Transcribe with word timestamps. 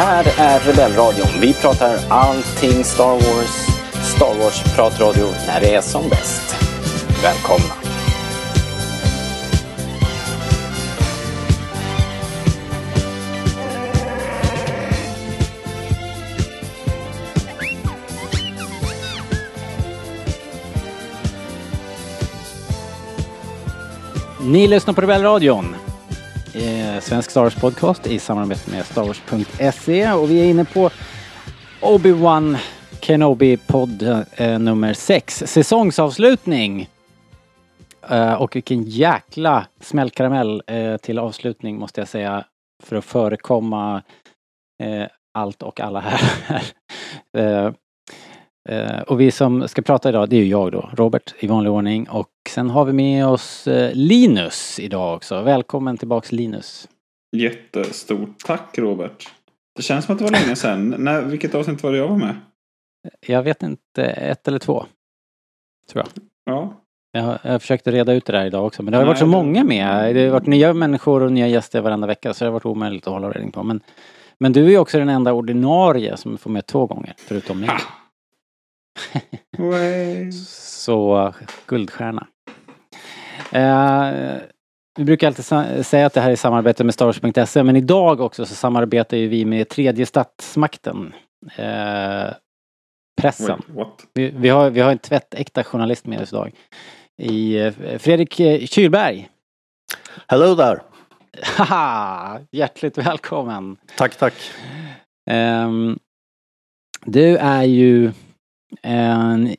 här 0.00 0.24
är 0.38 0.60
Rebellradion. 0.60 1.40
Vi 1.40 1.54
pratar 1.54 1.98
allting 2.08 2.84
Star 2.84 3.12
Wars. 3.12 3.66
Star 4.16 4.34
Wars-pratradio 4.38 5.26
när 5.46 5.60
det 5.60 5.74
är 5.74 5.80
som 5.80 6.08
bäst. 6.08 6.56
Välkomna! 7.22 7.74
Ni 24.40 24.68
lyssnar 24.68 24.94
på 24.94 25.00
Rebellradion. 25.00 25.89
Svensk 27.00 27.30
Star 27.30 27.42
Wars 27.42 27.54
podcast 27.54 28.06
i 28.06 28.18
samarbete 28.18 28.70
med 28.70 28.86
Star 28.86 29.04
Wars.se 29.04 30.12
och 30.12 30.30
vi 30.30 30.40
är 30.40 30.44
inne 30.44 30.64
på 30.64 30.90
Obi-Wan 31.80 32.56
Kenobi 33.00 33.56
podd 33.56 34.02
eh, 34.36 34.58
nummer 34.58 34.94
6. 34.94 35.42
Säsongsavslutning. 35.46 36.88
Eh, 38.08 38.34
och 38.34 38.56
vilken 38.56 38.82
jäkla 38.82 39.66
smällkaramell 39.80 40.62
eh, 40.66 40.96
till 40.96 41.18
avslutning 41.18 41.78
måste 41.78 42.00
jag 42.00 42.08
säga. 42.08 42.44
För 42.82 42.96
att 42.96 43.04
förekomma 43.04 44.02
eh, 44.82 45.06
allt 45.34 45.62
och 45.62 45.80
alla 45.80 46.00
här. 46.00 46.62
Eh, 47.36 47.72
Eh, 48.68 49.00
och 49.00 49.20
vi 49.20 49.30
som 49.30 49.68
ska 49.68 49.82
prata 49.82 50.08
idag, 50.08 50.28
det 50.28 50.36
är 50.36 50.40
ju 50.40 50.46
jag 50.48 50.72
då, 50.72 50.90
Robert 50.92 51.34
i 51.38 51.46
vanlig 51.46 51.72
ordning. 51.72 52.08
Och 52.08 52.28
sen 52.48 52.70
har 52.70 52.84
vi 52.84 52.92
med 52.92 53.26
oss 53.26 53.66
eh, 53.66 53.90
Linus 53.94 54.78
idag 54.80 55.16
också. 55.16 55.42
Välkommen 55.42 55.96
tillbaks 55.96 56.32
Linus. 56.32 56.88
Jättestort 57.36 58.28
tack 58.46 58.78
Robert. 58.78 59.28
Det 59.76 59.82
känns 59.82 60.04
som 60.04 60.12
att 60.12 60.18
det 60.18 60.24
var 60.24 60.32
länge 60.32 60.56
sedan. 60.56 60.88
När, 60.98 61.22
vilket 61.22 61.54
avsnitt 61.54 61.82
var 61.82 61.92
det 61.92 61.98
jag 61.98 62.08
var 62.08 62.16
med? 62.16 62.36
Jag 63.26 63.42
vet 63.42 63.62
inte, 63.62 64.04
ett 64.04 64.48
eller 64.48 64.58
två. 64.58 64.84
Tror 65.92 66.04
jag. 66.14 66.22
Ja. 66.54 66.72
Jag, 67.12 67.38
jag 67.42 67.60
försökte 67.60 67.90
reda 67.92 68.12
ut 68.12 68.26
det 68.26 68.32
där 68.32 68.46
idag 68.46 68.66
också 68.66 68.82
men 68.82 68.92
det 68.92 68.96
har 68.98 69.04
Nej, 69.04 69.08
varit 69.08 69.18
så 69.18 69.24
det- 69.24 69.30
många 69.30 69.64
med. 69.64 70.14
Det 70.14 70.24
har 70.24 70.30
varit 70.32 70.46
nya 70.46 70.74
människor 70.74 71.22
och 71.22 71.32
nya 71.32 71.46
gäster 71.48 71.80
varenda 71.80 72.06
vecka 72.06 72.34
så 72.34 72.44
det 72.44 72.48
har 72.48 72.52
varit 72.52 72.66
omöjligt 72.66 73.06
att 73.06 73.12
hålla 73.12 73.30
reda 73.30 73.50
på. 73.50 73.62
Men, 73.62 73.80
men 74.38 74.52
du 74.52 74.74
är 74.74 74.78
också 74.78 74.98
den 74.98 75.08
enda 75.08 75.32
ordinarie 75.32 76.16
som 76.16 76.38
får 76.38 76.50
med 76.50 76.66
två 76.66 76.86
gånger, 76.86 77.14
förutom 77.18 77.60
mig. 77.60 77.70
Så 80.32 81.34
guldstjärna. 81.66 82.26
Eh, 83.52 84.38
vi 84.98 85.04
brukar 85.04 85.26
alltid 85.26 85.44
säga 85.86 86.06
att 86.06 86.12
det 86.12 86.20
här 86.20 86.30
är 86.30 86.36
samarbete 86.36 86.84
med 86.84 86.94
Starwars.se 86.94 87.62
men 87.62 87.76
idag 87.76 88.20
också 88.20 88.46
så 88.46 88.54
samarbetar 88.54 89.16
ju 89.16 89.28
vi 89.28 89.44
med 89.44 89.68
tredje 89.68 90.06
statsmakten. 90.06 91.14
Eh, 91.56 92.32
pressen. 93.20 93.62
Wait? 93.66 94.06
Vi, 94.14 94.30
vi, 94.36 94.48
har, 94.48 94.70
vi 94.70 94.80
har 94.80 94.92
en 94.92 94.98
tvättäkta 94.98 95.64
journalist 95.64 96.06
med 96.06 96.20
oss 96.20 96.32
idag. 96.32 96.52
I 97.18 97.60
eh, 97.60 97.72
Fredrik 97.98 98.40
eh, 98.40 98.66
Kylberg. 98.66 99.28
Hello 100.28 100.56
there! 100.56 100.80
Haha! 101.42 102.40
Hjärtligt 102.52 102.98
välkommen! 102.98 103.76
Tack, 103.96 104.16
tack. 104.16 104.34
Ehm, 105.30 105.98
du 107.04 107.36
är 107.36 107.62
ju 107.62 108.12
en 108.82 109.56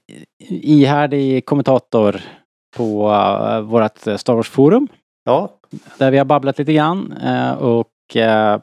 ihärdig 0.50 1.46
kommentator 1.46 2.22
på 2.78 3.10
uh, 3.10 3.60
vårt 3.60 3.98
Star 3.98 4.34
Wars-forum. 4.34 4.88
Ja, 5.24 5.60
Där 5.98 6.12
vi 6.12 6.18
har 6.18 6.26
babblat 6.26 6.58
lite 6.58 6.74
grann 6.74 7.12
eh, 7.12 7.52
och 7.52 8.16
eh, 8.16 8.60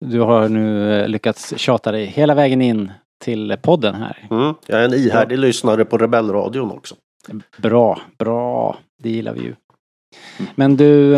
du 0.00 0.20
har 0.20 0.48
nu 0.48 0.92
eh, 1.00 1.08
lyckats 1.08 1.58
tjata 1.58 1.92
dig 1.92 2.04
hela 2.04 2.34
vägen 2.34 2.62
in 2.62 2.92
till 3.24 3.56
podden 3.62 3.94
här. 3.94 4.26
mm. 4.30 4.54
jag 4.66 4.80
är 4.80 4.84
en 4.84 4.94
ihärdig 4.94 5.38
lyssnare 5.38 5.84
på 5.84 5.98
Rebellradion 5.98 6.70
också. 6.70 6.94
Bra, 7.58 8.00
bra. 8.18 8.78
Det 9.02 9.10
gillar 9.10 9.34
vi 9.34 9.40
ju. 9.40 9.54
Men 10.54 10.76
du, 10.76 11.14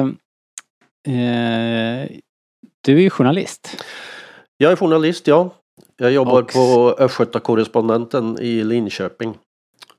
eh, 1.06 2.08
du 2.80 2.96
är 2.96 3.00
ju 3.00 3.10
journalist. 3.10 3.84
Jag 4.56 4.72
är 4.72 4.76
journalist, 4.76 5.26
ja. 5.26 5.50
Jag 5.96 6.12
jobbar 6.12 6.42
Och- 6.42 6.52
på 6.52 6.96
Östgötakorrespondenten 6.98 8.38
i 8.40 8.64
Linköping. 8.64 9.34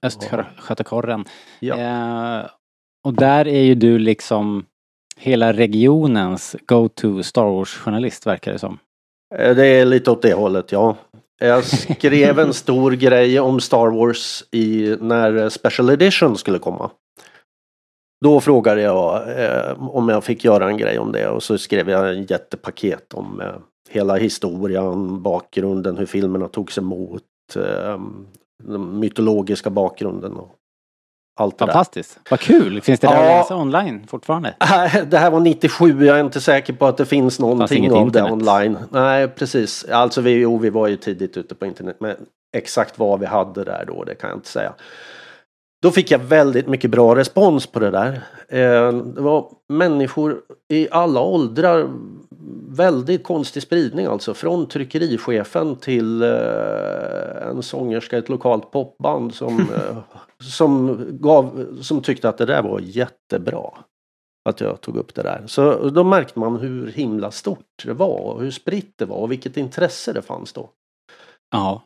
Östgötakorren. 0.02 1.26
Ja. 1.60 1.76
Eh, 1.78 2.46
och 3.06 3.14
där 3.14 3.48
är 3.48 3.62
ju 3.64 3.76
du 3.76 4.00
liksom 4.00 4.66
hela 5.20 5.54
regionens 5.54 6.56
go-to 6.68 7.24
Star 7.24 7.46
Wars-journalist 7.46 8.26
verkar 8.28 8.54
det 8.54 8.60
som. 8.60 8.80
Eh, 9.36 9.56
Det 9.56 9.66
är 9.68 9.86
lite 9.86 10.12
åt 10.12 10.22
det 10.22 10.34
hållet, 10.34 10.72
ja. 10.72 10.96
Jag 11.40 11.64
skrev 11.66 12.40
en 12.40 12.54
stor 12.54 12.92
grej 12.96 13.40
om 13.40 13.60
Star 13.60 13.88
Wars 13.88 14.44
i, 14.52 14.96
när 15.02 15.50
Special 15.50 15.90
Edition 15.90 16.38
skulle 16.38 16.60
komma. 16.60 16.92
Då 18.26 18.42
frågade 18.42 18.82
jag 18.82 19.16
eh, 19.44 19.90
om 19.90 20.10
jag 20.10 20.24
fick 20.24 20.44
göra 20.44 20.68
en 20.70 20.78
grej 20.78 21.00
om 21.00 21.12
det 21.12 21.28
och 21.28 21.44
så 21.44 21.58
skrev 21.58 21.90
jag 21.90 22.10
en 22.10 22.24
jättepaket 22.24 23.14
om 23.14 23.42
eh, 23.42 23.56
hela 23.90 24.16
historien, 24.16 25.22
bakgrunden, 25.22 25.98
hur 25.98 26.06
filmerna 26.06 26.48
togs 26.48 26.78
emot, 26.78 27.24
eh, 27.56 28.00
den 28.64 29.00
mytologiska 29.00 29.70
bakgrunden 29.70 30.34
och 30.34 30.54
allt 31.40 31.58
det 31.58 31.66
där. 31.66 31.74
Fantastiskt. 31.74 32.20
Vad 32.30 32.40
kul! 32.40 32.82
Finns 32.82 33.00
det 33.00 33.08
där 33.08 33.14
Ja. 33.14 33.22
att 33.40 33.44
läsa 33.44 33.56
online 33.62 34.08
fortfarande? 34.08 34.56
Det 35.08 35.18
här 35.18 35.32
var 35.32 35.40
97, 35.40 36.06
jag 36.06 36.20
är 36.20 36.24
inte 36.24 36.42
säker 36.42 36.74
på 36.74 36.86
att 36.86 36.98
det 36.98 37.06
finns 37.06 37.40
någonting 37.40 37.92
av 37.92 38.12
det 38.12 38.24
online. 38.32 38.78
Nej, 38.92 39.28
precis. 39.28 39.86
Alltså 39.86 40.22
vi, 40.22 40.32
jo, 40.32 40.58
vi 40.58 40.70
var 40.70 40.88
ju 40.88 40.98
tidigt 40.98 41.38
ute 41.38 41.56
på 41.56 41.66
internet, 41.66 41.98
men 42.00 42.16
exakt 42.58 43.00
vad 43.00 43.20
vi 43.20 43.26
hade 43.26 43.64
där 43.64 43.84
då, 43.88 44.04
det 44.04 44.16
kan 44.16 44.30
jag 44.30 44.38
inte 44.38 44.50
säga. 44.50 44.74
Då 45.82 45.92
fick 45.92 46.12
jag 46.12 46.20
väldigt 46.20 46.68
mycket 46.68 46.92
bra 46.92 47.16
respons 47.16 47.68
på 47.68 47.80
det 47.80 47.92
där. 47.92 48.14
Eh, 48.50 48.94
Det 48.94 49.22
var 49.22 49.52
människor 49.70 50.42
i 50.68 50.88
alla 50.92 51.22
åldrar. 51.22 51.90
Väldigt 52.70 53.24
konstig 53.24 53.64
spridning 53.64 54.06
alltså. 54.06 54.34
Från 54.34 54.68
tryckerichefen 54.68 55.76
till 55.76 56.22
eh, 56.24 57.48
en 57.50 57.64
sångerska 57.64 58.16
i 58.16 58.20
ett 58.20 58.30
lokalt 58.30 58.72
popband 58.72 59.34
som, 59.34 59.60
eh, 59.76 59.98
som, 60.44 61.06
gav, 61.12 61.68
som 61.82 62.02
tyckte 62.02 62.30
att 62.30 62.38
det 62.38 62.46
där 62.46 62.64
var 62.64 62.80
jättebra 62.80 63.70
att 64.50 64.62
jag 64.62 64.82
tog 64.82 64.98
upp 64.98 65.16
det 65.16 65.22
där. 65.24 65.44
Så 65.48 65.90
då 65.90 66.04
märkte 66.04 66.40
man 66.40 66.56
hur 66.60 66.92
himla 66.92 67.32
stort 67.32 67.84
det 67.86 67.94
var 67.94 68.20
och 68.20 68.42
hur 68.42 68.52
spritt 68.52 68.94
det 68.98 69.06
var 69.06 69.18
och 69.18 69.32
vilket 69.32 69.58
intresse 69.58 70.14
det 70.14 70.22
fanns 70.22 70.54
då. 70.54 70.70
Ja. 71.52 71.84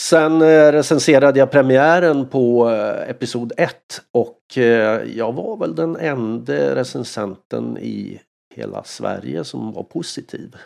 Sen 0.00 0.42
eh, 0.42 0.72
recenserade 0.72 1.38
jag 1.38 1.50
premiären 1.50 2.28
på 2.28 2.70
eh, 2.70 3.10
Episod 3.10 3.52
1 3.56 3.74
och 4.12 4.58
eh, 4.58 5.02
jag 5.16 5.32
var 5.32 5.56
väl 5.56 5.74
den 5.74 5.96
enda 5.96 6.74
recensenten 6.74 7.78
i 7.78 8.20
hela 8.54 8.84
Sverige 8.84 9.44
som 9.44 9.72
var 9.72 9.82
positiv 9.82 10.56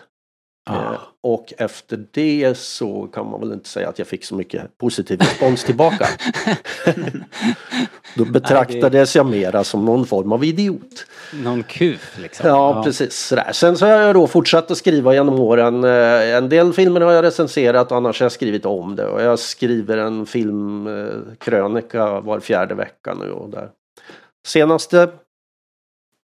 ja. 0.64 0.92
Eh, 0.92 1.00
och 1.20 1.52
efter 1.58 2.06
det 2.10 2.58
så 2.58 3.06
kan 3.06 3.30
man 3.30 3.40
väl 3.40 3.52
inte 3.52 3.68
säga 3.68 3.88
att 3.88 3.98
jag 3.98 4.08
fick 4.08 4.24
så 4.24 4.34
mycket 4.34 4.78
positiv 4.78 5.18
respons 5.20 5.64
tillbaka. 5.64 6.06
Då 8.16 8.24
betraktades 8.24 9.16
jag 9.16 9.26
mera 9.26 9.64
som 9.64 9.84
någon 9.84 10.06
form 10.06 10.32
av 10.32 10.44
idiot. 10.44 11.06
Någon 11.32 11.62
kuf 11.62 12.18
liksom. 12.18 12.48
Ja, 12.48 12.82
precis. 12.84 13.14
Sådär. 13.14 13.52
Sen 13.52 13.76
så 13.76 13.86
har 13.86 13.92
jag 13.92 14.14
då 14.14 14.26
fortsatt 14.26 14.70
att 14.70 14.78
skriva 14.78 15.14
genom 15.14 15.40
åren. 15.40 15.84
Eh, 15.84 16.34
En 16.36 16.48
del 16.48 16.72
filmer 16.72 17.00
har 17.00 17.12
jag 17.12 17.24
recenserat 17.24 17.90
och 17.90 17.96
annars 17.96 18.20
har 18.20 18.24
jag 18.24 18.32
skrivit 18.32 18.66
om 18.66 18.96
det. 18.96 19.06
Och 19.06 19.22
jag 19.22 19.38
skriver 19.38 19.98
en 19.98 20.26
filmkrönika 20.26 22.20
var 22.20 22.40
fjärde 22.40 22.74
vecka 22.74 23.14
nu. 23.14 23.30
Och 23.30 23.50
där. 23.50 23.70
Senaste 24.46 25.08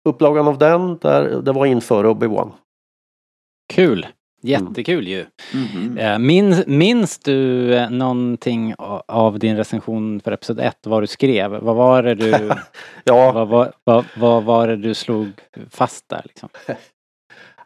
upplagan 0.04 0.48
av 0.48 0.58
den, 0.58 0.98
där, 0.98 1.40
det 1.42 1.52
var 1.52 1.66
inför 1.66 2.04
Obi-Wan. 2.04 2.50
Kul! 3.72 4.06
Jättekul 4.40 5.08
ju. 5.08 5.26
Mhm. 5.54 5.98
Eh, 5.98 6.18
Minns, 6.18 6.66
minns 6.66 7.18
du 7.18 7.74
eh, 7.74 7.90
någonting 7.90 8.74
av 9.08 9.38
din 9.38 9.56
recension 9.56 10.20
för 10.20 10.32
Episod 10.32 10.60
1? 10.60 10.76
Vad 10.86 11.02
du 11.02 11.06
skrev? 11.06 11.50
Vad 11.50 11.76
var 11.76 12.02
det 12.02 12.14
du, 12.14 12.50
Ja, 13.04 13.32
vad, 13.32 13.48
vad, 13.48 13.72
vad, 13.84 14.04
vad 14.16 14.44
var 14.44 14.68
det 14.68 14.76
du 14.76 14.94
slog 14.94 15.28
fast 15.70 16.08
där 16.08 16.22
liksom? 16.24 16.48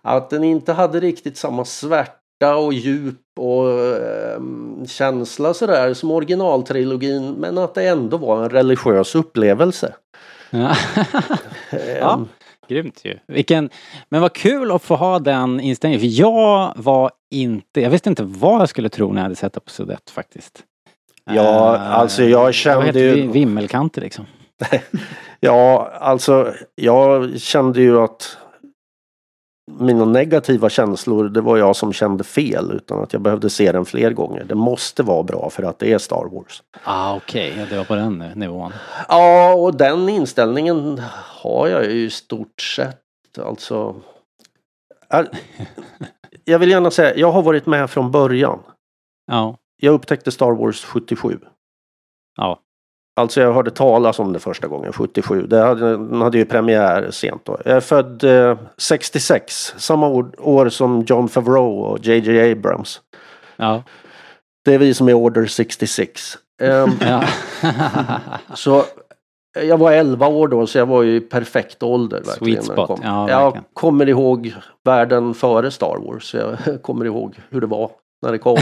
att 0.02 0.30
den 0.30 0.44
inte 0.44 0.72
hade 0.72 1.00
riktigt 1.00 1.36
samma 1.36 1.64
svärta 1.64 2.56
och 2.56 2.72
djup 2.72 3.18
och 3.40 3.70
eh, 3.70 4.40
känsla 4.86 5.54
sådär 5.54 5.94
som 5.94 6.10
originaltrilogin. 6.10 7.32
Men 7.32 7.58
att 7.58 7.74
det 7.74 7.88
ändå 7.88 8.16
var 8.16 8.42
en 8.42 8.50
religiös 8.50 9.14
upplevelse. 9.14 9.94
Ja. 10.50 10.76
ja, 12.00 12.14
Ehm, 12.14 12.28
grymt 12.68 13.00
ju. 13.04 13.18
Vilken, 13.26 13.70
men 14.08 14.20
vad 14.20 14.32
kul 14.32 14.70
att 14.72 14.82
få 14.82 14.96
ha 14.96 15.18
den 15.18 15.60
inställningen. 15.60 16.00
För 16.00 16.20
jag 16.20 16.72
var 16.76 17.10
inte, 17.30 17.80
jag 17.80 17.90
visste 17.90 18.08
inte 18.08 18.22
vad 18.22 18.60
jag 18.60 18.68
skulle 18.68 18.88
tro 18.88 19.08
när 19.12 19.16
jag 19.16 19.22
hade 19.22 19.34
sett 19.36 19.56
Episod 19.56 19.90
1 19.90 20.10
faktiskt. 20.10 20.62
Ja, 21.24 21.74
Eh, 21.76 21.98
alltså 21.98 22.24
jag 22.24 22.54
kände 22.54 22.84
helt 22.84 22.96
ju- 22.96 23.14
vi- 23.14 23.26
vimmelkanter 23.26 24.00
liksom. 24.00 24.26
Ja, 25.40 25.90
alltså 26.00 26.52
jag 26.74 27.40
kände 27.40 27.80
ju 27.82 27.98
att 27.98 28.36
mina 29.70 30.04
negativa 30.04 30.68
känslor, 30.70 31.28
det 31.28 31.40
var 31.40 31.56
jag 31.56 31.76
som 31.76 31.92
kände 31.92 32.24
fel 32.24 32.72
utan 32.72 33.02
att 33.02 33.12
jag 33.12 33.22
behövde 33.22 33.50
se 33.50 33.72
den 33.72 33.84
fler 33.84 34.10
gånger. 34.12 34.44
Det 34.44 34.54
måste 34.54 35.02
vara 35.02 35.22
bra 35.22 35.50
för 35.50 35.62
att 35.62 35.78
det 35.78 35.92
är 35.92 35.98
Star 35.98 36.28
Wars. 36.32 36.62
Ah, 36.84 37.16
okej, 37.16 37.54
ja, 37.58 37.64
det 37.70 37.76
var 37.76 37.84
på 37.84 37.94
den 37.94 38.18
nivån. 38.18 38.72
Ja, 39.08 39.54
och 39.54 39.76
den 39.76 40.08
inställningen 40.08 40.98
har 41.42 41.68
jag 41.68 41.84
ju 41.84 41.90
i 42.04 42.10
stort 42.10 42.60
sett. 42.60 42.98
Alltså... 43.38 43.96
All- 45.08 45.28
Jag 46.44 46.58
vill 46.58 46.70
gärna 46.70 46.90
säga, 46.90 47.16
jag 47.16 47.32
har 47.32 47.42
varit 47.42 47.66
med 47.66 47.90
från 47.90 48.10
början. 48.10 48.58
Ja, 49.26 49.56
Jag 49.76 49.94
upptäckte 49.94 50.30
Star 50.32 50.52
Wars 50.52 50.84
77. 50.84 51.38
ja, 52.36 52.60
Alltså 53.16 53.40
jag 53.40 53.52
hörde 53.52 53.70
talas 53.70 54.18
om 54.18 54.32
det 54.32 54.38
första 54.38 54.66
gången, 54.68 54.92
77. 54.92 55.46
Det 55.46 55.58
hade, 55.58 55.90
den 55.90 56.20
hade 56.20 56.38
ju 56.38 56.44
premiär 56.44 57.10
sent 57.10 57.44
då. 57.44 57.58
Jag 57.64 57.76
är 57.76 57.80
född 57.80 58.24
eh, 58.24 58.58
66, 58.76 59.74
samma 59.76 60.08
år, 60.08 60.30
år 60.38 60.68
som 60.68 61.04
John 61.06 61.28
Favreau 61.28 61.80
och 61.80 61.98
JJ 62.06 62.52
Abrams. 62.52 63.00
ja. 63.56 63.82
Det 64.64 64.74
är 64.74 64.78
vi 64.78 64.94
som 64.94 65.08
är 65.08 65.14
Order 65.14 65.46
66. 65.46 66.38
Ehm, 66.62 66.90
ja. 67.00 67.24
så 68.54 68.78
eh, 69.56 69.62
jag 69.62 69.78
var 69.78 69.92
11 69.92 70.26
år 70.26 70.48
då, 70.48 70.66
så 70.66 70.78
jag 70.78 70.86
var 70.86 71.02
ju 71.02 71.16
i 71.16 71.20
perfekt 71.20 71.82
ålder. 71.82 72.22
Verkligen, 72.26 72.62
Sweet 72.62 72.78
spot, 72.78 73.00
ja, 73.02 73.30
jag 73.30 73.60
kommer 73.72 74.08
ihåg 74.08 74.54
världen 74.84 75.34
före 75.34 75.70
Star 75.70 75.96
Wars. 76.06 76.34
Jag 76.34 76.82
kommer 76.82 77.04
ihåg 77.04 77.40
hur 77.50 77.60
det 77.60 77.66
var 77.66 77.90
när 78.22 78.32
det 78.32 78.38
kom 78.38 78.58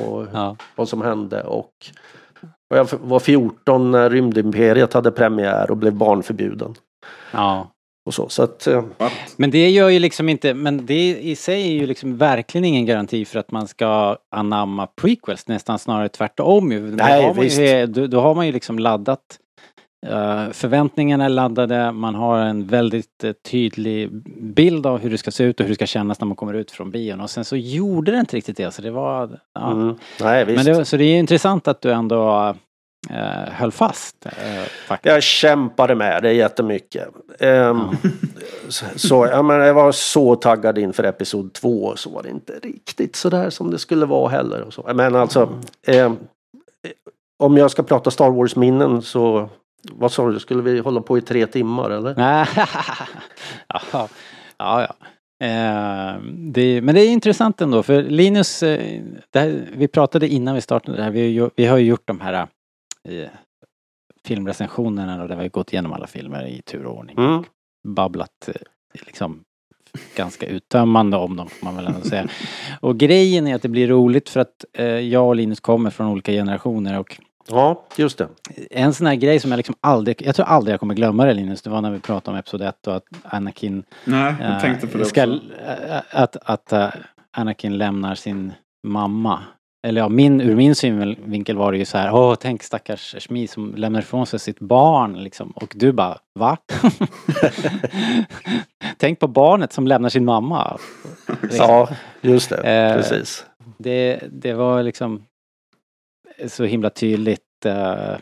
och, 0.00 0.08
och 0.08 0.26
ja. 0.32 0.56
vad 0.76 0.88
som 0.88 1.02
hände. 1.02 1.42
Och, 1.42 1.72
och 2.70 2.76
jag 2.76 2.88
var 3.00 3.18
14 3.20 3.90
när 3.90 4.10
Rymdimperiet 4.10 4.92
hade 4.92 5.10
premiär 5.10 5.70
och 5.70 5.76
blev 5.76 5.94
barnförbjuden. 5.94 6.74
ja. 7.32 7.70
Och 8.06 8.14
så, 8.14 8.28
så 8.28 8.42
att, 8.42 8.66
eh, 8.66 8.84
What? 8.98 9.12
Men 9.36 9.50
det 9.50 9.70
gör 9.70 9.88
ju 9.88 9.98
liksom 9.98 10.28
inte, 10.28 10.54
men 10.54 10.86
det 10.86 11.18
i 11.20 11.36
sig 11.36 11.62
är 11.62 11.72
ju 11.72 11.86
liksom 11.86 12.16
verkligen 12.16 12.64
ingen 12.64 12.86
garanti 12.86 13.24
för 13.24 13.38
att 13.38 13.50
man 13.50 13.68
ska 13.68 14.16
anamma 14.30 14.86
prequels, 14.86 15.48
nästan 15.48 15.78
snarare 15.78 16.08
tvärtom 16.08 16.72
ju. 16.72 16.90
Då 16.90 16.96
Nej, 16.96 17.22
har 17.22 17.34
man 17.34 17.44
visst. 17.44 17.60
Ju, 17.60 17.86
då, 17.86 18.06
då 18.06 18.20
har 18.20 18.34
man 18.34 18.46
ju 18.46 18.52
liksom 18.52 18.78
laddat 18.78 19.20
Förväntningarna 20.52 21.24
är 21.24 21.28
laddade, 21.28 21.92
man 21.92 22.14
har 22.14 22.38
en 22.38 22.66
väldigt 22.66 23.24
eh, 23.24 23.32
tydlig 23.32 24.10
bild 24.54 24.86
av 24.86 24.98
hur 24.98 25.10
det 25.10 25.18
ska 25.18 25.30
se 25.30 25.44
ut 25.44 25.60
och 25.60 25.64
hur 25.64 25.68
det 25.68 25.74
ska 25.74 25.86
kännas 25.86 26.20
när 26.20 26.26
man 26.26 26.36
kommer 26.36 26.54
ut 26.54 26.70
från 26.70 26.90
bion 26.90 27.20
och 27.20 27.30
sen 27.30 27.44
så 27.44 27.56
gjorde 27.56 28.12
det 28.12 28.18
inte 28.18 28.36
riktigt 28.36 28.56
det 28.56 28.70
så 28.70 28.82
det 28.82 28.90
var... 28.90 29.40
Ja. 29.54 29.70
mm, 29.70 29.94
nej 30.20 30.44
visst. 30.44 30.64
Men 30.64 30.76
det, 30.76 30.84
så 30.84 30.96
det 30.96 31.04
är 31.04 31.18
intressant 31.18 31.68
att 31.68 31.80
du 31.80 31.92
ändå 31.92 32.54
eh, 33.10 33.52
höll 33.52 33.72
fast. 33.72 34.26
Eh, 34.26 34.32
faktiskt. 34.86 35.12
Jag 35.12 35.22
kämpade 35.22 35.94
med 35.94 36.22
det 36.22 36.32
jättemycket. 36.32 37.08
Ehm, 37.38 37.80
så, 38.68 38.84
så 38.96 39.26
jag, 39.26 39.44
menar, 39.44 39.64
jag 39.64 39.74
var 39.74 39.92
så 39.92 40.36
taggad 40.36 40.78
inför 40.78 41.04
episod 41.04 41.52
två 41.52 41.96
så 41.96 42.10
var 42.10 42.22
det 42.22 42.30
inte 42.30 42.52
riktigt 42.52 43.16
så 43.16 43.30
där 43.30 43.50
som 43.50 43.70
det 43.70 43.78
skulle 43.78 44.06
vara 44.06 44.28
heller. 44.28 44.62
Och 44.62 44.72
så. 44.72 44.90
Men 44.94 45.16
alltså, 45.16 45.52
ehm, 45.86 46.16
om 47.38 47.56
jag 47.56 47.70
ska 47.70 47.82
prata 47.82 48.10
Star 48.10 48.30
Wars 48.30 48.56
minnen 48.56 49.02
så 49.02 49.48
vad 49.82 50.12
sa 50.12 50.30
du, 50.30 50.38
skulle 50.40 50.62
vi 50.62 50.78
hålla 50.78 51.00
på 51.00 51.18
i 51.18 51.20
tre 51.20 51.46
timmar 51.46 51.90
eller? 51.90 52.14
ja, 53.68 53.84
ja, 53.92 54.08
ja. 54.58 54.94
Eh, 55.46 56.20
det, 56.32 56.82
men 56.82 56.94
det 56.94 57.00
är 57.00 57.08
intressant 57.12 57.60
ändå 57.60 57.82
för 57.82 58.02
Linus, 58.02 58.62
eh, 58.62 59.02
här, 59.34 59.68
vi 59.72 59.88
pratade 59.88 60.28
innan 60.28 60.54
vi 60.54 60.60
startade 60.60 60.96
det 60.96 61.02
här, 61.02 61.10
vi, 61.10 61.20
har 61.20 61.28
ju- 61.28 61.50
vi 61.56 61.66
har 61.66 61.78
ju 61.78 61.84
gjort 61.86 62.02
de 62.08 62.20
här 62.20 62.46
eh, 63.08 63.28
filmrecensionerna 64.26 65.22
och 65.22 65.28
där 65.28 65.36
vi 65.36 65.42
har 65.42 65.48
gått 65.48 65.72
igenom 65.72 65.92
alla 65.92 66.06
filmer 66.06 66.46
i 66.46 66.62
tur 66.62 66.86
och 66.86 66.96
ordning. 66.98 67.18
Mm. 67.18 67.44
Babblat 67.88 68.48
eh, 68.48 68.54
liksom 69.06 69.40
ganska 70.16 70.46
uttömmande 70.46 71.16
om 71.16 71.36
dem 71.36 71.48
får 71.48 71.64
man 71.64 71.76
väl 71.76 71.86
ändå 71.86 72.00
säga. 72.00 72.28
Och 72.80 72.96
grejen 72.98 73.46
är 73.46 73.54
att 73.54 73.62
det 73.62 73.68
blir 73.68 73.88
roligt 73.88 74.28
för 74.28 74.40
att 74.40 74.64
eh, 74.72 74.86
jag 74.86 75.26
och 75.28 75.36
Linus 75.36 75.60
kommer 75.60 75.90
från 75.90 76.06
olika 76.06 76.32
generationer 76.32 76.98
och 76.98 77.20
Ja, 77.48 77.84
just 77.96 78.18
det. 78.18 78.28
en 78.70 78.94
sån 78.94 79.06
här 79.06 79.14
grej 79.14 79.40
som 79.40 79.50
jag 79.50 79.56
liksom 79.58 79.74
aldrig, 79.80 80.22
jag 80.26 80.34
tror 80.34 80.46
aldrig 80.46 80.72
jag 80.72 80.80
kommer 80.80 80.94
glömma 80.94 81.24
det 81.24 81.34
Linus, 81.34 81.62
det 81.62 81.70
var 81.70 81.80
när 81.80 81.90
vi 81.90 82.00
pratade 82.00 82.34
om 82.34 82.38
Episod 82.38 82.62
1 82.62 82.86
och 82.86 82.96
att 82.96 83.04
Anakin 83.24 83.82
Nej, 84.04 84.34
jag 84.40 84.50
eh, 84.54 84.60
tänkte 84.60 84.86
på 84.86 84.98
det 84.98 85.04
ska, 85.04 85.24
också. 85.26 85.40
eh, 85.88 86.00
Att, 86.10 86.36
att 86.42 86.72
eh, 86.72 86.88
Anakin 87.36 87.78
lämnar 87.78 88.14
sin 88.14 88.52
mamma. 88.86 89.42
Eller 89.86 90.00
ja, 90.00 90.08
min, 90.08 90.40
ur 90.40 90.56
min 90.56 90.74
synvinkel 90.74 91.56
var 91.56 91.72
det 91.72 91.78
ju 91.78 91.84
så 91.84 91.98
här, 91.98 92.14
åh 92.14 92.34
tänk 92.40 92.62
stackars 92.62 93.14
Shmi 93.18 93.46
som 93.46 93.74
lämnar 93.74 94.00
ifrån 94.00 94.26
sig 94.26 94.38
sitt 94.38 94.60
barn 94.60 95.22
liksom. 95.22 95.50
Och 95.50 95.72
du 95.76 95.92
bara, 95.92 96.18
va? 96.38 96.56
tänk 98.96 99.18
på 99.18 99.28
barnet 99.28 99.72
som 99.72 99.86
lämnar 99.86 100.08
sin 100.08 100.24
mamma. 100.24 100.78
Liksom. 101.42 101.66
Ja, 101.68 101.88
just 102.20 102.50
det. 102.50 102.56
Eh, 102.56 102.96
Precis. 102.96 103.46
Det, 103.78 104.20
det 104.32 104.52
var 104.54 104.82
liksom 104.82 105.22
så 106.46 106.64
himla 106.64 106.90
tydligt 106.90 107.66
eh, 107.66 108.16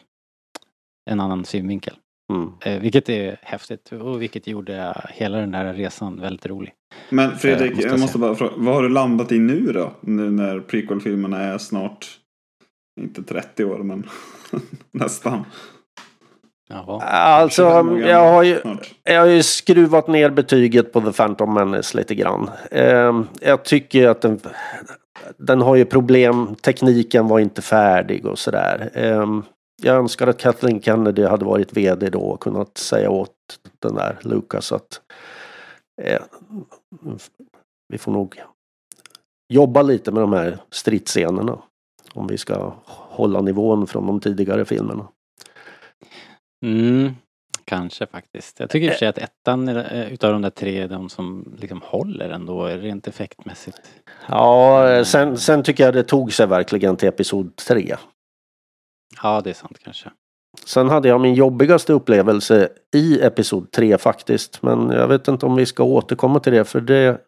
en 1.11 1.21
annan 1.21 1.45
synvinkel. 1.45 1.95
Mm. 2.33 2.53
Eh, 2.61 2.83
vilket 2.83 3.09
är 3.09 3.39
häftigt 3.43 3.93
och 3.93 4.23
vilket 4.23 4.47
gjorde 4.47 4.95
hela 5.09 5.39
den 5.39 5.55
här 5.55 5.75
resan 5.75 6.21
väldigt 6.21 6.47
rolig. 6.47 6.73
Men 7.11 7.37
Fredrik, 7.39 7.71
Eh, 7.71 7.75
måste 7.75 7.89
jag 7.89 7.93
jag 7.93 8.01
måste 8.01 8.19
bara 8.19 8.35
fråga, 8.35 8.53
vad 8.57 8.75
har 8.75 8.83
du 8.83 8.89
landat 8.89 9.33
i 9.33 9.39
nu 9.39 9.73
då? 9.73 9.93
Nu 10.01 10.31
när 10.31 10.61
prequel-filmerna 10.61 11.39
är 11.39 11.59
snart, 11.59 12.07
inte 13.01 13.23
30 13.23 13.65
år 13.65 13.79
men 13.79 14.07
nästan. 14.91 15.45
Jaha. 16.69 17.03
Alltså, 17.03 17.63
25 17.63 17.89
år 17.89 18.01
jag 18.01 18.33
har 18.33 18.43
ju. 18.43 18.61
Jag 19.05 19.21
har 19.21 19.27
ju 19.27 19.43
skruvat 19.43 20.09
ner 20.09 20.31
betyget 20.31 20.93
på 20.93 21.01
The 21.01 21.13
Phantom 21.13 21.55
Menace 21.55 21.99
lite 21.99 22.15
grann. 22.15 22.51
Ehm, 22.71 23.27
jag 23.41 23.65
tycker 23.65 24.09
att 24.09 24.21
den, 24.21 24.41
den 25.37 25.61
har 25.61 25.77
ju 25.77 25.85
problem. 25.85 26.55
Tekniken 26.55 27.29
var 27.29 27.39
inte 27.39 27.63
färdig 27.63 28.27
och 28.27 28.39
sådär. 28.39 28.91
Ehm, 28.95 29.43
jag 29.83 29.97
önskar 29.97 30.27
att 30.27 30.39
Kathleen 30.39 30.83
Kennedy 30.83 31.25
hade 31.25 31.45
varit 31.45 31.77
VD 31.77 32.11
då 32.11 32.21
och 32.21 32.41
kunnat 32.41 32.79
säga 32.79 33.11
åt 33.11 33.35
den 33.79 33.95
där 33.95 34.19
Lucas 34.23 34.73
att 34.73 35.01
eh, 36.03 36.23
vi 37.89 37.99
får 37.99 38.13
nog 38.13 38.43
jobba 39.53 39.83
lite 39.83 40.13
med 40.13 40.23
de 40.23 40.33
här 40.33 40.59
stridsscenerna. 40.71 41.59
Om 42.15 42.27
vi 42.27 42.39
ska 42.39 42.73
hålla 42.87 43.41
nivån 43.41 43.87
från 43.87 44.07
de 44.07 44.21
tidigare 44.21 44.65
filmerna. 44.65 45.09
Mm, 46.67 47.13
kanske 47.69 48.07
faktiskt. 48.07 48.61
Jag 48.61 48.71
tycker 48.71 48.87
i 48.87 48.89
och 48.89 48.93
för 48.93 48.99
sig 48.99 49.09
att 49.09 49.19
ettan 49.19 49.69
eh, 49.69 50.13
utav 50.13 50.33
de 50.33 50.43
där 50.43 50.51
tre 50.51 50.79
är 50.79 50.89
de 50.89 51.09
som 51.09 51.55
liksom 51.59 51.83
håller 51.85 52.31
ändå 52.31 52.67
rent 52.67 53.09
effektmässigt. 53.09 53.81
Ja, 54.29 55.05
sen, 55.05 55.39
sen 55.39 55.63
tycker 55.63 55.85
jag 55.85 55.95
det 55.95 56.03
tog 56.03 56.33
sig 56.33 56.47
verkligen 56.47 56.97
till 56.97 57.09
episod 57.09 57.57
3. 57.57 57.97
Ja, 59.23 59.41
det 59.41 59.51
är 59.51 59.55
sant 59.55 59.79
kanske. 59.85 60.11
Sen 60.65 60.89
hade 60.89 61.09
jag 61.09 61.21
min 61.21 61.35
jobbigaste 61.35 61.93
upplevelse 61.93 62.69
i 62.95 63.21
episod 63.21 63.71
3 63.71 63.99
faktiskt. 63.99 64.63
Men 64.63 64.91
jag 64.91 65.09
vet 65.09 65.29
inte 65.29 65.47
om 65.47 65.57
vi 65.57 65.67
ska 65.67 65.83
återkomma 65.83 66.41
till 66.41 66.53
det 66.53 66.65
för 66.65 66.81
det, 66.81 67.21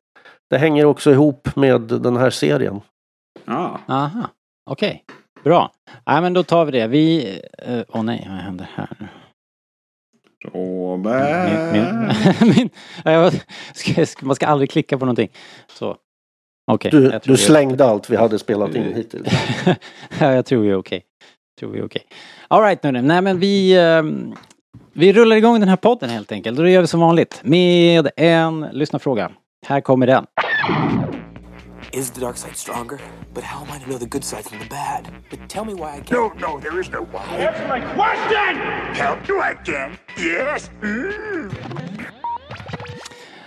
det 0.51 0.59
hänger 0.59 0.85
också 0.85 1.11
ihop 1.11 1.57
med 1.57 1.81
den 1.81 2.17
här 2.17 2.31
serien. 2.31 2.81
Ja, 3.45 3.81
Aha, 3.89 4.29
okej. 4.71 5.05
Bra. 5.45 5.73
Nej 6.07 6.21
men 6.23 6.33
då 6.33 6.43
tar 6.43 6.65
vi 6.65 6.73
det. 6.73 6.87
Vi... 6.87 7.39
eh, 7.59 7.83
Åh 7.89 8.03
nej, 8.03 8.27
vad 8.31 8.39
händer 8.39 8.71
här 8.75 8.97
nu? 8.99 9.07
Robert. 10.45 11.73
Min, 11.73 11.83
min, 11.83 12.55
min, 12.57 12.71
ja, 13.05 13.11
jag, 13.11 13.33
ska, 14.07 14.27
man 14.27 14.35
ska 14.37 14.47
aldrig 14.47 14.71
klicka 14.71 14.99
på 14.99 15.05
någonting. 15.05 15.29
Så. 15.73 15.97
Okej. 16.73 16.91
Du, 16.91 17.05
jag 17.05 17.21
du 17.25 17.37
slängde 17.37 17.85
allt 17.85 18.11
vi 18.11 18.17
hade 18.17 18.39
spelat 18.39 18.75
in 18.75 18.95
hittills. 18.95 19.29
ja, 20.19 20.33
jag 20.33 20.47
tror 20.47 20.63
vi 20.63 20.71
är 20.71 20.77
okej. 20.77 21.03
Tror 21.61 21.71
vi 21.73 21.83
okej. 21.83 22.03
Alright 22.49 22.83
nu 22.83 22.93
Nej 22.93 23.23
men 23.23 23.39
vi... 23.39 23.79
ehm, 23.79 24.35
vi 24.93 25.13
rullar 25.13 25.37
igång 25.37 25.61
den 25.61 25.69
här 25.69 25.77
podden 25.77 26.11
helt 26.11 26.33
enkelt. 26.33 26.59
Och 26.59 26.65
det 26.65 26.71
gör 26.71 26.81
vi 26.81 26.87
som 26.87 27.01
vanligt 27.01 27.41
med 27.45 28.11
en 28.17 28.67
lyssnarfråga. 28.73 29.31
Här 29.67 29.81
kommer 29.81 30.07
den. 30.07 30.27
Is 31.93 32.11
the 32.11 32.21
dark 32.21 32.37
side 32.37 32.57
stronger? 32.57 33.01
But 33.35 33.45
how 33.45 33.65
am 33.65 33.73
I 33.73 33.79
to 33.79 33.91
know 33.91 33.99
the 33.99 34.07
good 34.07 34.25
side 34.25 34.45
from 34.45 34.59
the 34.59 34.67
bad? 34.67 35.09
But 35.31 35.49
tell 35.49 35.65
me 35.65 35.75
why 35.75 35.97
I 35.97 36.01
can't. 36.01 36.11
No, 36.11 36.29
no, 36.49 36.61
there 36.61 36.81
is 36.81 36.91
no 36.91 37.03
why. 37.03 37.25
Answer 37.37 37.67
my 37.69 37.81
question! 37.81 38.57
Help 38.95 39.29
you 39.29 39.43
again? 39.43 39.99
Yes? 40.19 40.71
Mm. 40.83 41.51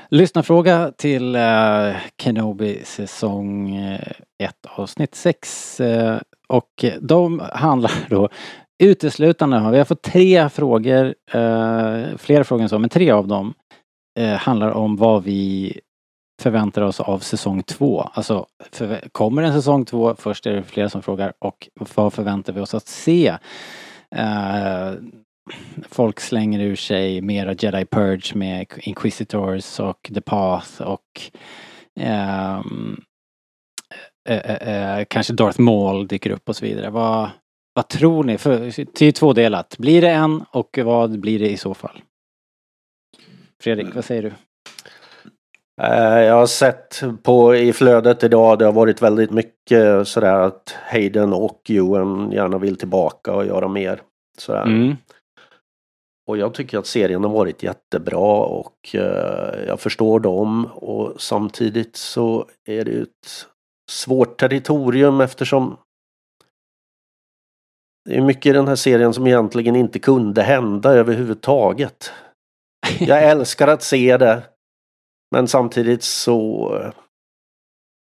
Lyssnarfråga 0.09 0.91
till 0.97 1.35
uh, 1.35 1.95
Kenobi 2.17 2.81
säsong 2.85 3.75
1 4.43 4.55
avsnitt 4.75 5.15
6. 5.15 5.81
och 6.47 6.85
de 7.01 7.41
handlar 7.53 7.91
då 8.09 8.29
uteslutande, 8.83 9.71
vi 9.71 9.77
har 9.77 9.85
fått 9.85 10.01
tre 10.01 10.49
frågor, 10.49 11.05
uh, 11.05 12.17
fler 12.17 12.43
frågor 12.43 12.63
än 12.63 12.69
så, 12.69 12.79
men 12.79 12.89
tre 12.89 13.11
av 13.11 13.27
dem 13.27 13.53
eh, 14.19 14.33
handlar 14.33 14.71
om 14.71 14.95
vad 14.95 15.23
vi 15.23 15.79
förväntar 16.43 16.81
oss 16.81 16.99
av 16.99 17.19
säsong 17.19 17.63
2. 17.63 18.01
Alltså, 18.01 18.47
för, 18.71 19.09
kommer 19.11 19.43
en 19.43 19.53
säsong 19.53 19.85
2? 19.85 20.15
Först 20.15 20.45
är 20.45 20.53
det 20.53 20.63
flera 20.63 20.89
som 20.89 21.01
frågar 21.01 21.33
och 21.39 21.69
vad 21.95 22.13
förväntar 22.13 22.53
vi 22.53 22.61
oss 22.61 22.73
att 22.73 22.87
se? 22.87 23.37
Uh, 24.15 24.93
folk 25.89 26.19
slänger 26.19 26.59
ur 26.59 26.75
sig 26.75 27.21
mera 27.21 27.53
Jedi 27.53 27.85
Purge 27.85 28.35
med 28.35 28.65
Inquisitors 28.77 29.79
och 29.79 30.11
The 30.13 30.21
Path 30.21 30.81
och 30.81 31.31
ehm, 31.99 33.01
uh, 34.29 34.67
uh, 34.67 35.05
kanske 35.07 35.33
Darth 35.33 35.59
Maul 35.59 36.07
dyker 36.07 36.29
upp 36.29 36.49
och 36.49 36.55
så 36.55 36.65
vidare. 36.65 36.89
Vad, 36.89 37.29
vad 37.73 37.87
tror 37.87 38.23
ni? 38.23 38.37
För, 38.37 38.59
det 38.59 39.01
är 39.01 39.05
ju 39.05 39.11
tvådelat. 39.11 39.77
Blir 39.77 40.01
det 40.01 40.11
en 40.11 40.43
och 40.51 40.79
vad 40.83 41.19
blir 41.19 41.39
det 41.39 41.49
i 41.49 41.57
så 41.57 41.73
fall? 41.73 42.01
Fredrik, 43.63 43.95
vad 43.95 44.05
säger 44.05 44.23
du? 44.23 44.33
Eh, 45.81 46.19
Jag 46.21 46.35
har 46.35 46.45
sett 46.45 47.01
på 47.23 47.55
i 47.55 47.73
flödet 47.73 48.23
idag, 48.23 48.59
det 48.59 48.65
har 48.65 48.73
varit 48.73 49.01
väldigt 49.01 49.31
mycket 49.31 50.07
sådär 50.07 50.39
att 50.39 50.75
Hayden 50.91 51.33
och 51.33 51.61
Ewan 51.69 52.31
gärna 52.31 52.57
vill 52.57 52.75
tillbaka 52.75 53.33
och 53.33 53.45
göra 53.45 53.67
mer. 53.67 54.01
Sådär. 54.37 54.63
Mm. 54.63 54.95
Och 56.27 56.37
jag 56.37 56.53
tycker 56.53 56.77
att 56.77 56.87
serien 56.87 57.23
har 57.23 57.31
varit 57.31 57.63
jättebra 57.63 58.45
och 58.45 58.95
eh, 58.95 59.65
jag 59.67 59.79
förstår 59.79 60.19
dem 60.19 60.65
och 60.65 61.21
samtidigt 61.21 61.95
så 61.95 62.47
är 62.67 62.85
det 62.85 62.91
ju 62.91 63.03
ett 63.03 63.47
svårt 63.91 64.39
territorium 64.39 65.21
eftersom 65.21 65.77
det 68.09 68.15
är 68.15 68.21
mycket 68.21 68.45
i 68.45 68.53
den 68.53 68.67
här 68.67 68.75
serien 68.75 69.13
som 69.13 69.27
egentligen 69.27 69.75
inte 69.75 69.99
kunde 69.99 70.41
hända 70.43 70.89
överhuvudtaget. 70.89 72.11
Jag 72.99 73.23
älskar 73.23 73.67
att 73.67 73.83
se 73.83 74.17
det 74.17 74.43
men 75.33 75.47
samtidigt 75.47 76.03
så 76.03 76.69
eh, 76.83 76.91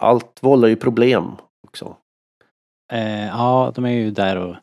allt 0.02 0.38
vållar 0.40 0.68
ju 0.68 0.76
problem 0.76 1.30
också. 1.68 1.96
Eh, 2.92 3.26
ja, 3.26 3.72
de 3.74 3.84
är 3.84 3.90
ju 3.90 4.10
där 4.10 4.36
och 4.36 4.56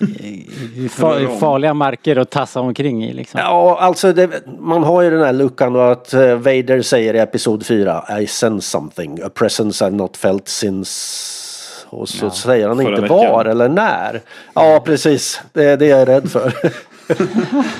i- 0.20 0.88
om. 1.02 1.38
farliga 1.40 1.74
marker 1.74 2.16
att 2.16 2.30
tassa 2.30 2.60
omkring 2.60 3.04
i 3.04 3.12
liksom. 3.12 3.40
Ja, 3.40 3.78
alltså 3.80 4.12
det, 4.12 4.42
man 4.58 4.84
har 4.84 5.02
ju 5.02 5.10
den 5.10 5.22
här 5.22 5.32
luckan 5.32 5.76
och 5.76 5.92
att 5.92 6.14
eh, 6.14 6.34
Vader 6.34 6.82
säger 6.82 7.14
i 7.14 7.18
Episod 7.18 7.66
4 7.66 8.20
I 8.20 8.26
sense 8.26 8.68
something, 8.70 9.22
a 9.22 9.30
presence 9.34 9.84
I've 9.86 9.90
not 9.96 10.16
felt 10.16 10.48
since... 10.48 11.34
Och 11.90 12.08
så 12.08 12.26
Ja, 12.26 12.30
säger 12.30 12.68
han 12.68 12.76
förra 12.76 12.88
inte 12.88 13.00
veckan. 13.02 13.16
var 13.16 13.44
eller 13.44 13.68
när. 13.68 14.20
Ja, 14.54 14.82
precis. 14.84 15.42
Det 15.52 15.64
är 15.64 15.76
det 15.76 15.86
jag 15.86 16.00
är 16.00 16.06
rädd 16.06 16.30
för. 16.30 16.48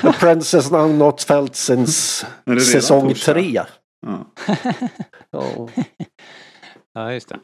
a 0.09 0.15
presence 0.21 0.75
I've 0.75 0.93
not 0.93 1.23
felt 1.23 1.57
since 1.57 2.27
säsong 2.73 3.09
torsdag? 3.09 3.33
3. 3.33 3.61
Ja. 4.07 4.25
Ja. 5.31 5.69
Ja, 6.95 7.13
just 7.13 7.29
det. 7.29 7.39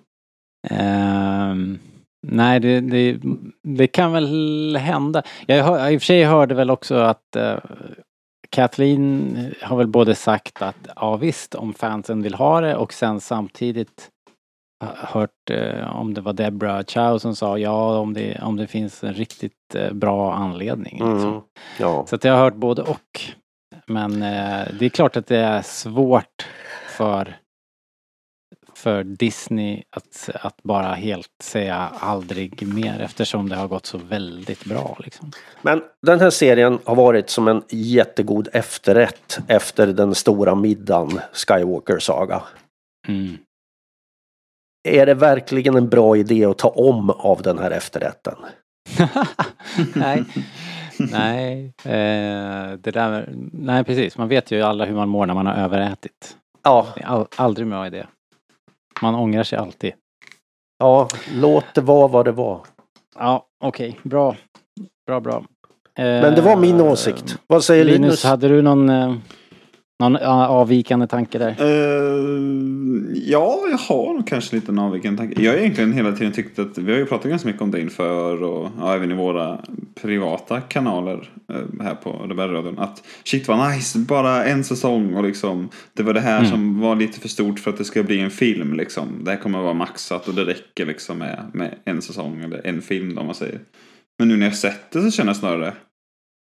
Ehm, 0.71 1.79
nej, 2.27 2.61
det, 2.61 2.81
det, 2.81 3.21
det 3.63 3.87
kan 3.87 4.13
väl 4.13 4.77
hända. 4.77 5.23
Jag 5.47 5.65
hör, 5.65 5.91
i 5.91 5.97
och 5.97 6.01
för 6.01 6.07
sig 6.07 6.25
hörde 6.25 6.55
väl 6.55 6.71
också 6.71 6.95
att 6.95 7.37
uh, 7.37 7.57
Kathleen 8.51 9.37
har 9.63 9.77
väl 9.77 9.87
både 9.87 10.15
sagt 10.15 10.63
att 10.63 10.89
ja 10.97 11.17
visst 11.17 11.55
om 11.55 11.75
fansen 11.75 12.23
vill 12.23 12.35
ha 12.35 12.61
det 12.61 12.77
och 12.77 12.93
sen 12.93 13.21
samtidigt 13.21 14.11
hört 14.85 15.51
eh, 15.51 15.97
om 15.97 16.15
det 16.15 16.21
var 16.21 16.33
Deborah 16.33 16.85
Chow 16.85 17.19
som 17.19 17.37
sa 17.37 17.59
ja 17.59 17.99
om 17.99 18.15
det, 18.15 18.39
om 18.43 18.57
det 18.57 18.67
finns 18.67 19.05
en 19.05 19.15
riktigt 19.15 19.75
eh, 19.75 19.93
bra 19.93 20.35
anledning. 20.35 20.93
Liksom. 20.93 21.31
Mm. 21.31 21.41
ja. 21.79 22.07
Så 22.07 22.15
att 22.15 22.25
jag 22.25 22.33
har 22.33 22.41
hört 22.41 22.55
både 22.55 22.83
och. 22.83 23.21
Men 23.87 24.23
eh, 24.23 24.69
det 24.79 24.85
är 24.85 24.89
klart 24.89 25.17
att 25.17 25.27
det 25.27 25.39
är 25.39 25.63
svårt 25.63 26.47
för 26.89 27.37
för 28.77 29.05
Disney 29.05 29.83
att, 29.91 30.31
att 30.35 30.63
bara 30.63 30.95
helt 30.95 31.29
säga 31.43 31.91
aldrig 32.01 32.75
mer 32.75 33.01
eftersom 33.01 33.49
det 33.49 33.57
har 33.57 33.69
gått 33.69 33.87
så 33.87 33.99
väldigt 33.99 34.65
bra 34.65 34.97
liksom. 35.05 35.33
Men 35.63 35.83
den 36.07 36.21
här 36.21 36.31
serien 36.31 36.79
har 36.85 36.95
varit 36.95 37.31
som 37.31 37.49
en 37.49 37.63
jättegod 37.69 38.49
efterrätt 38.53 39.39
efter 39.49 39.87
den 39.87 40.15
stora 40.15 40.55
middagen 40.55 41.21
Skywalker 41.33 41.99
Saga. 41.99 42.43
Mm. 43.09 43.39
Är 44.89 45.07
det 45.07 45.15
verkligen 45.15 45.77
en 45.77 45.89
bra 45.89 46.17
idé 46.17 46.45
att 46.45 46.59
ta 46.59 46.69
om 46.69 47.11
av 47.11 47.43
den 47.43 47.59
här 47.59 47.71
efterrätten? 47.71 48.37
nej. 49.95 50.25
Nej, 51.13 51.73
eh, 51.85 52.73
det 52.79 52.91
där, 52.91 53.29
nej 53.53 53.85
precis. 53.85 54.19
Man 54.19 54.29
vet 54.29 54.51
ju 54.51 54.63
alla 54.63 54.85
hur 54.85 54.95
man 54.95 55.09
mår 55.09 55.27
när 55.27 55.35
man 55.35 55.47
har 55.47 55.55
överätit. 55.55 56.37
Ja, 56.63 56.87
Det 56.97 57.03
är 57.03 57.07
all, 57.07 57.27
aldrig 57.37 57.69
bra 57.69 57.87
idé. 57.87 58.07
Man 59.03 59.15
ångrar 59.15 59.43
sig 59.43 59.59
alltid. 59.59 59.93
ja, 60.79 61.09
låt 61.35 61.65
det 61.75 61.81
vara 61.81 62.09
vad 62.09 62.25
det 62.25 62.33
var. 62.33 62.61
Ja, 63.19 63.47
okej, 63.65 64.01
bra. 64.03 64.37
Bra, 65.07 65.21
bra. 65.21 65.45
Men 65.97 66.35
det 66.35 66.41
var 66.41 66.57
min 66.57 66.81
Eh, 66.81 66.87
åsikt. 66.93 67.39
Vad 67.47 67.65
säger 67.65 67.85
Linus, 67.85 68.01
Linus? 68.01 68.25
hade 68.25 68.49
du 68.49 68.63
någon, 68.63 68.89
eh, 68.91 69.15
någon 70.01 70.17
avvikande 70.17 71.07
tanke 71.07 71.39
där? 71.39 71.57
Eh, 71.59 73.15
ja, 73.15 73.59
jag 73.71 73.77
har 73.79 74.23
kanske 74.27 74.57
lite 74.57 74.73
en 74.73 74.79
avvikande 74.79 75.19
tanke. 75.19 75.43
Jag 75.43 75.53
har 75.53 75.59
egentligen 75.59 75.93
hela 75.93 76.13
tiden 76.13 76.33
tyckt 76.33 76.59
att 76.59 76.79
vi 76.79 76.93
har 76.93 76.99
ju 76.99 77.07
pratat 77.07 77.31
ganska 77.31 77.49
mycket 77.49 77.63
om 77.63 77.71
det 77.71 77.81
inför 77.81 78.43
och 78.43 78.69
ja, 78.79 78.95
även 78.95 79.11
i 79.11 79.15
våra 79.15 79.59
privata 80.03 80.61
kanaler 80.61 81.31
eh, 81.53 81.85
här 81.85 81.95
på 81.95 82.11
Rebellradion. 82.13 82.79
Att 82.79 83.03
shit 83.25 83.49
vad 83.49 83.71
nice, 83.71 83.99
bara 83.99 84.45
en 84.45 84.65
säsong 84.65 85.15
och 85.15 85.25
liksom 85.25 85.69
det 85.93 86.03
var 86.03 86.15
det 86.15 86.21
här 86.21 86.39
Mm. 86.39 86.51
som 86.51 86.81
var 86.81 86.97
lite 86.97 87.21
för 87.21 87.29
stort 87.29 87.59
för 87.61 87.71
att 87.71 87.79
det 87.79 87.85
ska 87.85 88.03
bli 88.03 88.21
en 88.21 88.31
film 88.31 88.73
liksom. 88.75 89.09
Det 89.25 89.31
här 89.31 89.39
kommer 89.39 89.59
att 89.59 89.65
vara 89.65 89.75
maxat 89.75 90.29
och 90.29 90.35
det 90.35 90.45
räcker 90.45 90.87
liksom 90.87 91.19
med, 91.19 91.51
med 91.53 91.75
en 91.85 92.03
säsong 92.03 92.41
eller 92.45 92.67
en 92.67 92.83
film 92.83 93.19
om 93.19 93.27
man 93.27 93.35
säger. 93.35 93.59
Men 94.19 94.29
nu 94.29 94.37
när 94.37 94.47
jag 94.47 94.57
sett 94.57 94.91
det 94.93 95.03
så 95.03 95.11
känner 95.11 95.29
jag 95.29 95.37
snarare 95.37 95.73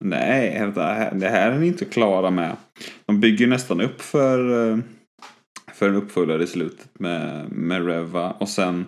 Nej, 0.04 0.72
det 1.12 1.28
här, 1.28 1.50
är 1.50 1.58
ni 1.58 1.66
inte 1.66 1.84
klara 1.84 2.30
med. 2.30 2.56
De 3.06 3.20
bygger 3.20 3.46
nästan 3.46 3.80
upp 3.80 4.00
för, 4.00 4.70
eh, 4.70 4.78
för 5.74 5.88
en 5.88 5.94
uppföljare 5.94 6.42
i 6.42 6.46
slutet 6.46 6.88
med, 6.98 7.52
med 7.52 7.86
Reva 7.86 8.30
och 8.30 8.48
sen 8.48 8.86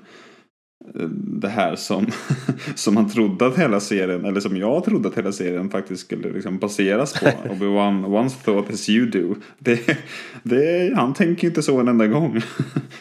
eh, 0.95 1.09
det 1.41 1.49
här 1.49 1.77
som, 1.77 2.07
som 2.75 2.95
man 2.95 3.11
trodde 3.11 3.47
att 3.47 3.59
hela 3.59 3.81
serien, 3.81 4.25
eller 4.25 4.41
som 4.41 4.57
jag 4.57 4.85
trodde 4.85 5.09
att 5.09 5.19
hela 5.19 5.33
serien 5.33 5.71
faktiskt 5.71 6.03
skulle 6.03 6.33
liksom 6.33 6.59
baseras 6.59 7.21
på. 7.21 7.27
Obi-Wan 7.49 8.05
once 8.05 8.45
thought 8.45 8.71
as 8.71 8.89
you 8.89 9.07
do. 9.07 9.35
Det, 9.59 9.99
det, 10.43 10.93
han 10.97 11.15
tänker 11.15 11.43
ju 11.43 11.49
inte 11.49 11.63
så 11.63 11.81
en 11.81 11.89
enda 11.89 12.07
gång. 12.07 12.43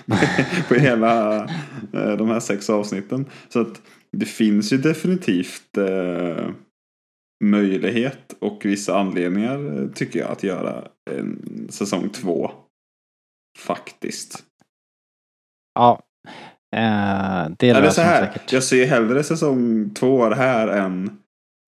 på 0.68 0.76
hela 0.76 1.38
eh, 1.94 2.18
de 2.18 2.28
här 2.28 2.40
sex 2.40 2.70
avsnitten. 2.70 3.26
Så 3.50 3.60
att 3.60 3.82
det 4.12 4.26
finns 4.26 4.74
ju 4.74 4.78
definitivt 4.78 5.78
eh, 5.78 6.50
möjlighet 7.44 8.36
och 8.40 8.62
vissa 8.66 9.00
anledningar 9.00 9.82
eh, 9.82 9.88
tycker 9.90 10.20
jag 10.20 10.32
att 10.32 10.44
göra 10.44 10.84
en 11.12 11.68
säsong 11.70 12.10
två. 12.10 12.52
Faktiskt. 13.60 14.44
Ja. 15.76 16.02
Eh, 16.76 17.50
det 17.60 17.70
Eller 17.70 17.90
så 17.90 18.02
här, 18.02 18.26
säkert. 18.28 18.54
jag 18.54 18.64
ser 18.64 18.86
hellre 18.86 19.24
säsong 19.24 19.90
två 19.94 20.30
här 20.30 20.68
än 20.68 21.18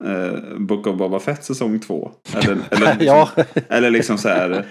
eh, 0.04 0.58
Book 0.58 0.86
of 0.86 0.98
Boba 0.98 1.18
Fett 1.20 1.44
säsong 1.44 1.78
två. 1.80 2.10
Eller, 2.34 2.58
eller, 2.70 2.94
liksom, 2.98 3.06
Ja, 3.06 3.30
eller 3.68 3.90
liksom 3.90 4.18
så 4.18 4.28
här 4.28 4.66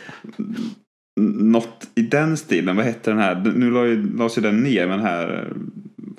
något 1.41 1.88
i 1.96 2.01
den 2.01 2.38
stilen. 2.38 2.75
Vad 2.75 2.86
hette 2.86 3.12
den 3.12 3.20
här? 3.20 3.36
Nu 3.55 3.72
lades 4.17 4.38
ju 4.38 4.41
den 4.41 4.63
ner 4.63 4.88
men 4.88 5.00
här. 5.00 5.34
eh, 5.46 5.58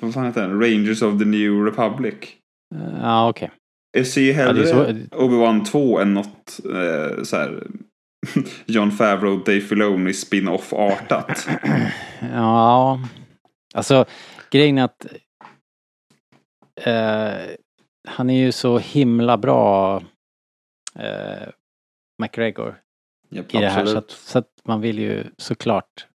Vad 0.01 0.13
fan 0.13 0.25
heter 0.25 0.47
den? 0.47 0.61
Rangers 0.61 1.01
of 1.01 1.19
the 1.19 1.25
New 1.25 1.65
Republic. 1.65 2.15
Ja, 3.01 3.29
okej. 3.29 3.51
Jag 3.95 4.07
ser 4.07 4.21
ju 4.21 4.27
Ja, 4.27 4.33
hellre 4.35 4.67
så- 4.67 4.83
Obi-Wan 5.17 5.65
2 5.65 5.99
än 5.99 6.13
något 6.13 6.59
eh, 6.65 7.23
så 7.23 7.35
här 7.37 7.67
John 8.65 8.91
Favreau, 8.91 9.37
Dave 9.37 9.61
Filoni 9.61 10.13
spin-off 10.13 10.73
artat. 10.73 11.47
Ja, 12.33 12.99
alltså 13.73 14.05
grejen 14.51 14.77
är 14.77 14.83
att 14.83 15.05
eh, 16.81 17.55
han 18.07 18.29
är 18.29 18.37
ju 18.45 18.51
så 18.51 18.77
himla 18.77 19.37
bra 19.37 19.95
eh, 20.99 21.49
McGregor 22.21 22.75
Japp, 23.29 23.55
i 23.55 23.57
det 23.57 23.69
här 23.69 23.85
så 23.85 23.97
att, 23.97 24.11
så 24.11 24.39
att 24.39 24.49
man 24.65 24.81
vill 24.81 24.99
ju 24.99 25.23
såklart 25.37 26.07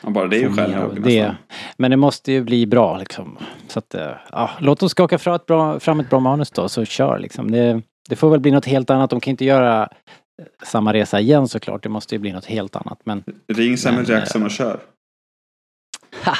Ja, 0.00 0.10
bara 0.10 0.28
det 0.28 0.36
är 0.36 0.40
ju 0.40 0.76
av 0.76 1.00
det. 1.00 1.36
Men 1.76 1.90
det 1.90 1.96
måste 1.96 2.32
ju 2.32 2.44
bli 2.44 2.66
bra 2.66 2.98
liksom. 2.98 3.38
Så 3.68 3.78
att, 3.78 3.94
eh, 3.94 4.10
ja, 4.32 4.50
låt 4.60 4.82
oss 4.82 4.90
skaka 4.90 5.18
fram 5.18 5.34
ett 5.34 5.46
bra, 5.46 5.80
fram 5.80 6.00
ett 6.00 6.10
bra 6.10 6.20
manus 6.20 6.50
då, 6.50 6.68
så 6.68 6.84
kör 6.84 7.18
liksom. 7.18 7.50
Det, 7.50 7.82
det 8.08 8.16
får 8.16 8.30
väl 8.30 8.40
bli 8.40 8.50
något 8.50 8.66
helt 8.66 8.90
annat. 8.90 9.10
De 9.10 9.20
kan 9.20 9.30
inte 9.30 9.44
göra 9.44 9.82
eh, 9.82 10.46
samma 10.62 10.92
resa 10.92 11.20
igen 11.20 11.48
såklart. 11.48 11.82
Det 11.82 11.88
måste 11.88 12.14
ju 12.14 12.18
bli 12.18 12.32
något 12.32 12.46
helt 12.46 12.76
annat. 12.76 13.00
Men 13.04 13.24
Ring 13.48 13.76
Samuel 13.76 14.08
Jackson 14.08 14.42
och 14.42 14.50
kör. 14.50 14.80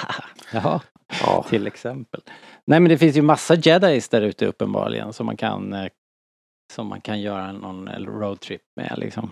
Jaha, 0.52 0.80
ja. 1.22 1.44
till 1.48 1.66
exempel. 1.66 2.20
Nej 2.66 2.80
men 2.80 2.88
det 2.88 2.98
finns 2.98 3.16
ju 3.16 3.22
massa 3.22 3.54
jedis 3.54 4.08
där 4.08 4.22
ute 4.22 4.46
uppenbarligen 4.46 5.12
som 5.12 5.26
man 5.26 5.36
kan 5.36 5.72
eh, 5.72 5.88
som 6.72 6.86
man 6.86 7.00
kan 7.00 7.20
göra 7.20 7.52
någon 7.52 7.88
roadtrip 7.88 8.62
med 8.76 8.94
liksom. 8.96 9.30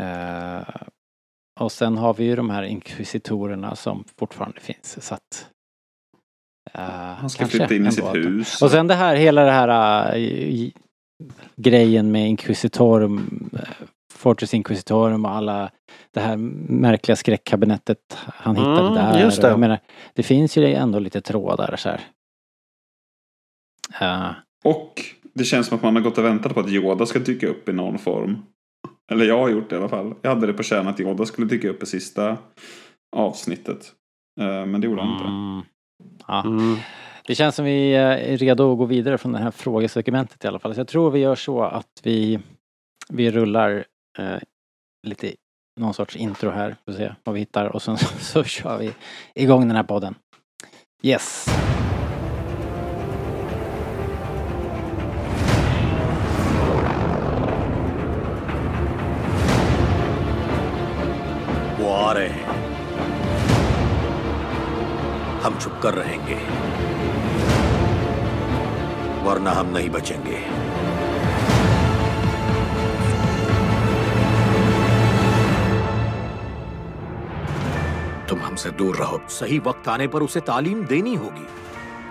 Eh, 0.00 0.62
och 1.60 1.72
sen 1.72 1.96
har 1.98 2.14
vi 2.14 2.24
ju 2.24 2.36
de 2.36 2.50
här 2.50 2.62
inkvisitorerna 2.62 3.76
som 3.76 4.04
fortfarande 4.18 4.60
finns 4.60 5.04
så 5.06 5.14
att 5.14 5.48
eh, 6.74 6.80
Han 7.14 7.30
ska 7.30 7.46
flytta 7.46 7.74
in 7.74 7.86
i 7.86 7.92
sitt 7.92 8.14
hus. 8.14 8.62
Och 8.62 8.70
sen 8.70 8.86
det 8.86 8.94
här, 8.94 9.16
hela 9.16 9.44
det 9.44 9.50
här, 9.50 10.16
i- 10.16 10.72
grejen 11.56 12.12
med 12.12 12.28
Inquisitorum, 12.28 13.50
eh, 13.52 13.86
Fortress 14.14 14.54
Inquisitorum 14.54 15.24
och 15.24 15.30
alla 15.30 15.70
det 16.10 16.20
här 16.20 16.36
märkliga 16.68 17.16
skräckkabinettet 17.16 17.98
han 18.16 18.56
hittade 18.56 18.80
Mm, 18.88 18.94
där. 18.94 19.20
just 19.24 19.42
det. 19.42 19.48
Jag 19.48 19.60
menar, 19.60 19.78
det 20.14 20.22
finns 20.22 20.56
ju 20.56 20.74
ändå 20.74 20.98
lite 20.98 21.20
trådar 21.20 21.76
så 21.76 21.88
här. 21.88 22.00
Eh, 24.00 24.30
Och 24.64 25.00
det 25.34 25.44
känns 25.44 25.66
som 25.66 25.76
att 25.76 25.82
man 25.82 25.96
har 25.96 26.02
gått 26.02 26.18
och 26.18 26.24
väntat 26.24 26.54
på 26.54 26.60
att 26.60 26.68
Yoda 26.68 27.06
ska 27.06 27.18
dyka 27.18 27.46
upp 27.48 27.68
i 27.68 27.72
någon 27.72 27.98
form. 27.98 28.42
Eller 29.12 29.24
jag 29.24 29.38
har 29.38 29.48
gjort 29.48 29.70
det 29.70 29.76
i 29.76 29.78
alla 29.78 29.88
fall. 29.88 30.14
Jag 30.22 30.30
hade 30.34 30.46
det 30.46 30.52
på 30.52 30.62
kärn 30.62 30.88
att 30.88 31.00
Yoda 31.00 31.26
skulle 31.26 31.46
dyka 31.46 31.68
upp 31.68 31.82
i 31.82 31.86
sista 31.86 32.36
avsnittet. 33.16 33.92
Eh, 34.40 34.66
Men 34.66 34.80
det 34.80 34.86
gjorde 34.86 35.02
han 35.02 35.12
inte. 35.12 35.24
mm, 35.24 35.62
ja. 36.28 36.40
Mm. 36.46 36.76
Det 37.26 37.34
känns 37.34 37.54
som 37.56 37.64
vi 37.64 37.94
är 37.94 38.36
redo 38.36 38.72
att 38.72 38.78
gå 38.78 38.84
vidare 38.84 39.18
från 39.18 39.32
det 39.32 39.38
här 39.38 39.50
frågesegmentet 39.50 40.44
i 40.44 40.48
alla 40.48 40.58
fall. 40.58 40.74
Så 40.74 40.80
jag 40.80 40.88
tror 40.88 41.10
vi 41.10 41.20
gör 41.20 41.34
så 41.34 41.62
att 41.62 42.00
vi, 42.02 42.38
vi 43.08 43.30
rullar 43.30 43.84
eh, 44.18 44.38
lite 45.06 45.32
någon 45.80 45.94
sorts 45.94 46.16
intro 46.16 46.50
här. 46.50 46.76
Får 46.84 46.92
se 46.92 47.12
vad 47.24 47.34
vi 47.34 47.40
hittar 47.40 47.66
och 47.66 47.82
sen 47.82 47.98
så, 47.98 48.06
så 48.18 48.44
kör 48.44 48.78
vi 48.78 48.92
igång 49.34 49.68
den 49.68 49.76
här 49.76 49.82
podden. 49.84 50.14
Yes! 51.02 51.46
आ 62.12 62.14
रहे 62.14 62.28
हैं। 62.28 62.46
हम 65.40 65.58
चुप 65.58 65.80
कर 65.82 65.94
रहेंगे। 65.94 66.34
वरना 69.24 69.50
हम 69.50 69.66
नहीं 69.66 69.90
बचेंगे। 69.90 70.36
तुम 78.26 78.40
हमसे 78.40 78.70
दूर 78.70 78.96
रहो। 78.96 79.20
सही 79.28 79.58
वक्त 79.58 79.88
आने 79.88 80.06
पर 80.06 80.22
उसे 80.22 80.40
तालीम 80.40 80.84
देनी 80.84 81.14
होगी। 81.14 81.46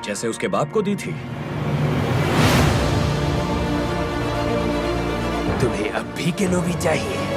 जैसे 0.03 0.27
उसके 0.27 0.47
बाप 0.47 0.71
को 0.71 0.81
दी 0.81 0.95
थी। 0.95 1.11
तुम्हें 5.61 5.89
अब 5.89 6.05
भी 6.17 6.25
के 6.25 6.31
केनोबी 6.31 6.73
चाहिए। 6.73 7.30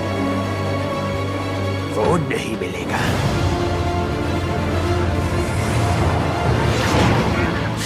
वो 1.94 2.16
नहीं 2.18 2.56
मिलेगा। 2.58 3.00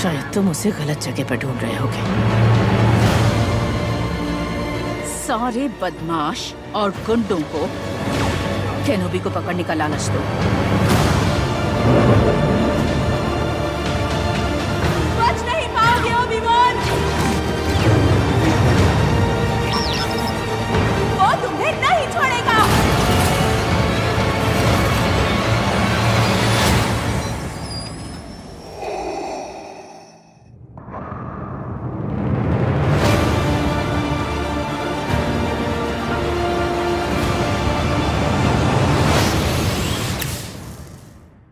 शायद 0.03 0.31
तुम 0.35 0.49
उसे 0.51 0.71
गलत 0.71 0.99
जगह 1.01 1.25
पर 1.29 1.37
ढूंढ 1.37 1.61
रहे 1.63 1.77
होगे। 1.77 2.03
सारे 5.19 5.69
बदमाश 5.83 6.41
और 6.75 6.91
गुंडों 7.07 7.41
को 7.55 7.63
केनोबी 8.87 9.19
को 9.19 9.31
पकड़ने 9.31 9.63
का 9.63 9.75
लालच 9.75 10.09
दो। 10.09 10.21
नहीं 15.49 15.69
पाओगे! 15.69 16.13
वो 21.19 21.29
तुम्हें 21.43 21.73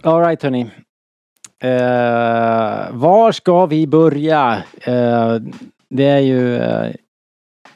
Alright 0.06 0.42
hörni. 0.42 0.62
Uh, 1.64 2.98
var 2.98 3.32
ska 3.32 3.66
vi 3.66 3.86
börja? 3.86 4.62
Uh, 4.88 5.38
det 5.88 6.04
är 6.04 6.18
ju 6.18 6.58
uh, 6.58 6.92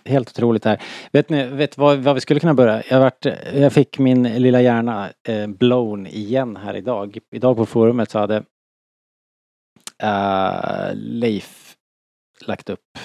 helt 0.05 0.31
otroligt 0.31 0.65
här. 0.65 0.83
Vet 1.13 1.29
ni 1.29 1.47
vet 1.47 1.79
vad, 1.79 1.99
vad 1.99 2.15
vi 2.15 2.21
skulle 2.21 2.41
kunna 2.41 2.55
börja? 2.55 2.83
Jag, 2.91 3.01
varit, 3.01 3.27
jag 3.55 3.73
fick 3.73 3.99
min 3.99 4.23
lilla 4.23 4.61
hjärna 4.61 5.13
blown 5.49 6.07
igen 6.07 6.57
här 6.57 6.75
idag. 6.77 7.19
Idag 7.31 7.57
på 7.57 7.67
forumet 7.67 8.11
så 8.11 8.19
hade 8.19 8.43
Leif 10.95 11.77
lagt 12.47 12.71
upp, 12.71 12.99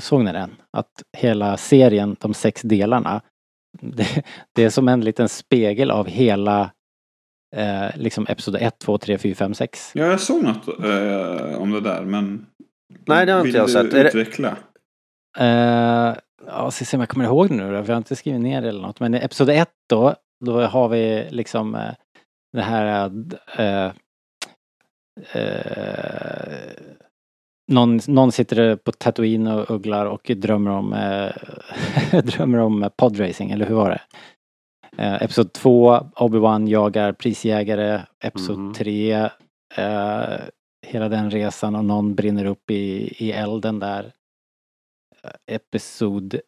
såg 0.00 0.24
ni 0.24 0.32
den? 0.32 0.56
Att 0.70 1.02
hela 1.18 1.56
serien, 1.56 2.16
de 2.20 2.34
sex 2.34 2.62
delarna, 2.62 3.22
det, 3.80 4.24
det 4.52 4.64
är 4.64 4.70
som 4.70 4.88
en 4.88 5.00
liten 5.00 5.28
spegel 5.28 5.90
av 5.90 6.06
hela 6.06 6.70
eh, 7.56 7.86
liksom 7.96 8.26
episod 8.28 8.56
1, 8.56 8.78
2, 8.78 8.98
3, 8.98 9.18
4, 9.18 9.34
5, 9.34 9.54
6. 9.54 9.90
Ja, 9.94 10.04
jag 10.04 10.20
såg 10.20 10.42
något 10.44 10.68
eh, 10.68 11.62
om 11.62 11.70
det 11.70 11.80
där 11.80 12.02
men... 12.04 12.46
Nej, 13.06 13.26
det 13.26 13.32
har 13.32 13.38
inte 13.40 13.46
Vill 13.46 13.54
jag 13.54 13.66
du 13.66 13.72
sett. 13.72 13.94
Är 13.94 14.04
det- 14.04 14.08
utveckla? 14.08 14.56
Uh, 15.40 16.16
ja, 16.46 16.70
ska 16.70 16.84
se 16.84 16.96
om 16.96 17.00
jag 17.00 17.08
kommer 17.08 17.24
ihåg 17.24 17.48
det 17.48 17.54
nu 17.54 17.62
då, 17.62 17.82
för 17.82 17.88
jag 17.88 17.94
har 17.94 17.96
inte 17.96 18.16
skrivit 18.16 18.40
ner 18.40 18.62
det 18.62 18.68
eller 18.68 18.82
något. 18.82 19.00
Men 19.00 19.14
i 19.14 19.18
episod 19.18 19.50
1 19.50 19.68
då, 19.88 20.14
då 20.44 20.60
har 20.60 20.88
vi 20.88 21.28
liksom 21.30 21.74
eh, 21.74 21.90
det 22.52 22.62
här 22.62 23.10
eh, 23.58 23.92
eh, 25.32 26.72
någon, 27.72 28.00
någon 28.08 28.32
sitter 28.32 28.76
på 28.76 28.92
Tatooine 28.92 29.46
och 29.46 29.70
ugglar 29.70 30.06
och 30.06 30.30
drömmer 30.36 30.70
om, 30.70 30.92
eh, 30.92 32.22
drömmer 32.24 32.58
om 32.58 32.90
podracing, 32.96 33.50
eller 33.50 33.66
hur 33.66 33.74
var 33.74 33.90
det? 33.90 34.00
Eh, 34.98 35.22
episod 35.22 35.52
2, 35.52 36.00
Obi-Wan 36.16 36.68
jagar 36.68 37.12
prisjägare. 37.12 38.02
Episod 38.20 38.58
Mhm. 38.58 38.74
3, 38.74 39.12
eh, 39.76 40.40
hela 40.86 41.08
den 41.08 41.30
resan 41.30 41.74
och 41.74 41.84
någon 41.84 42.14
brinner 42.14 42.44
upp 42.44 42.70
i, 42.70 43.14
i 43.24 43.32
elden 43.32 43.78
där. 43.78 44.12
Eh, 45.24 45.30
Episod 45.54 46.40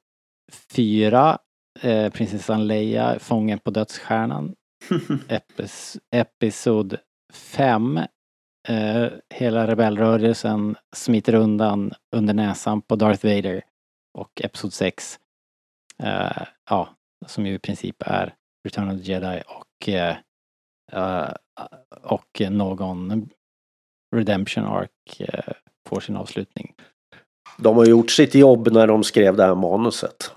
4, 0.71 1.39
eh, 1.81 2.13
prinsessan 2.13 2.67
Leia, 2.67 3.19
fången 3.19 3.59
på 3.59 3.71
dödsstjärnan. 3.71 4.55
Epis, 5.29 5.99
episod 6.11 6.97
5, 7.33 8.01
eh, 8.69 9.07
hela 9.35 9.67
rebellrörelsen 9.67 10.77
smiter 10.97 11.35
undan 11.35 11.93
under 12.17 12.35
näsan 12.35 12.83
på 12.83 12.97
Darth 12.97 13.27
Vader. 13.27 13.63
Och 14.19 14.41
episod 14.45 14.73
6, 14.73 15.19
eh, 16.03 16.43
ja, 16.71 16.89
som 17.27 17.47
ju 17.47 17.55
i 17.55 17.59
princip 17.59 17.97
är 17.99 18.35
Return 18.65 18.91
of 18.91 19.03
the 19.03 19.13
Jedi 19.13 19.43
och 19.47 19.89
eh, 19.89 20.17
och 22.03 22.43
någon 22.51 23.29
Redemption 24.17 24.65
Arc 24.65 25.21
eh, 25.21 25.53
får 25.89 26.01
sin 26.01 26.17
avslutning. 26.17 26.75
De 27.59 27.77
har 27.77 27.87
gjort 27.87 28.11
sitt 28.11 28.35
jobb 28.35 28.69
när 28.73 28.87
de 28.87 29.05
skrev 29.05 29.37
det 29.37 29.45
här 29.45 29.55
manuset. 29.55 30.33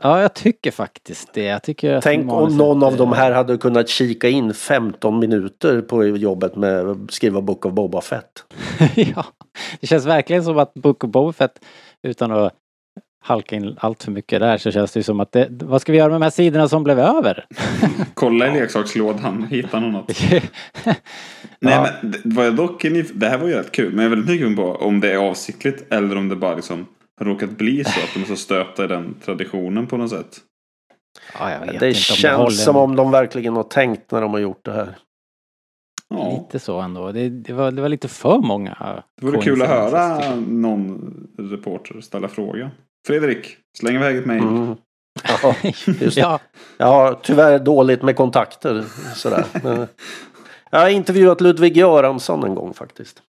Ja, 0.00 0.22
jag 0.22 0.34
tycker 0.34 0.70
faktiskt 0.70 1.32
det. 1.32 1.44
Jag 1.44 1.62
tycker 1.62 2.00
Tänk 2.00 2.32
om 2.32 2.56
någon 2.56 2.82
av 2.82 2.96
de 2.96 3.12
här 3.12 3.32
hade 3.32 3.58
kunnat 3.58 3.88
kika 3.88 4.28
in 4.28 4.54
15 4.54 5.18
minuter 5.18 5.80
på 5.80 6.06
jobbet 6.06 6.56
med 6.56 6.88
att 6.88 7.10
skriva 7.10 7.40
Book 7.40 7.66
of 7.66 7.72
Boba 7.72 8.00
Fett. 8.00 8.44
ja, 8.94 9.24
det 9.80 9.86
känns 9.86 10.06
verkligen 10.06 10.44
som 10.44 10.58
att 10.58 10.74
Book 10.74 11.04
of 11.04 11.10
Boba 11.10 11.32
Fett, 11.32 11.64
utan 12.02 12.32
att 12.32 12.54
halka 13.26 13.56
in 13.56 13.76
allt 13.80 14.02
för 14.02 14.10
mycket 14.12 14.40
där, 14.40 14.58
så 14.58 14.70
känns 14.70 14.92
det 14.92 15.02
som 15.02 15.20
att 15.20 15.32
det, 15.32 15.48
vad 15.50 15.80
ska 15.80 15.92
vi 15.92 15.98
göra 15.98 16.08
med 16.08 16.20
de 16.20 16.22
här 16.24 16.30
sidorna 16.30 16.68
som 16.68 16.84
blev 16.84 16.98
över? 16.98 17.46
Kolla 18.14 18.46
i 18.48 18.60
leksakslådan, 18.60 19.46
hitta 19.50 19.80
något 19.80 19.88
annat. 19.88 20.22
ja. 20.84 20.92
Nej 21.60 21.90
men 22.02 22.10
det, 22.10 22.18
vad 22.24 22.46
jag 22.46 22.56
dock 22.56 22.84
är 22.84 22.90
nyf- 22.90 23.12
det 23.14 23.28
här 23.28 23.38
var 23.38 23.48
ju 23.48 23.54
rätt 23.54 23.72
kul. 23.72 23.92
Men 23.92 23.98
jag 24.04 24.04
är 24.04 24.16
väldigt 24.16 24.28
nyfiken 24.28 24.56
på 24.56 24.62
om 24.74 25.00
det 25.00 25.12
är 25.12 25.16
avsiktligt 25.16 25.92
eller 25.92 26.16
om 26.16 26.28
det 26.28 26.36
bara 26.36 26.54
liksom 26.54 26.86
har 27.18 27.26
råkat 27.26 27.50
bli 27.50 27.84
så 27.84 27.90
att 28.00 28.10
de 28.14 28.20
är 28.22 28.24
så 28.26 28.36
stöpta 28.36 28.84
i 28.84 28.86
den 28.88 29.14
traditionen 29.24 29.86
på 29.86 29.96
något 29.96 30.10
sätt. 30.10 30.38
ja, 31.38 31.50
jag 31.50 31.60
vet 31.60 31.68
Det 31.68 31.74
inte 31.74 31.86
om 31.86 31.92
känns 31.94 32.36
håller. 32.36 32.50
som 32.50 32.76
om 32.76 32.96
de 32.96 33.10
verkligen 33.10 33.56
har 33.56 33.62
tänkt 33.62 34.10
när 34.10 34.20
de 34.20 34.32
har 34.32 34.40
gjort 34.40 34.64
det 34.64 34.72
här. 34.72 34.94
Ja, 36.08 36.30
Lite 36.30 36.58
så 36.58 36.80
ändå. 36.80 37.12
Det, 37.12 37.28
det, 37.28 37.52
var, 37.52 37.70
det 37.70 37.82
var 37.82 37.88
lite 37.88 38.08
för 38.08 38.38
många 38.38 39.02
det 39.20 39.26
vore 39.26 39.42
kul 39.42 39.62
att 39.62 39.68
höra 39.68 40.34
någon 40.48 41.14
reporter 41.38 42.00
ställa 42.00 42.28
frågan. 42.28 42.70
Fredrik, 43.06 43.56
släng 43.78 43.94
iväg 43.96 44.16
ett 44.16 44.26
mejl. 44.26 44.42
Mm. 44.42 44.74
Ja, 45.42 45.54
just. 46.00 46.16
Ja, 46.16 46.38
Jag 46.78 46.86
har 46.86 47.18
tyvärr 47.22 47.58
dåligt 47.58 48.02
med 48.02 48.16
kontakter. 48.16 48.84
Sådär. 49.14 49.44
Men 49.62 49.86
jag 50.70 50.78
har 50.78 50.88
intervjuat 50.88 51.40
Ludvig 51.40 51.76
Göransson 51.76 52.44
en 52.44 52.54
gång 52.54 52.74
faktiskt. 52.74 53.22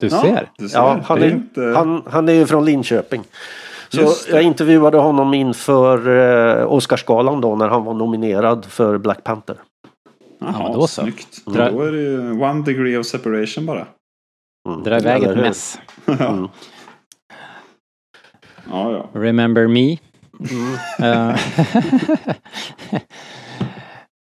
du 0.00 0.06
Ja, 0.06 0.22
ser. 0.22 0.50
du 0.58 0.68
ser. 0.68 0.78
Ja, 0.78 1.00
han 1.04 1.22
är, 1.22 1.30
inte... 1.30 1.60
han, 1.76 2.02
han 2.10 2.28
är 2.28 2.32
ju 2.32 2.46
från 2.46 2.64
Linköping. 2.64 3.24
Så 3.88 4.12
jag 4.30 4.42
intervjuade 4.42 4.98
honom 4.98 5.34
inför 5.34 6.08
eh, 6.60 6.72
Oscarsgalan 6.72 7.40
då 7.40 7.56
när 7.56 7.68
han 7.68 7.84
var 7.84 7.94
nominerad 7.94 8.64
för 8.64 8.98
Black 8.98 9.24
Panther. 9.24 9.56
Jaha, 10.40 10.54
Ja, 10.58 10.72
då 10.74 10.86
så. 10.86 11.02
snyggt. 11.02 11.44
Dra- 11.46 11.70
Då 11.70 11.82
är 11.82 11.92
det 11.92 11.98
ju 12.00 12.30
one 12.42 12.62
degree 12.64 12.98
of 12.98 13.06
separation 13.06 13.66
bara. 13.66 13.86
Mm. 14.68 14.82
Dra 14.82 14.96
iväg 14.96 15.22
ett 15.22 15.36
mess. 15.36 15.78
Mm. 16.06 16.48
Ja, 18.70 18.92
ja. 18.92 19.20
Remember 19.20 19.68
me. 19.68 19.98
Eh, 20.98 21.36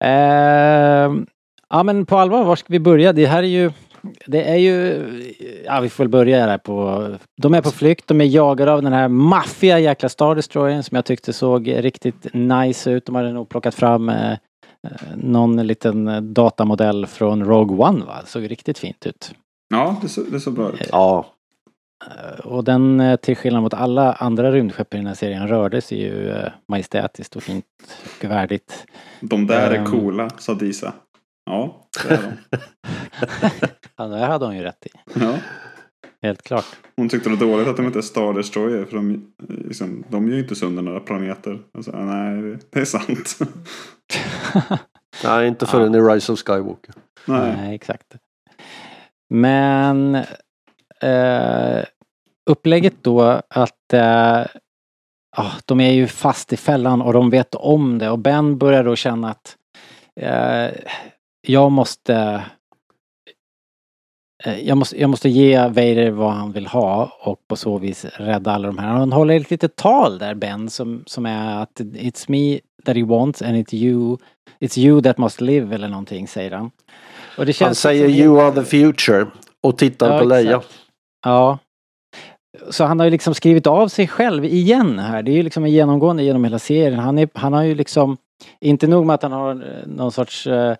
Ehm, 0.04 1.26
ja 1.68 1.82
men 1.82 2.06
på 2.06 2.18
allvar, 2.18 2.44
var 2.44 2.56
ska 2.56 2.66
vi 2.72 2.80
börja? 2.80 3.12
Det 3.12 3.26
här 3.26 3.42
är 3.42 3.46
ju 3.46 3.72
det 4.26 4.42
är 4.50 4.56
ju, 4.56 5.02
ja 5.64 5.80
vi 5.80 5.88
får 5.88 6.04
väl 6.04 6.08
börja 6.08 6.46
där 6.46 6.58
på, 6.58 7.08
de 7.42 7.54
är 7.54 7.62
på 7.62 7.70
flykt, 7.70 8.06
de 8.06 8.20
är 8.20 8.24
jagade 8.24 8.72
av 8.72 8.82
den 8.82 8.92
här 8.92 9.08
maffiga 9.08 9.78
jäkla 9.78 10.08
Star 10.08 10.34
Destroyern 10.34 10.82
som 10.82 10.96
jag 10.96 11.04
tyckte 11.04 11.32
såg 11.32 11.68
riktigt 11.68 12.26
nice 12.34 12.90
ut. 12.90 13.06
De 13.06 13.14
hade 13.14 13.32
nog 13.32 13.48
plockat 13.48 13.74
fram 13.74 14.08
eh, 14.08 14.32
eh, 14.32 14.38
någon 15.16 15.66
liten 15.66 16.34
datamodell 16.34 17.06
från 17.06 17.44
Rogue 17.44 17.86
One 17.86 18.04
va? 18.04 18.18
Det 18.24 18.30
såg 18.30 18.50
riktigt 18.50 18.78
fint 18.78 19.06
ut. 19.06 19.34
Ja, 19.74 19.96
det 20.02 20.08
såg 20.08 20.24
det 20.32 20.40
såg 20.40 20.54
bra 20.54 20.68
ut. 20.68 20.88
Ja, 20.92 21.26
Och 22.44 22.64
den 22.64 23.00
eh, 23.00 23.16
till 23.16 23.36
skillnad 23.36 23.62
mot 23.62 23.74
alla 23.74 24.12
andra 24.12 24.52
rymdskepp 24.52 24.94
i 24.94 24.96
den 24.96 25.06
här 25.06 25.14
serien 25.14 25.48
rörde 25.48 25.80
sig 25.80 26.00
ju 26.02 26.30
eh, 26.30 26.52
majestätiskt 26.68 27.36
och 27.36 27.42
fint 27.42 27.64
och 28.24 28.30
värdigt. 28.30 28.86
De 29.20 29.46
där 29.46 29.70
är 29.70 29.78
Ehm. 29.78 29.86
coola, 29.86 30.30
sa 30.30 30.54
Disa. 30.54 30.92
Ja, 31.46 31.88
det 32.08 32.14
är 32.14 32.18
de. 32.50 32.58
Ja, 33.96 34.04
det 34.06 34.18
hade 34.26 34.44
hon 34.44 34.56
ju 34.56 34.62
rätt 34.62 34.86
i. 34.86 34.90
Ja. 35.20 35.34
Helt 36.22 36.42
klart. 36.42 36.64
Hon 36.96 37.08
tyckte 37.08 37.30
det 37.30 37.36
var 37.36 37.46
dåligt 37.46 37.68
att 37.68 37.76
de 37.76 37.86
inte 37.86 37.98
är 37.98 38.02
Star 38.02 38.32
Destroyer 38.34 38.84
för 38.84 38.96
de, 38.96 39.32
liksom, 39.48 40.04
de 40.08 40.28
gör 40.28 40.34
ju 40.34 40.42
inte 40.42 40.54
sönder 40.54 40.82
några 40.82 41.00
planeter. 41.00 41.58
Alltså, 41.74 41.90
nej, 41.92 42.58
det 42.70 42.80
är 42.80 42.84
sant. 42.84 43.38
nej 45.24 45.48
inte 45.48 45.66
förrän 45.66 45.94
i 45.94 45.98
Rise 46.00 46.32
of 46.32 46.38
Skywalker. 46.42 46.94
nej. 47.26 47.56
Nej, 47.56 47.74
exakt. 47.74 48.16
Men 49.34 50.18
eh, 51.02 51.84
upplägget 52.50 52.94
då 53.02 53.40
att 53.48 53.92
eh, 53.92 54.40
ah, 55.36 55.52
de 55.64 55.80
är 55.80 55.92
ju 55.92 56.06
fast 56.06 56.52
i 56.52 56.56
fällan 56.56 57.02
och 57.02 57.12
de 57.12 57.30
vet 57.30 57.54
om 57.54 57.98
det 57.98 58.10
och 58.10 58.18
Ben 58.18 58.58
börjar 58.58 58.84
då 58.84 58.96
känna 58.96 59.30
att 59.30 59.56
eh, 60.20 60.70
jag 61.46 61.72
måste 61.72 62.44
eh, 64.44 64.58
jag 64.68 64.78
måste, 64.78 65.00
jag 65.00 65.10
måste 65.10 65.28
ge 65.28 65.58
Vader 65.58 66.10
vad 66.10 66.32
han 66.32 66.52
vill 66.52 66.66
ha 66.66 67.12
och 67.20 67.40
på 67.48 67.56
så 67.56 67.78
vis 67.78 68.04
rädda 68.04 68.52
alla 68.52 68.66
de 68.66 68.78
här. 68.78 68.88
Han 68.88 69.12
håller 69.12 69.40
ett 69.40 69.50
litet 69.50 69.76
tal 69.76 70.18
där 70.18 70.34
Ben 70.34 70.70
som, 70.70 71.02
som 71.06 71.26
är 71.26 71.62
att 71.62 71.80
It's 71.80 72.24
me 72.28 72.60
that 72.84 72.96
he 72.96 73.04
wants 73.04 73.42
and 73.42 73.56
it's 73.56 73.74
you 73.74 74.16
It's 74.60 74.78
you 74.78 75.02
that 75.02 75.18
must 75.18 75.40
live 75.40 75.74
eller 75.74 75.88
någonting 75.88 76.28
säger 76.28 76.50
han. 76.50 76.70
Han 77.36 77.74
säger 77.74 78.08
liksom- 78.08 78.24
You 78.24 78.40
are 78.40 78.52
the 78.54 78.64
future 78.64 79.26
och 79.60 79.78
tittar 79.78 80.12
Ja, 80.12 80.18
på 80.18 80.24
Leia. 80.24 80.56
exakt. 80.56 80.74
Ja. 81.22 81.58
Så 82.70 82.84
han 82.84 82.98
har 82.98 83.06
ju 83.06 83.10
liksom 83.10 83.34
skrivit 83.34 83.66
av 83.66 83.88
sig 83.88 84.08
själv 84.08 84.44
igen 84.44 84.98
här. 84.98 85.22
Det 85.22 85.30
är 85.30 85.34
ju 85.34 85.42
liksom 85.42 85.64
en 85.64 85.70
genomgående 85.70 86.22
genom 86.22 86.44
hela 86.44 86.58
serien. 86.58 86.98
Han, 86.98 87.18
är, 87.18 87.28
han 87.34 87.52
har 87.52 87.62
ju 87.62 87.74
liksom, 87.74 88.16
inte 88.60 88.86
nog 88.86 89.06
med 89.06 89.14
att 89.14 89.22
han 89.22 89.32
har 89.32 89.50
eh, 89.50 89.86
någon 89.86 90.12
sorts 90.12 90.46
eh, 90.46 90.76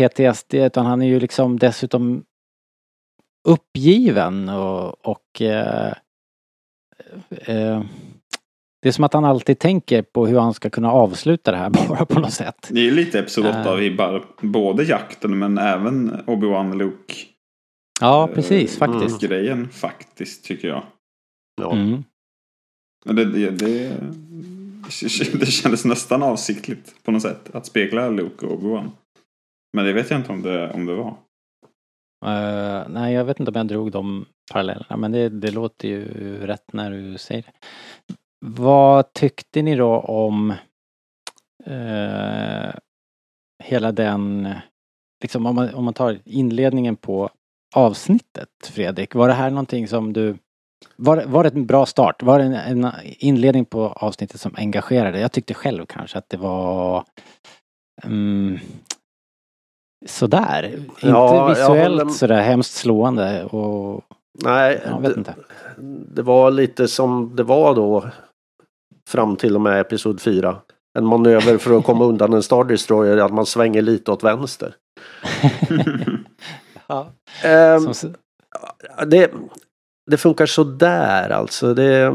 PTSD 0.00 0.54
utan 0.54 0.86
han 0.86 1.02
är 1.02 1.06
ju 1.06 1.20
liksom 1.20 1.58
dessutom 1.58 2.22
uppgiven 3.48 4.48
och, 4.48 5.06
och 5.06 5.42
eh, 5.42 5.92
eh, 7.30 7.82
det 8.82 8.88
är 8.88 8.92
som 8.92 9.04
att 9.04 9.12
han 9.12 9.24
alltid 9.24 9.58
tänker 9.58 10.02
på 10.02 10.26
hur 10.26 10.38
han 10.38 10.54
ska 10.54 10.70
kunna 10.70 10.92
avsluta 10.92 11.50
det 11.50 11.56
här 11.56 11.70
bara 11.88 12.04
på 12.04 12.20
något 12.20 12.32
sätt. 12.32 12.68
Det 12.70 12.80
är 12.80 12.84
ju 12.84 12.90
lite 12.90 13.18
Episod 13.18 13.46
Äh. 13.46 13.52
8-vibbar. 13.52 14.24
Både 14.40 14.82
jakten 14.82 15.38
men 15.38 15.58
även 15.58 16.22
Obi-Wan 16.26 16.76
Luke. 16.76 17.14
Ja, 18.00 18.28
precis 18.34 18.74
eh, 18.74 18.78
faktiskt. 18.78 19.20
Grejen 19.20 19.68
faktiskt 19.68 20.44
tycker 20.44 20.68
jag. 20.68 20.82
Ja. 21.60 21.72
Mm. 21.72 22.04
Det, 23.04 23.24
det, 23.24 23.50
det, 23.50 23.96
det 25.32 25.46
kändes 25.46 25.84
nästan 25.84 26.22
avsiktligt 26.22 26.94
på 27.04 27.10
något 27.10 27.22
sätt. 27.22 27.54
Att 27.54 27.66
spegla 27.66 28.08
Luke 28.08 28.46
och 28.46 28.60
Obi-Wan. 28.60 28.90
Men 29.72 29.84
det 29.84 29.92
vet 29.92 30.10
jag 30.10 30.20
inte 30.20 30.32
om 30.32 30.42
det, 30.42 30.72
om 30.72 30.86
det 30.86 30.94
var. 30.94 31.16
Eh, 32.26 32.88
nej, 32.88 33.14
jag 33.14 33.24
vet 33.24 33.40
inte 33.40 33.50
om 33.50 33.56
jag 33.56 33.68
drog 33.68 33.90
de 33.90 34.26
parallellerna, 34.52 34.96
men 34.96 35.12
det, 35.12 35.28
det 35.28 35.50
låter 35.50 35.88
ju 35.88 36.06
rätt 36.46 36.72
när 36.72 36.90
du 36.90 37.18
säger 37.18 37.42
det. 37.42 37.52
Vad 38.46 39.12
tyckte 39.12 39.62
ni 39.62 39.76
då 39.76 40.00
om 40.00 40.50
eh, 41.64 42.70
hela 43.64 43.92
den, 43.92 44.54
liksom 45.22 45.46
om 45.46 45.54
man, 45.54 45.74
om 45.74 45.84
man 45.84 45.94
tar 45.94 46.18
inledningen 46.24 46.96
på 46.96 47.30
avsnittet, 47.74 48.48
Fredrik. 48.70 49.14
Var 49.14 49.28
det 49.28 49.34
här 49.34 49.50
någonting 49.50 49.88
som 49.88 50.12
du, 50.12 50.36
var, 50.96 51.16
det- 51.16 51.26
var 51.26 51.44
det 51.44 51.54
en 51.54 51.66
bra 51.66 51.86
start? 51.86 52.22
Var 52.22 52.38
det 52.38 52.44
en, 52.44 52.84
en 52.84 52.92
inledning 53.04 53.64
på 53.64 53.86
avsnittet 53.88 54.40
som 54.40 54.54
engagerade? 54.56 55.20
Jag 55.20 55.32
tyckte 55.32 55.54
själv 55.54 55.86
kanske 55.86 56.18
att 56.18 56.28
det 56.28 56.36
var 56.36 57.04
mm, 58.04 58.58
sådär. 60.06 60.62
Ja, 60.72 60.76
inte 60.76 61.06
jag 61.08 61.48
visuellt 61.48 62.00
håller- 62.00 62.12
sådär 62.12 62.42
hemskt 62.42 62.74
slående 62.74 63.44
och 63.44 64.04
Nej, 64.44 64.82
jag 64.86 65.00
vet 65.00 65.14
det, 65.14 65.18
inte. 65.18 65.34
det 66.14 66.22
var 66.22 66.50
lite 66.50 66.88
som 66.88 67.36
det 67.36 67.42
var 67.42 67.74
då 67.74 68.08
fram 69.08 69.36
till 69.36 69.54
och 69.54 69.60
med 69.60 69.80
Episod 69.80 70.20
4. 70.20 70.56
En 70.98 71.06
manöver 71.06 71.58
för 71.58 71.78
att 71.78 71.84
komma 71.84 72.04
undan 72.04 72.32
en 72.32 72.42
Star 72.42 72.64
Destroyer, 72.64 73.16
att 73.16 73.32
man 73.32 73.46
svänger 73.46 73.82
lite 73.82 74.10
åt 74.12 74.24
vänster. 74.24 74.74
Ja. 76.88 77.12
Ehm, 77.44 77.94
Som, 77.94 78.14
det, 79.06 79.30
det 80.10 80.16
funkar 80.16 80.46
sådär 80.46 81.30
alltså. 81.30 81.74
Det, 81.74 82.14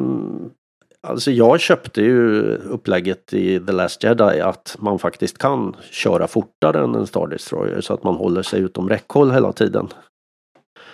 alltså 1.07 1.31
jag 1.31 1.59
köpte 1.59 2.01
ju 2.01 2.41
upplägget 2.55 3.33
i 3.33 3.59
The 3.59 3.71
Last 3.71 4.03
Jedi 4.03 4.41
att 4.41 4.75
man 4.79 4.99
faktiskt 4.99 5.37
kan 5.37 5.75
köra 5.91 6.27
fortare 6.27 6.83
än 6.83 6.95
en 6.95 7.07
Star 7.07 7.27
Destroyer 7.27 7.81
så 7.81 7.93
att 7.93 8.03
man 8.03 8.15
håller 8.15 8.41
sig 8.41 8.59
utom 8.59 8.89
räckhåll 8.89 9.31
hela 9.31 9.53
tiden. 9.53 9.87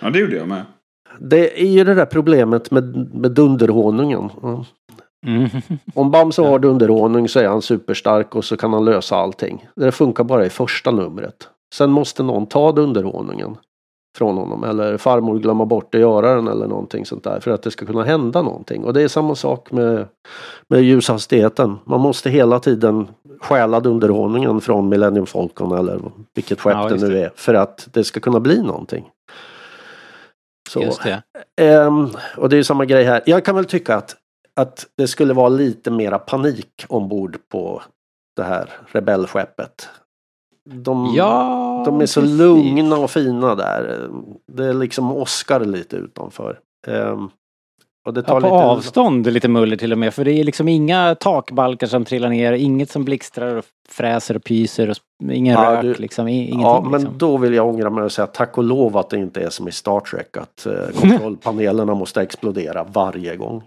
Ja, 0.00 0.10
det 0.10 0.18
gjorde 0.18 0.36
jag 0.36 0.48
med. 0.48 0.64
Det 1.18 1.62
är 1.62 1.68
ju 1.68 1.84
det 1.84 1.94
där 1.94 2.06
problemet 2.06 2.70
med, 2.70 3.14
med 3.14 3.32
dunderhonungen. 3.32 4.30
Mm. 5.26 5.48
Om 5.94 6.10
Bamse 6.10 6.42
har 6.42 6.58
dunderhonung 6.58 7.28
så 7.28 7.40
är 7.40 7.48
han 7.48 7.62
superstark 7.62 8.34
och 8.34 8.44
så 8.44 8.56
kan 8.56 8.72
han 8.72 8.84
lösa 8.84 9.16
allting. 9.16 9.68
Det 9.76 9.92
funkar 9.92 10.24
bara 10.24 10.46
i 10.46 10.50
första 10.50 10.90
numret. 10.90 11.48
Sen 11.74 11.90
måste 11.90 12.22
någon 12.22 12.46
ta 12.46 12.72
dunderhonungen 12.72 13.56
från 14.16 14.36
honom 14.36 14.64
eller 14.64 14.96
farmor 14.96 15.38
glömma 15.38 15.64
bort 15.64 15.94
att 15.94 16.00
göra 16.00 16.34
den 16.34 16.48
eller 16.48 16.66
någonting 16.66 17.06
sånt 17.06 17.24
där 17.24 17.40
för 17.40 17.50
att 17.50 17.62
det 17.62 17.70
ska 17.70 17.86
kunna 17.86 18.04
hända 18.04 18.42
någonting. 18.42 18.84
Och 18.84 18.92
det 18.92 19.02
är 19.02 19.08
samma 19.08 19.34
sak 19.34 19.70
med, 19.72 20.06
med 20.68 20.82
ljushastigheten. 20.82 21.78
Man 21.84 22.00
måste 22.00 22.30
hela 22.30 22.58
tiden 22.58 23.08
stjäla 23.40 23.80
dunderhonungen 23.80 24.60
från 24.60 24.88
Millennium 24.88 25.26
Falcon 25.26 25.78
eller 25.78 26.00
vilket 26.34 26.60
skepp 26.60 26.72
Ja, 26.72 26.88
det 26.88 27.08
nu 27.08 27.18
är 27.18 27.32
för 27.34 27.54
att 27.54 27.88
det 27.92 28.04
ska 28.04 28.20
kunna 28.20 28.40
bli 28.40 28.62
någonting. 28.62 29.10
Så. 30.70 30.82
Just 30.82 31.02
det. 31.02 31.22
Ehm, 31.56 32.08
och 32.36 32.48
det 32.48 32.54
är 32.54 32.58
ju 32.58 32.64
samma 32.64 32.84
grej 32.84 33.04
här. 33.04 33.22
Jag 33.26 33.44
kan 33.44 33.54
väl 33.54 33.64
tycka 33.64 33.96
att, 33.96 34.16
att 34.56 34.86
det 34.96 35.08
skulle 35.08 35.34
vara 35.34 35.48
lite 35.48 35.90
mera 35.90 36.18
panik 36.18 36.84
ombord 36.88 37.38
på 37.48 37.82
det 38.36 38.42
här 38.42 38.70
rebellskeppet. 38.86 39.88
De, 40.72 41.12
Ja, 41.14 41.82
de 41.86 42.00
är 42.00 42.06
så 42.06 42.20
precis. 42.20 42.38
lugna 42.38 42.96
och 42.96 43.10
fina 43.10 43.54
där. 43.54 44.08
Det 44.52 44.64
är 44.66 44.74
liksom 44.74 45.12
åskar 45.16 45.60
lite 45.64 45.96
utanför. 45.96 46.58
Ehm, 46.86 47.28
och 48.06 48.14
det 48.14 48.22
tar 48.22 48.34
Ja, 48.34 48.40
på 48.40 48.46
lite... 48.46 48.56
avstånd 48.66 49.26
lite 49.32 49.48
muller 49.48 49.76
till 49.76 49.92
och 49.92 49.98
med. 49.98 50.14
För 50.14 50.24
det 50.24 50.32
är 50.32 50.44
liksom 50.44 50.68
inga 50.68 51.14
takbalkar 51.14 51.86
som 51.86 52.04
trillar 52.04 52.28
ner, 52.28 52.52
inget 52.52 52.90
som 52.90 53.04
blixtrar 53.04 53.56
och 53.56 53.64
fräser 53.88 54.36
och 54.36 54.44
pyser 54.44 54.90
och 54.90 54.96
ingen 55.32 55.54
Ja, 55.54 55.72
rök 55.74 55.82
du- 55.82 55.94
liksom. 55.94 56.28
Ingenting 56.28 56.60
Ja, 56.60 56.80
men 56.90 57.00
liksom. 57.00 57.18
då 57.18 57.36
vill 57.36 57.54
jag 57.54 57.68
ångra 57.68 57.90
mig 57.90 58.04
och 58.04 58.12
säga 58.12 58.26
tack 58.26 58.58
och 58.58 58.64
lov 58.64 58.96
att 58.96 59.10
det 59.10 59.18
inte 59.18 59.40
är 59.42 59.50
som 59.50 59.68
i 59.68 59.72
Star 59.72 60.00
Trek 60.00 60.36
att 60.36 60.66
eh, 60.66 61.00
kontrollpanelerna 61.00 61.94
måste 61.94 62.22
explodera 62.22 62.84
varje 62.92 63.36
gång. 63.36 63.62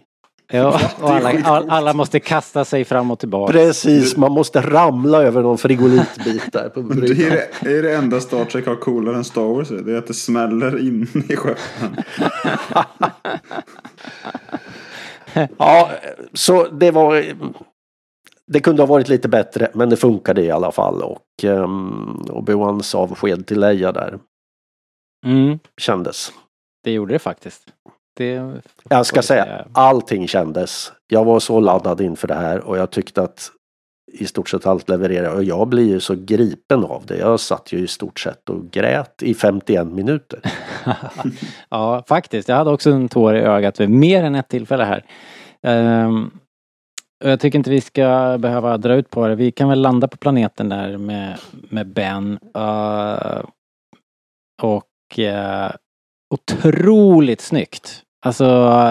Ja, 0.48 0.80
och 1.02 1.10
alla, 1.10 1.66
alla 1.70 1.94
måste 1.94 2.20
kasta 2.20 2.66
sig 2.66 2.86
fram 2.86 3.12
och 3.12 3.20
tillbaka. 3.20 3.54
Precis, 3.54 4.18
man 4.18 4.32
måste 4.32 4.62
ramla 4.62 5.24
över 5.24 5.42
någon 5.42 5.58
frigolitbit 5.58 6.52
där 6.52 6.70
på 6.70 6.82
Det 6.82 7.08
är 7.08 7.30
det, 7.30 7.50
det 7.62 7.78
är 7.78 7.84
det 7.84 7.96
enda 7.96 8.20
Star 8.22 8.46
Trek 8.46 8.66
har 8.66 8.76
coolare 8.76 9.16
än 9.16 9.24
Star 9.24 9.42
Wars. 9.42 9.70
Det 9.70 9.94
är 9.94 9.98
att 9.98 10.08
det 10.08 10.14
smäller 10.14 10.88
in 10.88 11.08
i 11.30 11.36
skeppen. 11.36 11.96
Ja, 15.58 15.90
så 16.34 16.68
det 16.68 16.92
var... 16.92 17.26
Det 18.48 18.60
kunde 18.60 18.82
ha 18.82 18.88
varit 18.88 19.10
lite 19.10 19.30
bättre 19.30 19.72
men 19.74 19.90
det 19.90 19.98
funkade 19.98 20.42
i 20.42 20.52
alla 20.52 20.72
fall 20.72 21.02
och 21.02 21.44
um, 21.44 22.26
Obi-Wans 22.30 22.96
avsked 22.96 23.48
till 23.48 23.60
Leia 23.60 23.92
där 23.92 24.20
Mm, 25.26 25.60
kändes. 25.78 26.32
det 26.84 26.92
gjorde 26.92 27.14
det 27.14 27.20
faktiskt. 27.20 27.62
Det 28.14 28.62
Jag 28.90 29.06
ska 29.06 29.22
säga, 29.22 29.66
allting 29.74 30.28
kändes. 30.28 30.92
Jag 31.08 31.26
var 31.26 31.40
så 31.40 31.60
laddad 31.60 32.02
inför 32.02 32.28
det 32.28 32.34
här 32.34 32.60
och 32.60 32.78
jag 32.78 32.92
tyckte 32.92 33.22
att 33.22 33.52
i 34.14 34.26
stort 34.26 34.50
sett 34.50 34.66
allt 34.66 34.90
levererade 34.90 35.36
och 35.36 35.44
jag 35.44 35.68
blir 35.68 35.88
ju 35.88 36.00
så 36.00 36.16
gripen 36.16 36.84
av 36.84 37.06
det. 37.06 37.18
Jag 37.18 37.40
satt 37.40 37.72
ju 37.72 37.80
i 37.80 37.88
stort 37.88 38.20
sett 38.20 38.50
och 38.50 38.72
grät 38.72 39.24
i 39.24 39.34
51 39.34 39.88
minuter. 39.88 40.40
ja, 41.70 42.04
faktiskt. 42.08 42.50
Jag 42.50 42.56
hade 42.56 42.72
också 42.72 42.92
en 42.92 43.10
tår 43.10 43.36
i 43.36 43.40
ögat 43.40 43.80
vid 43.80 43.90
mer 43.90 44.24
än 44.24 44.36
ett 44.36 44.50
tillfälle 44.50 44.84
här. 44.84 45.06
Ehm, 45.62 46.32
och 47.24 47.30
jag 47.30 47.40
tycker 47.40 47.58
inte 47.58 47.70
vi 47.70 47.82
ska 47.82 48.38
behöva 48.40 48.78
dra 48.78 48.96
ut 48.96 49.10
på 49.10 49.28
det. 49.28 49.36
Vi 49.36 49.52
kan 49.52 49.70
väl 49.70 49.82
landa 49.82 50.08
på 50.08 50.18
planeten 50.18 50.70
där 50.70 50.98
med, 50.98 51.38
med 51.70 51.88
Ben. 51.88 52.40
Eh, 52.56 53.42
och 54.62 55.20
eh, 55.20 55.72
otroligt 56.34 57.42
snyggt. 57.42 58.03
Alltså 58.26 58.46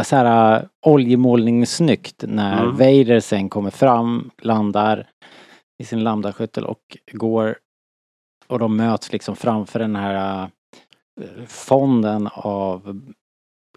så 0.05 0.16
här 0.16 0.68
oljemålningssnyggt 0.87 2.25
när 2.29 2.62
Mm. 2.62 2.77
Vader 2.77 3.21
sen 3.21 3.49
kommer 3.49 3.71
fram, 3.71 4.31
landar 4.42 5.11
i 5.79 5.85
sin 5.85 6.05
lambdaskyttel 6.05 6.64
och 6.64 6.99
går 7.12 7.59
och 8.47 8.59
de 8.59 8.77
möts 8.77 9.12
liksom 9.12 9.37
framför 9.37 9.79
den 9.79 9.97
här 9.97 10.42
eh, 11.21 11.45
fonden 11.47 12.29
av 12.33 13.03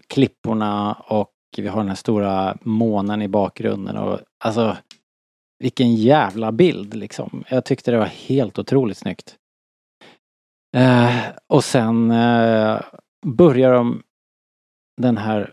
klipporna 0.06 0.92
och 0.92 1.32
vi 1.56 1.68
har 1.68 1.80
den 1.80 1.88
här 1.88 1.96
stora 1.96 2.56
månen 2.60 3.22
i 3.22 3.28
bakgrunden 3.28 3.96
och 3.96 4.20
alltså 4.44 4.76
vilken 5.58 5.94
jävla 5.94 6.52
bild 6.52 6.94
liksom. 6.94 7.44
Jag 7.48 7.64
tyckte 7.64 7.90
det 7.90 7.98
var 7.98 8.06
helt 8.06 8.58
otroligt 8.58 8.98
snyggt. 8.98 9.36
Eh, 10.76 11.16
och 11.46 11.64
sen 11.64 12.10
eh, 12.10 12.80
börjar 13.26 13.72
de 13.72 14.02
den 14.96 15.16
här 15.16 15.52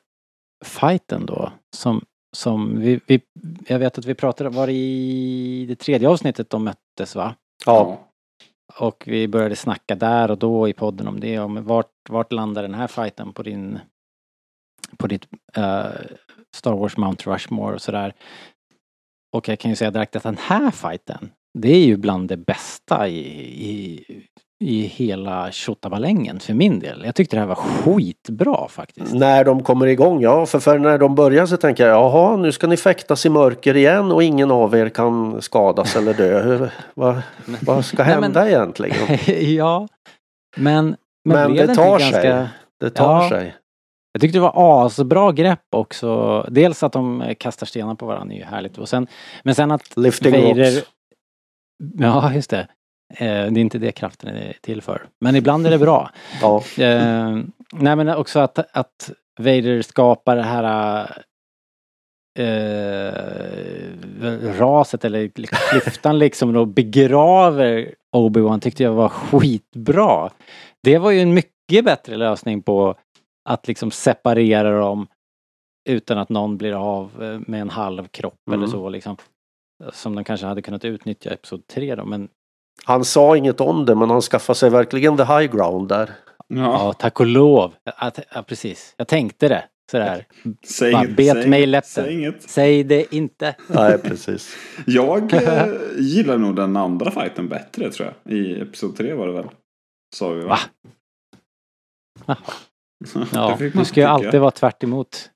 fighten 0.66 1.26
då 1.26 1.52
som, 1.76 2.06
som 2.38 2.80
vi, 2.80 3.00
vi, 3.08 3.22
jag 3.68 3.80
vet 3.80 3.98
att 3.98 4.06
vi 4.06 4.16
pratade, 4.16 4.50
var 4.50 4.68
det 4.68 4.74
i 4.74 5.66
det 5.70 5.76
tredje 5.76 6.10
avsnittet 6.10 6.50
de 6.50 6.64
möttes 6.64 7.16
va? 7.16 7.36
Ja. 7.66 8.00
Och 8.80 9.04
vi 9.08 9.28
började 9.28 9.56
snacka 9.56 9.96
där 9.96 10.32
och 10.32 10.38
då 10.38 10.68
i 10.68 10.74
podden 10.74 11.08
om 11.08 11.20
det, 11.20 11.40
om 11.40 11.64
vart, 11.66 12.10
vart 12.10 12.32
landar 12.32 12.62
den 12.62 12.74
här 12.74 12.88
fighten 12.88 13.34
på 13.34 13.44
din 13.44 13.80
på 14.98 15.08
ditt 15.08 15.28
eh, 15.54 15.86
Star 16.56 16.74
Wars 16.74 16.98
Mount 16.98 17.32
Rushmore 17.32 17.74
och 17.74 17.82
sådär. 17.82 18.14
Och 19.36 19.48
jag 19.48 19.60
kan 19.60 19.72
ju 19.72 19.76
säga 19.76 19.92
direkt 19.92 20.16
att 20.16 20.24
den 20.24 20.38
här 20.38 20.72
fighten, 20.72 21.32
det 21.60 21.72
är 21.72 21.86
ju 21.86 21.98
bland 21.98 22.30
det 22.30 22.38
bästa 22.38 23.08
i, 23.08 23.20
i, 23.72 24.06
i 24.64 24.82
hela 24.82 25.52
tjottabalängen 25.52 26.40
för 26.40 26.54
min 26.54 26.80
del. 26.80 27.02
Jag 27.06 27.16
tyckte 27.16 27.36
det 27.36 27.40
här 27.40 27.48
var 27.48 27.56
skitbra 27.56 28.68
faktiskt. 28.68 29.14
När 29.14 29.44
de 29.44 29.64
kommer 29.64 29.88
igång, 29.88 30.22
ja. 30.22 30.46
För, 30.46 30.60
för 30.60 30.80
när 30.80 30.98
de 30.98 31.16
börjar 31.16 31.46
så 31.46 31.58
tänker 31.58 31.88
jag, 31.88 31.96
jaha, 31.96 32.38
nu 32.38 32.52
ska 32.52 32.68
ni 32.68 32.78
fäktas 32.78 33.26
i 33.26 33.30
mörker 33.30 33.76
igen 33.78 34.12
och 34.12 34.24
ingen 34.24 34.52
av 34.52 34.76
er 34.76 34.90
kan 34.90 35.42
skadas 35.42 35.96
eller 35.96 36.14
dö. 36.14 36.44
Hur, 36.44 36.72
vad, 36.94 37.22
vad 37.62 37.86
ska 37.86 38.04
Nej, 38.04 38.14
men- 38.14 38.24
hända 38.24 38.48
egentligen? 38.50 39.18
ja, 39.56 39.88
men, 40.58 40.96
men, 41.26 41.54
Men 41.54 41.68
det 41.68 41.76
tar 41.76 42.00
ganska... 42.00 42.22
sig. 42.22 42.48
Det 42.80 42.90
tar 42.90 43.24
Ja. 43.24 43.30
sig. 43.30 43.56
Jag 44.14 44.22
tyckte 44.22 44.38
det 44.38 44.42
var 44.42 44.86
asbra 44.86 45.32
grepp 45.32 45.60
också. 45.76 46.42
Dels 46.50 46.84
att 46.84 46.92
de 46.94 47.34
kastar 47.40 47.66
stenar 47.66 47.96
på 47.96 48.06
varandra 48.06 48.36
är 48.36 48.40
ju 48.40 48.44
härligt. 48.46 48.78
Och 48.78 48.90
sen, 48.90 49.08
men 49.44 49.56
sen 49.56 49.72
att 49.72 49.98
Lifting 49.98 50.32
Vader... 50.32 50.84
Ja, 52.00 52.34
just 52.34 52.50
det. 52.50 52.68
Eh, 53.14 53.26
det 53.28 53.30
är 53.30 53.58
inte 53.58 53.78
det 53.78 53.92
kraften 53.92 54.36
är 54.36 54.54
till 54.62 54.82
för. 54.82 55.08
Men 55.20 55.36
ibland 55.36 55.68
är 55.68 55.72
det 55.72 55.78
bra. 55.80 56.10
Ja. 56.42 56.64
Eh, 56.78 57.38
nej 57.74 57.96
men 57.96 58.10
också 58.10 58.40
att, 58.40 58.60
att 58.78 59.12
Vader 59.40 59.82
skapar 59.82 60.36
det 60.36 60.44
här 60.44 61.06
eh, 62.40 63.14
raset 64.60 65.06
eller 65.06 65.28
klyftan 65.28 66.20
liksom 66.20 66.56
och 66.56 66.68
begraver 66.68 67.96
Obi-Wan 68.16 68.60
tyckte 68.60 68.84
jag 68.84 68.94
var 68.94 69.10
skitbra. 69.10 70.30
Det 70.84 70.98
var 70.98 71.12
ju 71.12 71.20
en 71.22 71.34
mycket 71.34 71.86
bättre 71.86 72.18
lösning 72.18 72.62
på 72.62 72.96
att 73.50 73.68
liksom 73.68 73.92
separera 73.92 74.80
dem 74.80 75.08
utan 75.90 76.18
att 76.18 76.30
någon 76.30 76.58
blir 76.58 76.74
av 76.74 77.24
eh, 77.24 77.40
med 77.48 77.62
en 77.62 77.70
halv 77.70 78.08
kropp 78.08 78.40
eller 78.48 78.58
Mm. 78.58 78.70
så 78.70 78.90
liksom. 78.90 79.18
Som 79.92 80.16
de 80.16 80.24
kanske 80.24 80.46
hade 80.48 80.62
kunnat 80.62 80.86
utnyttja 80.86 81.30
i 81.30 81.34
Episod 81.34 81.68
3 81.68 81.96
då 81.96 82.06
men 82.06 82.30
Han 82.86 83.06
sa 83.06 83.38
inget 83.38 83.62
om 83.62 83.86
det 83.86 83.96
men 83.96 84.10
han 84.10 84.22
skaffade 84.22 84.58
sig 84.60 84.70
verkligen 84.70 85.18
the 85.18 85.24
high 85.24 85.56
ground 85.56 85.88
där. 85.90 86.12
Ja. 86.48 86.62
ja, 86.62 86.94
tack 86.94 87.20
och 87.20 87.26
lov. 87.26 87.74
Att, 87.98 88.20
ja, 88.36 88.44
precis. 88.44 88.94
Jag 88.98 89.08
tänkte 89.08 89.48
det. 89.48 89.64
Sådär. 89.92 90.26
Säg 90.68 90.92
Bara 90.94 91.04
inget. 91.04 91.18
bet 91.18 91.34
säg 91.34 91.50
mig 91.50 91.64
i 91.64 91.66
läppen. 91.66 91.90
Säg 91.90 92.14
inget. 92.14 92.42
Säg 92.50 92.84
det 92.84 93.16
inte. 93.16 93.56
Nej 93.68 93.98
precis. 93.98 94.56
Jag 94.86 95.34
eh, 95.34 95.66
gillar 95.98 96.38
nog 96.38 96.56
den 96.56 96.78
andra 96.78 97.12
fighten 97.12 97.48
bättre 97.50 97.92
tror 97.92 98.14
jag. 98.24 98.34
I 98.34 98.62
Episod 98.62 98.98
3 98.98 99.14
var 99.14 99.28
det 99.28 99.34
väl? 99.34 99.50
Sa 100.16 100.30
vi 100.30 100.44
Va? 100.44 100.60
Det 103.14 103.28
Ja, 103.34 103.58
fick 103.58 103.74
man 103.74 103.84
du 103.84 103.88
ska 103.90 104.00
ju 104.00 104.06
alltid 104.08 104.40
vara 104.40 104.52
tvärt 104.52 104.84
emot. 104.84 105.30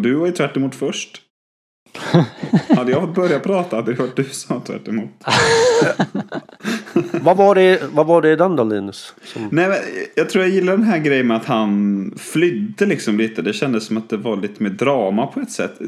Du 0.00 0.14
var 0.14 0.26
ju 0.26 0.32
tvärt 0.32 0.56
emot 0.56 0.74
först. 0.74 1.21
hade 2.76 2.92
jag 2.92 3.00
fått 3.00 3.14
börja 3.14 3.38
prata 3.40 3.76
hade 3.76 3.92
det 3.92 3.98
varit 3.98 4.16
du 4.16 4.24
som 4.24 4.56
var 4.56 4.64
tvärt 4.64 4.88
emot. 4.88 5.10
vad, 7.22 7.36
var 7.36 7.54
det, 7.54 7.82
vad 7.92 8.06
var 8.06 8.22
det 8.22 8.32
i 8.32 8.36
den 8.36 8.56
då 8.56 8.64
Linus? 8.64 9.14
Som... 9.24 9.48
Nej, 9.52 9.68
men 9.68 9.78
jag 10.14 10.30
tror 10.30 10.44
jag 10.44 10.54
gillar 10.54 10.72
den 10.76 10.86
här 10.86 10.98
grejen 10.98 11.26
med 11.26 11.36
att 11.36 11.44
han 11.44 12.14
flydde 12.18 12.86
liksom 12.86 13.18
lite. 13.18 13.42
Det 13.42 13.52
kändes 13.52 13.86
som 13.86 13.96
att 13.96 14.08
det 14.10 14.16
var 14.16 14.36
lite 14.36 14.62
mer 14.62 14.70
drama 14.70 15.26
på 15.26 15.40
ett 15.40 15.50
sätt. 15.50 15.78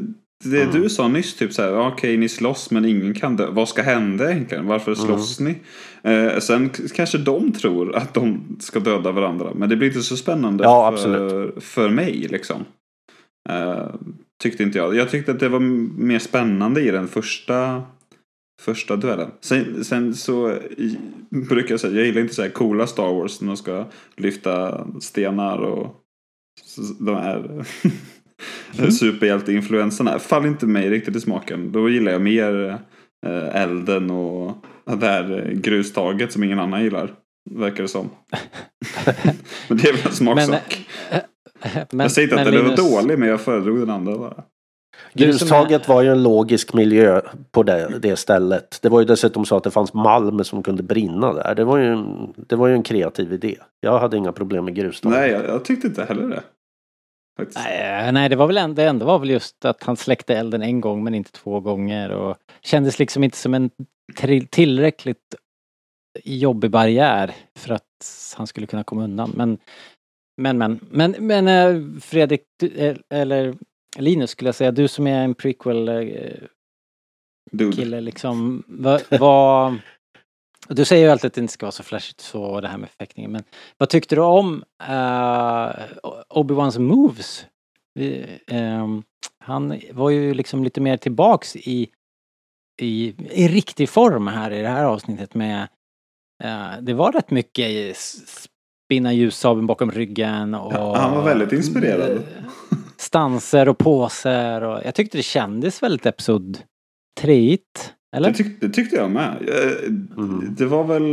Det 0.43 0.61
Mm. 0.61 0.81
du 0.81 0.89
sa 0.89 1.07
nyss, 1.07 1.35
typ 1.35 1.53
så 1.53 1.61
här, 1.61 1.69
"Ja, 1.69 1.87
okej 1.93 2.17
ni 2.17 2.29
slåss 2.29 2.71
men 2.71 2.85
ingen 2.85 3.13
kan 3.13 3.35
dö. 3.35 3.47
Vad 3.51 3.69
ska 3.69 3.81
hända 3.81 4.31
egentligen? 4.31 4.65
Varför 4.67 4.95
slåss 4.95 5.39
Mm. 5.39 5.55
ni? 6.03 6.11
Eh, 6.11 6.39
sen 6.39 6.69
kanske 6.95 7.17
de 7.17 7.51
tror 7.51 7.95
att 7.95 8.13
de 8.13 8.57
ska 8.59 8.79
döda 8.79 9.11
varandra. 9.11 9.47
Men 9.55 9.69
det 9.69 9.75
blir 9.75 9.87
inte 9.87 10.01
så 10.01 10.17
spännande 10.17 10.63
Ja, 10.63 10.97
för, 10.97 11.53
för 11.59 11.89
mig 11.89 12.27
liksom. 12.29 12.65
Eh, 13.49 13.87
tyckte 14.43 14.63
inte 14.63 14.77
jag. 14.77 14.95
Jag 14.95 15.09
tyckte 15.09 15.31
att 15.31 15.39
det 15.39 15.49
var 15.49 15.59
mer 15.99 16.19
spännande 16.19 16.81
i 16.81 16.91
den 16.91 17.07
första 17.07 17.83
Första 18.61 18.95
duellen. 18.95 19.31
Sen, 19.41 19.83
sen 19.83 20.13
så 20.15 20.57
brukar 21.29 21.71
jag 21.71 21.79
säga, 21.79 21.93
jag 21.93 22.05
gillar 22.05 22.21
inte 22.21 22.33
så 22.33 22.41
här 22.41 22.49
coola 22.49 22.87
Star 22.87 23.13
Wars 23.13 23.41
när 23.41 23.47
de 23.47 23.57
ska 23.57 23.85
lyfta 24.15 24.87
stenar 25.01 25.57
och 25.57 26.01
de 26.99 27.15
här 27.15 27.65
superhjälteinfluenserna. 28.91 30.19
Faller 30.19 30.47
inte 30.47 30.65
mig 30.65 30.89
riktigt 30.89 31.15
i 31.15 31.21
smaken. 31.21 31.71
Då 31.71 31.89
gillar 31.89 32.11
jag 32.11 32.21
mer 32.21 32.79
eh, 33.25 33.61
elden 33.61 34.11
och 34.11 34.65
det 34.85 35.07
här 35.07 35.51
grustaget 35.55 36.31
som 36.31 36.43
ingen 36.43 36.59
annan 36.59 36.83
gillar. 36.83 37.13
Verkar 37.51 37.83
det 37.83 37.89
som. 37.89 38.09
men 39.67 39.77
det 39.77 39.89
är 39.89 39.93
väl 39.93 40.05
en 40.05 40.13
smaksak. 40.13 40.87
Men, 41.11 41.21
jag 41.91 42.11
säger 42.11 42.27
inte 42.27 42.41
att 42.41 42.45
men 42.45 42.53
den 42.53 42.63
var 42.63 42.75
Linus, 42.75 42.91
dålig 42.91 43.19
men 43.19 43.29
jag 43.29 43.41
föredrog 43.41 43.79
den 43.79 43.89
andra 43.89 44.17
bara. 44.17 44.43
Grustaget 45.13 45.87
var 45.87 46.01
ju 46.01 46.09
en 46.09 46.23
logisk 46.23 46.73
miljö 46.73 47.21
på 47.51 47.63
det, 47.63 47.99
det 47.99 48.15
stället. 48.15 48.79
Det 48.81 48.89
var 48.89 48.99
ju 48.99 49.05
dessutom 49.05 49.45
så 49.45 49.57
att 49.57 49.63
det 49.63 49.71
fanns 49.71 49.93
malm 49.93 50.43
som 50.43 50.63
kunde 50.63 50.83
brinna 50.83 51.33
där. 51.33 51.55
Det 51.55 51.63
var 51.63 51.77
ju 51.77 51.85
en, 51.85 52.33
det 52.37 52.55
var 52.55 52.67
ju 52.67 52.73
en 52.73 52.83
kreativ 52.83 53.33
idé. 53.33 53.55
Jag 53.79 53.99
hade 53.99 54.17
inga 54.17 54.31
problem 54.31 54.65
med 54.65 54.75
grustaget. 54.75 55.17
Nej, 55.17 55.31
jag, 55.31 55.45
jag 55.45 55.65
tyckte 55.65 55.87
inte 55.87 56.05
heller 56.05 56.29
det. 56.29 56.43
Faktiskt. 57.37 57.59
Nej, 57.65 58.11
nej, 58.11 58.29
det 58.29 58.35
var 58.35 58.47
väl 58.47 58.57
ändå, 58.57 58.73
det 58.75 58.83
enda 58.83 59.05
var 59.05 59.19
väl 59.19 59.29
just 59.29 59.65
att 59.65 59.83
han 59.83 59.97
släckte 59.97 60.35
elden 60.35 60.61
en 60.61 60.81
gång 60.81 61.03
men 61.03 61.15
inte 61.15 61.31
två 61.31 61.59
gånger 61.59 62.09
och 62.09 62.37
kändes 62.61 62.99
liksom 62.99 63.23
inte 63.23 63.37
som 63.37 63.53
en 63.53 63.69
tillräckligt 64.49 65.35
jobbig 66.23 66.71
barriär 66.71 67.35
för 67.59 67.73
att 67.73 67.83
han 68.35 68.47
skulle 68.47 68.67
kunna 68.67 68.83
komma 68.83 69.03
undan. 69.03 69.31
Men, 69.35 69.57
men, 70.37 70.57
men, 70.57 70.79
men, 70.91 71.15
men 71.19 71.47
eh, 71.47 71.99
Fredrik, 72.01 72.41
du, 72.59 72.67
eh, 72.67 72.97
eller 73.09 73.55
Linus 73.97 74.29
skulle 74.29 74.47
jag 74.47 74.55
säga, 74.55 74.71
du 74.71 74.87
som 74.87 75.07
är 75.07 75.23
en 75.23 75.35
prequel 75.35 75.87
eh, 75.87 76.33
Dude. 77.51 77.75
kille 77.75 78.01
liksom, 78.01 78.63
vad, 78.67 79.01
vad 79.19 79.79
du 80.69 80.85
säger 80.85 81.05
ju 81.05 81.11
alltid 81.11 81.27
att 81.27 81.33
det 81.33 81.41
inte 81.41 81.53
ska 81.53 81.65
vara 81.65 81.71
så 81.71 81.83
flashigt 81.83 82.21
så 82.21 82.61
det 82.61 82.67
här 82.67 82.77
med 82.77 82.89
fäktningen 82.89 83.31
men 83.31 83.43
vad 83.77 83.89
tyckte 83.89 84.15
du 84.15 84.21
om 84.21 84.63
uh, 84.81 85.73
Obi-Wans 86.29 86.79
moves? 86.79 87.45
Vi, 87.93 88.39
ehm, 88.47 89.03
han 89.39 89.81
var 89.91 90.09
ju 90.09 90.33
liksom 90.33 90.63
lite 90.63 90.81
mer 90.81 90.97
tillbaks 90.97 91.55
i, 91.55 91.89
i, 92.81 93.15
i 93.31 93.47
riktig 93.47 93.89
form 93.89 94.27
här 94.27 94.51
i 94.51 94.61
det 94.61 94.67
här 94.67 94.83
avsnittet 94.83 95.33
med 95.33 95.67
eh, 96.43 96.71
det 96.81 96.93
var 96.93 97.11
rätt 97.11 97.31
mycket 97.31 97.97
spinna 98.85 99.13
ljussabeln 99.13 99.67
bakom 99.67 99.91
ryggen 99.91 100.53
och 100.53 100.73
Ja, 100.73 100.97
han 100.97 101.15
var 101.15 101.23
väldigt 101.23 101.51
inspirerad. 101.51 102.23
stanser 102.97 103.69
och 103.69 103.77
påser 103.77 104.61
och 104.63 104.81
jag 104.85 104.95
tyckte 104.95 105.17
det 105.17 105.23
kändes 105.23 105.83
väldigt 105.83 106.05
episod 106.05 106.57
3 107.21 107.57
eller? 108.15 108.29
Det, 108.29 108.35
tyck, 108.35 108.61
det 108.61 108.69
tyckte 108.69 108.95
jag 108.95 109.11
med. 109.11 109.49
Eh, 109.49 109.91
Mm. 110.17 110.55
Det 110.57 110.65
var 110.65 110.83
väl 110.83 111.03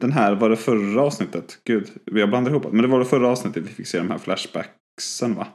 den 0.00 0.12
här, 0.12 0.34
var 0.34 0.50
det 0.50 0.56
förra 0.56 1.02
avsnittet? 1.02 1.58
Gud, 1.64 1.88
jag 2.04 2.28
blandar 2.28 2.50
ihop. 2.50 2.66
Men 2.72 2.82
det 2.82 2.88
var 2.88 2.98
det 2.98 3.04
förra 3.04 3.28
avsnittet 3.28 3.62
vi 3.64 3.68
fick 3.68 3.86
se 3.86 3.98
de 3.98 4.10
här 4.10 4.18
flashbacksen 4.18 5.34
va? 5.36 5.46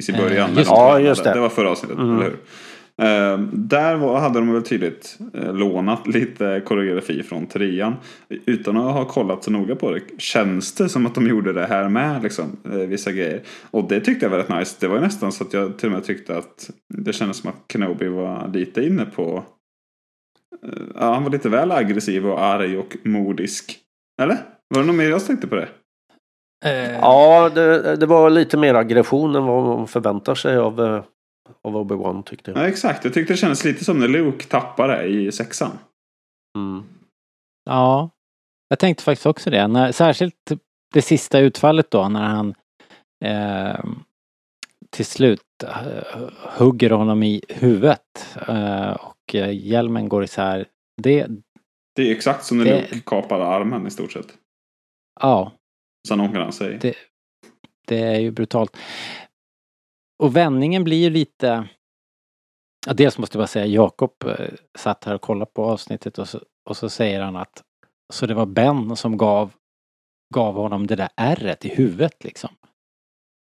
I 0.00 0.02
sin 0.02 0.14
Eh, 0.14 0.20
början. 0.20 0.50
just 0.56 0.70
de 0.70 0.74
det. 0.74 0.80
Ja, 0.80 1.00
just 1.00 1.24
det. 1.24 1.32
Det 1.34 1.40
var 1.40 1.48
förra 1.48 1.70
avsnittet, 1.70 1.98
Mm. 1.98 2.10
eller 2.16 2.24
hur? 2.24 2.36
Eh, 3.02 3.38
där 3.52 3.96
var, 3.96 4.20
hade 4.20 4.38
de 4.38 4.52
väl 4.52 4.62
tydligt 4.62 5.18
eh, 5.34 5.54
lånat 5.54 6.06
lite 6.06 6.62
koreografi 6.64 7.22
från 7.22 7.46
trean. 7.46 7.94
Utan 8.28 8.76
att 8.76 8.92
ha 8.92 9.04
kollat 9.04 9.44
så 9.44 9.50
noga 9.50 9.76
på 9.76 9.90
det 9.90 10.00
känns 10.18 10.74
det 10.74 10.88
som 10.88 11.06
att 11.06 11.14
de 11.14 11.26
gjorde 11.26 11.52
det 11.52 11.66
här 11.66 11.88
med 11.88 12.22
liksom, 12.22 12.56
eh, 12.64 12.78
vissa 12.78 13.12
grejer. 13.12 13.42
Och 13.70 13.88
det 13.88 14.00
tyckte 14.00 14.26
jag 14.26 14.30
var 14.30 14.38
rätt 14.38 14.48
nice. 14.48 14.76
Det 14.80 14.88
var 14.88 14.96
ju 14.96 15.02
nästan 15.02 15.32
så 15.32 15.44
att 15.44 15.52
jag 15.52 15.78
till 15.78 15.88
och 15.88 15.92
med 15.92 16.04
tyckte 16.04 16.36
att 16.36 16.70
det 16.88 17.12
kändes 17.12 17.36
som 17.36 17.50
att 17.50 17.72
Kenobi 17.72 18.08
var 18.08 18.50
lite 18.52 18.86
inne 18.86 19.04
på 19.04 19.44
eh, 20.66 20.82
Ja, 20.94 21.14
han 21.14 21.24
var 21.24 21.30
lite 21.30 21.48
väl 21.48 21.72
aggressiv 21.72 22.26
och 22.26 22.42
arg 22.42 22.78
och 22.78 22.96
modisk. 23.02 23.78
Eller? 24.22 24.36
Var 24.68 24.80
det 24.80 24.86
något 24.86 24.96
mer 24.96 25.08
jag 25.08 25.26
tänkte 25.26 25.46
på 25.46 25.54
det? 25.54 25.68
Ja, 27.00 27.50
det, 27.54 27.96
det 27.96 28.06
var 28.06 28.30
lite 28.30 28.56
mer 28.56 28.74
aggression 28.74 29.36
än 29.36 29.44
vad 29.44 29.64
man 29.64 29.88
förväntar 29.88 30.34
sig 30.34 30.56
av, 30.56 31.04
av 31.62 31.76
Obi-Wan 31.76 32.22
tyckte 32.22 32.50
jag. 32.50 32.60
Ja, 32.60 32.68
exakt. 32.68 33.04
Jag 33.04 33.14
tyckte 33.14 33.32
det 33.32 33.36
kändes 33.36 33.64
lite 33.64 33.84
som 33.84 33.98
när 33.98 34.08
Luke 34.08 34.44
tappade 34.46 35.04
i 35.04 35.32
sexan. 35.32 35.78
Mm. 36.58 36.84
Ja, 37.64 38.10
jag 38.68 38.78
tänkte 38.78 39.04
faktiskt 39.04 39.26
också 39.26 39.50
det. 39.50 39.68
När, 39.68 39.92
särskilt 39.92 40.52
det 40.94 41.02
sista 41.02 41.38
utfallet 41.38 41.90
då 41.90 42.08
när 42.08 42.22
han 42.24 42.54
eh, 43.24 43.84
till 44.90 45.06
slut 45.06 45.40
eh, 45.64 46.28
hugger 46.58 46.90
honom 46.90 47.22
i 47.22 47.42
huvudet 47.48 48.36
eh, 48.48 48.90
och 48.92 49.34
eh, 49.34 49.50
hjälmen 49.66 50.08
går 50.08 50.24
isär. 50.24 50.66
Det, 51.02 51.26
Det 51.96 52.02
är 52.10 52.14
exakt 52.14 52.44
som 52.44 52.58
när 52.58 52.64
Det- 52.64 52.80
Luke 52.80 53.00
kapade 53.06 53.44
armen 53.44 53.86
i 53.86 53.90
stort 53.90 54.12
sett. 54.12 54.38
ja, 55.20 55.52
Sen 56.08 56.20
åker 56.20 56.38
han 56.38 56.52
sig. 56.52 56.78
Det- 56.78 56.96
det 57.86 57.98
är 58.02 58.18
ju 58.20 58.30
brutalt. 58.30 58.76
Och 60.24 60.36
vändningen 60.36 60.84
blir 60.84 60.96
ju 60.96 61.10
lite... 61.10 61.68
Ja, 62.86 62.92
dels 62.92 63.18
måste 63.18 63.36
jag 63.36 63.40
bara 63.40 63.46
säga, 63.46 63.66
Jakob 63.66 64.10
eh, 64.26 64.48
satt 64.78 65.04
här 65.04 65.14
och 65.14 65.20
kollade 65.20 65.50
på 65.54 65.64
avsnittet 65.64 66.18
och 66.18 66.28
så, 66.28 66.40
och 66.68 66.76
så 66.76 66.88
säger 66.88 67.20
han 67.20 67.36
att 67.36 67.62
så 68.12 68.26
det 68.26 68.34
var 68.34 68.46
Ben 68.46 68.96
som 68.96 69.16
gav, 69.16 69.52
gav 70.34 70.54
honom 70.54 70.86
det 70.86 70.96
där 70.96 71.08
ärret 71.16 71.64
i 71.64 71.68
huvudet 71.68 72.24
liksom. 72.24 72.50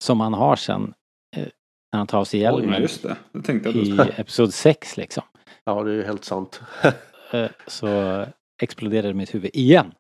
Som 0.05 0.21
han 0.21 0.35
har 0.35 0.57
sen 0.57 0.95
eh, 1.37 1.49
när 1.93 1.99
han 1.99 2.07
tar 2.07 2.19
av 2.19 2.25
sig 2.25 2.41
hjälmen 2.41 2.83
just 2.83 3.03
det. 3.03 3.17
Det 3.33 3.43
tänkte 3.43 3.69
jag 3.69 3.77
i 3.77 3.99
episod 4.17 4.55
6 4.55 4.97
liksom. 4.97 5.25
Ja, 5.65 5.83
det 5.83 5.91
är 5.91 5.95
ju 5.95 6.05
helt 6.05 6.25
sant. 6.25 6.61
Eh, 7.31 7.51
så 7.67 8.27
exploderade 8.63 9.15
mitt 9.15 9.35
huvud 9.35 9.51
igen. 9.55 9.95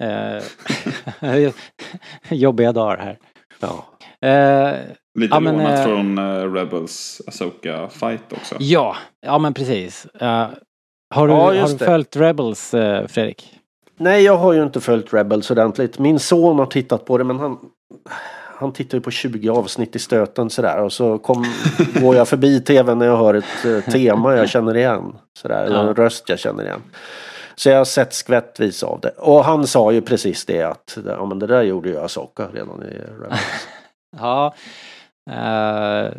Eh, 0.00 1.52
Jobbiga 2.30 2.72
dagar 2.72 2.98
här. 2.98 3.18
Ja. 3.60 3.98
Eh, 4.28 4.76
Lite 5.18 5.34
Ja, 5.34 5.40
men, 5.40 5.56
lånat 5.56 5.78
eh, 5.78 5.84
från 5.84 6.18
uh, 6.18 6.52
Rebels 6.52 7.22
Asoka 7.26 7.88
fight 7.88 8.32
också. 8.32 8.54
Ja, 8.58 8.96
ja 9.26 9.38
men 9.38 9.54
precis. 9.54 10.06
Eh, 10.20 10.46
har 11.14 11.28
du, 11.28 11.34
Ja, 11.34 11.40
har 11.60 11.68
du 11.68 11.78
följt 11.78 12.16
Rebels, 12.16 12.74
eh, 12.74 13.06
Fredrik? 13.06 13.54
Nej, 13.98 14.22
jag 14.24 14.36
har 14.36 14.52
ju 14.52 14.62
inte 14.62 14.80
följt 14.80 15.14
Rebels 15.14 15.50
ordentligt. 15.50 15.98
Min 15.98 16.18
son 16.18 16.58
har 16.58 16.66
tittat 16.66 17.04
på 17.04 17.18
det 17.18 17.24
men 17.24 17.38
han, 17.38 17.58
han 18.58 18.72
tittar 18.72 18.98
ju 18.98 19.02
på 19.02 19.10
20 19.10 19.48
avsnitt 19.48 19.96
i 19.96 19.98
stöten 19.98 20.50
sådär 20.50 20.82
och 20.82 20.92
så 20.92 21.18
kom, 21.18 21.46
går 22.00 22.16
jag 22.16 22.28
förbi 22.28 22.60
tvn 22.60 22.98
när 22.98 23.06
jag 23.06 23.16
hör 23.16 23.34
ett 23.34 23.64
eh, 23.64 23.92
tema 23.92 24.36
jag 24.36 24.48
känner 24.48 24.76
igen. 24.76 25.16
Sådär, 25.38 25.64
eller 25.64 25.76
Ja. 25.76 25.88
en 25.88 25.94
röst 25.94 26.28
jag 26.28 26.38
känner 26.38 26.64
igen. 26.64 26.82
Så 27.54 27.68
jag 27.68 27.76
har 27.78 27.84
sett 27.84 28.12
skvättvis 28.14 28.82
av 28.82 29.00
det. 29.00 29.10
Och 29.10 29.44
han 29.44 29.66
sa 29.66 29.92
ju 29.92 30.00
precis 30.00 30.44
det 30.46 30.62
att 30.62 30.98
ja, 31.06 31.24
men 31.26 31.38
det 31.38 31.46
där 31.46 31.62
gjorde 31.62 31.88
ju 31.88 31.98
Asoka 32.00 32.48
redan 32.52 32.82
i 32.82 32.98
Rebels. 33.22 33.40
Ja. 34.18 34.54
Eh, 35.28 36.12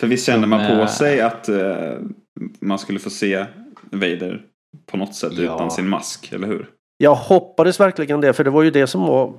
För 0.00 0.06
visst 0.06 0.26
kände 0.26 0.46
man 0.46 0.78
på 0.80 0.86
sig 0.86 1.20
att 1.20 1.48
eh, 1.48 1.92
man 2.60 2.78
skulle 2.78 2.98
få 2.98 3.10
se 3.10 3.46
Vader 3.90 4.42
på 4.86 4.96
något 4.96 5.14
sätt 5.14 5.32
Ja. 5.32 5.42
utan 5.54 5.70
sin 5.70 5.88
mask, 5.88 6.32
eller 6.32 6.46
hur? 6.46 6.68
Jag 6.98 7.14
hoppades 7.14 7.80
verkligen 7.80 8.20
det 8.20 8.32
för 8.32 8.44
det 8.44 8.50
var 8.50 8.62
ju 8.62 8.70
det 8.70 8.86
som 8.86 9.00
var 9.02 9.32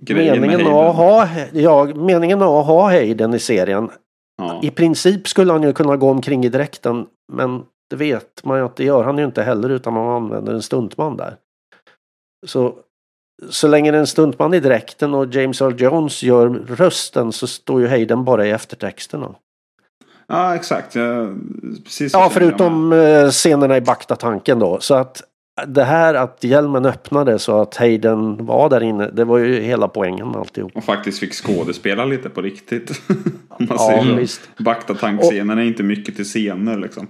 Grejen 0.00 0.40
med 0.40 0.50
meningen 0.50 0.66
Hayden. 0.72 0.88
att, 0.90 0.96
ha, 0.96 1.28
ja, 1.52 1.84
meningen 1.94 2.42
att 2.42 2.66
ha 2.66 2.82
Hayden 2.90 3.34
i 3.34 3.38
serien. 3.38 3.90
Ja. 4.38 4.60
I 4.62 4.70
princip 4.70 5.28
skulle 5.28 5.52
han 5.52 5.62
ju 5.62 5.72
kunna 5.72 5.96
gå 5.96 6.10
omkring 6.10 6.44
i 6.44 6.48
dräkten 6.48 7.06
men 7.32 7.62
det 7.90 7.96
vet 7.96 8.44
man 8.44 8.58
ju 8.58 8.64
att 8.64 8.76
det 8.76 8.84
gör 8.84 9.04
han 9.04 9.18
ju 9.18 9.24
inte 9.24 9.42
heller 9.42 9.68
utan 9.68 9.92
man 9.92 10.08
använder 10.22 10.54
en 10.54 10.62
stuntman 10.62 11.16
där. 11.16 11.36
Så, 12.46 12.74
så 13.50 13.68
länge 13.68 13.90
det 13.90 13.96
är 13.96 14.00
en 14.00 14.06
stuntman 14.06 14.54
i 14.54 14.60
dräkten 14.60 15.14
och 15.14 15.34
James 15.34 15.60
Earl 15.60 15.80
Jones 15.80 16.22
gör 16.22 16.48
rösten 16.48 17.32
så 17.32 17.46
står 17.46 17.80
ju 17.80 17.88
Hayden 17.88 18.24
bara 18.24 18.46
i 18.46 18.50
eftertexterna. 18.50 19.34
ja, 20.26 20.54
exakt. 20.54 20.94
Jag, 20.94 21.38
precis 21.84 22.12
Ja, 22.12 22.30
förutom 22.32 22.92
eh, 22.92 23.30
scenerna 23.30 23.76
i 23.76 23.80
Bakta-tanken 23.80 24.58
då. 24.58 24.80
Så 24.80 24.94
att 24.94 25.22
det 25.66 25.84
här 25.84 26.14
att 26.14 26.44
hjälmen 26.44 26.86
öppnade 26.86 27.38
så 27.38 27.60
att 27.60 27.76
Hayden 27.76 28.46
var 28.46 28.68
där 28.70 28.82
inne, 28.82 29.10
det 29.10 29.24
var 29.24 29.38
ju 29.38 29.60
hela 29.60 29.88
poängen 29.88 30.28
med 30.28 30.36
alltihop. 30.36 30.76
Och 30.76 30.84
faktiskt 30.84 31.18
fick 31.18 31.34
skådespela 31.34 32.04
lite 32.04 32.28
på 32.28 32.42
riktigt. 32.42 32.90
Om 33.48 33.66
man 33.68 33.78
Ja, 33.78 34.14
visst. 34.16 34.50
Bakta-tankscenen 34.58 35.58
är 35.58 35.62
inte 35.62 35.82
mycket 35.82 36.16
till 36.16 36.24
scener 36.24 36.78
liksom. 36.78 37.08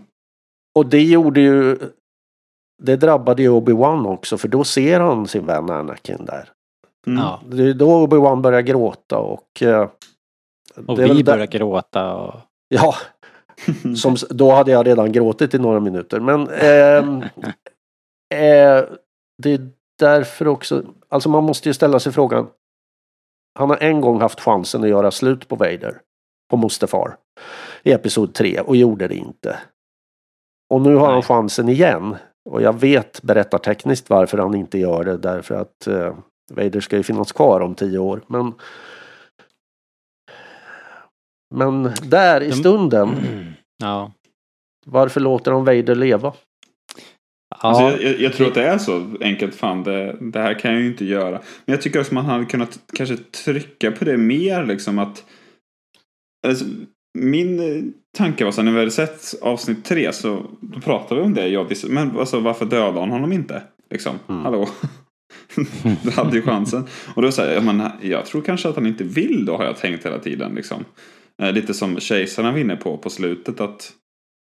Och 0.75 0.87
det 0.87 1.03
gjorde 1.03 1.41
ju... 1.41 1.79
Det 2.83 2.97
drabbade 2.97 3.43
ju 3.43 3.49
Obi-Wan 3.51 4.07
också 4.07 4.39
för 4.39 4.49
då 4.49 4.65
ser 4.65 5.01
han 5.01 5.27
sin 5.29 5.47
vän 5.47 5.71
Anakin 5.71 6.25
där. 6.25 6.49
Mm. 7.07 7.19
ja. 7.19 7.41
Det 7.51 7.62
är 7.62 7.75
då 7.75 8.07
Obi-Wan 8.07 8.41
börjar 8.43 8.61
gråta 8.61 9.19
och... 9.19 9.62
eh, 9.62 9.89
Och 10.87 10.99
vi 10.99 11.25
börjar 11.25 11.47
gråta 11.47 12.15
och... 12.15 12.35
Ja, 12.69 12.95
som, 13.97 14.17
då 14.31 14.51
hade 14.51 14.71
jag 14.71 14.87
redan 14.87 15.12
gråtit 15.12 15.55
i 15.55 15.59
några 15.59 15.81
minuter. 15.81 16.21
Men 16.21 16.49
ehm, 16.49 17.23
eh, 18.35 18.85
det 19.43 19.53
är 19.53 19.71
därför 19.99 20.49
också... 20.49 20.83
Alltså 21.09 21.29
man 21.29 21.45
måste 21.45 21.69
ju 21.69 21.75
ställa 21.75 22.01
sig 22.01 22.12
frågan. 22.12 22.47
Han 23.59 23.71
har 23.71 23.77
en 23.77 24.01
gång 24.01 24.21
haft 24.21 24.41
chansen 24.41 24.83
att 24.83 24.89
göra 24.89 25.11
slut 25.11 25.49
på 25.49 25.57
Vader. 25.57 26.01
På 26.51 26.57
Mustafar. 26.57 27.17
I 27.83 27.93
Episod 27.93 28.35
3 28.35 28.61
och 28.61 28.77
gjorde 28.77 29.09
det 29.09 29.15
inte. 29.15 29.59
Och 30.75 30.81
nu 30.81 30.95
har 30.95 31.07
han 31.07 31.15
Nej. 31.15 31.23
chansen 31.23 31.69
igen. 31.69 32.17
Och 32.57 32.62
jag 32.62 32.81
vet 32.81 33.23
berättartekniskt 33.23 34.11
varför 34.11 34.38
han 34.38 34.55
inte 34.55 34.79
gör 34.79 35.05
det. 35.05 35.16
Därför 35.16 35.55
att 35.55 35.87
eh, 35.87 36.16
Vader 36.53 36.81
ska 36.81 36.97
ju 36.97 37.03
finnas 37.03 37.33
kvar 37.33 37.61
om 37.61 37.75
tio 37.75 37.99
år. 37.99 38.23
Men 38.27 38.55
men 41.55 41.92
där 42.03 42.40
i 42.42 42.49
De- 42.51 42.57
stunden, 42.57 43.16
Ja. 43.83 44.12
varför 44.87 45.21
låter 45.21 45.51
de 45.51 45.64
Vader 45.64 45.95
leva? 45.95 46.33
Alltså, 47.59 47.83
ja. 47.83 47.90
jag, 47.90 48.03
jag, 48.03 48.21
jag 48.21 48.33
tror 48.33 48.47
att 48.49 48.55
det 48.55 48.66
är 48.66 48.79
så 48.79 49.16
enkelt. 49.21 49.55
Fan, 49.55 49.83
det, 49.83 50.16
det 50.21 50.40
här 50.40 50.59
kan 50.59 50.73
jag 50.73 50.81
ju 50.81 50.87
inte 50.87 51.05
göra. 51.05 51.31
Men 51.64 51.73
jag 51.73 51.83
tycker 51.83 52.01
också 52.01 52.14
man 52.14 52.25
hade 52.25 52.45
kunnat 52.45 52.79
kanske 52.97 53.16
trycka 53.16 53.92
på 53.92 54.05
det 54.05 54.16
mer. 54.16 54.64
Liksom 54.64 54.99
att, 54.99 55.25
alltså, 56.47 56.64
min 57.16 57.61
eh, 57.61 57.83
tanke 58.16 58.44
var 58.44 58.52
så 58.52 58.62
när 58.62 58.72
vi 58.72 58.79
hade 58.79 58.90
sett 58.90 59.35
avsnitt 59.42 59.85
tre 59.85 60.12
så 60.12 60.46
då 60.61 60.81
pratade 60.81 61.20
vi 61.20 61.26
om 61.26 61.35
det. 61.35 61.48
Jag 61.48 61.72
men 61.88 62.18
alltså, 62.18 62.40
varför 62.40 62.66
dödade 62.66 63.00
han 63.00 63.11
honom 63.11 63.33
inte? 63.33 63.62
Liksom, 63.90 64.18
Mm. 64.29 64.42
hallå? 64.44 64.68
du 66.02 66.11
hade 66.11 66.37
ju 66.37 66.42
chansen. 66.42 66.85
Och 67.14 67.22
då 67.22 67.33
säger 67.33 67.55
jag, 67.55 67.64
men 67.64 67.83
jag 68.02 68.26
tror 68.26 68.42
kanske 68.42 68.68
att 68.68 68.74
han 68.76 68.87
inte 68.87 69.05
vill 69.05 69.44
då 69.44 69.57
har 69.57 69.64
jag 69.64 69.76
tänkt 69.76 70.07
hela 70.07 70.18
tiden. 70.18 70.55
Liksom. 70.55 70.85
Eh, 71.42 71.52
lite 71.52 71.74
som 71.74 72.00
kejsarna 72.00 72.52
var 72.52 72.59
inne 72.59 72.76
på 72.76 72.98
på 72.98 73.11
slutet 73.11 73.61
att 73.61 73.92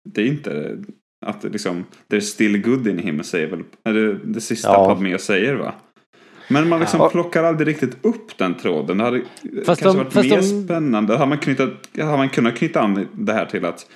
det 0.09 0.21
är 0.21 0.25
inte 0.25 0.77
att 1.25 1.41
det 1.41 1.49
liksom 1.49 1.85
there's 2.09 2.19
still 2.19 2.61
good 2.61 2.87
in 2.87 2.99
him 2.99 3.23
säger 3.23 3.47
väl 3.47 3.63
är 3.83 3.93
det, 3.93 4.13
det 4.23 4.41
sista 4.41 4.67
Ja. 4.67 4.85
Padmé 4.85 5.17
säger 5.17 5.55
va? 5.55 5.73
Men 6.47 6.69
man 6.69 6.79
liksom 6.79 6.99
Ja. 6.99 7.09
plockar 7.09 7.43
aldrig 7.43 7.67
riktigt 7.67 8.05
upp 8.05 8.37
den 8.37 8.55
tråden. 8.55 8.97
Det 8.97 9.03
hade 9.03 9.21
Fast 9.65 9.81
kanske 9.81 9.85
de- 9.85 9.97
varit 9.97 10.13
fast 10.13 10.29
mer 10.29 10.37
de- 10.37 10.63
spännande. 10.65 11.17
Har 11.17 11.25
man, 11.25 11.37
knytat, 11.37 11.69
har 11.97 12.17
man 12.17 12.29
kunnat 12.29 12.55
knyta 12.57 12.81
an 12.81 13.07
det 13.13 13.33
här 13.33 13.45
till 13.45 13.65
att 13.65 13.87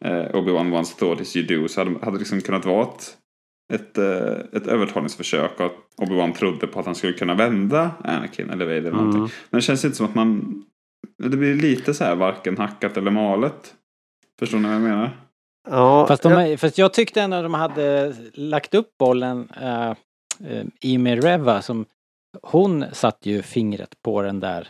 eh, 0.00 0.10
Obi-Wan 0.12 0.74
once 0.78 0.94
thought 0.98 1.20
as 1.20 1.36
you 1.36 1.46
do 1.62 1.68
så 1.68 1.80
hade 1.80 1.90
hade 1.90 2.10
det 2.16 2.18
liksom 2.18 2.40
kunnat 2.40 2.64
vara 2.64 2.82
ett, 2.82 3.16
ett, 3.72 3.98
eh, 3.98 4.58
ett 4.60 4.66
övertalningsförsök 4.66 5.60
och 5.60 5.66
att 5.66 5.72
Obi-Wan 6.08 6.32
trodde 6.34 6.66
på 6.66 6.80
att 6.80 6.86
han 6.86 6.94
skulle 6.94 7.12
kunna 7.12 7.34
vända 7.34 7.90
Anakin 8.04 8.50
eller 8.50 8.64
Vader 8.64 8.76
eller 8.78 8.90
Mm. 8.90 9.04
någonting. 9.04 9.36
Men 9.50 9.58
det 9.58 9.62
känns 9.62 9.84
inte 9.84 9.96
som 9.96 10.06
att 10.06 10.14
man 10.14 10.62
det 11.18 11.36
blir 11.36 11.54
lite 11.54 11.94
så 11.94 12.04
här 12.04 12.14
varken 12.16 12.58
hackat 12.58 12.96
eller 12.96 13.10
malet. 13.10 13.74
Förstår 14.38 14.58
ni 14.58 14.64
vad 14.68 14.74
jag 14.74 14.82
menar? 14.82 15.10
Ja, 15.70 16.06
Fast, 16.06 16.22
de, 16.22 16.32
jag- 16.32 16.60
fast 16.60 16.78
jag 16.78 16.92
tyckte 16.94 17.20
ändå 17.22 17.42
de 17.42 17.54
hade 17.54 18.14
lagt 18.34 18.74
upp 18.74 18.88
bollen 18.98 19.48
uh, 19.62 19.90
uh, 20.52 20.64
i 20.80 20.98
med 20.98 21.24
Reva 21.24 21.62
som 21.62 21.84
hon 22.42 22.84
satte 22.92 23.30
ju 23.30 23.42
fingret 23.42 24.02
på 24.02 24.22
den 24.22 24.40
där 24.40 24.68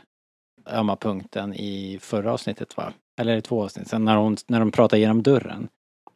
ömma 0.66 0.96
punkten 0.96 1.54
i 1.54 1.98
förra 2.00 2.32
avsnittet 2.32 2.76
va? 2.76 2.92
Eller 3.20 3.36
i 3.36 3.42
två 3.42 3.64
avsnitt 3.64 3.88
sen 3.88 4.04
när, 4.04 4.16
hon, 4.16 4.36
när 4.46 4.60
de 4.60 4.70
pratade 4.70 5.00
genom 5.00 5.22
dörren. 5.22 5.68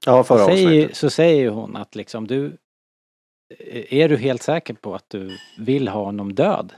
ja, 0.07 0.25
förra 0.25 0.47
säger, 0.47 0.67
avsnittet. 0.67 0.97
så 0.97 1.11
säger 1.11 1.41
ju 1.41 1.49
hon 1.49 1.77
att 1.77 1.95
liksom 1.95 2.27
du 2.27 2.57
är 3.91 4.09
du 4.09 4.17
helt 4.17 4.43
säker 4.43 4.75
på 4.75 4.95
att 4.95 5.11
du 5.11 5.39
vill 5.59 5.89
ha 5.89 6.05
honom 6.05 6.35
död? 6.35 6.73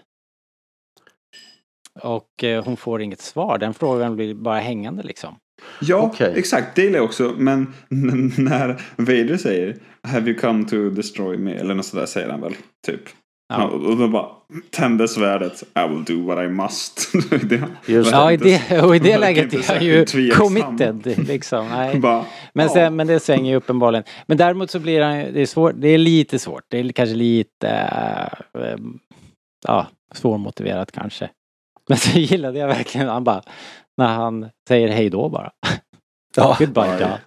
Och 2.01 2.45
eh, 2.45 2.65
hon 2.65 2.77
får 2.77 3.03
inget 3.03 3.21
svar. 3.21 3.59
Den 3.59 3.75
frågan 3.75 4.17
blir 4.17 4.35
bara 4.35 4.59
hängande 4.59 5.03
liksom. 5.03 5.37
Ja, 5.81 5.97
Okej. 5.97 6.33
exakt. 6.37 6.77
Det 6.77 6.85
jag 6.85 7.05
också. 7.05 7.35
Men 7.39 7.75
när 8.39 8.83
Vader 8.97 9.37
säger 9.37 9.77
Have 10.03 10.31
you 10.31 10.41
come 10.41 10.65
to 10.69 10.77
destroy 10.77 11.37
me? 11.39 11.55
Eller 11.55 11.75
något 11.75 11.87
sådär 11.87 12.07
säger 12.07 12.29
han 12.29 12.41
väl. 12.41 12.55
Typ. 12.87 13.03
Ja. 13.51 13.65
Och 13.65 13.97
då 13.97 14.09
bara 14.09 14.27
tänder 14.71 15.07
svärdet. 15.07 15.63
I 15.63 15.89
will 15.89 16.05
do 16.05 16.27
what 16.27 16.45
I 16.45 16.49
must. 16.49 17.13
det, 17.49 17.63
Just 17.87 18.13
Ja, 18.13 18.33
i 18.33 18.37
det, 18.37 18.83
och 18.83 18.97
i 18.97 18.99
det 18.99 19.19
läget 19.19 19.55
är 19.55 19.75
han 19.75 19.85
ju 19.85 20.05
committed. 20.31 21.29
Liksom. 21.29 21.69
Nej. 21.69 21.99
Bara, 22.01 22.25
Men, 22.53 22.67
ja. 22.67 22.73
sen, 22.73 22.97
men 22.97 23.07
det 23.07 23.21
svänger 23.21 23.51
ju 23.51 23.57
uppenbarligen. 23.57 24.05
Men 24.27 24.39
däremot 24.39 24.71
så 24.71 24.79
blir 24.79 25.01
han 25.01 25.17
det 25.17 25.41
är 25.41 25.47
svårt, 25.47 25.73
det 25.77 25.89
är 25.89 25.99
lite 25.99 26.39
svårt. 26.39 26.65
Det 26.69 26.79
är 26.79 26.93
kanske 26.93 27.15
lite, 27.15 27.69
äh, 28.55 28.77
ja, 29.67 29.87
svårmotiverat 30.15 30.93
kanske. 30.93 31.31
Men 31.89 31.99
så 31.99 32.19
gillade 32.19 32.59
jag 32.59 32.69
verkligen 32.69 33.09
han 33.09 33.25
bara, 33.25 33.43
när 33.97 34.09
han 34.09 34.51
säger 34.69 34.89
hej 34.89 35.11
då 35.11 35.29
bara. 35.29 35.51
Ja. 36.37 36.57
Goodbye. 36.59 37.19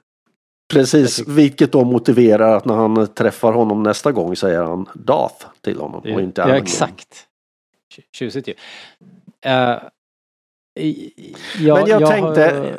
Precis, 0.74 1.28
vilket 1.28 1.72
då 1.72 1.84
motiverar 1.84 2.58
att 2.58 2.66
när 2.66 2.76
han 2.76 3.08
träffar 3.08 3.54
honom 3.54 3.84
nästa 3.84 4.12
gång 4.12 4.36
säger 4.36 4.64
han 4.64 4.90
Darth 4.94 5.46
till 5.62 5.80
honom 5.80 6.00
och 6.02 6.22
inte 6.22 6.42
Ja, 6.42 6.56
exakt. 6.56 7.28
Tj- 7.96 8.04
Tjusigt 8.16 8.48
ju. 8.48 8.54
Eh, 9.46 9.78
i- 10.80 11.36
ja, 11.60 11.76
Men 11.76 11.88
jag, 11.88 12.00
har- 12.00 12.08
tänkte, 12.12 12.74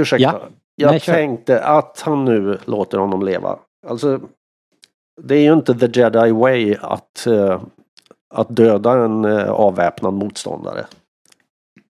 ursäkta, 0.00 0.22
Ja. 0.22 0.40
jag 0.76 0.90
Nej, 0.90 1.00
kör. 1.00 1.12
tänkte 1.12 1.60
att 1.64 2.00
han 2.00 2.24
nu 2.24 2.58
låter 2.64 2.98
honom 2.98 3.22
leva. 3.22 3.58
Alltså, 3.86 4.20
det 5.22 5.34
är 5.36 5.42
ju 5.42 5.52
inte 5.52 5.74
the 5.74 6.00
jedi 6.00 6.30
way 6.32 6.76
att, 6.80 7.26
eh, 7.26 7.62
att 8.34 8.56
döda 8.56 8.92
en 9.04 9.24
uh, 9.24 9.50
avväpnad 9.50 10.14
motståndare. 10.14 10.86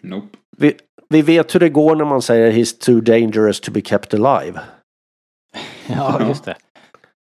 Nope. 0.04 0.28
Vi, 0.58 0.74
vi 1.10 1.22
vet 1.22 1.56
hur 1.56 1.60
det 1.60 1.70
går 1.70 1.96
när 1.96 2.06
man 2.06 2.22
säger 2.22 2.52
he's 2.52 2.80
too 2.86 3.02
dangerous 3.02 3.60
to 3.62 3.72
be 3.72 3.82
kept 3.82 4.14
alive. 4.14 4.60
Ja, 5.88 6.28
just 6.28 6.46
det. 6.46 6.56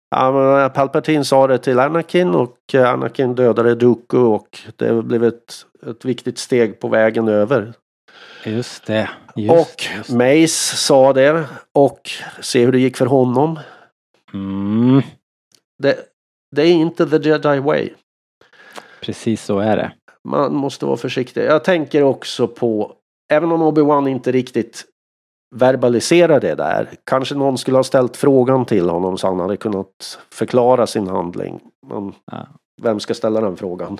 Ja, 0.09 0.31
men 0.31 0.69
Palpatine 0.71 1.25
sa 1.25 1.47
det 1.47 1.57
till 1.57 1.79
Anakin 1.79 2.29
och 2.35 2.57
eh, 2.73 2.89
Anakin 2.89 3.35
dödade 3.35 3.75
Dooku 3.75 4.17
och 4.17 4.59
det 4.75 5.03
blev 5.03 5.23
ett, 5.23 5.53
ett 5.89 6.05
viktigt 6.05 6.37
steg 6.37 6.79
på 6.79 6.87
vägen 6.87 7.27
över. 7.27 7.73
Just 8.45 8.85
det. 8.85 9.09
Just, 9.35 9.51
och 9.53 9.83
just. 9.97 10.09
Mace 10.09 10.75
sa 10.77 11.13
det 11.13 11.45
och 11.73 12.09
se 12.41 12.65
hur 12.65 12.71
det 12.71 12.79
gick 12.79 12.97
för 12.97 13.05
honom. 13.05 13.59
Mm, 14.33 15.01
Det, 15.83 15.97
det 16.55 16.61
är 16.61 16.71
inte 16.73 17.09
the 17.09 17.29
jedi 17.29 17.59
way. 17.59 17.89
precis 19.01 19.43
så 19.43 19.59
är 19.59 19.77
det. 19.77 19.91
Man 20.27 20.55
måste 20.55 20.85
vara 20.85 20.97
försiktig. 20.97 21.43
Jag 21.45 21.63
tänker 21.63 22.03
också 22.03 22.47
på, 22.47 22.93
även 23.31 23.51
om 23.51 23.61
Obi-Wan 23.63 24.09
inte 24.09 24.31
riktigt 24.31 24.85
verbaliserar 25.53 26.39
det 26.39 26.55
där. 26.55 26.89
Kanske 27.03 27.35
någon 27.35 27.57
skulle 27.57 27.77
ha 27.77 27.83
ställt 27.83 28.17
frågan 28.17 28.65
till 28.65 28.89
honom 28.89 29.17
så 29.17 29.27
han 29.27 29.39
hade 29.39 29.57
kunnat 29.57 30.19
förklara 30.33 30.87
sin 30.87 31.07
handling. 31.07 31.59
Men 31.87 32.13
Ja. 32.31 32.47
vem 32.81 32.99
ska 32.99 33.13
ställa 33.13 33.41
den 33.41 33.55
frågan? 33.57 33.97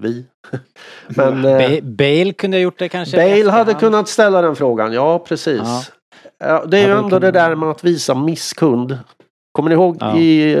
Vi? 0.00 0.26
Men 1.16 1.44
eh, 1.44 1.58
Ba- 1.58 1.80
Bale 1.82 2.32
kunde 2.32 2.56
ha 2.56 2.62
gjort 2.62 2.78
det 2.78 2.88
kanske. 2.88 3.16
Bale 3.16 3.50
hade 3.50 3.74
kunnat 3.74 4.08
ställa 4.08 4.42
den 4.42 4.56
frågan, 4.56 4.92
ja 4.92 5.18
precis. 5.18 5.60
Ja. 5.64 5.82
Ja, 6.38 6.64
det 6.64 6.78
är 6.78 6.86
ju 6.86 6.92
ändå 6.92 7.08
det 7.18 7.20
kunnat- 7.20 7.34
där 7.34 7.54
med 7.54 7.68
att 7.70 7.84
visa 7.84 8.14
misskund. 8.14 8.98
Kommer 9.52 9.68
ni 9.70 9.74
ihåg 9.74 10.02
i, 10.16 10.56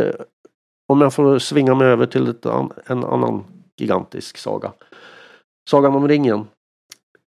om 0.92 1.00
jag 1.00 1.14
får 1.14 1.38
svinga 1.38 1.74
mig 1.74 1.86
över 1.86 2.06
till 2.06 2.28
ett, 2.28 2.46
en 2.86 3.04
annan 3.04 3.44
gigantisk 3.80 4.36
saga. 4.38 4.72
Sagan 5.70 5.94
om 5.94 6.08
ringen. 6.08 6.46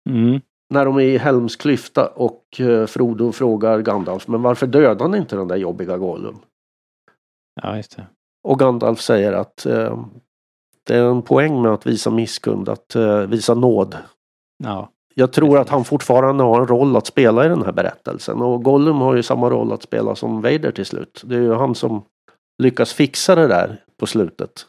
Mm. 0.10 0.42
När 0.74 0.86
de 0.86 0.98
är 0.98 1.02
i 1.02 1.18
Helms 1.18 1.56
klyfta 1.56 2.08
och 2.08 2.60
eh, 2.60 2.86
Frodo 2.86 3.32
frågar 3.32 3.80
Gandalf, 3.80 4.28
men 4.28 4.42
varför 4.42 4.68
dödade 4.68 5.12
ni 5.12 5.18
inte 5.18 5.36
den 5.36 5.48
där 5.48 5.56
jobbiga 5.56 5.98
Gollum? 5.98 6.38
Ja, 7.62 7.78
just 7.78 7.96
det. 7.96 8.08
Och 8.44 8.60
Gandalf 8.60 9.02
säger 9.02 9.34
att 9.34 9.66
eh, 9.66 10.06
det 10.88 10.96
är 10.96 11.04
en 11.04 11.22
poäng 11.22 11.62
med 11.62 11.72
att 11.72 11.88
visa 11.88 12.10
misskund, 12.10 12.70
att 12.70 12.96
eh, 12.96 13.18
visa 13.18 13.54
nåd. 13.54 13.98
Ja. 14.64 14.90
Jag 15.16 15.34
tror 15.34 15.60
att 15.60 15.70
han 15.70 15.84
fortfarande 15.84 16.44
har 16.44 16.62
en 16.62 16.68
roll 16.68 16.96
att 16.96 17.08
spela 17.08 17.46
i 17.46 17.50
den 17.50 17.64
här 17.64 17.72
berättelsen. 17.72 18.42
Och 18.42 18.64
Gollum 18.64 18.98
har 18.98 19.16
ju 19.16 19.24
samma 19.24 19.50
roll 19.50 19.74
att 19.74 19.84
spela 19.84 20.16
som 20.16 20.42
Vader 20.42 20.72
till 20.72 20.86
slut. 20.86 21.22
Det 21.26 21.36
är 21.36 21.42
ju 21.42 21.54
han 21.54 21.76
som 21.76 22.04
lyckas 22.64 22.94
fixa 22.94 23.36
det 23.36 23.48
där 23.48 23.84
på 24.00 24.06
slutet. 24.06 24.66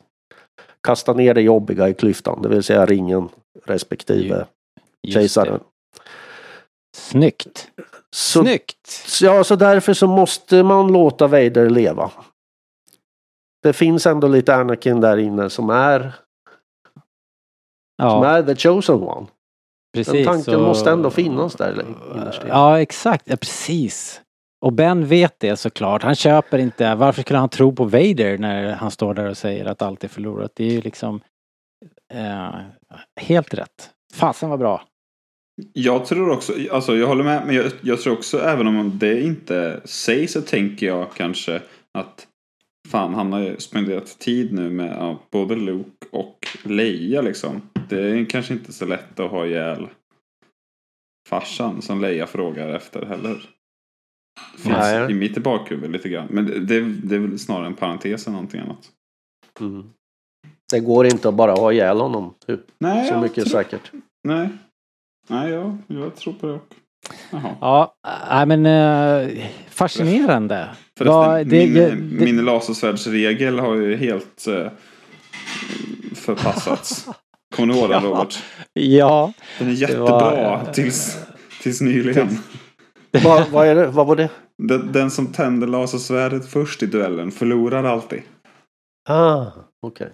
Kasta 0.81 1.13
ner 1.13 1.35
det 1.35 1.43
jobbiga 1.43 1.89
i 1.89 1.95
klyftan, 1.95 2.43
det 2.43 2.49
vill 2.49 2.63
säga 2.63 2.87
ringen 2.87 3.29
respektive 3.65 4.47
kejsaren. 5.09 5.61
Snyggt. 6.95 7.70
Så, 8.11 8.42
Snyggt! 8.42 9.07
ja, 9.22 9.45
så 9.45 9.57
därför 9.57 9.95
så 9.95 10.07
måste 10.07 10.62
man 10.62 10.92
låta 10.92 11.26
Vader 11.26 11.70
leva. 11.70 12.11
Det 13.62 13.72
finns 13.72 14.07
ändå 14.07 14.28
lite 14.28 14.55
Anakin 14.55 15.01
där 15.01 15.16
inne 15.16 15.51
som 15.51 15.70
är, 15.70 16.01
som 16.01 16.12
Ja, 17.97 18.26
är 18.26 18.42
the 18.42 18.57
chosen 18.57 18.95
one. 19.03 19.26
precis. 19.95 20.26
tanken 20.26 20.55
och- 20.55 20.62
måste 20.62 20.90
ändå 20.90 21.11
finnas 21.11 21.55
där 21.55 21.84
innerst 22.14 22.40
inne. 22.42 22.49
Ja, 22.51 22.80
exakt. 22.80 23.24
Ja, 23.28 23.36
precis. 23.36 24.20
Och 24.64 24.72
Ben 24.72 25.07
vet 25.07 25.40
det 25.40 25.57
såklart. 25.57 26.03
Han 26.03 26.14
köper 26.14 26.59
inte. 26.59 26.95
Varför 26.95 27.22
skulle 27.22 27.38
han 27.38 27.49
tro 27.49 27.72
på 27.74 27.84
Vader 27.84 28.38
när 28.38 28.72
han 28.72 28.90
står 28.90 29.14
där 29.14 29.28
och 29.28 29.36
säger 29.36 29.64
att 29.64 29.82
allt 29.82 30.05
är 30.05 30.09
förlorat? 30.09 30.53
Det 30.55 30.64
är 30.64 30.70
ju 30.70 30.80
liksom 30.80 31.20
eh, 32.12 32.55
helt 33.20 33.55
rätt. 33.55 33.90
Fasen 34.14 34.51
var 34.51 34.57
bra. 34.57 34.82
Jag 35.73 36.07
tror 36.07 36.31
också, 36.31 36.53
alltså 36.71 36.97
jag 36.97 37.07
håller 37.07 37.25
med, 37.25 37.47
men 37.47 37.55
jag, 37.55 37.73
jag 37.81 38.01
tror 38.01 38.13
också 38.13 38.39
även 38.41 38.67
om 38.67 38.99
det 38.99 39.23
inte 39.23 39.81
sägs 39.85 40.33
så 40.33 40.41
tänker 40.43 40.87
jag 40.87 41.13
kanske 41.15 41.63
att 41.99 42.27
fan 42.89 43.15
han 43.15 43.33
har 43.33 43.41
ju 43.41 43.57
spenderat 43.59 44.19
tid 44.19 44.53
nu 44.53 44.71
med 44.71 44.97
ja, 44.99 45.19
både 45.31 45.57
Luke 45.57 46.07
och 46.11 46.47
Leia 46.65 47.23
liksom. 47.23 47.63
Det 47.89 48.01
är 48.01 48.25
kanske 48.25 48.55
inte 48.55 48.73
så 48.73 48.87
lätt 48.87 49.21
att 49.21 49.31
ha 49.31 49.47
ihjäl 49.47 49.89
farsan 51.29 51.83
som 51.83 52.01
Leia 52.01 52.27
frågar 52.27 52.69
efter 52.69 53.07
heller. 53.07 53.51
Finns 54.57 54.77
Nej. 54.77 55.11
i 55.11 55.15
mitt 55.15 55.39
bakhuvud 55.43 55.91
lite 55.91 56.09
grann. 56.09 56.29
Men 56.31 56.47
det, 56.47 56.61
det, 56.61 56.81
det 56.81 57.15
är 57.15 57.19
väl 57.21 57.39
snarare 57.39 57.67
en 57.67 57.75
parentes 57.75 58.27
än 58.27 58.33
någonting 58.33 58.61
annat. 58.61 58.91
Mm. 59.61 59.91
Det 60.73 60.81
går 60.81 61.07
inte 61.07 61.29
att 61.29 61.35
bara 61.35 61.53
ha 61.53 61.73
ihjäl 61.73 62.01
honom. 62.01 62.35
Hur- 62.47 62.63
Nej, 62.79 63.09
Så 63.09 63.21
mycket 63.21 63.45
tror, 63.45 63.63
säkert. 63.63 63.93
Nej. 64.25 64.49
Nej, 65.29 65.51
jag, 65.53 65.79
jag 65.87 66.16
tror 66.16 66.33
på 66.33 66.47
det 66.47 66.53
också. 66.53 66.75
Jaha. 67.31 67.89
Ja, 68.31 68.45
men 68.47 68.66
eh, 68.66 69.45
fascinerande. 69.70 70.68
Förresten, 70.99 71.16
Vad- 71.16 71.47
det- 71.47 71.66
min, 71.66 71.75
det- 71.75 72.25
min 72.25 72.45
lasersvärdsregel 72.45 73.59
har 73.59 73.75
ju 73.75 73.97
helt 73.97 74.47
eh, 74.47 74.70
förpassats. 76.14 77.09
Kommer 77.57 77.72
du 77.75 77.81
ihåg 77.81 77.91
den 77.91 78.03
Ja. 78.05 78.09
Robert? 78.11 78.43
Ja, 78.72 79.33
Den 79.59 79.68
är 79.68 79.72
jättebra 79.72 80.07
var- 80.20 80.72
tills, 80.72 81.18
tills 81.62 81.81
nyligen. 81.81 82.29
vad, 83.25 83.49
vad, 83.51 83.66
är 83.66 83.75
det? 83.75 83.87
vad 83.87 84.07
var 84.07 84.16
det? 84.16 84.29
Den, 84.62 84.93
den 84.93 85.11
som 85.11 85.27
tänder 85.27 85.66
lasersvärdet 85.66 86.49
först 86.49 86.83
i 86.83 86.87
duellen 86.87 87.31
förlorar 87.31 87.85
alltid. 87.85 88.22
Ah, 89.09 89.47
okej. 89.83 90.07
Och 90.07 90.12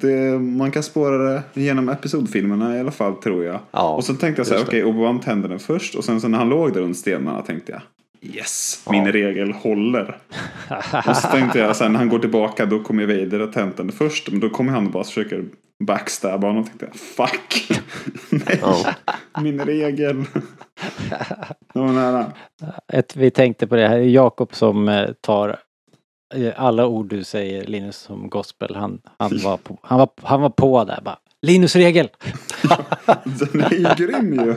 det, 0.00 0.38
man 0.38 0.70
kan 0.70 0.82
spåra 0.82 1.18
det 1.18 1.42
genom 1.54 1.88
episodfilmerna 1.88 2.76
i 2.76 2.80
alla 2.80 2.90
fall 2.90 3.14
tror 3.14 3.44
jag. 3.44 3.58
Ja, 3.70 3.94
och 3.94 4.04
så 4.04 4.14
tänkte 4.14 4.40
jag 4.40 4.46
så 4.46 4.54
här, 4.54 4.62
okej, 4.62 4.84
Obi-Wan 4.84 5.20
tände 5.20 5.48
den 5.48 5.58
först. 5.58 5.94
Och 5.94 6.04
sen 6.04 6.20
så 6.20 6.28
när 6.28 6.38
han 6.38 6.48
låg 6.48 6.72
där 6.74 6.80
runt 6.80 6.96
stenarna 6.96 7.42
tänkte 7.42 7.72
jag, 7.72 7.80
yes, 8.34 8.84
min 8.90 9.04
Ja. 9.06 9.12
regel 9.12 9.52
håller. 9.52 10.16
Och 11.08 11.16
så 11.16 11.28
tänkte 11.28 11.58
jag 11.58 11.76
sen 11.76 11.92
när 11.92 11.98
han 11.98 12.08
går 12.08 12.18
tillbaka 12.18 12.66
då 12.66 12.80
kommer 12.82 13.06
Vader 13.06 13.40
att 13.40 13.52
tänt 13.52 13.76
den 13.76 13.92
först. 13.92 14.30
Men 14.30 14.40
då 14.40 14.48
kommer 14.50 14.72
han 14.72 14.86
och 14.86 14.92
bara 14.92 15.04
försöker 15.04 15.44
backstabba 15.84 16.46
honom. 16.46 16.62
Och 16.62 16.68
tänkte 16.68 16.86
jag, 16.86 16.96
fuck. 17.28 17.80
Nej, 18.30 18.58
Ja. 18.62 18.84
min 19.42 19.60
regel. 19.60 20.24
Det 21.74 21.78
var 21.80 21.92
nära. 21.92 22.32
ett, 22.92 23.16
vi 23.16 23.30
tänkte 23.30 23.66
på 23.66 23.76
det 23.76 23.88
här. 23.88 23.98
Jakob 23.98 24.54
som 24.54 24.88
eh, 24.88 25.08
tar 25.20 25.56
alla 26.56 26.86
ord 26.86 27.08
du 27.08 27.24
säger 27.24 27.64
Linus 27.66 27.96
som 27.96 28.30
gospel. 28.30 28.74
Han, 28.74 29.00
han, 29.18 29.38
var, 29.44 29.56
på, 29.56 29.78
han, 29.82 29.98
var, 29.98 30.08
han 30.22 30.40
var 30.40 30.50
på 30.50 30.84
där 30.84 31.00
bara. 31.04 31.18
Linus 31.42 31.76
regel! 31.76 32.08
Den 33.24 33.62
är 33.62 33.74
ju 33.98 34.06
grym 34.06 34.32
ju. 34.34 34.54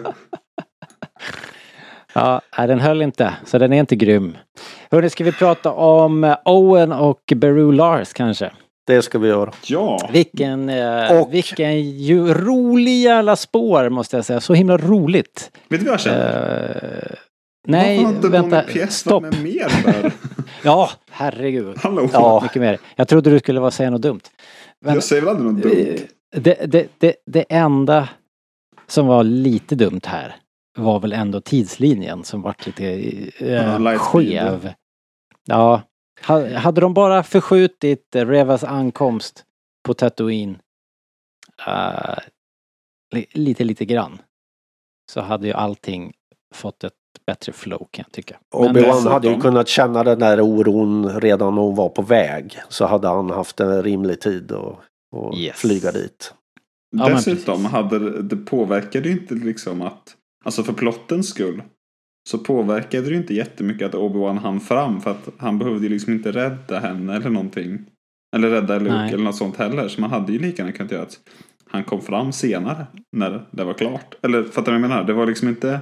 Ja, 2.13 2.41
den 2.57 2.79
höll 2.79 3.01
inte. 3.01 3.33
Så 3.45 3.57
den 3.57 3.73
är 3.73 3.79
inte 3.79 3.95
grym. 3.95 4.37
Hörni, 4.91 5.09
ska 5.09 5.23
vi 5.23 5.31
prata 5.31 5.71
om 5.71 6.23
eh, 6.23 6.37
Owen 6.45 6.91
och 6.91 7.33
Beru 7.35 7.71
Lars 7.71 8.13
kanske? 8.13 8.51
Det 8.87 9.01
ska 9.01 9.19
vi 9.19 9.27
göra. 9.27 9.51
Ja. 9.65 10.09
Vilken, 10.13 10.69
eh, 10.69 11.11
Och- 11.21 11.33
vilken 11.33 11.81
ju 11.91 12.33
rolig 12.33 13.01
jävla 13.01 13.35
spår 13.35 13.89
måste 13.89 14.15
jag 14.15 14.25
säga. 14.25 14.41
Så 14.41 14.53
himla 14.53 14.77
roligt. 14.77 15.51
Vet 15.69 15.79
du 15.79 15.85
vad 15.85 15.93
jag 15.93 15.99
känner? 16.01 17.09
Eh, 17.11 17.17
nej, 17.67 17.97
Varför 17.97 18.07
har 18.09 18.15
inte 18.15 18.29
vänta. 18.29 18.87
Stopp. 18.87 19.23
med 19.23 19.43
mer 19.43 19.69
för? 19.69 20.11
Ja, 20.63 20.89
herregud. 21.09 21.77
Hallå? 21.77 22.09
Ja. 22.13 22.39
Mycket 22.43 22.61
mer. 22.61 22.79
Jag 22.95 23.07
trodde 23.07 23.29
du 23.29 23.39
skulle 23.39 23.59
vara 23.59 23.71
säga 23.71 23.89
något 23.89 24.01
dumt. 24.01 24.19
Men, 24.81 24.93
Jag 24.93 25.03
säger 25.03 25.21
väl 25.21 25.29
aldrig 25.35 25.53
något 25.53 25.63
dumt? 25.63 25.97
det, 26.31 26.71
det, 26.71 26.87
det, 26.97 27.15
det 27.25 27.45
enda 27.49 28.09
som 28.87 29.07
var 29.07 29.23
lite 29.23 29.75
dumt 29.75 30.01
här. 30.05 30.35
var 30.77 30.99
väl 30.99 31.13
ändå 31.13 31.41
tidslinjen 31.41 32.23
som 32.23 32.41
vart 32.41 32.65
lite 32.65 32.85
eh, 33.45 33.97
skev. 33.97 34.73
Ja. 35.45 35.81
Ha- 36.27 36.53
Hade 36.57 36.81
de 36.81 36.93
bara 36.93 37.23
förskjutit 37.23 38.07
Revas 38.15 38.63
ankomst 38.63 39.43
på 39.85 39.93
Tatooine 39.93 40.57
li- 43.13 43.25
lite, 43.33 43.63
lite 43.63 43.85
grann 43.85 44.21
så 45.11 45.21
hade 45.21 45.47
ju 45.47 45.53
allting 45.53 46.13
fått 46.53 46.83
ett 46.83 46.93
bättre 47.25 47.51
flow 47.51 47.87
kan 47.91 48.03
jag 48.07 48.11
tycka. 48.11 48.35
Obi-Wan 48.55 49.07
hade 49.11 49.27
ju 49.27 49.41
kunnat 49.41 49.67
känna 49.67 50.03
den 50.03 50.19
där 50.19 50.41
oron 50.41 51.19
redan 51.19 51.55
när 51.55 51.61
hon 51.61 51.75
var 51.75 51.89
på 51.89 52.01
väg. 52.01 52.59
Så 52.69 52.85
hade 52.85 53.07
han 53.07 53.29
haft 53.29 53.59
en 53.59 53.83
rimlig 53.83 54.21
tid 54.21 54.51
att 54.51 54.79
att 55.15 55.37
Yes. 55.37 55.55
flyga 55.57 55.91
dit. 55.91 56.33
Ja, 56.97 57.09
Dessutom 57.09 57.65
hade 57.65 57.99
det, 57.99 58.21
det 58.21 58.35
påverkade 58.35 59.09
ju 59.09 59.15
inte 59.15 59.33
liksom 59.33 59.81
att, 59.81 60.15
alltså 60.45 60.63
för 60.63 60.73
plottens 60.73 61.29
skull, 61.29 61.63
så 62.29 62.37
påverkade 62.37 63.03
det 63.03 63.09
ju 63.09 63.17
inte 63.17 63.33
jättemycket 63.33 63.87
att 63.87 63.93
Obi-Wan 63.95 64.37
hann 64.37 64.59
fram 64.59 65.01
för 65.01 65.11
att 65.11 65.29
han 65.37 65.59
behövde 65.59 65.83
ju 65.83 65.89
liksom 65.89 66.13
inte 66.13 66.31
rädda 66.31 66.79
henne 66.79 67.15
eller 67.15 67.29
någonting. 67.29 67.85
Eller 68.35 68.49
rädda 68.49 68.79
Luke 68.79 68.93
Nej. 68.93 69.13
eller 69.13 69.23
något 69.23 69.35
sånt 69.35 69.57
heller. 69.57 69.87
Så 69.87 70.01
man 70.01 70.09
hade 70.09 70.33
ju 70.33 70.39
lika 70.39 70.61
gärna 70.61 70.71
kunnat 70.77 70.91
göra 70.91 71.01
att 71.03 71.19
han 71.69 71.83
kom 71.83 72.01
fram 72.01 72.31
senare 72.31 72.85
när 73.11 73.45
det 73.51 73.63
var 73.63 73.73
klart. 73.73 74.15
Eller 74.21 74.43
fattar 74.43 74.71
du 74.71 74.71
vad 74.71 74.83
jag 74.83 74.89
menar? 74.89 75.03
Det 75.03 75.13
var 75.13 75.25
liksom 75.25 75.47
inte... 75.47 75.79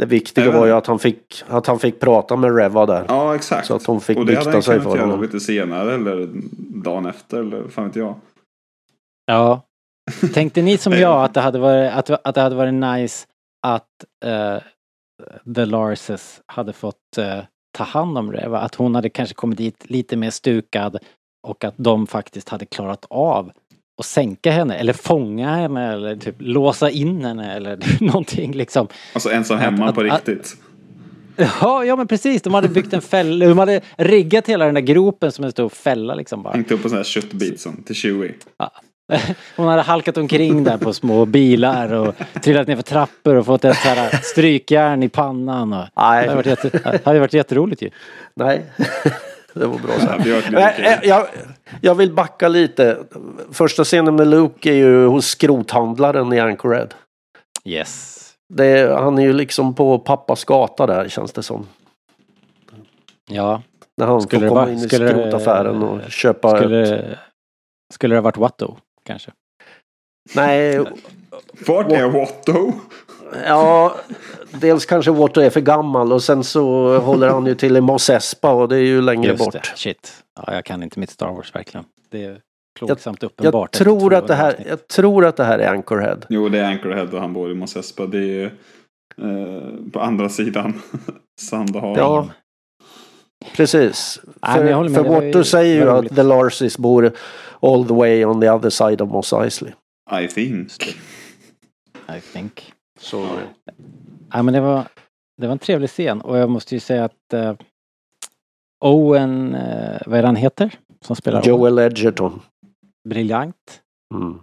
Det 0.00 0.06
viktiga 0.06 0.44
Även- 0.44 0.60
var 0.60 0.66
ju 0.66 0.72
att 0.72 0.86
han 0.86 0.98
fick, 0.98 1.42
att 1.48 1.66
han 1.66 1.78
fick 1.78 2.00
prata 2.00 2.36
med 2.36 2.56
Reva 2.56 2.86
där. 2.86 3.04
Ja, 3.08 3.34
exakt. 3.34 3.66
Så 3.66 3.74
att 3.76 3.86
hon 3.86 4.00
fick 4.00 4.18
Och 4.18 4.26
det 4.26 4.32
hade 4.32 4.44
bikta 4.44 4.50
han 4.56 4.62
sig 4.62 4.72
kunnat 4.78 4.92
för 4.92 4.96
göra 4.98 5.06
honom. 5.06 5.22
lite 5.22 5.40
senare 5.40 5.94
eller 5.94 6.28
dagen 6.84 7.06
efter 7.06 7.38
eller 7.40 7.68
fan 7.68 7.86
vet 7.86 7.96
jag. 7.96 8.14
Ja. 9.26 9.60
Tänkte 10.34 10.62
ni 10.62 10.78
som 10.78 10.92
jag 10.98 11.24
att 11.24 11.34
det 11.34 11.40
hade 11.40 11.58
varit, 11.58 11.92
att, 11.92 12.10
att 12.26 12.34
det 12.34 12.40
hade 12.40 12.56
varit 12.56 12.74
nice 12.74 13.26
att 13.66 13.88
eh, 14.24 14.58
The 15.54 15.64
Larses 15.64 16.40
hade 16.46 16.72
fått 16.72 17.18
eh, 17.18 17.38
ta 17.78 17.84
hand 17.84 18.18
om 18.18 18.32
Reva? 18.32 18.58
Att 18.58 18.74
hon 18.74 18.94
hade 18.94 19.08
kanske 19.10 19.34
kommit 19.34 19.58
dit 19.58 19.90
lite 19.90 20.16
mer 20.16 20.30
stukad 20.30 20.98
och 21.46 21.64
att 21.64 21.74
de 21.76 22.06
faktiskt 22.06 22.48
hade 22.48 22.66
klarat 22.66 23.06
av 23.10 23.52
att 23.98 24.06
sänka 24.06 24.50
henne 24.50 24.74
eller 24.76 24.92
fånga 24.92 25.56
henne 25.56 25.92
eller 25.92 26.16
typ 26.16 26.34
låsa 26.38 26.90
in 26.90 27.24
henne 27.24 27.54
eller 27.56 27.78
någonting 28.04 28.52
liksom. 28.52 28.88
Alltså 29.12 29.30
ensam 29.30 29.58
hemma 29.58 29.88
Att- 29.88 29.94
på 29.94 30.00
att- 30.00 30.06
riktigt. 30.28 30.56
Ja, 31.60 31.84
ja 31.84 31.96
men 31.96 32.06
precis. 32.06 32.42
De 32.42 32.54
hade 32.54 32.68
byggt 32.68 32.92
en 32.92 33.00
fälla. 33.00 33.46
De 33.46 33.58
hade 33.58 33.80
riggat 33.96 34.48
hela 34.48 34.64
den 34.64 34.74
där 34.74 34.80
gropen 34.80 35.32
som 35.32 35.44
en 35.44 35.52
stor 35.52 35.68
fälla 35.68 36.14
liksom 36.14 36.42
bara. 36.42 36.52
Hängt 36.54 36.70
upp 36.70 36.84
en 36.84 36.90
sån 36.90 36.96
här 36.96 37.04
köttbit 37.04 37.60
som 37.60 37.82
till 37.82 37.94
Chewie. 37.94 38.32
Hon 39.56 39.66
hade 39.68 39.82
halkat 39.82 40.16
omkring 40.16 40.64
där 40.64 40.78
på 40.78 40.92
små 40.92 41.24
bilar 41.26 41.92
och 41.92 42.14
trillat 42.42 42.68
ner 42.68 42.76
för 42.76 42.82
trappor 42.82 43.34
och 43.34 43.46
fått 43.46 43.64
ett 43.64 43.76
så 43.76 43.88
här 43.88 44.18
strykjärn 44.22 45.02
i 45.02 45.08
pannan. 45.08 45.72
Och 45.72 45.78
det 45.78 45.90
Nej, 45.96 46.22
hade 46.28 46.34
varit, 46.34 46.46
jätte, 46.46 47.00
hade 47.04 47.20
varit 47.20 47.32
jätteroligt 47.34 47.82
ju. 47.82 47.90
nej. 48.34 48.62
Det 49.54 49.66
var 49.66 49.78
bra 49.78 49.92
Nej, 50.50 50.74
kul. 50.76 50.84
eh, 50.84 50.98
jag, 51.02 51.26
jag 51.80 51.94
vill 51.94 52.12
backa 52.12 52.48
lite. 52.48 52.98
Första 53.52 53.84
scenen 53.84 54.16
med 54.16 54.26
Luke 54.26 54.70
är 54.70 54.74
ju 54.74 55.06
hos 55.06 55.26
skrothandlaren 55.26 56.32
i 56.32 56.40
Anchorhead. 56.40 56.88
Yes. 57.64 58.20
Det 58.54 58.66
är, 58.66 58.94
han 58.94 59.18
är 59.18 59.22
ju 59.22 59.32
liksom 59.32 59.74
på 59.74 59.98
pappas 59.98 60.44
gata 60.44 60.86
där 60.86 61.08
känns 61.08 61.32
det 61.32 61.42
som. 61.42 61.66
Ja. 63.30 63.62
När 63.96 64.06
han 64.06 64.22
Skulle 64.22 64.48
får 64.48 64.56
komma 64.56 64.70
in 64.70 64.78
i 64.78 64.88
skrotaffären 64.88 65.82
och 65.82 66.10
köpa... 66.10 66.56
Skulle, 66.56 67.18
skulle 67.94 68.14
det 68.14 68.18
ha 68.18 68.22
varit 68.22 68.36
Watto 68.36 68.76
kanske? 69.04 69.30
Nej, 70.34 70.84
Vart 71.66 71.92
är 71.92 72.08
Watto? 72.08 72.72
Ja. 73.46 73.96
Dels 74.50 74.86
kanske 74.86 75.10
Watto 75.10 75.40
är 75.40 75.50
för 75.50 75.60
gammal 75.60 76.12
och 76.12 76.22
sen 76.22 76.44
så 76.44 76.98
håller 76.98 77.28
han 77.28 77.46
ju 77.46 77.54
till 77.54 77.76
i 77.76 77.80
Mos 77.80 78.10
Espa 78.10 78.52
och 78.52 78.68
det 78.68 78.76
är 78.76 78.80
ju 78.80 79.00
längre 79.02 79.30
Just 79.30 79.44
bort. 79.44 79.52
det. 79.52 79.62
Shit. 79.76 80.12
Ja, 80.46 80.54
jag 80.54 80.64
kan 80.64 80.82
inte 80.82 81.00
mitt 81.00 81.10
Star 81.10 81.32
Wars 81.32 81.54
verkligen. 81.54 81.84
Det 82.10 82.24
är 82.24 82.40
plågsamt 82.78 83.22
uppenbart. 83.22 83.70
Jag 83.72 83.84
tror, 83.84 84.14
att 84.14 84.26
det 84.26 84.34
här, 84.34 84.50
avsnitt. 84.52 84.66
jag 84.68 84.88
tror 84.88 85.24
att 85.26 85.36
det 85.36 85.44
här 85.44 85.58
är 85.58 85.68
Anchorhead. 85.68 86.18
Jo, 86.28 86.48
det 86.48 86.58
är 86.58 86.64
Anchorhead 86.64 87.06
och 87.12 87.20
han 87.20 87.32
bor 87.32 87.50
i 87.50 87.54
Mos 87.54 87.76
Espa. 87.76 88.06
Det 88.06 88.18
är 88.18 88.22
ju 88.22 88.44
eh, 88.44 89.90
på 89.92 90.00
andra 90.00 90.28
sidan 90.28 90.82
Sandaharen. 91.40 91.94
Ja, 91.96 92.28
precis. 93.56 94.20
Nej, 94.42 94.54
för 94.54 94.88
för 94.94 95.02
Watto 95.04 95.38
ju- 95.38 95.44
säger 95.44 95.74
ju 95.74 95.90
att. 95.90 96.16
The 96.16 96.22
Larsis 96.22 96.78
bor 96.78 97.12
all 97.60 97.88
the 97.88 97.94
way 97.94 98.24
on 98.24 98.40
the 98.40 98.50
other 98.50 98.70
side 98.70 99.00
of 99.00 99.10
Mos 99.10 99.32
Eisley. 99.32 99.72
I 100.22 100.28
think. 100.28 100.70
I 102.08 102.20
think. 102.32 102.72
Så, 103.04 103.28
Ja, 104.32 104.42
men 104.42 104.54
det 104.54 104.60
var, 104.60 104.84
det 105.40 105.46
var 105.46 105.52
en 105.52 105.58
trevlig 105.58 105.90
scen 105.90 106.20
och 106.20 106.38
jag 106.38 106.50
måste 106.50 106.74
ju 106.74 106.80
säga 106.80 107.04
att 107.04 107.32
eh, 107.32 107.54
Owen, 108.84 109.54
eh, 109.54 110.00
vad 110.06 110.18
är 110.18 110.22
det 110.22 110.28
han 110.28 110.36
heter? 110.36 110.78
Som 111.00 111.16
spelar 111.16 111.38
Owen? 111.40 111.48
Joel 111.48 111.78
Edgerton. 111.78 112.40
Briljant, 113.08 113.80
Mm. 114.14 114.38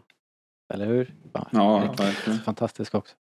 eller 0.74 0.86
hur? 0.86 1.14
Ja, 1.34 1.48
Ja, 1.52 2.04
fantastisk 2.46 2.96
också. 2.96 3.16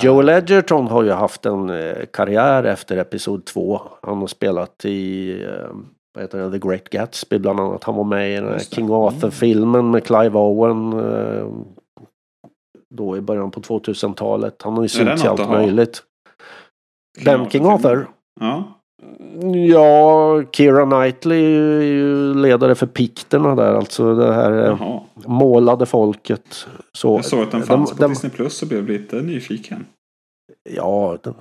Joel 0.00 0.28
Edgerton 0.28 0.86
har 0.86 1.02
ju 1.02 1.10
haft 1.10 1.46
en 1.46 1.70
eh, 1.70 1.96
karriär 2.12 2.64
efter 2.64 2.96
Episod 2.96 3.44
2. 3.44 3.80
Han 4.02 4.18
har 4.18 4.26
spelat 4.26 4.84
i 4.84 5.30
eh, 5.44 5.68
vad 6.14 6.24
heter 6.24 6.38
det, 6.38 6.50
The 6.60 6.68
Great 6.68 6.88
Gatsby 6.88 7.38
bland 7.38 7.60
annat. 7.60 7.84
Han 7.84 7.94
var 7.94 8.04
med 8.04 8.30
i. 8.60 8.64
King 8.64 8.90
Arthur-filmen 8.90 9.90
med 9.90 10.04
Clive 10.04 10.38
Owen. 10.38 10.92
Då 12.94 13.16
i 13.16 13.20
början 13.20 13.50
på 13.50 13.60
2000-talet. 13.60 14.62
Han 14.62 14.74
har 14.74 14.82
ju 14.82 14.88
synts 14.88 15.24
i 15.24 15.28
allt 15.28 15.48
möjligt. 15.50 16.02
Den 17.24 17.50
King 17.50 17.66
Arthur? 17.66 18.06
Ja. 18.40 18.78
Ja, 19.68 20.42
Keira 20.52 20.84
Knightley 20.86 21.44
är 21.78 21.82
ju 21.82 22.34
ledare 22.34 22.74
för 22.74 22.86
pikterna 22.86 23.54
där. 23.54 23.74
Alltså 23.74 24.14
det 24.14 24.32
här 24.34 24.52
eh, 24.52 24.76
Jaha. 24.80 25.00
målade 25.26 25.86
folket. 25.86 26.66
Så, 26.92 27.14
Jag 27.16 27.24
såg 27.24 27.40
att 27.42 27.50
den 27.50 27.60
de- 27.60 27.66
fanns 27.66 27.90
på 27.92 27.96
de- 28.02 28.08
Disney 28.08 28.30
Plus 28.32 28.62
och 28.62 28.68
blev 28.68 28.86
lite 28.88 29.16
nyfiken. 29.16 29.86
Ja, 30.70 31.16
den, 31.22 31.34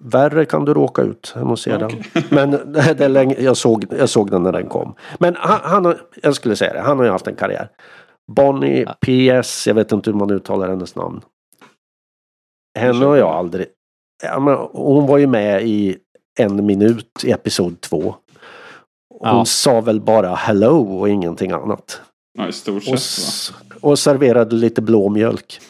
värre 0.00 0.44
kan 0.44 0.64
du 0.64 0.74
råka 0.74 1.02
ut 1.02 1.34
än 1.36 1.50
att 1.50 1.58
se 1.58 1.76
Okej. 1.76 2.02
den. 2.12 2.22
Men 2.30 2.50
det, 2.72 2.94
det 2.94 3.36
jag, 3.42 3.56
såg, 3.56 3.84
jag 3.98 4.08
såg 4.08 4.30
den 4.30 4.42
när 4.42 4.52
den 4.52 4.66
kom. 4.68 4.94
Men 5.18 5.34
han, 5.38 5.60
han 5.84 5.94
jag 6.22 6.34
skulle 6.34 6.56
säga 6.56 6.72
det, 6.72 6.80
han 6.80 6.98
har 6.98 7.04
ju 7.04 7.10
haft 7.10 7.26
en 7.26 7.36
karriär. 7.36 7.68
Bonnie 8.32 8.86
PS, 9.00 9.66
jag 9.66 9.74
vet 9.74 9.92
inte 9.92 10.10
hur 10.10 10.18
man 10.18 10.30
uttalar 10.30 10.68
hennes 10.68 10.94
namn. 10.94 11.20
Henne 12.78 13.04
har 13.04 13.16
jag 13.16 13.28
aldrig... 13.28 13.66
Ja, 14.22 14.40
men 14.40 14.54
hon 14.72 15.06
var 15.06 15.18
ju 15.18 15.26
med 15.26 15.62
i 15.66 15.96
en 16.38 16.66
minut 16.66 17.24
i 17.24 17.30
episod 17.30 17.80
två. 17.80 18.14
Hon 19.20 19.38
Ja. 19.38 19.44
sa 19.44 19.80
väl 19.80 20.00
bara 20.00 20.34
hello 20.34 20.98
och 20.98 21.08
ingenting 21.08 21.50
annat. 21.50 22.00
Ja, 22.38 22.48
i 22.48 22.52
stort 22.52 22.88
Och, 22.92 22.98
sett 22.98 23.54
va. 23.54 23.76
och 23.80 23.98
serverade 23.98 24.56
lite 24.56 24.82
blåmjölk. 24.82 25.60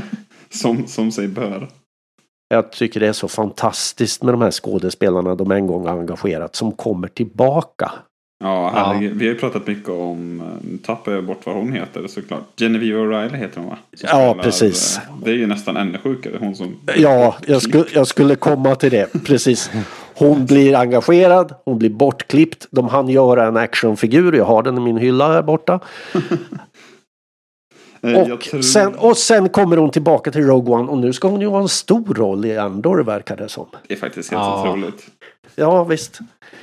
Som, 0.50 0.86
som 0.86 1.12
sig 1.12 1.28
bör. 1.28 1.68
Jag 2.48 2.72
tycker 2.72 3.00
det 3.00 3.06
är 3.08 3.12
så 3.12 3.28
fantastiskt 3.28 4.22
med 4.22 4.34
de 4.34 4.40
här 4.42 4.50
skådespelarna 4.50 5.34
de 5.34 5.50
en 5.50 5.66
gång 5.66 5.86
har 5.86 5.98
engagerat 5.98 6.56
som 6.56 6.72
kommer 6.72 7.08
tillbaka. 7.08 7.92
Ja, 8.40 8.70
herregud. 8.74 9.12
Vi 9.16 9.26
har 9.26 9.34
ju 9.34 9.40
pratat 9.40 9.66
mycket 9.66 9.88
om, 9.88 10.40
eh, 10.40 10.46
nu 10.70 10.78
tappar 10.78 11.12
jag 11.12 11.24
bort 11.24 11.40
vad 11.46 11.54
hon 11.54 11.72
heter 11.72 12.06
såklart. 12.06 12.42
Genevieve 12.58 12.98
O'Reilly 12.98 13.36
heter 13.36 13.60
hon 13.60 13.68
va? 13.70 13.78
Som 13.96 14.08
Ja, 14.12 14.30
spelar, 14.30 14.42
precis. 14.42 14.96
eh, 14.96 15.02
Det 15.24 15.30
är 15.30 15.34
ju 15.34 15.46
nästan 15.46 15.76
ännu 15.76 15.98
sjukare. 15.98 16.36
Hon 16.40 16.56
som... 16.56 16.76
Ja, 16.96 17.34
jag, 17.46 17.62
sku, 17.62 17.84
jag 17.94 18.06
skulle 18.06 18.36
komma 18.36 18.74
till 18.74 18.90
det. 18.90 19.12
Precis. 19.24 19.70
Hon 20.16 20.46
blir 20.46 20.74
engagerad, 20.76 21.54
hon 21.64 21.78
blir 21.78 21.90
bortklippt. 21.90 22.66
De 22.70 22.88
hann 22.88 23.08
göra 23.08 23.46
en 23.46 23.56
actionfigur, 23.56 24.32
jag 24.32 24.44
har 24.44 24.62
den 24.62 24.78
i 24.78 24.80
min 24.80 24.96
hylla 24.96 25.32
här 25.32 25.42
borta. 25.42 25.80
Eh, 28.02 28.32
Och, 28.32 28.40
tror- 28.40 28.60
sen, 28.62 28.94
och 28.94 29.16
sen 29.16 29.48
kommer 29.48 29.76
hon 29.76 29.90
tillbaka 29.90 30.30
till 30.30 30.46
Rogue 30.46 30.74
One 30.74 30.88
och 30.90 30.98
nu 30.98 31.12
ska 31.12 31.28
hon 31.28 31.40
ju 31.40 31.46
ha 31.46 31.60
en 31.60 31.68
stor 31.68 32.14
roll 32.14 32.44
i 32.44 32.58
Andor 32.58 32.98
verkar 33.04 33.36
det 33.36 33.48
som. 33.48 33.66
Det 33.88 33.94
är 33.94 33.98
faktiskt 33.98 34.30
helt 34.30 34.42
Ja. 34.42 34.62
otroligt. 34.68 35.06
Ja 35.56 35.84
visst. 35.84 36.18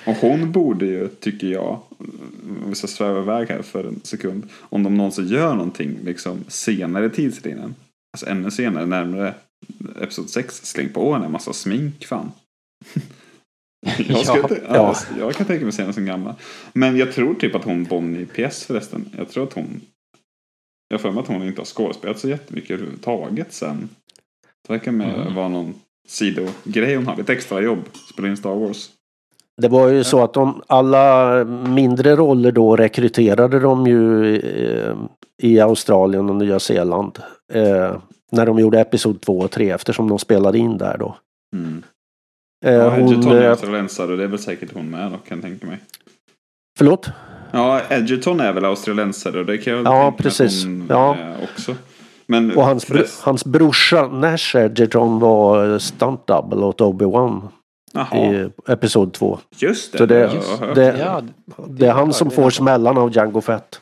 Och 0.06 0.16
hon 0.16 0.52
borde 0.52 0.86
ju, 0.86 1.08
tycker 1.08 1.47
jag, 1.47 1.80
om 1.99 2.66
vi 2.70 2.76
ska 2.76 2.88
sväva 2.88 3.20
iväg 3.20 3.47
här 3.49 3.62
för 3.62 3.84
en 3.84 3.99
sekund, 4.04 4.49
om 4.60 4.84
de 4.84 4.97
någonsin 4.97 5.28
gör 5.28 5.56
någonting 5.56 5.97
liksom 6.04 6.43
senare 6.47 7.06
i 7.06 7.10
tidslinjen, 7.10 7.76
alltså 8.14 8.26
ännu 8.30 8.52
senare, 8.52 8.86
närmare 8.86 9.34
Episod 10.02 10.30
6, 10.30 10.66
släng 10.66 10.89
på 10.89 11.14
henne 11.14 11.26
en 11.26 11.32
massa 11.32 11.54
smink 11.54 12.06
fan. 12.06 12.32
jag, 13.97 14.26
ska, 14.26 14.36
Ja. 14.38 14.41
inte- 14.41 14.62
ja, 14.68 14.74
Ja. 14.74 14.95
jag 15.20 15.36
kan 15.36 15.47
tänka 15.47 15.66
mig 15.66 15.74
se 15.74 15.82
henne 15.82 15.93
som 15.93 16.06
gammal. 16.06 16.34
Men 16.74 16.97
jag 16.97 17.14
tror 17.14 17.34
typ 17.34 17.56
att 17.56 17.64
hon 17.64 17.84
Bonnie 17.84 18.26
PS 18.26 18.66
förresten, 18.66 19.10
jag 19.18 19.30
tror 19.30 19.43
att 19.43 19.54
hon, 19.54 19.82
jag 20.88 21.02
för 21.02 21.12
mig 21.12 21.22
att 21.22 21.28
hon 21.28 21.43
inte 21.47 21.62
har 21.62 21.66
skådespelat 21.66 22.20
så 22.20 22.30
jättemycket 22.30 22.72
överhuvudtaget 22.72 23.54
sen. 23.54 23.89
Det 24.68 24.74
verkar 24.74 24.91
med 24.91 25.16
Mm. 25.22 25.36
vara 25.36 25.47
någon 25.49 25.74
sidogrej 26.08 26.95
hon 26.95 27.08
har, 27.08 27.20
ett 27.20 27.30
extra 27.30 27.62
jobb, 27.62 27.80
spela 28.14 28.28
in 28.28 28.38
Star 28.38 28.56
Wars. 28.56 28.89
Det 29.62 29.68
var 29.68 29.88
ju 29.88 30.03
så 30.03 30.24
att 30.24 30.34
de, 30.34 30.62
alla 30.68 31.36
mindre 31.45 32.16
roller 32.16 32.51
då 32.51 32.76
rekryterade 32.76 33.59
de 33.59 33.88
ju 33.88 34.36
eh, 34.38 34.95
i 35.43 35.59
Australien 35.59 36.30
och 36.30 36.36
Nya 36.36 36.59
Zeeland. 36.59 37.20
Eh, 37.53 37.95
när 38.32 38.45
de 38.45 38.59
gjorde 38.59 38.80
Episod 38.80 39.22
2 39.22 39.39
och 39.39 39.51
3 39.51 39.70
eftersom 39.72 40.09
de 40.09 40.20
spelade 40.20 40.57
in 40.57 40.78
där 40.78 40.97
då. 40.97 41.16
Mm. 41.55 41.84
Eh, 42.66 42.74
Ja, 42.74 42.89
hon, 42.89 42.99
Edgerton 43.09 43.32
är 43.32 43.49
australiensare 43.49 44.12
och 44.12 44.18
det 44.18 44.24
är 44.24 44.28
väl 44.28 44.39
säkert 44.39 44.74
hon 44.74 44.89
med 44.89 45.12
då 45.12 45.18
kan 45.18 45.38
jag 45.38 45.41
tänka 45.41 45.68
mig. 45.68 45.78
förlåt? 46.78 47.09
Ja, 47.51 47.82
Edgerton 47.89 48.39
är 48.39 48.53
väl 48.53 48.66
australiensare 48.66 49.39
och 49.39 49.45
det 49.45 49.57
kan 49.57 49.74
jag 49.74 49.86
Ja, 49.86 50.03
tänka 50.03 50.24
precis. 50.24 50.64
hon 50.66 50.86
Ja. 50.89 51.18
också. 51.53 51.76
Men 52.28 52.51
Och 52.57 52.64
hans, 52.64 52.86
förrest- 52.86 53.24
hans 53.24 53.45
brorsa 53.45 54.07
Nash 54.07 54.55
Edgerton 54.55 55.20
var 55.20 55.80
stunt 55.80 56.28
double 56.28 56.66
åt 56.66 56.82
Obi-Wan 56.82 57.41
Jaha, 57.93 58.17
i 58.33 58.49
Episod 58.67 59.13
2. 59.13 59.39
just 59.57 59.91
det. 59.91 59.97
Så 59.97 60.05
det- 60.05 60.27
hört. 60.59 60.75
det- 60.75 60.97
Ja, 60.99 61.21
Det 61.67 61.87
är 61.87 61.91
han 61.93 62.13
som 62.13 62.31
får 62.31 62.49
smällan 62.49 62.97
av 62.97 63.15
Django 63.15 63.41
Fett. 63.41 63.81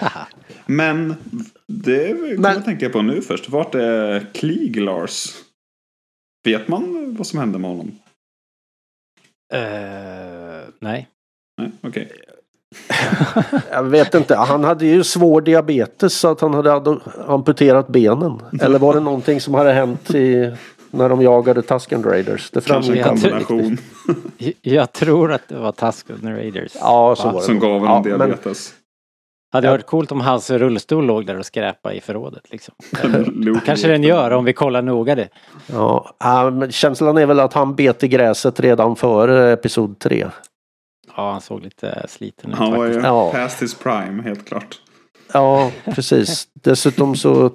Men 0.66 1.14
det 1.66 2.08
kommer 2.08 2.36
Men- 2.38 2.54
jag 2.54 2.64
tänka 2.64 2.88
på 2.90 3.02
nu 3.02 3.22
först. 3.22 3.48
Vart 3.48 3.74
är 3.74 4.26
Klieg 4.34 4.76
Lars? 4.80 5.26
Vet 6.44 6.68
man 6.68 7.14
vad 7.18 7.26
som 7.26 7.38
hände 7.38 7.58
med 7.58 7.70
honom? 7.70 7.92
Eh, 9.54 9.60
nej. 10.78 11.08
Nej, 11.60 11.70
okej. 11.80 12.12
Jag 13.70 13.82
vet 13.82 14.14
inte, 14.14 14.36
han 14.36 14.64
hade 14.64 14.86
ju 14.86 15.04
svår 15.04 15.40
diabetes 15.40 16.14
så 16.14 16.28
att 16.28 16.40
han 16.40 16.54
hade 16.54 16.72
ad- 16.74 17.00
amputerat 17.26 17.88
benen. 17.88 18.42
Eller 18.60 18.78
var 18.78 18.94
det 18.94 19.00
någonting 19.00 19.40
som 19.40 19.54
hade 19.54 19.72
hänt 19.72 20.14
i, 20.14 20.52
när 20.94 21.08
de 21.08 21.22
jagade 21.22 21.62
Tusken 21.62 22.02
Raiders? 22.02 22.50
Det 22.50 22.66
Kanske 22.66 22.92
en 22.98 23.04
framgick 23.04 23.26
Jag 23.26 23.46
kombination 23.46 23.78
Jag 24.62 24.92
tror 24.92 25.32
att 25.32 25.48
det 25.48 25.58
var 25.58 25.72
Tusken 25.72 26.36
Raiders. 26.36 26.72
Ja, 26.80 27.16
så 27.16 27.24
Va? 27.26 27.32
var 27.32 27.40
det. 27.40 27.46
som 27.46 27.58
gav 27.58 27.80
honom 27.80 27.88
ja, 27.88 28.18
men, 28.18 28.28
diabetes. 28.28 28.74
Hade 29.52 29.70
varit 29.70 29.86
coolt 29.86 30.12
om 30.12 30.20
hans 30.20 30.50
rullstol 30.50 31.06
låg 31.06 31.26
där 31.26 31.38
och 31.38 31.46
skräpade 31.46 31.94
i 31.94 32.00
förrådet 32.00 32.50
liksom. 32.50 32.74
Kanske 33.66 33.88
den 33.88 34.02
gör 34.02 34.30
om 34.30 34.44
vi 34.44 34.52
kollar 34.52 34.82
noga 34.82 35.14
det. 35.14 35.28
ja, 35.66 36.14
ja, 36.18 36.50
men 36.50 36.72
känslan 36.72 37.18
är 37.18 37.26
väl 37.26 37.40
att 37.40 37.52
han 37.52 37.74
bet 37.74 38.04
i 38.04 38.08
gräset 38.08 38.60
redan 38.60 38.96
före 38.96 39.52
Episod 39.52 39.98
3. 39.98 40.26
Ja, 41.16 41.32
han 41.32 41.40
såg 41.40 41.62
lite 41.62 42.06
sliten 42.08 42.50
ut 42.50 42.58
Han 42.58 42.72
var 42.72 42.86
ju. 42.86 43.00
Ja. 43.00 43.30
past 43.32 43.62
his 43.62 43.74
prime, 43.74 44.22
helt 44.22 44.48
klart. 44.48 44.80
Ja, 45.32 45.70
precis. 45.84 46.48
Dessutom 46.54 47.16
så 47.16 47.50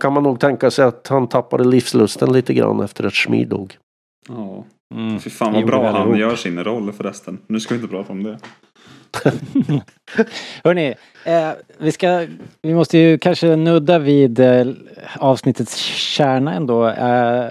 kan 0.00 0.12
man 0.12 0.22
nog 0.22 0.40
tänka 0.40 0.70
sig 0.70 0.84
att 0.84 1.06
han 1.08 1.28
tappade 1.28 1.64
livslusten 1.64 2.32
lite 2.32 2.54
grann 2.54 2.80
efter 2.80 3.04
att 3.06 3.14
Shmi 3.14 3.44
dog. 3.44 3.76
Ja. 4.28 4.64
Mm. 4.94 5.20
Fy 5.20 5.30
fan 5.30 5.52
vad 5.52 5.66
bra 5.66 5.90
han 5.90 6.16
gör 6.18 6.36
sin 6.36 6.64
roll 6.64 6.92
förresten. 6.92 7.38
Nu 7.46 7.60
ska 7.60 7.74
vi 7.74 7.80
inte 7.80 7.90
prata 7.94 8.12
om 8.12 8.22
det. 8.22 8.38
Hörni, 10.64 10.94
eh, 11.24 11.50
vi 11.78 11.92
ska, 11.92 12.26
vi 12.62 12.74
måste 12.74 12.98
ju 12.98 13.18
kanske 13.18 13.56
nudda 13.56 13.98
vid 13.98 14.40
eh, 14.40 14.66
avsnittets 15.18 15.76
kärna 15.94 16.54
ändå. 16.54 16.88
Eh, 16.88 17.48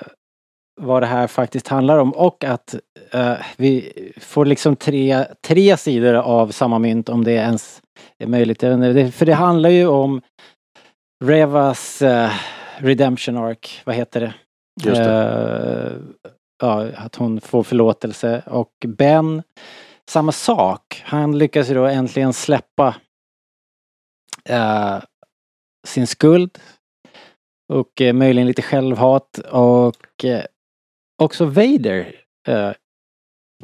vad 0.81 1.01
det 1.03 1.07
här 1.07 1.27
faktiskt 1.27 1.67
handlar 1.67 1.97
om 1.97 2.11
och 2.11 2.43
att 2.43 2.75
eh, 3.11 3.33
vi 3.57 3.93
får 4.17 4.45
liksom 4.45 4.75
tre, 4.75 5.25
tre 5.47 5.77
sidor 5.77 6.13
av 6.13 6.47
samma 6.47 6.79
mynt 6.79 7.09
om 7.09 7.23
det 7.23 7.31
ens 7.31 7.81
är 8.23 8.27
möjligt. 8.27 8.63
Inte, 8.63 8.93
det- 8.93 9.11
För 9.11 9.25
det 9.25 9.33
handlar 9.33 9.69
ju 9.69 9.87
om 9.87 10.21
Revas 11.23 12.01
eh, 12.01 12.31
Redemption 12.77 13.37
Arc, 13.37 13.81
vad 13.85 13.95
heter 13.95 14.21
det? 14.21 14.33
Just 14.83 15.01
det. 15.01 15.11
Eh, 15.11 16.25
ja, 16.59 16.87
att 16.95 17.15
hon 17.15 17.41
får 17.41 17.63
förlåtelse 17.63 18.43
och 18.45 18.73
Ben 18.87 19.43
samma 20.09 20.31
sak. 20.31 21.01
Han 21.05 21.37
lyckas 21.37 21.69
ju 21.69 21.73
då 21.73 21.85
äntligen 21.85 22.33
släppa 22.33 22.95
eh, 24.45 25.03
sin 25.87 26.07
skuld 26.07 26.59
och 27.73 28.01
eh, 28.01 28.13
möjligen 28.13 28.47
lite 28.47 28.61
självhat 28.61 29.37
och 29.37 30.25
också 31.21 31.45
Vader 31.45 32.15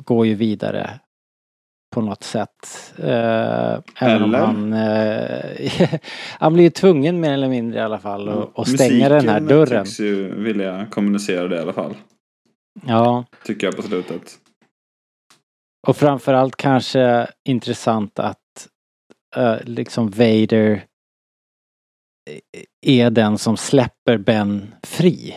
går 0.03 0.25
ju 0.25 0.35
vidare 0.35 0.99
på 1.95 2.01
något 2.01 2.23
sätt. 2.23 2.93
Eh, 2.97 3.79
även 3.99 4.23
om 4.23 4.35
Eller? 4.35 4.39
han, 4.39 4.73
eh, 4.73 5.99
han 6.39 6.53
blir 6.53 6.63
ju 6.63 6.69
tvungen 6.69 7.19
mer 7.19 7.33
eller 7.33 7.49
mindre 7.49 7.79
i 7.79 7.83
alla 7.83 7.99
fall 7.99 8.29
att 8.29 8.59
att 8.59 8.67
stänga 8.69 9.09
den 9.09 9.29
här 9.29 9.39
Musiken 9.41 9.47
dörren. 9.57 9.85
tycks 9.85 9.99
ju 9.99 10.35
vilja 10.43 10.85
kommunicera 10.91 11.47
det 11.47 11.55
i 11.55 11.59
alla 11.59 11.73
fall. 11.73 11.95
Ja. 12.87 13.25
Tycker 13.45 13.67
jag 13.67 13.75
på 13.75 13.81
slutet. 13.81 14.37
Och 15.87 15.97
framförallt 15.97 16.55
kanske 16.55 17.27
intressant 17.49 18.19
att 18.19 18.67
eh, 19.35 19.55
liksom 19.63 20.09
Vader 20.09 20.83
är 22.85 23.09
den 23.09 23.37
som 23.37 23.57
släpper 23.57 24.17
Ben 24.17 24.75
fri. 24.83 25.35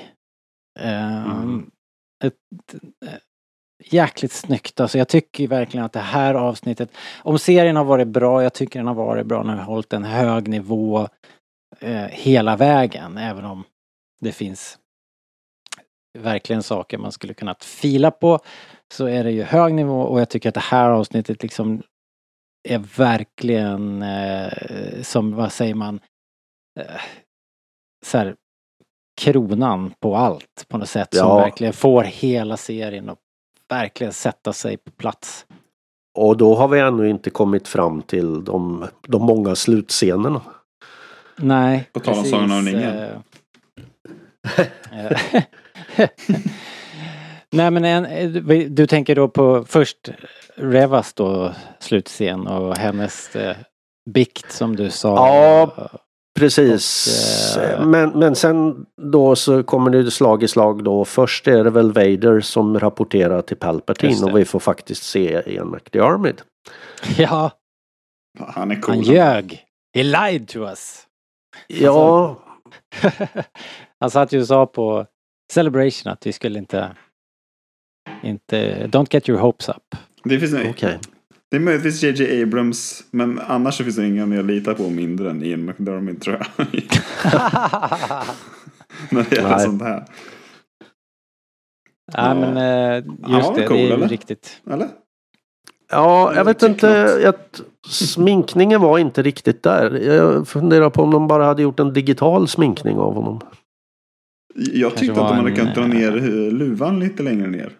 Eh, 0.80 1.24
Mm. 1.42 1.70
ett, 2.24 2.34
jäkligt 3.84 4.32
snyggt 4.32 4.80
alltså. 4.80 4.98
Jag 4.98 5.08
tycker 5.08 5.48
verkligen 5.48 5.86
att 5.86 5.92
det 5.92 6.00
här 6.00 6.34
avsnittet, 6.34 6.90
om 7.22 7.38
serien 7.38 7.76
har 7.76 7.84
varit 7.84 8.08
bra, 8.08 8.42
jag 8.42 8.54
tycker 8.54 8.78
den 8.78 8.86
har 8.86 8.94
varit 8.94 9.26
bra 9.26 9.42
när 9.42 9.50
den 9.50 9.58
har 9.64 9.72
hållit 9.72 9.92
en 9.92 10.04
hög 10.04 10.48
nivå 10.48 11.08
eh, 11.80 12.04
hela 12.04 12.56
vägen, 12.56 13.18
även 13.18 13.44
om 13.44 13.64
det 14.20 14.32
finns 14.32 14.78
verkligen 16.18 16.62
saker 16.62 16.98
man 16.98 17.12
skulle 17.12 17.34
kunna 17.34 17.54
fila 17.60 18.10
på 18.10 18.38
så 18.92 19.06
är 19.06 19.24
det 19.24 19.30
ju 19.30 19.42
hög 19.42 19.74
nivå 19.74 20.00
och 20.02 20.20
jag 20.20 20.28
tycker 20.30 20.48
att 20.48 20.54
det 20.54 20.60
här 20.60 20.90
avsnittet 20.90 21.42
liksom 21.42 21.82
är 22.68 22.78
verkligen 22.78 24.02
eh, 24.02 25.02
som, 25.02 25.34
vad 25.34 25.52
säger 25.52 25.74
man, 25.74 26.00
eh, 26.80 27.00
så 28.06 28.18
här, 28.18 28.36
kronan 29.20 29.94
på 30.00 30.16
allt 30.16 30.64
på 30.68 30.78
något 30.78 30.88
sätt 30.88 31.14
som 31.14 31.28
Ja. 31.28 31.36
verkligen 31.36 31.72
får 31.72 32.04
hela 32.04 32.56
serien 32.56 33.08
att 33.08 33.18
verkligen 33.68 34.12
sätta 34.12 34.52
sig 34.52 34.76
på 34.76 34.90
plats. 34.90 35.46
Och 36.18 36.36
då 36.36 36.54
har 36.54 36.68
vi 36.68 36.80
ännu 36.80 37.08
inte 37.10 37.30
kommit 37.30 37.68
fram 37.68 38.02
till 38.02 38.44
de, 38.44 38.86
de 39.06 39.22
många 39.22 39.54
slutscenerna. 39.56 40.40
Nej, 41.36 41.88
På 41.92 42.00
tal 42.00 42.18
om 42.18 42.24
Sagan 42.24 42.52
om 42.52 42.62
ringen. 42.66 42.98
eh, 42.98 43.10
eh, 44.92 45.40
Nej 47.50 47.70
men 47.70 47.84
en, 47.84 48.04
eh, 48.06 48.28
du- 48.28 48.68
du 48.68 48.86
tänker 48.86 49.14
då 49.14 49.28
på 49.28 49.64
först 49.68 50.08
Revas 50.56 51.12
då 51.14 51.52
slutscen 51.78 52.46
och 52.46 52.76
hennes 52.76 53.36
eh, 53.36 53.56
bikt 54.10 54.52
som 54.52 54.76
du 54.76 54.90
sa. 54.90 55.14
Ja. 55.16 55.88
Precis. 56.38 57.56
Och, 57.56 57.62
eh, 57.62 57.86
men, 57.86 58.10
men 58.10 58.34
sen 58.34 58.86
då 59.02 59.36
så 59.36 59.62
kommer 59.62 59.90
det 59.90 60.10
slag 60.10 60.42
i 60.42 60.48
slag 60.48 60.84
då. 60.84 61.04
Först 61.04 61.48
är 61.48 61.64
det 61.64 61.70
väl 61.70 61.92
Vader 61.92 62.40
som 62.40 62.80
rapporterar 62.80 63.42
till 63.42 63.56
Palpatine 63.56 64.24
och 64.24 64.38
vi 64.38 64.44
får 64.44 64.60
faktiskt 64.60 65.02
se 65.02 65.42
Ian 65.46 65.70
McDiarmid. 65.70 66.42
Ja, 67.18 67.50
Han 68.38 68.70
är 68.70 68.80
cool. 68.80 68.94
han 68.94 69.04
ljög. 69.04 69.64
He 69.96 70.02
lied 70.02 70.48
to 70.48 70.58
us. 70.58 71.06
Ja, 71.66 72.36
han 74.00 74.10
satt 74.10 74.32
ju 74.32 74.40
och 74.40 74.46
sa 74.46 74.66
på 74.66 75.06
Celebration 75.52 76.12
att 76.12 76.26
vi 76.26 76.32
skulle 76.32 76.58
inte 76.58 76.96
inte, 78.22 78.86
don't 78.86 79.06
get 79.10 79.28
your 79.28 79.40
hopes 79.40 79.68
up. 79.68 79.94
Det 80.24 80.38
finns 80.38 80.54
okej. 80.54 80.98
Det 81.50 81.56
är 81.56 81.60
möjligtvis 81.60 82.02
JJ 82.02 82.42
Abrams, 82.42 83.04
men 83.10 83.38
annars 83.38 83.76
så 83.76 83.84
finns 83.84 83.96
det 83.96 84.06
ingen 84.06 84.32
jag 84.32 84.46
litar 84.46 84.74
på 84.74 84.90
mindre 84.90 85.30
än 85.30 85.42
Ian 85.42 85.64
McDermott 85.64 86.20
tror 86.20 86.36
jag. 86.36 86.46
När 89.10 89.26
det 89.30 89.36
gäller 89.36 89.48
Nej. 89.48 89.60
sånt 89.60 89.82
här. 89.82 90.04
Ja 92.12 92.34
men 92.34 92.56
eh, 92.56 93.04
just 93.28 93.54
det, 93.54 93.66
cool, 93.66 93.76
det 93.76 93.88
är 93.88 93.92
eller? 93.92 94.08
riktigt. 94.08 94.60
Eller? 94.70 94.88
Ja, 95.90 96.34
jag 96.34 96.44
vet 96.44 96.62
inte. 96.62 96.86
Jag, 97.22 97.34
sminkningen 97.86 98.80
var 98.80 98.98
inte 98.98 99.22
riktigt 99.22 99.62
där. 99.62 99.90
Jag 99.90 100.48
funderar 100.48 100.90
på 100.90 101.02
om 101.02 101.10
de 101.10 101.28
bara 101.28 101.44
hade 101.44 101.62
gjort 101.62 101.80
en 101.80 101.92
digital 101.92 102.48
sminkning 102.48 102.98
av 102.98 103.14
honom. 103.14 103.40
Jag 104.54 104.90
Kanske 104.90 105.06
tyckte 105.06 105.22
att 105.22 105.28
de 105.28 105.36
hade 105.36 105.50
en, 105.50 105.56
kunnat 105.56 105.74
dra 105.74 105.82
eh, 105.82 105.88
ner 105.88 106.12
luvan 106.50 107.00
lite 107.00 107.22
längre 107.22 107.46
ner. 107.46 107.72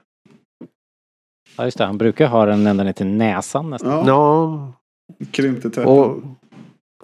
Ja 1.59 1.64
just 1.64 1.78
det, 1.78 1.84
han 1.84 1.98
brukar 1.98 2.26
ha 2.28 2.46
den 2.46 2.66
ända 2.66 2.84
ner 2.84 2.92
till 2.92 3.06
näsan 3.06 3.70
nästan. 3.70 3.90
Ja, 3.90 4.02
Ja, 4.06 4.72
krympte 5.30 5.70
tvätten. 5.70 5.92
och 5.92 6.16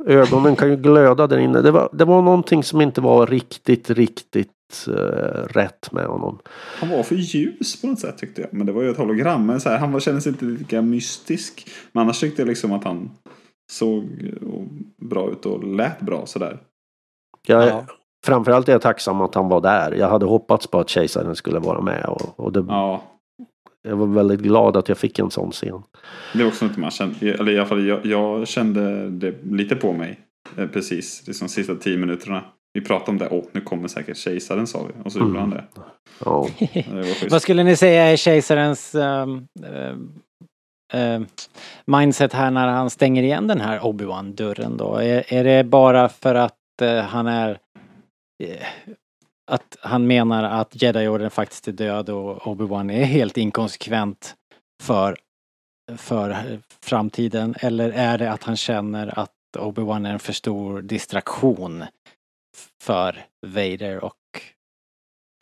ögonen 0.07 0.57
kan 0.57 0.69
ju 0.71 0.77
glöda 0.77 1.27
där 1.27 1.39
inne. 1.39 1.61
Det 1.61 1.71
var, 1.71 1.89
det 1.93 2.05
var 2.05 2.23
någonting 2.23 2.63
som 2.63 2.81
inte 2.81 3.01
var 3.01 3.27
riktigt, 3.27 3.91
riktigt 3.91 4.51
eh, 4.89 4.93
rätt 5.49 5.93
med 5.93 6.07
honom. 6.07 6.39
Han 6.81 6.89
var 6.91 7.03
för 7.03 7.15
ljus 7.15 7.81
på 7.81 7.87
något 7.87 8.01
sätt 8.01 8.19
tyckte 8.19 8.41
jag. 8.41 8.53
Men 8.55 8.67
det 8.67 8.73
var 8.73 8.83
ju 8.83 8.91
ett 8.91 8.97
hologram. 8.99 9.47
Men 9.47 9.61
så 9.61 9.69
här, 9.69 9.79
han 9.79 9.93
var, 9.93 10.01
kändes 10.01 10.27
inte 10.27 10.45
lika 10.45 10.83
mystisk. 10.83 11.69
Men 11.93 12.03
annars 12.03 12.21
tyckte 12.21 12.43
jag 12.43 12.47
liksom 12.49 12.73
att 12.73 12.85
han 12.85 13.11
såg 13.73 14.05
eh, 14.43 15.07
bra 15.09 15.31
ut 15.31 15.47
och 15.47 15.65
lät 15.65 16.01
bra 16.01 16.27
sådär. 16.27 16.59
Jag, 17.47 17.69
Ja. 17.69 17.85
Framförallt 18.27 18.69
är 18.69 18.73
jag 18.73 18.83
tacksam 18.83 19.21
att 19.21 19.35
han 19.35 19.49
var 19.49 19.61
där. 19.61 19.93
Jag 19.93 20.09
hade 20.09 20.27
hoppats 20.27 20.67
på 20.67 20.79
att 20.81 20.89
kejsaren 20.89 21.37
skulle 21.37 21.59
vara 21.59 21.81
med. 21.81 22.05
Och, 22.05 22.41
och 22.41 22.53
det, 22.53 22.65
Ja, 22.69 23.03
jag 23.89 23.97
var 23.97 24.07
väldigt 24.07 24.41
glad 24.41 24.77
att 24.77 24.89
jag 24.89 24.99
fick 24.99 25.19
en 25.19 25.31
sån 25.31 25.51
scen. 25.51 25.83
det 26.33 26.39
var 26.39 26.47
också 26.51 26.67
något 26.67 26.77
man 26.77 26.91
kände. 26.91 27.33
Eller 27.33 27.53
i 27.53 27.59
alla 27.59 27.67
fall 27.69 27.87
jag, 27.87 28.07
jag 28.07 28.49
kände 28.49 29.11
det 29.11 29.35
lite 29.51 29.77
på 29.77 29.93
mig. 29.93 30.21
eh, 30.59 30.67
Precis, 30.67 31.27
liksom 31.27 31.49
sista 31.49 31.75
tio 31.75 31.97
minuterna. 31.99 32.45
Vi 32.73 32.81
pratade 32.81 33.11
om 33.11 33.19
det, 33.19 33.29
åh 33.31 33.45
nu 33.53 33.61
kommer 33.61 33.89
säkert 33.89 34.17
kejsaren 34.17 34.67
sa 34.67 34.83
vi. 34.87 35.05
Och 35.05 35.13
så 35.13 35.19
gjorde 35.19 35.41
han 35.41 35.51
det. 35.51 35.65
Ja. 36.25 36.49
det. 36.59 37.31
Vad 37.31 37.43
skulle 37.43 37.65
ni 37.65 37.77
säga 37.77 38.03
är 38.05 38.17
kejsarens 38.17 38.95
ehm, 38.95 39.47
ehm, 39.67 40.13
ehm, 40.93 41.27
mindset 41.87 42.33
här 42.33 42.51
när 42.51 42.69
han 42.69 42.91
stänger 42.91 43.23
igen 43.23 43.47
den 43.47 43.61
här 43.61 43.85
Obi-Wan-dörren 43.85 44.77
då? 44.77 44.97
Är, 44.97 45.35
är 45.35 45.45
det 45.45 45.65
bara 45.65 46.09
för 46.09 46.35
att 46.35 46.83
eh, 46.83 46.99
han 46.99 47.27
är 47.27 47.59
eh, 48.45 48.67
att 49.47 49.77
han 49.81 50.07
menar 50.07 50.45
att 50.45 50.83
Jedi-orden 50.83 51.31
faktiskt 51.31 51.69
är 51.69 51.73
död 51.73 52.09
och 52.09 52.43
Obi-Wan 52.43 52.93
är 52.93 53.05
helt 53.05 53.37
inkonsekvent 53.37 54.35
för, 54.83 55.17
för 55.97 56.59
framtiden? 56.85 57.55
Eller 57.59 57.91
är 57.91 58.19
det 58.19 58.33
att 58.33 58.43
han 58.43 58.57
känner 58.57 59.19
att 59.19 59.31
Obi-Wan 59.59 60.09
är 60.09 60.13
en 60.13 60.19
för 60.19 60.33
stor 60.33 60.83
distraktion 60.83 61.85
för 62.83 63.25
Vader 63.47 64.05
och 64.05 64.15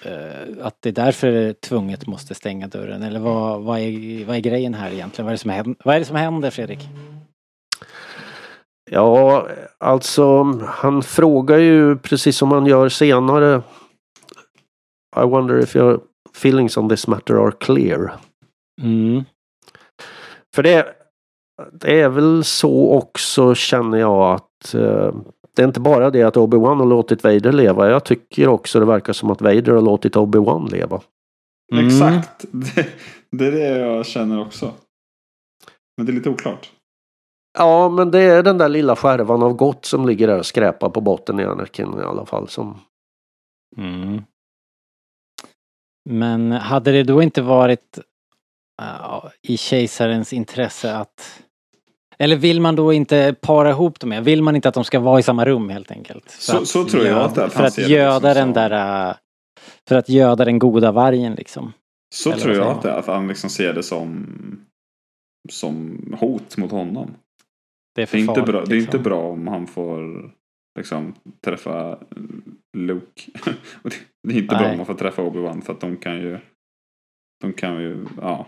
eh, 0.05 0.67
att 0.67 0.77
det 0.81 0.89
är 0.89 0.93
därför 0.93 1.53
tvunget 1.53 2.07
måste 2.07 2.35
stänga 2.35 2.69
dörren? 2.69 3.03
Eller 3.03 3.21
vad, 3.21 3.63
vad, 3.63 3.79
är, 3.79 4.25
vad 4.25 4.37
är 4.37 4.41
grejen 4.41 4.75
här 4.75 4.91
egentligen? 4.93 5.27
Vad 5.27 5.33
är 5.33 5.37
det 5.37 5.39
som 5.39 5.51
händer, 5.51 5.77
vad 5.85 5.95
är 5.95 5.99
det 5.99 6.05
som 6.05 6.17
händer 6.17 6.51
Fredrik? 6.51 6.81
Ja, 8.91 9.49
alltså 9.79 10.43
han 10.67 11.03
frågar 11.03 11.59
ju 11.59 11.97
precis 11.97 12.37
som 12.37 12.53
han 12.53 12.67
gör 12.67 12.89
senare. 12.89 13.63
I 15.17 15.25
wonder 15.25 15.59
if 15.59 15.77
your 15.77 16.01
feelings 16.35 16.77
on 16.77 16.89
this 16.89 17.07
matter 17.07 17.37
are 17.37 17.53
clear. 17.53 18.13
Mm. 18.83 19.25
För 20.55 20.63
det, 20.63 20.95
det 21.73 22.01
är 22.01 22.09
väl 22.09 22.45
så 22.45 22.91
också 22.91 23.55
känner 23.55 23.99
jag 23.99 24.35
att 24.35 24.75
eh, 24.75 25.15
det 25.57 25.63
är 25.63 25.67
inte 25.67 25.81
bara 25.81 26.11
det 26.11 26.23
att 26.23 26.37
Obi-Wan 26.37 26.79
har 26.79 26.87
låtit 26.87 27.25
Vader 27.25 27.53
leva. 27.53 27.91
Jag 27.91 28.05
tycker 28.05 28.49
också 28.49 28.81
det 28.81 28.87
verkar 28.87 29.13
som 29.13 29.31
att 29.31 29.41
Vader 29.41 29.73
har 29.73 29.81
låtit 29.81 30.17
Obi-Wan 30.17 30.71
leva. 30.71 31.01
Mm. 31.73 31.87
Exakt. 31.87 32.45
Det, 32.53 32.89
det 33.31 33.47
är 33.47 33.53
det 33.53 33.79
jag 33.79 34.07
känner 34.07 34.41
också. 34.41 34.73
Men 35.97 36.07
det 36.07 36.13
är 36.13 36.15
lite 36.15 36.31
oklart. 36.31 36.71
Ja, 37.59 37.89
men 37.89 38.11
det 38.11 38.21
är 38.21 38.43
den 38.43 38.59
där 38.59 38.69
lilla 38.69 38.97
skärvan 38.97 39.43
av 39.43 39.53
gott 39.53 39.85
som 39.85 40.07
ligger 40.07 40.27
där 40.27 40.39
och 40.39 40.47
skräpar 40.47 40.89
på 40.89 41.01
botten 41.01 41.41
i 41.41 41.45
Anakin 41.45 41.99
i 41.99 42.03
alla 42.03 42.27
fall. 42.27 42.49
Som... 42.49 42.81
Mm. 43.77 44.23
Men 46.11 46.53
hade 46.53 46.93
det 46.93 47.03
då 47.03 47.23
inte 47.23 47.43
varit 47.43 47.99
uh, 48.83 49.25
i 49.43 49.57
kejsarens 49.57 50.33
intresse 50.33 50.95
att 50.97 51.43
eller 52.19 52.37
vill 52.37 52.61
man 52.61 52.77
då 52.77 52.93
inte 52.93 53.35
para 53.41 53.71
ihop 53.71 54.01
dem? 54.01 54.25
Vill 54.25 54.43
man 54.43 54.57
inte 54.57 54.69
att 54.69 54.75
de 54.75 54.85
ska 54.85 55.01
vara 55.01 55.19
i 55.21 55.23
samma 55.23 55.45
rum 55.45 55.69
helt 55.69 55.91
enkelt? 55.91 56.31
För 56.31 56.43
Så- 56.43 56.57
att 56.59 56.69
så 56.69 56.85
tror 56.85 57.07
jag 57.07 57.19
att 57.19 57.35
det 57.35 57.51
För 57.51 57.65
att 57.65 57.77
det 57.77 57.83
göda 57.83 58.29
liksom 58.35 58.53
den 58.53 58.71
där... 58.71 59.09
uh, 59.11 59.15
För 59.89 59.97
att 59.97 60.09
göda 60.09 60.45
den 60.45 60.59
goda 60.59 60.93
vargen 60.93 61.35
liksom. 61.35 61.73
Så 62.15 62.31
Eller 62.33 62.43
tror 62.43 62.55
jag 62.57 62.67
att 62.69 62.83
det 62.83 62.91
är. 62.91 62.99
Att 62.99 63.07
han 63.07 63.29
liksom 63.29 63.51
ser 63.51 63.73
det 63.75 63.83
som, 63.83 64.27
som 65.51 65.99
hot 66.21 66.57
mot 66.57 66.71
honom. 66.71 67.11
Det 67.95 68.03
är 68.03 68.03
Det 68.03 68.07
för 68.07 68.17
är, 68.17 68.21
inte 68.21 68.43
bra, 68.43 68.53
det 68.53 68.57
är 68.59 68.63
inte 68.63 68.75
liksom. 68.79 69.03
bra 69.03 69.21
om 69.21 69.47
han 69.49 69.67
får 69.67 70.31
liksom 70.79 71.15
träffa 71.45 71.99
Luke. 72.77 73.31
Och 73.83 73.91
det- 74.23 74.35
är 74.35 74.39
inte 74.39 74.55
bra 74.55 74.61
Nej. 74.61 74.71
om 74.71 74.77
man 74.77 74.87
får 74.87 74.95
träffa 74.95 75.23
Obi-Wan 75.23 75.61
för 75.63 75.73
att 75.73 75.81
de 75.81 75.97
kan 75.97 76.17
ju 76.17 76.39
De 77.43 77.53
kan 77.53 77.83
ju, 77.83 78.07
ja 78.21 78.47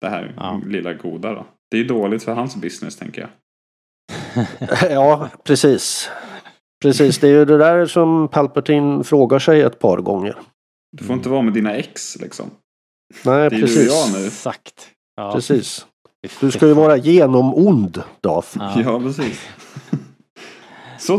Det 0.00 0.08
här 0.08 0.34
Ja. 0.36 0.60
lilla 0.66 0.92
goda 0.94 1.34
då. 1.34 1.46
Det 1.70 1.76
är 1.76 1.80
ju 1.80 1.86
dåligt 1.86 2.22
för 2.22 2.34
hans 2.34 2.56
business 2.56 2.96
tänker 2.96 3.20
jag. 3.20 3.30
ja, 4.90 5.28
precis. 5.44 6.10
Precis, 6.82 7.18
det 7.18 7.28
är 7.28 7.32
ju 7.32 7.44
det 7.44 7.58
där 7.58 7.86
som 7.86 8.28
Palpatine 8.28 9.04
frågar 9.04 9.38
sig 9.38 9.60
ett 9.60 9.78
par 9.78 9.98
gånger. 9.98 10.36
Du 10.96 11.04
får 11.04 11.16
inte 11.16 11.28
vara 11.28 11.42
med 11.42 11.52
dina 11.52 11.74
ex 11.76 12.18
liksom. 12.20 12.50
Nej, 13.24 13.34
Det 13.34 13.46
är 13.46 13.50
du 13.50 13.56
och 13.56 13.60
precis. 13.68 13.88
jag 14.12 14.20
nu. 14.20 14.26
Exakt. 14.26 14.90
Ja. 15.16 15.32
Precis. 15.32 15.86
Du 16.40 16.50
ska 16.50 16.66
ju 16.66 16.74
vara 16.74 16.96
genomond, 16.96 18.02
Darth. 18.20 18.56
Ja. 18.58 18.80
Ja, 18.84 19.00
precis. 19.00 19.48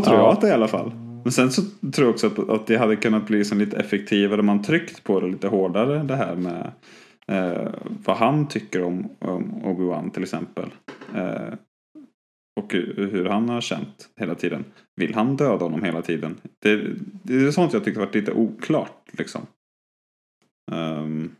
tror 0.04 0.16
Ja. 0.16 0.22
jag 0.22 0.32
att 0.32 0.40
det 0.40 0.46
är 0.46 0.50
i 0.50 0.54
alla 0.54 0.68
fall. 0.68 0.92
Men 1.24 1.32
sen 1.32 1.50
så 1.50 1.62
tror 1.92 2.06
jag 2.06 2.10
också 2.10 2.26
att, 2.26 2.50
att 2.50 2.66
det 2.66 2.76
hade 2.76 2.96
kunnat 2.96 3.26
bli 3.26 3.38
liksom 3.38 3.58
lite 3.58 3.76
effektivare 3.76 4.40
om 4.40 4.46
man 4.46 4.62
tryckt 4.62 5.04
på 5.04 5.20
det 5.20 5.26
lite 5.28 5.48
hårdare. 5.48 6.02
Det 6.02 6.16
här 6.16 6.34
med 6.36 6.72
eh, 7.28 7.68
vad 8.04 8.16
han 8.16 8.48
tycker 8.48 8.82
om, 8.82 9.08
om 9.18 9.62
Obi-Wan 9.64 10.10
till 10.10 10.22
exempel. 10.22 10.70
Eh, 11.14 11.54
och 12.60 12.72
hur 12.96 13.24
han 13.24 13.48
har 13.48 13.60
känt 13.60 14.08
hela 14.20 14.34
tiden. 14.34 14.64
Vill 14.96 15.14
han 15.14 15.36
döda 15.36 15.64
honom 15.64 15.82
hela 15.84 16.02
tiden? 16.02 16.36
Det, 16.62 16.76
det 17.22 17.34
är 17.34 17.50
sånt 17.50 17.72
jag 17.72 17.84
tyckte 17.84 18.00
varit 18.00 18.14
lite 18.14 18.32
oklart 18.32 19.08
liksom. 19.12 19.42
Ehm, 20.72 21.30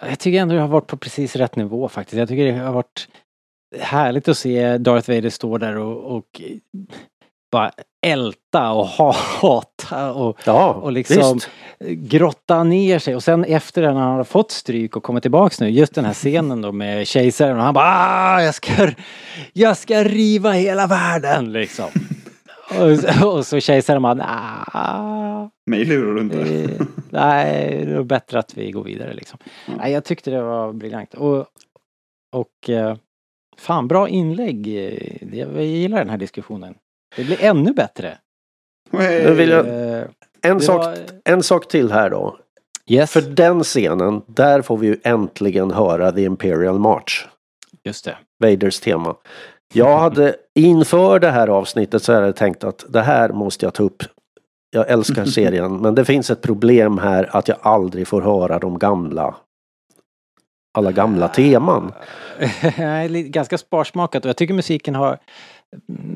Jag 0.00 0.18
tycker 0.18 0.40
ändå 0.40 0.54
det 0.54 0.60
har 0.60 0.68
varit 0.68 0.86
på 0.86 0.96
precis 0.96 1.36
rätt 1.36 1.56
nivå 1.56 1.88
faktiskt. 1.88 2.18
Jag 2.18 2.28
tycker 2.28 2.44
det 2.44 2.52
har 2.58 2.72
varit 2.72 3.08
härligt 3.80 4.28
att 4.28 4.38
se 4.38 4.78
Darth 4.78 5.10
Vader 5.10 5.30
stå 5.30 5.58
där 5.58 5.76
och, 5.76 6.16
och 6.16 6.40
bara 7.52 7.70
älta 8.06 8.72
och 8.72 8.86
hata 9.40 10.12
och, 10.12 10.38
Ja, 10.44 10.72
och 10.72 10.92
liksom 10.92 11.34
visst. 11.34 11.50
grotta 12.10 12.64
ner 12.64 12.98
sig 12.98 13.14
och 13.14 13.22
sen 13.22 13.44
efter 13.44 13.82
när 13.82 13.92
han 13.92 14.16
har 14.16 14.24
fått 14.24 14.50
stryk 14.50 14.96
och 14.96 15.02
kommer 15.02 15.20
tillbaks 15.20 15.60
nu, 15.60 15.68
just 15.70 15.94
den 15.94 16.04
här 16.04 16.14
scenen 16.14 16.62
då 16.62 16.72
med 16.72 17.06
kejsaren 17.06 17.56
och 17.56 17.62
han 17.62 17.74
bara 17.74 17.86
ah, 17.86 18.42
jag 18.42 18.54
ska, 18.54 18.72
jag 19.52 19.76
ska 19.76 20.04
riva 20.04 20.52
hela 20.52 20.86
världen 20.86 21.52
liksom. 21.52 21.86
och, 23.22 23.34
och 23.36 23.46
så 23.46 23.60
kejsaren 23.60 24.02
bara 24.02 24.14
nah, 24.14 25.48
mig 25.66 25.84
lurar 25.84 26.14
du 26.14 26.20
inte. 26.20 26.40
Eh, 26.40 26.86
nej, 27.10 27.84
det 27.86 27.92
är 27.92 28.02
bättre 28.02 28.38
att 28.38 28.56
vi 28.56 28.70
går 28.70 28.84
vidare 28.84 29.14
liksom. 29.14 29.38
Nej, 29.78 29.92
jag 29.92 30.04
tyckte 30.04 30.30
det 30.30 30.42
var 30.42 30.72
briljant. 30.72 31.14
Och, 31.14 31.46
och 32.32 32.70
eh, 32.70 32.96
fan, 33.58 33.88
bra 33.88 34.08
inlägg. 34.08 34.66
Jag 35.32 35.64
gillar 35.64 35.98
den 35.98 36.10
här 36.10 36.18
diskussionen. 36.18 36.74
Det 37.16 37.24
blir 37.24 37.42
ännu 37.44 37.72
bättre. 37.72 38.18
Nu 38.90 39.34
vill 39.34 39.48
jag, 39.50 39.66
Eh, 39.68 40.04
en, 40.42 40.60
sak, 40.60 40.84
var- 40.84 40.96
en 41.24 41.42
sak 41.42 41.68
till 41.68 41.92
här 41.92 42.10
då. 42.10 42.38
Yes, 42.86 43.10
För 43.12 43.20
den 43.20 43.62
scenen, 43.64 44.22
där 44.26 44.62
får 44.62 44.76
vi 44.76 44.86
ju 44.86 44.96
äntligen 45.04 45.70
höra 45.70 46.12
The 46.12 46.22
Imperial 46.24 46.78
March. 46.78 47.26
just 47.84 48.04
det. 48.04 48.16
Vaders 48.38 48.80
tema. 48.80 49.16
Jag 49.74 49.98
hade 49.98 50.36
inför 50.54 51.18
det 51.18 51.30
här 51.30 51.48
avsnittet 51.48 52.02
så 52.02 52.12
hade 52.12 52.26
jag 52.26 52.36
tänkt 52.36 52.64
att 52.64 52.84
det 52.88 53.00
här 53.02 53.28
måste 53.28 53.66
jag 53.66 53.74
ta 53.74 53.82
upp. 53.82 54.02
Jag 54.70 54.90
älskar 54.90 55.24
serien 55.38 55.76
men 55.76 55.94
det 55.94 56.04
finns 56.04 56.30
ett 56.30 56.42
problem 56.42 56.98
här 56.98 57.36
att 57.36 57.48
jag 57.48 57.58
aldrig 57.62 58.08
får 58.08 58.22
höra 58.22 58.58
de 58.58 58.78
gamla 58.78 59.34
alla 60.78 60.92
gamla 60.92 61.28
teman. 61.28 61.92
Ganska 63.30 63.58
sparsmakat 63.58 64.24
och 64.24 64.28
jag 64.28 64.36
tycker 64.36 64.54
musiken 64.54 64.94
har... 64.94 65.18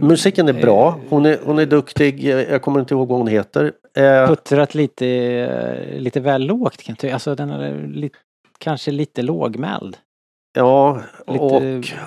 Musiken 0.00 0.48
är 0.48 0.52
bra. 0.52 1.00
Hon 1.08 1.26
är, 1.26 1.38
hon 1.44 1.58
är 1.58 1.66
duktig. 1.66 2.24
Jag 2.24 2.62
kommer 2.62 2.80
inte 2.80 2.94
ihåg 2.94 3.08
vad 3.08 3.18
hon 3.18 3.26
heter. 3.28 3.72
Eh, 3.96 4.26
puttrat 4.28 4.74
lite, 4.74 5.06
eh, 5.06 5.98
lite 6.00 6.20
väl 6.20 6.42
lågt 6.46 6.76
kan 6.82 6.92
jag 6.92 6.98
tycka. 6.98 7.14
Alltså 7.14 7.34
den 7.34 7.50
är 7.50 7.86
lite, 7.86 8.18
kanske 8.58 8.90
lite 8.90 9.22
lågmäld. 9.22 9.96
ja, 10.58 11.02
lite- 11.26 11.42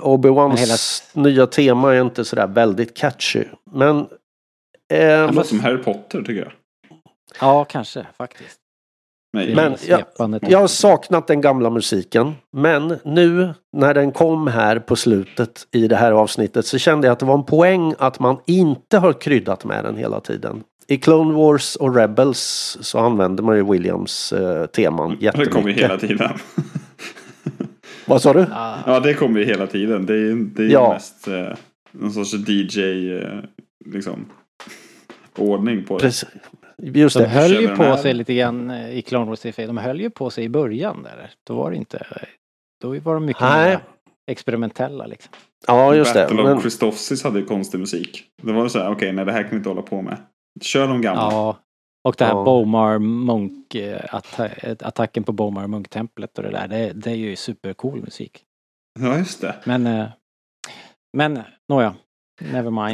och 0.02 0.20
Obi-Wans 0.20 0.58
hela- 0.60 1.24
nya 1.30 1.48
tema 1.48 1.96
är 1.96 2.02
inte 2.02 2.26
sådär 2.26 2.48
väldigt 2.48 2.98
catchy. 2.98 3.44
Men 3.72 3.98
eh, 4.00 4.06
Det 4.90 5.32
låter 5.32 5.44
som 5.50 5.60
Harry 5.60 5.84
Potter 5.84 6.20
tycker 6.22 6.42
jag. 6.42 6.52
Ja, 7.42 7.66
kanske 7.66 8.06
faktiskt. 8.18 8.59
Nej, 9.34 9.56
Men 9.56 9.76
jag- 10.42 10.60
har 10.60 10.68
saknat 10.68 11.28
den 11.28 11.42
gamla 11.42 11.70
musiken. 11.70 12.34
Men 12.52 12.98
nu 13.06 13.50
när 13.78 13.94
den 13.94 14.12
kom 14.12 14.48
här 14.48 14.80
på 14.80 14.96
slutet 14.96 15.68
i 15.72 15.88
det 15.88 15.96
här 15.96 16.12
avsnittet 16.12 16.66
så 16.66 16.78
kände 16.78 17.08
jag 17.08 17.12
att 17.14 17.20
det 17.20 17.26
var 17.26 17.34
en 17.38 17.44
poäng 17.44 17.94
att 18.00 18.20
man 18.20 18.38
inte 18.48 18.98
har 18.98 19.14
kryddat 19.14 19.66
med 19.66 19.84
den 19.86 19.96
hela 19.98 20.20
tiden. 20.20 20.64
I 20.88 20.98
Clone 20.98 21.34
Wars 21.34 21.76
och 21.76 21.96
Rebels 21.96 22.78
så 22.82 23.00
använder 23.00 23.44
man 23.44 23.56
ju 23.56 23.72
Williams 23.72 24.34
eh, 24.34 24.66
teman 24.66 25.18
det 25.20 25.32
kommer 25.46 25.70
ju 25.70 25.76
jättemycket. 25.82 25.84
hela 25.84 25.98
tiden. 25.98 26.30
Vad 28.06 28.22
sa 28.22 28.34
du? 28.34 28.46
Ja, 28.86 29.00
det 29.00 29.14
kommer 29.14 29.40
ju 29.40 29.46
hela 29.46 29.68
tiden. 29.68 30.06
Det 30.06 30.14
är 30.14 30.18
ju 30.18 30.44
det 30.46 30.64
är 30.64 30.68
Ja. 30.70 30.94
mest 30.94 31.28
eh, 31.28 31.48
någon 31.92 32.12
sorts 32.12 32.34
DJ 32.50 32.80
eh, 33.18 33.40
liksom 33.86 34.26
ordning 35.38 35.84
på 35.86 35.98
det. 35.98 36.04
Precis. 36.04 36.30
Just 36.82 37.16
De 37.18 37.24
det. 37.24 37.30
höll 37.30 37.52
ju 37.52 37.76
på 37.76 37.98
sig 37.98 38.14
lite 38.14 38.34
grann 38.36 38.70
eh, 38.70 38.90
i 38.98 39.02
Clone 39.02 39.26
Wars 39.26 39.40
TV. 39.40 39.66
De 39.66 39.78
höll 39.78 40.02
ju 40.02 40.10
på 40.10 40.30
sig 40.30 40.44
i 40.44 40.50
början 40.50 41.04
där. 41.04 41.32
Då 41.48 41.56
var 41.56 41.72
det 41.72 41.78
inte... 41.78 42.08
Då 42.82 43.00
var 43.00 43.14
de 43.14 43.26
mycket 43.26 43.42
mer 43.42 43.80
experimentella 44.32 45.06
liksom. 45.06 45.34
Ja, 45.68 45.96
just 45.96 46.14
det. 46.14 46.22
Battle 46.22 46.44
Men, 46.44 46.58
of 46.58 46.62
Christophsis 46.62 47.24
hade 47.24 47.40
ju 47.40 47.46
konstig 47.46 47.80
musik. 47.80 48.26
Det 48.42 48.52
var 48.54 48.68
så 48.68 48.80
här, 48.80 48.92
okej, 48.92 49.12
nej 49.12 49.26
det 49.26 49.32
här 49.32 49.42
kan 49.42 49.50
vi 49.52 49.58
inte 49.58 49.70
hålla 49.70 49.82
på 49.82 50.02
med. 50.02 50.18
Kör 50.62 50.88
de 50.88 51.02
gamla. 51.02 51.22
Ja. 51.22 51.58
Och 52.08 52.16
det 52.18 52.26
här 52.26 52.32
Ja. 52.34 52.44
Bomar 52.44 53.00
Munk, 53.00 53.76
eh, 53.76 54.02
atta- 54.12 54.76
attacken 54.88 55.24
på 55.24 55.32
Bomar 55.32 55.68
Munk-templet 55.68 56.38
och 56.38 56.44
det 56.44 56.50
där. 56.52 56.68
Det, 56.68 56.94
det 56.94 57.12
är 57.12 57.16
ju 57.16 57.36
supercool 57.36 58.02
musik. 58.02 58.44
Ja, 59.00 59.18
just 59.18 59.42
det. 59.42 59.56
Men, 59.64 59.88
eh, 59.88 60.06
men 61.18 61.40
nåja. 61.70 61.96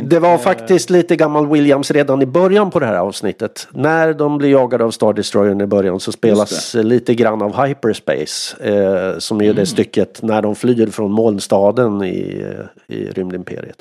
Det 0.10 0.20
var 0.20 0.34
Eh, 0.34 0.38
faktiskt 0.38 0.89
lite 0.89 1.16
gammal 1.16 1.48
Williams 1.48 1.91
redan 1.91 2.22
i 2.22 2.26
början 2.26 2.72
på 2.72 2.80
det 2.80 2.86
här 2.86 2.96
avsnittet. 2.98 3.68
När 3.72 4.14
de 4.14 4.38
blir 4.38 4.50
jagade 4.50 4.84
av 4.84 4.91
Star 4.91 5.14
Destroyern 5.14 5.62
i 5.62 5.66
början 5.68 6.00
så 6.00 6.12
spelas 6.12 6.74
lite 6.74 7.16
grann 7.16 7.41
av 7.41 7.66
Hyperspace. 7.66 8.64
Eh, 8.74 9.18
som 9.20 9.41
är 9.41 9.54
det 9.54 9.66
stycket 9.66 10.22
när 10.24 10.41
de 10.41 10.56
flyr 10.56 10.88
från 10.88 11.12
molnstaden 11.12 12.04
i, 12.04 12.46
eh, 12.88 12.96
i 12.96 13.06
rymdimperiet. 13.12 13.78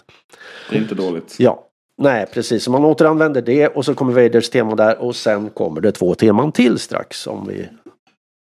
Det 0.70 0.76
är 0.76 0.80
inte 0.80 0.94
dåligt. 0.94 1.36
Ja, 1.38 1.64
nej 2.02 2.26
precis. 2.34 2.64
Så 2.64 2.70
man 2.70 2.84
återanvänder 2.84 3.42
det 3.42 3.68
och 3.68 3.84
så 3.84 3.94
kommer 3.94 4.12
Vaders 4.12 4.50
tema 4.50 4.74
där 4.74 5.02
och 5.02 5.16
sen 5.16 5.50
kommer 5.50 5.80
det 5.80 5.92
två 5.92 6.14
teman 6.14 6.52
till 6.52 6.78
strax 6.78 7.26
om 7.26 7.46
vi, 7.48 7.68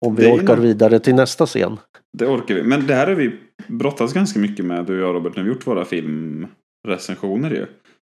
om 0.06 0.16
vi 0.16 0.28
orkar 0.32 0.56
nog- 0.56 0.66
vidare 0.66 1.00
till 1.00 1.16
nästa 1.16 1.46
scen. 1.46 1.78
Det 2.18 2.26
orkar 2.26 2.56
vi. 2.56 2.64
Men 2.64 2.88
det 2.88 2.96
här 2.96 3.08
har 3.08 3.14
vi 3.16 3.36
brottats 3.68 4.14
ganska 4.14 4.40
mycket 4.40 4.66
med, 4.66 4.86
du 4.86 5.04
och 5.04 5.10
jag 5.10 5.16
Robert, 5.16 5.36
när 5.36 5.44
vi 5.44 5.50
gjort 5.50 5.68
våra 5.68 5.86
filmrecensioner 6.86 7.50
ju. 7.50 7.66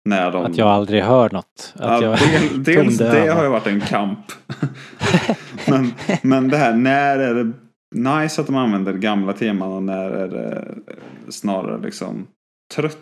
När 0.10 0.32
de... 0.32 0.46
Att 0.46 0.58
jag 0.58 0.68
aldrig 0.68 1.04
hör 1.04 1.30
något. 1.30 1.74
Att 1.76 2.02
Ja, 2.02 2.04
jag 2.04 2.20
del, 2.20 2.64
dels 2.64 2.98
det 2.98 3.28
har 3.30 3.44
ju 3.44 3.50
varit 3.50 3.68
en 3.68 3.82
kamp. 3.82 4.20
men, 5.68 5.94
men 6.22 6.48
det 6.48 6.58
här, 6.58 6.74
när 6.74 7.20
är 7.20 7.34
det 7.34 7.52
nice 7.96 8.42
att 8.42 8.48
de 8.48 8.56
använder 8.56 8.94
gamla 8.94 9.34
teman 9.34 9.72
och 9.72 9.84
när 9.84 10.10
är 10.12 10.28
det 10.28 10.76
snarare 11.32 11.82
liksom 11.82 12.28
trött? 12.76 13.00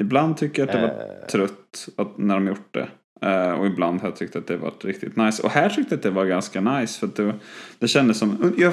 Ibland 0.00 0.36
tycker 0.36 0.62
jag 0.62 0.68
att 0.68 0.74
det 0.74 0.80
var 0.80 0.88
Eh. 0.88 1.26
trött 1.30 1.88
att, 1.96 2.18
när 2.18 2.34
de 2.34 2.46
gjort 2.46 2.74
det. 2.74 2.88
Eh, 3.22 3.50
och 3.52 3.66
ibland 3.66 4.00
har 4.00 4.08
jag 4.08 4.16
tyckt 4.16 4.36
att 4.36 4.46
det 4.46 4.56
varit 4.56 4.84
riktigt 4.84 5.16
nice. 5.16 5.42
Och 5.42 5.50
här 5.50 5.68
tyckte 5.68 5.94
jag 5.94 5.98
att 5.98 6.02
det 6.02 6.10
var 6.10 6.24
ganska 6.24 6.60
nice. 6.60 7.00
För 7.00 7.24
det, 7.24 7.34
det 7.78 7.88
kändes 7.88 8.18
som... 8.18 8.54
Jag, 8.58 8.72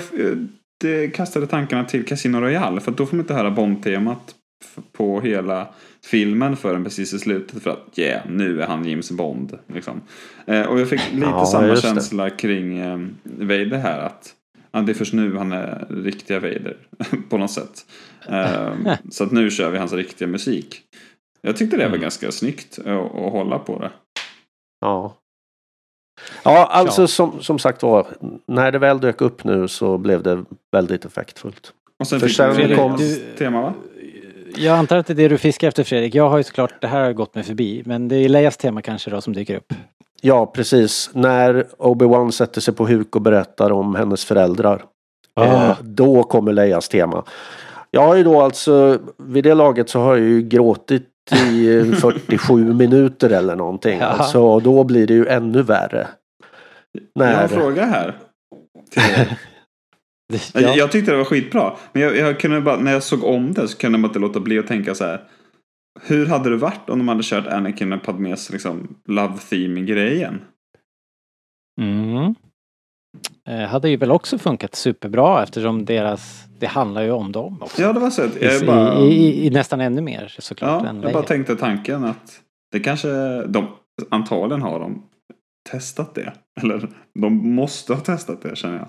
det 0.81 1.07
kastade 1.07 1.47
tankarna 1.47 1.83
till 1.83 2.05
Casino 2.05 2.37
Royale. 2.37 2.81
För 2.81 2.91
då 2.91 3.05
får 3.05 3.15
man 3.15 3.23
inte 3.23 3.33
höra 3.33 3.51
Bond-temat 3.51 4.35
på 4.91 5.21
hela 5.21 5.67
filmen 6.05 6.55
förrän 6.57 6.83
precis 6.83 7.13
i 7.13 7.19
slutet. 7.19 7.63
För 7.63 7.69
att 7.71 7.99
yeah, 7.99 8.21
nu 8.29 8.61
är 8.61 8.67
han 8.67 8.85
James 8.89 9.11
Bond. 9.11 9.57
Liksom. 9.73 10.01
Eh, 10.45 10.61
och 10.65 10.79
jag 10.79 10.89
fick 10.89 11.13
lite 11.13 11.25
Ja, 11.27 11.45
samma 11.45 11.67
just 11.67 11.81
det. 11.81 11.87
känsla 11.87 12.29
kring 12.29 12.77
eh, 12.77 12.99
Vader 13.23 13.77
här. 13.77 13.99
Att 13.99 14.35
ja, 14.71 14.81
det 14.81 14.91
är 14.91 14.93
först 14.93 15.13
nu 15.13 15.37
han 15.37 15.51
är 15.51 15.85
riktiga 15.89 16.39
Vader. 16.39 16.77
på 17.29 17.37
något 17.37 17.51
sätt. 17.51 17.85
Eh, 18.29 18.73
så 19.11 19.23
att 19.23 19.31
nu 19.31 19.51
kör 19.51 19.69
vi 19.69 19.77
hans 19.77 19.93
riktiga 19.93 20.27
musik. 20.27 20.81
Jag 21.41 21.57
tyckte 21.57 21.77
det 21.77 21.83
var 21.83 21.89
Mm. 21.89 22.01
ganska 22.01 22.31
snyggt 22.31 22.79
att, 22.79 22.87
att 22.87 23.31
hålla 23.31 23.59
på 23.59 23.79
det. 23.79 23.91
Ja. 24.81 25.17
Ja, 26.43 26.65
alltså 26.65 27.01
Ja. 27.01 27.07
Som, 27.07 27.41
som 27.41 27.59
sagt 27.59 27.83
var, 27.83 28.07
när 28.47 28.71
det 28.71 28.79
väl 28.79 28.99
dök 28.99 29.21
upp 29.21 29.43
nu 29.43 29.67
så 29.67 29.97
blev 29.97 30.23
det 30.23 30.43
väldigt 30.71 31.05
effektfullt. 31.05 31.73
Och 31.99 32.07
sen 32.07 32.19
För 32.19 32.27
fick 32.27 32.37
sen 32.37 32.55
vi 32.67 32.75
kom- 32.75 32.97
tema 33.37 33.61
va? 33.61 33.73
Jag 34.57 34.77
antar 34.77 34.97
att 34.97 35.07
det 35.07 35.13
är 35.13 35.15
det 35.15 35.27
du 35.27 35.37
fiskar 35.37 35.67
efter 35.67 35.83
Fredrik. 35.83 36.15
Jag 36.15 36.29
har 36.29 36.37
ju 36.37 36.43
såklart, 36.43 36.81
det 36.81 36.87
här 36.87 37.03
har 37.03 37.13
gått 37.13 37.35
mig 37.35 37.43
förbi. 37.43 37.83
Men 37.85 38.07
det 38.07 38.15
är 38.15 38.29
Leias 38.29 38.57
tema 38.57 38.81
kanske 38.81 39.09
då 39.09 39.21
som 39.21 39.33
dyker 39.33 39.55
upp. 39.55 39.73
Ja, 40.21 40.45
precis. 40.45 41.09
När 41.13 41.65
Obi-Wan 41.77 42.31
sätter 42.31 42.61
sig 42.61 42.73
på 42.73 42.87
huk 42.87 43.15
och 43.15 43.21
berättar 43.21 43.71
om 43.71 43.95
hennes 43.95 44.25
föräldrar. 44.25 44.83
Ah. 45.33 45.45
Eh, 45.45 45.77
då 45.81 46.23
kommer 46.23 46.53
Leias 46.53 46.89
tema. 46.89 47.23
Jag 47.91 48.01
har 48.01 48.15
ju 48.15 48.23
då 48.23 48.41
alltså, 48.41 48.99
vid 49.17 49.43
det 49.43 49.53
laget 49.53 49.89
så 49.89 49.99
har 49.99 50.15
jag 50.15 50.25
ju 50.27 50.41
gråtit 50.41 51.09
i 51.51 51.77
eh, 51.77 51.85
47 51.95 52.73
minuter 52.73 53.29
eller 53.29 53.55
någonting. 53.55 53.99
Ja. 53.99 54.05
Alltså, 54.05 54.59
då 54.59 54.83
blir 54.83 55.07
det 55.07 55.13
ju 55.13 55.27
ännu 55.27 55.61
värre. 55.61 56.07
Jag 57.13 57.25
har 57.25 57.31
en 57.31 57.37
När, 57.37 57.47
fråga 57.47 57.85
här. 57.85 58.17
Ja. 60.53 60.75
Jag, 60.75 60.91
tyckte 60.91 61.11
det 61.11 61.17
var 61.17 61.25
skitbra. 61.25 61.73
Men 61.93 62.01
jag, 62.01 62.17
jag 62.17 62.39
kunde 62.39 62.61
bara, 62.61 62.77
när 62.77 62.91
jag 62.91 63.03
såg 63.03 63.23
om 63.23 63.53
det 63.53 63.67
så 63.67 63.77
kunde 63.77 63.97
jag 63.97 64.01
bara 64.01 64.07
inte 64.07 64.19
låta 64.19 64.39
bli 64.39 64.59
att 64.59 64.67
tänka 64.67 64.95
så 64.95 65.03
här. 65.03 65.21
Hur 66.01 66.25
hade 66.25 66.49
det 66.49 66.57
varit 66.57 66.89
om 66.89 66.97
de 66.97 67.07
hade 67.07 67.23
kört 67.23 67.47
Anakin 67.47 67.93
och 67.93 68.03
Padmes 68.03 68.49
liksom 68.49 68.95
love 69.07 69.37
theme 69.49 69.81
grejen? 69.81 70.41
Mm. 71.81 72.35
Eh, 73.49 73.69
hade 73.69 73.89
ju 73.89 73.97
väl 73.97 74.11
också 74.11 74.37
funkat 74.37 74.75
superbra 74.75 75.43
eftersom 75.43 75.85
deras, 75.85 76.43
det 76.59 76.67
handlar 76.67 77.01
ju 77.01 77.11
om 77.11 77.31
dem 77.31 77.61
också. 77.61 77.81
Ja, 77.81 77.93
det 77.93 77.99
var 77.99 78.09
så 78.09 78.21
att 78.21 78.35
I, 78.37 78.45
jag 78.45 78.65
bara, 78.65 78.99
i, 78.99 79.07
i, 79.07 79.47
I 79.47 79.49
nästan 79.49 79.81
ännu 79.81 80.01
mer 80.01 80.35
såklart 80.39 80.83
ja, 80.83 80.87
jag 80.87 80.95
bara 80.95 81.11
Leia. 81.11 81.21
tänkte 81.21 81.55
tanken 81.55 82.03
att 82.03 82.41
det 82.71 82.79
kanske, 82.79 83.41
de, 83.47 83.67
antagligen 84.09 84.61
har 84.61 84.79
de 84.79 85.03
testat 85.69 86.15
det. 86.15 86.33
Eller 86.61 86.89
de 87.19 87.55
måste 87.55 87.93
ha 87.93 87.99
testat 87.99 88.41
det 88.41 88.57
känner 88.57 88.77
jag. 88.77 88.87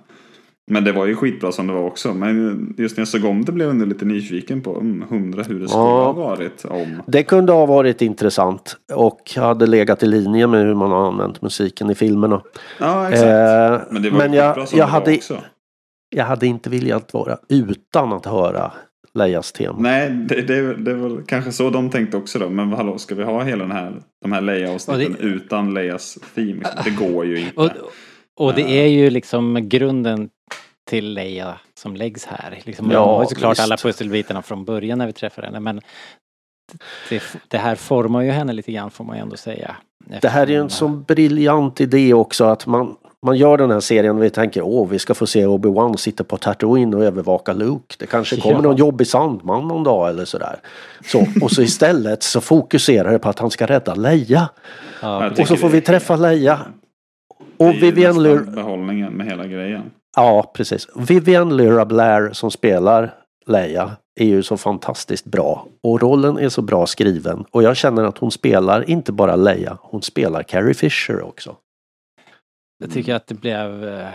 Men 0.71 0.85
det 0.85 0.93
var 0.93 1.07
ju 1.07 1.15
skitbra 1.17 1.53
som 1.53 1.67
det 1.67 1.73
var 1.73 1.83
också. 1.83 2.15
Men 2.15 2.75
just 2.79 2.97
när 2.97 3.01
jag 3.01 3.09
såg 3.09 3.25
om 3.25 3.45
det 3.45 3.53
blev 3.53 3.69
jag 3.69 3.89
lite 3.89 4.05
nyfiken 4.05 4.61
på 4.63 4.81
mm, 4.81 5.05
hundra 5.09 5.43
hur 5.43 5.61
det 5.61 5.69
skulle 5.69 5.83
Ja. 5.85 6.05
ha 6.05 6.13
varit 6.13 6.65
om. 6.65 7.03
det 7.07 7.23
kunde 7.23 7.53
ha 7.53 7.67
varit 7.67 8.03
intressant 8.03 8.77
och 8.95 9.33
hade 9.37 9.67
legat 9.67 10.03
i 10.03 10.07
linje 10.07 10.47
med 10.47 10.65
hur 10.67 10.75
man 10.75 10.91
har 10.91 11.07
använt 11.09 11.43
musiken 11.43 11.91
i 11.91 11.95
filmerna. 11.95 12.43
Ja, 12.81 13.09
exakt. 13.09 13.27
Eh, 13.27 13.93
men 13.93 14.03
det 14.03 14.11
var 14.11 14.19
men 14.19 14.33
jag, 14.33 14.69
som 14.69 14.79
jag, 14.79 14.89
det 14.89 14.93
var 14.93 15.01
hade, 15.01 15.15
också. 15.15 15.39
jag 16.17 16.25
hade 16.25 16.47
inte 16.47 16.71
velat 16.71 17.15
vara 17.15 17.39
utan 17.49 18.13
att 18.13 18.27
höra 18.27 18.73
Leias 19.15 19.53
tema. 19.53 19.77
Nej, 19.79 20.11
det, 20.11 20.43
det, 20.43 20.75
det 20.75 20.95
var 20.95 21.23
kanske 21.27 21.53
så 21.53 21.71
de 21.71 21.91
tänkte 21.91 22.17
också 22.17 22.39
då. 22.39 22.49
Men 22.49 22.73
hallå, 22.73 22.99
ska 22.99 23.15
vi 23.15 23.23
ha 23.23 23.43
hela 23.43 23.65
den 23.65 23.73
här, 23.73 23.93
de 24.23 24.33
här 24.33 24.41
Leia-avsnitten 24.41 25.17
det- 25.21 25.27
utan 25.27 25.75
Leias 25.75 26.19
theme? 26.35 26.63
Det 26.85 26.91
går 26.91 27.27
ju 27.27 27.39
inte. 27.41 27.61
Och, 27.61 27.71
och 28.41 28.55
det 28.55 28.63
är 28.83 28.87
ju 28.87 29.11
liksom 29.11 29.69
grunden 29.69 30.29
till 30.95 31.13
Leia 31.15 31.55
som 31.75 31.97
läggs 31.97 32.27
här. 32.27 32.59
Liksom, 32.65 32.91
Ja, 32.91 33.05
har 33.17 33.23
ju 33.23 33.29
såklart 33.29 33.51
visst. 33.53 33.63
alla 33.63 33.77
pusselbitarna 33.77 34.43
från 34.43 34.65
början 34.65 34.99
när 34.99 35.07
vi 35.07 35.13
träffar 35.13 35.43
henne 35.43 35.61
men 35.61 35.81
det, 37.09 37.23
det 37.49 37.59
här 37.59 37.75
formar 37.75 38.23
ju 38.23 38.31
henne 38.31 38.53
lite 38.53 38.73
grann 38.73 38.91
får 38.91 39.05
man 39.05 39.17
ju 39.17 39.23
ändå 39.23 39.37
säga. 39.37 39.77
Det 40.21 40.29
här 40.29 40.43
är 40.47 40.51
ju 40.51 40.57
en 40.61 40.71
sån 40.71 41.03
briljant 41.03 41.81
idé 41.81 42.15
också 42.15 42.45
att 42.45 42.67
man, 42.67 42.97
man 43.27 43.37
gör 43.37 43.57
den 43.59 43.71
här 43.71 43.81
serien 43.81 44.17
och 44.17 44.23
vi 44.23 44.31
tänker 44.31 44.63
åh 44.63 44.89
vi 44.89 44.99
ska 44.99 45.15
få 45.15 45.27
se 45.27 45.47
Obi-Wan 45.47 45.97
sitta 45.97 46.25
på 46.25 46.37
Tatooine 46.37 46.95
och 46.95 47.05
övervaka 47.05 47.53
Luke. 47.53 47.95
Det 47.99 48.07
kanske 48.07 48.37
kommer 48.37 48.55
Ja. 48.57 48.61
någon 48.61 48.77
jobbig 48.77 49.07
sandman 49.07 49.69
någon 49.69 49.85
dag 49.85 50.09
eller 50.09 50.25
sådär. 50.25 50.57
Så, 51.05 51.27
och 51.43 51.51
så 51.51 51.63
istället 51.63 52.23
så 52.23 52.41
fokuserar 52.41 53.13
det 53.13 53.19
på 53.19 53.29
att 53.29 53.39
han 53.39 53.51
ska 53.51 53.67
rädda 53.67 53.95
Leia. 53.95 54.49
Ja, 55.03 55.31
Och 55.31 55.49
så 55.49 55.57
får 55.57 55.67
det 55.69 55.73
vi 55.73 55.79
är- 55.79 55.83
träffa 55.83 56.17
Leia. 56.17 56.61
Det 57.57 57.65
Och 57.65 57.71
är 57.71 57.75
ju 57.75 57.81
Vivian 57.81 58.09
nästan 58.17 58.23
Lur... 58.23 58.41
behållningen 58.45 59.13
med 59.13 59.27
hela 59.27 59.47
grejen. 59.47 59.83
Ja, 60.17 60.51
precis. 60.55 60.89
Vivian 60.97 61.57
Lyra 61.57 61.85
Blair 61.85 62.33
som 62.33 62.51
spelar 62.51 63.15
Leia 63.47 63.97
är 64.21 64.25
ju 64.27 64.43
så 64.43 64.57
fantastiskt 64.57 65.25
bra. 65.25 65.67
Och 65.83 66.01
rollen 66.03 66.39
är 66.39 66.49
så 66.49 66.63
bra 66.63 66.87
skriven. 66.87 67.45
Och 67.51 67.63
jag 67.63 67.77
känner 67.77 68.05
att 68.05 68.19
hon 68.19 68.31
spelar 68.31 68.91
inte 68.91 69.13
bara 69.13 69.37
Leia, 69.37 69.79
hon 69.81 70.03
spelar 70.03 70.43
Carrie 70.43 70.75
Fisher 70.75 71.23
också. 71.23 71.57
Jag 72.79 72.93
tycker 72.93 73.15
att 73.15 73.27
det 73.27 73.35
blev... 73.35 73.85
eh, 73.89 74.09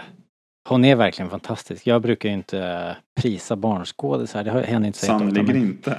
Hon 0.70 0.86
är 0.86 0.96
verkligen 0.96 1.30
fantastisk. 1.30 1.88
Jag 1.88 2.02
brukar 2.02 2.30
ju 2.30 2.36
inte 2.36 2.60
eh, 2.60 3.22
prisa 3.22 3.56
barnskådisar. 3.56 4.44
Det 4.44 4.52
händer 4.52 4.88
inte 4.88 5.00
så 5.00 5.06
Sannerligen 5.06 5.56
inte. 5.56 5.98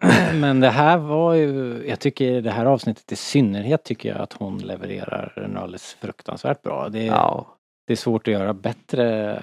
Men, 0.00 0.40
men 0.40 0.60
det 0.60 0.70
här 0.70 0.98
var 0.98 1.34
ju... 1.34 1.82
Jag 1.88 2.00
tycker 2.00 2.42
det 2.42 2.50
här 2.50 2.66
avsnittet 2.66 3.12
i 3.12 3.16
synnerhet 3.16 3.84
tycker 3.84 4.08
jag 4.08 4.18
att 4.20 4.32
hon 4.32 4.58
levererar 4.58 5.42
en 5.44 5.56
alldeles 5.56 5.96
fruktansvärt 6.00 6.62
bra. 6.62 6.88
Det 6.88 6.98
är, 7.00 7.06
Ja. 7.06 7.46
Det 7.86 7.92
är 7.92 7.96
svårt 7.96 8.28
att 8.28 8.32
göra 8.32 8.54
bättre. 8.54 9.42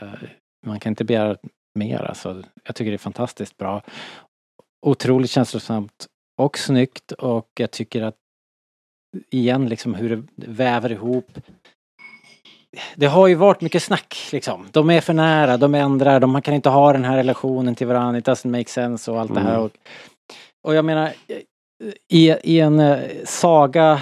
Man 0.66 0.80
kan 0.80 0.92
inte 0.92 1.04
begära 1.04 1.38
mer 1.76 2.04
alltså. 2.04 2.44
Jag 2.64 2.76
tycker 2.76 2.92
det 2.92 2.96
är 2.96 2.98
fantastiskt 2.98 3.58
bra. 3.58 3.82
Otroligt 4.86 5.32
känslosamt 5.32 6.08
och 6.38 6.58
snyggt 6.58 7.12
och 7.12 7.50
jag 7.56 7.72
tycker 7.72 8.02
att 8.02 8.16
igen 9.30 9.70
liksom 9.70 9.94
hur 9.94 10.10
det 10.36 10.48
väver 10.48 10.92
ihop. 10.92 11.32
Det 12.96 13.06
har 13.06 13.28
ju 13.28 13.36
varit 13.36 13.62
mycket 13.62 13.84
snack 13.84 14.30
liksom. 14.32 14.68
De 14.72 14.90
är 14.90 15.02
för 15.02 15.14
nära, 15.14 15.58
de 15.58 15.76
ändrar, 15.76 16.20
de, 16.20 16.32
man 16.32 16.42
kan 16.42 16.54
inte 16.54 16.70
ha 16.70 16.94
den 16.94 17.04
här 17.04 17.18
relationen 17.18 17.76
till 17.76 17.88
varandra, 17.88 18.20
it 18.20 18.28
doesn't 18.28 18.52
make 18.58 18.70
sense 18.70 19.12
och 19.12 19.20
allt 19.20 19.34
det 19.34 19.40
här. 19.40 19.54
Mm. 19.54 19.62
Och, 19.62 19.72
och 20.64 20.76
jag 20.76 20.86
menar, 20.86 21.14
i, 22.08 22.30
i 22.30 22.60
en 22.60 22.80
eh, 22.80 23.00
saga, 23.26 24.02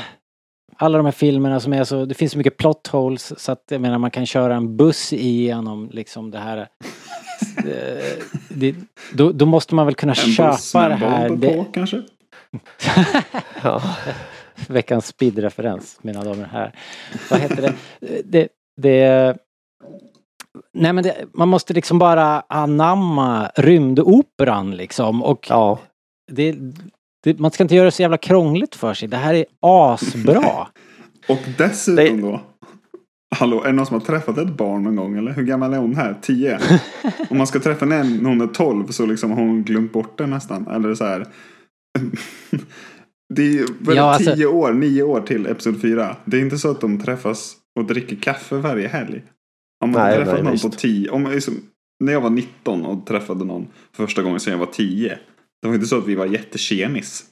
alla 0.78 0.98
de 0.98 1.06
här 1.06 1.12
filmerna 1.12 1.60
som 1.60 1.74
är 1.74 1.84
så, 1.84 2.06
det 2.06 2.16
finns 2.16 2.32
så 2.32 2.38
mycket 2.38 2.58
plot 2.58 2.88
holes 2.88 3.40
så 3.40 3.52
att 3.52 3.64
jag 3.70 3.82
menar 3.82 3.98
man 3.98 4.12
kan 4.12 4.26
köra 4.26 4.56
en 4.56 4.78
buss 4.78 5.14
igenom 5.14 5.90
liksom 5.94 6.32
det 6.32 6.40
här. 6.40 6.58
eh, 7.58 8.24
det, 8.50 8.76
då, 9.14 9.32
då 9.32 9.46
måste 9.46 9.76
man 9.76 9.86
väl 9.86 9.96
kunna 9.96 10.14
En 10.14 10.26
buss 10.26 10.72
köpa 10.72 10.90
med 10.90 11.00
det 11.00 11.06
en 11.06 11.12
här. 11.12 11.30
Det, 11.30 11.54
på 11.54 11.64
kanske? 11.64 12.04
Ja. 13.64 13.82
veckans 14.68 15.08
speedreferens, 15.08 16.00
mina 16.02 16.24
damer 16.24 16.44
och 16.44 16.50
herrar. 16.50 16.74
Vad 17.30 17.40
heter 17.40 17.62
det? 17.62 17.74
det, 18.24 18.48
det 18.78 19.38
Nej 20.74 20.94
men 20.94 21.04
det, 21.04 21.26
man 21.34 21.48
måste 21.48 21.74
liksom 21.74 22.00
bara 22.00 22.44
anamma 22.50 23.52
rymdoperan 23.56 24.76
liksom 24.76 25.24
och 25.24 25.48
ja. 25.50 25.80
det, 26.32 26.56
det, 27.24 27.40
man 27.40 27.52
ska 27.52 27.64
inte 27.64 27.76
göra 27.76 27.86
det 27.86 27.92
så 27.92 28.02
jävla 28.02 28.18
krångligt 28.18 28.76
för 28.76 28.94
sig. 28.94 29.08
Det 29.08 29.18
här 29.18 29.34
är 29.34 29.46
asbra. 29.60 30.68
Och 31.30 31.40
dessutom 31.58 32.22
då. 32.22 32.42
Hallå, 33.36 33.64
är 33.64 33.68
det 33.68 33.72
någon 33.74 33.86
som 33.86 33.94
har 33.94 34.06
träffat 34.06 34.38
ett 34.38 34.58
barn 34.58 34.84
någon 34.84 34.96
gång 34.96 35.18
eller? 35.18 35.32
Hur 35.32 35.44
gammal 35.44 35.74
är 35.74 35.78
hon 35.78 35.96
här? 35.96 36.16
Tio? 36.22 36.60
Om 37.30 37.38
man 37.38 37.48
ska 37.48 37.60
träffa 37.60 37.86
en 37.86 38.18
när 38.18 38.30
hon 38.30 38.42
är 38.42 38.48
tolv 38.48 38.88
så 38.88 39.06
liksom 39.06 39.32
har 39.32 39.38
hon 39.42 39.64
glömt 39.64 39.92
bort 39.94 40.18
det 40.18 40.28
nästan. 40.28 40.68
Eller 40.68 40.96
så 40.96 41.06
här. 41.06 41.28
Det 43.34 43.42
är 43.42 43.52
ju 43.52 43.66
Ja, 43.88 44.02
alltså- 44.02 44.36
tio 44.36 44.46
år, 44.46 44.74
nio 44.74 45.04
år 45.04 45.22
till 45.22 45.46
Episod 45.46 45.82
4. 45.82 46.16
Det 46.26 46.38
är 46.38 46.42
inte 46.42 46.58
så 46.58 46.72
att 46.72 46.82
de 46.82 47.00
träffas 47.00 47.56
och 47.80 47.86
dricker 47.86 48.16
kaffe 48.16 48.56
varje 48.56 48.88
helg. 48.88 49.22
Om 49.84 49.92
man 49.92 50.02
Nej, 50.02 50.16
träffat 50.16 50.34
nej, 50.34 50.44
någon 50.44 50.52
visst. 50.52 50.64
på 50.64 50.70
tio, 50.72 51.10
om 51.10 51.32
liksom, 51.32 51.54
när 52.04 52.14
jag 52.14 52.22
var 52.22 52.30
19 52.30 52.86
och 52.86 53.06
träffade 53.06 53.46
någon 53.46 53.68
första 53.96 54.22
gången 54.22 54.40
sedan 54.40 54.52
jag 54.52 54.60
var 54.60 54.66
10. 54.66 55.20
Det 55.62 55.68
var 55.68 55.76
inte 55.76 55.88
så 55.88 55.98
att 55.98 56.08
vi 56.08 56.16
var 56.16 56.26
jättetjenis. 56.26 57.24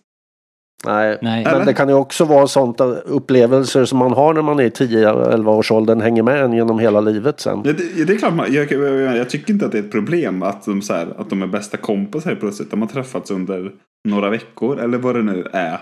Nej, 0.85 1.17
Nej. 1.21 1.43
men 1.43 1.53
Eller? 1.55 1.65
det 1.65 1.73
kan 1.73 1.89
ju 1.89 1.95
också 1.95 2.25
vara 2.25 2.47
sånt 2.47 2.81
att 2.81 3.03
upplevelser 3.05 3.85
som 3.85 3.97
man 3.99 4.13
har 4.13 4.33
när 4.33 4.41
man 4.41 4.59
är 4.59 4.69
10-11 4.69 5.47
års 5.49 5.71
åldern 5.71 6.01
hänger 6.01 6.23
med 6.23 6.41
en 6.43 6.53
genom 6.53 6.79
hela 6.79 7.01
livet 7.01 7.39
sen. 7.39 7.61
Ja, 7.65 7.73
det, 7.73 8.05
det 8.05 8.13
är 8.13 8.17
klart, 8.17 8.33
man, 8.33 8.53
jag, 8.53 8.71
jag, 8.71 9.17
jag 9.17 9.29
tycker 9.29 9.53
inte 9.53 9.65
att 9.65 9.71
det 9.71 9.77
är 9.77 9.83
ett 9.83 9.91
problem 9.91 10.43
att 10.43 10.65
de, 10.65 10.81
så 10.81 10.93
här, 10.93 11.07
att 11.17 11.29
de 11.29 11.41
är 11.41 11.47
bästa 11.47 11.77
kompisar 11.77 12.29
helt 12.29 12.39
plötsligt. 12.39 12.71
De 12.71 12.81
har 12.81 12.89
träffats 12.89 13.31
under 13.31 13.71
några 14.07 14.29
veckor 14.29 14.79
eller 14.79 14.97
vad 14.97 15.15
det 15.15 15.23
nu 15.23 15.47
är. 15.53 15.79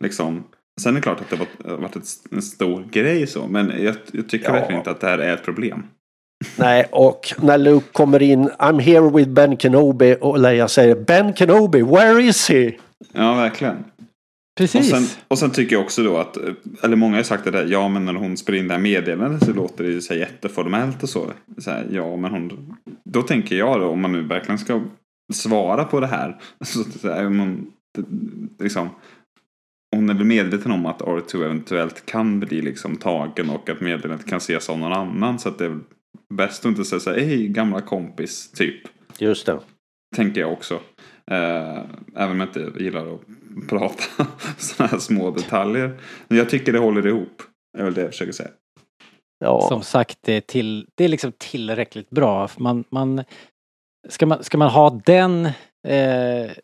Liksom. 0.00 0.44
Sen 0.80 0.92
är 0.92 0.94
det 0.94 1.02
klart 1.02 1.20
att 1.20 1.30
det 1.30 1.36
har 1.70 1.76
varit 1.76 1.96
ett, 1.96 2.04
en 2.30 2.42
stor 2.42 2.84
grej 2.92 3.26
så. 3.26 3.46
Men 3.48 3.72
jag, 3.82 3.94
jag 4.12 4.28
tycker 4.28 4.46
Ja. 4.46 4.52
verkligen 4.52 4.78
inte 4.80 4.90
att 4.90 5.00
det 5.00 5.06
här 5.06 5.18
är 5.18 5.34
ett 5.34 5.44
problem. 5.44 5.82
Nej, 6.58 6.88
och 6.92 7.34
när 7.42 7.58
Luke 7.58 7.86
kommer 7.92 8.22
in, 8.22 8.48
I'm 8.48 8.80
here 8.80 9.10
with 9.10 9.30
Ben 9.30 9.56
Kenobi 9.58 10.16
och 10.20 10.38
Leia 10.38 10.68
säger 10.68 10.94
Ben 10.94 11.34
Kenobi, 11.34 11.82
where 11.82 12.22
is 12.22 12.48
he? 12.48 12.72
Ja, 13.12 13.34
verkligen. 13.34 13.76
Och 13.76 14.56
Precis. 14.58 14.90
sen, 14.90 15.02
och 15.28 15.38
sen 15.38 15.50
tycker 15.50 15.76
jag 15.76 15.84
också 15.84 16.02
då 16.02 16.16
att, 16.16 16.36
eller 16.82 16.96
många 16.96 17.16
har 17.16 17.22
sagt 17.22 17.44
det 17.44 17.50
där, 17.50 17.66
ja 17.66 17.88
men 17.88 18.04
när 18.04 18.14
hon 18.14 18.36
spelar 18.36 18.58
in 18.58 18.68
det 18.68 18.74
här 18.74 18.80
meddelandet 18.80 19.44
så 19.44 19.52
låter 19.52 19.84
det 19.84 19.90
ju 19.90 20.00
så 20.00 20.14
jätteformellt 20.14 21.02
och 21.02 21.08
så. 21.08 21.26
så 21.58 21.70
här, 21.70 21.86
ja 21.90 22.16
men 22.16 22.30
hon, 22.30 22.76
då 23.04 23.22
tänker 23.22 23.56
jag 23.56 23.80
då 23.80 23.88
om 23.88 24.00
man 24.00 24.12
nu 24.12 24.22
verkligen 24.22 24.58
ska 24.58 24.80
svara 25.32 25.84
på 25.84 26.00
det 26.00 26.06
här. 26.06 26.38
Så, 26.64 26.84
så 26.84 27.08
här, 27.12 27.56
det- 27.94 28.64
liksom, 28.64 28.88
hon 29.96 30.10
är 30.10 30.14
väl 30.14 30.24
medveten 30.24 30.72
om 30.72 30.86
att 30.86 31.00
R2 31.00 31.44
eventuellt 31.44 32.06
kan 32.06 32.40
bli 32.40 32.62
liksom 32.62 32.96
tagen 32.96 33.50
och 33.50 33.68
att 33.70 33.80
meddelandet 33.80 34.26
kan 34.26 34.38
ses 34.38 34.70
av 34.70 34.78
någon 34.78 34.92
annan. 34.92 35.38
Så 35.38 35.48
att 35.48 35.58
det 35.58 35.64
är 35.64 35.78
bäst 36.36 36.64
att 36.64 36.68
inte 36.68 36.84
säga 36.84 37.00
så 37.00 37.10
här, 37.10 37.20
hej 37.20 37.48
gamla 37.48 37.80
kompis, 37.80 38.52
typ. 38.52 38.82
Just 39.18 39.46
det. 39.46 39.60
Tänker 40.16 40.40
jag 40.40 40.52
också. 40.52 40.74
Eh, 41.30 41.84
även 42.16 42.30
om 42.30 42.40
jag 42.40 42.48
inte 42.48 42.82
gillar 42.84 43.14
att 43.14 43.20
prata 43.68 44.02
sådana 44.58 44.90
här 44.90 44.98
små 44.98 45.30
detaljer. 45.30 46.00
Men 46.28 46.38
jag 46.38 46.50
tycker 46.50 46.72
det 46.72 46.78
håller 46.78 47.06
ihop. 47.06 47.42
är 47.78 47.84
väl 47.84 47.94
det 47.94 48.00
jag 48.00 48.10
försöker 48.10 48.32
säga. 48.32 48.50
Ja, 49.38 49.60
Som 49.68 49.82
sagt, 49.82 50.18
det 50.20 50.32
är, 50.32 50.40
till, 50.40 50.86
det 50.94 51.04
är 51.04 51.08
liksom 51.08 51.32
tillräckligt 51.38 52.10
bra. 52.10 52.48
Man, 52.58 52.84
man, 52.90 53.24
ska, 54.08 54.26
man, 54.26 54.44
ska 54.44 54.58
man 54.58 54.68
ha 54.68 55.00
den, 55.04 55.46
eh, 55.46 55.52
det, 55.84 56.54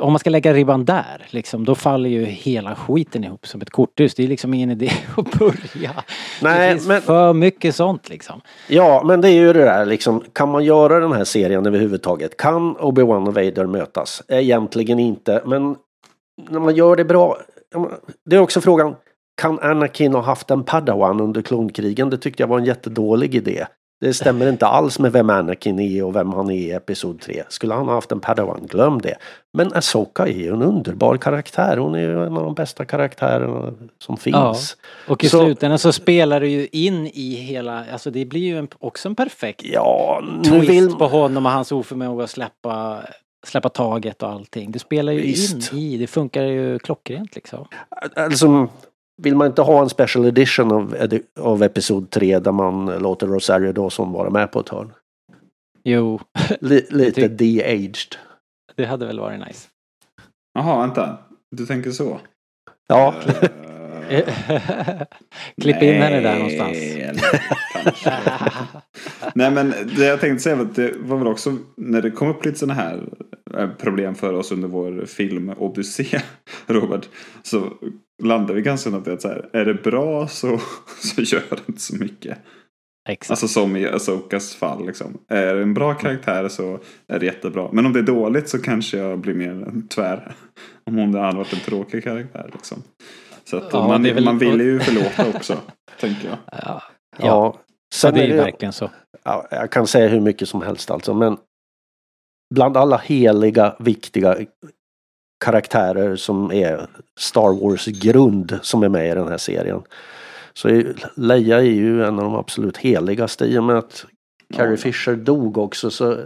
om 0.00 0.12
man 0.12 0.18
ska 0.18 0.30
lägga 0.30 0.52
ribban 0.54 0.84
där, 0.84 1.26
liksom, 1.30 1.64
då 1.64 1.74
faller 1.74 2.10
ju 2.10 2.24
hela 2.24 2.74
skiten 2.76 3.24
ihop 3.24 3.46
som 3.46 3.60
ett 3.60 3.70
korthus. 3.70 4.14
Det 4.14 4.24
är 4.24 4.28
liksom 4.28 4.54
ingen 4.54 4.70
idé 4.70 4.90
att 5.16 5.38
börja. 5.38 5.92
Nej, 6.42 6.68
det 6.68 6.74
finns 6.74 6.88
men- 6.88 7.02
för 7.02 7.32
mycket 7.32 7.74
sånt 7.74 8.08
liksom. 8.08 8.40
ja, 8.68 9.02
men 9.04 9.20
det 9.20 9.28
är 9.28 9.32
ju 9.32 9.52
det 9.52 9.64
där 9.64 9.86
liksom, 9.86 10.24
kan 10.32 10.48
man 10.48 10.64
göra 10.64 11.00
den 11.00 11.12
här 11.12 11.24
serien 11.24 11.66
överhuvudtaget? 11.66 12.36
Kan 12.36 12.76
Obi-Wan 12.76 13.26
och 13.28 13.34
Vader 13.34 13.66
mötas? 13.66 14.22
Egentligen 14.28 14.98
inte, 14.98 15.42
men 15.46 15.76
när 16.50 16.60
man 16.60 16.74
gör 16.76 16.96
det 16.96 17.04
bra. 17.04 17.36
Det 18.30 18.36
är 18.36 18.40
också 18.40 18.60
frågan, 18.60 18.94
kan 19.40 19.58
Anakin 19.58 20.14
ha 20.14 20.20
haft 20.22 20.50
en 20.50 20.64
padawan 20.64 21.20
under 21.20 21.42
klonkrigen? 21.42 22.10
Det 22.10 22.18
tyckte 22.18 22.42
jag 22.42 22.48
var 22.48 22.58
en 22.58 22.64
jättedålig 22.64 23.34
idé. 23.34 23.66
Det 24.00 24.14
stämmer 24.14 24.48
inte 24.48 24.66
alls 24.66 24.98
med 24.98 25.12
vem 25.12 25.30
Anakin 25.30 25.78
är 25.78 26.04
och 26.04 26.16
vem 26.16 26.32
han 26.32 26.50
är 26.50 26.54
i 26.54 26.70
Episod 26.70 27.20
3. 27.20 27.42
Skulle 27.48 27.74
han 27.74 27.86
ha 27.86 27.94
haft 27.94 28.12
en 28.12 28.20
padawan, 28.20 28.66
glöm 28.70 29.00
det. 29.00 29.14
Men 29.52 29.72
Asoka 29.74 30.22
är 30.26 30.32
ju 30.32 30.48
en 30.52 30.62
underbar 30.62 31.16
karaktär. 31.16 31.76
Hon 31.76 31.94
är 31.94 31.98
ju 31.98 32.26
en 32.26 32.36
av 32.36 32.44
de 32.44 32.54
bästa 32.54 32.84
karaktärerna 32.84 33.72
som 33.98 34.16
finns. 34.16 34.76
Och 35.08 35.24
i 35.24 35.28
Så- 35.28 35.44
slutändan 35.44 35.78
så 35.78 35.92
spelar 35.92 36.40
det 36.40 36.48
ju 36.48 36.68
in 36.72 37.06
i 37.06 37.34
hela, 37.34 37.84
alltså 37.92 38.10
det 38.10 38.24
blir 38.24 38.40
ju 38.40 38.58
en, 38.58 38.68
också 38.78 39.08
en 39.08 39.14
perfekt 39.14 39.62
Ja, 39.64 40.22
twist 40.44 40.70
vill... 40.70 40.90
på 40.96 41.06
honom 41.06 41.46
och 41.46 41.52
hans 41.52 41.72
oförmåga 41.72 42.24
att 42.24 42.30
släppa, 42.30 42.98
släppa 43.46 43.68
taget 43.68 44.22
och 44.22 44.28
allting. 44.28 44.72
Det 44.72 44.78
spelar 44.78 45.12
ju 45.12 45.20
Visst. 45.20 45.72
in 45.72 45.78
i, 45.78 45.96
det 45.98 46.06
funkar 46.06 46.42
ju 46.42 46.78
klockrent 46.78 47.34
liksom. 47.34 47.66
Alltså, 48.16 48.68
vill 49.22 49.36
man 49.36 49.46
inte 49.46 49.62
ha 49.62 49.82
en 49.82 49.88
special 49.88 50.26
edition 50.26 50.72
av, 50.72 50.96
av 51.40 51.62
Episod 51.62 52.10
3 52.10 52.38
där 52.38 52.52
man 52.52 52.86
låter 52.86 53.26
Rosario 53.26 53.72
Dawson 53.72 54.12
vara 54.12 54.30
med 54.30 54.52
på 54.52 54.60
ett 54.60 54.68
hörn? 54.68 54.92
Jo, 55.84 56.20
Li, 56.60 56.86
lite 56.90 57.28
de-aged. 57.28 58.16
det 58.76 58.84
hade 58.84 59.06
väl 59.06 59.20
varit 59.20 59.46
nice. 59.46 59.68
Jaha, 60.54 60.80
vänta. 60.80 61.18
Du 61.50 61.66
tänker 61.66 61.90
så? 61.90 62.20
Ja, 62.86 63.14
Eh, 64.08 64.28
Klipp 65.62 65.82
in 65.82 65.94
henne 65.94 66.20
där 66.20 66.36
någonstans. 66.36 66.78
Nej 69.34 69.50
men 69.50 69.74
det 69.96 70.06
jag 70.06 70.20
tänkte 70.20 70.42
säga 70.42 70.56
var 70.56 70.64
att 70.64 70.74
det 70.74 70.94
var 70.98 71.16
väl 71.16 71.26
också 71.26 71.56
när 71.76 72.02
det 72.02 72.10
kom 72.10 72.28
upp 72.28 72.44
lite 72.44 72.58
sådana 72.58 72.80
här 72.80 73.08
eh, 73.58 73.68
problem 73.70 74.14
för 74.14 74.32
oss 74.32 74.52
under 74.52 74.68
vår 74.68 75.04
film 75.06 75.52
Odyssé, 75.58 76.20
Robert. 76.66 77.08
Så 77.42 77.72
landade 78.22 78.54
vi 78.54 78.62
ganska 78.62 78.90
snabbt 78.90 79.08
i 79.08 79.10
att 79.10 79.22
så 79.22 79.28
här, 79.28 79.48
är 79.52 79.64
det 79.64 79.74
bra 79.74 80.28
så, 80.28 80.60
så 81.00 81.20
gör 81.22 81.42
det 81.50 81.68
inte 81.68 81.80
så 81.80 81.96
mycket. 81.96 82.38
Exakt. 83.08 83.30
Alltså 83.30 83.48
som 83.48 83.76
i 83.76 83.86
Asokas 83.88 84.54
fall 84.54 84.86
liksom. 84.86 85.18
Är 85.28 85.54
det 85.54 85.62
en 85.62 85.74
bra 85.74 85.94
karaktär 85.94 86.48
så 86.48 86.78
är 87.08 87.18
det 87.18 87.26
jättebra. 87.26 87.68
Men 87.72 87.86
om 87.86 87.92
det 87.92 87.98
är 87.98 88.02
dåligt 88.02 88.48
så 88.48 88.62
kanske 88.62 88.98
jag 88.98 89.18
blir 89.18 89.34
mer 89.34 89.88
tvär. 89.88 90.34
Om 90.86 90.94
hon 90.96 91.14
hade 91.14 91.36
varit 91.38 91.52
en 91.52 91.58
tråkig 91.60 92.04
karaktär 92.04 92.50
liksom. 92.52 92.82
Så 93.44 93.56
att 93.56 93.72
Ja, 93.72 93.88
man, 93.88 94.02
väl- 94.02 94.24
man 94.24 94.38
vill 94.38 94.60
ju 94.60 94.80
förlåta 94.80 95.28
också, 95.36 95.56
tänker 96.00 96.28
jag. 96.28 96.38
ja, 96.52 96.58
ja. 96.62 96.82
ja. 97.18 97.58
Så 97.94 98.10
det 98.10 98.20
är 98.22 98.26
ju 98.26 98.36
verkligen 98.36 98.72
så. 98.72 98.90
ja, 99.24 99.48
jag 99.50 99.70
kan 99.70 99.86
säga 99.86 100.08
hur 100.08 100.20
mycket 100.20 100.48
som 100.48 100.62
helst 100.62 100.90
alltså, 100.90 101.14
men 101.14 101.36
bland 102.54 102.76
alla 102.76 102.96
heliga, 102.96 103.76
viktiga 103.78 104.36
karaktärer 105.44 106.16
som 106.16 106.52
är 106.52 106.86
Star 107.18 107.60
Wars 107.62 107.86
grund 107.86 108.58
som 108.62 108.82
är 108.82 108.88
med 108.88 109.10
i 109.10 109.14
den 109.14 109.28
här 109.28 109.38
serien. 109.38 109.82
Så 110.54 110.82
Leia 111.14 111.58
är 111.58 111.62
ju 111.62 112.04
en 112.04 112.18
av 112.18 112.24
de 112.24 112.34
absolut 112.34 112.76
heligaste 112.76 113.44
i 113.44 113.58
och 113.58 113.64
med 113.64 113.76
att 113.76 114.06
Carrie. 114.54 114.76
Fisher 114.76 115.16
dog 115.16 115.58
också 115.58 115.90
så 115.90 116.24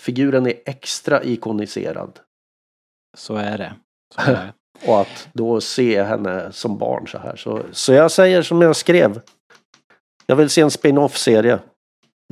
figuren 0.00 0.46
är 0.46 0.54
extra 0.64 1.24
ikoniserad. 1.24 2.18
Så 3.16 3.36
är 3.36 3.58
det. 3.58 3.74
Så 4.14 4.20
är 4.20 4.34
det. 4.34 4.52
Och 4.86 5.00
att 5.00 5.28
då 5.32 5.60
se 5.60 6.02
henne 6.02 6.52
som 6.52 6.78
barn 6.78 7.06
så 7.08 7.18
här. 7.18 7.36
Så, 7.36 7.62
så 7.72 7.92
jag 7.92 8.10
säger 8.10 8.42
som 8.42 8.62
jag 8.62 8.76
skrev. 8.76 9.20
Jag 10.26 10.36
vill 10.36 10.50
se 10.50 10.60
en 10.60 10.70
spin-off-serie. 10.70 11.58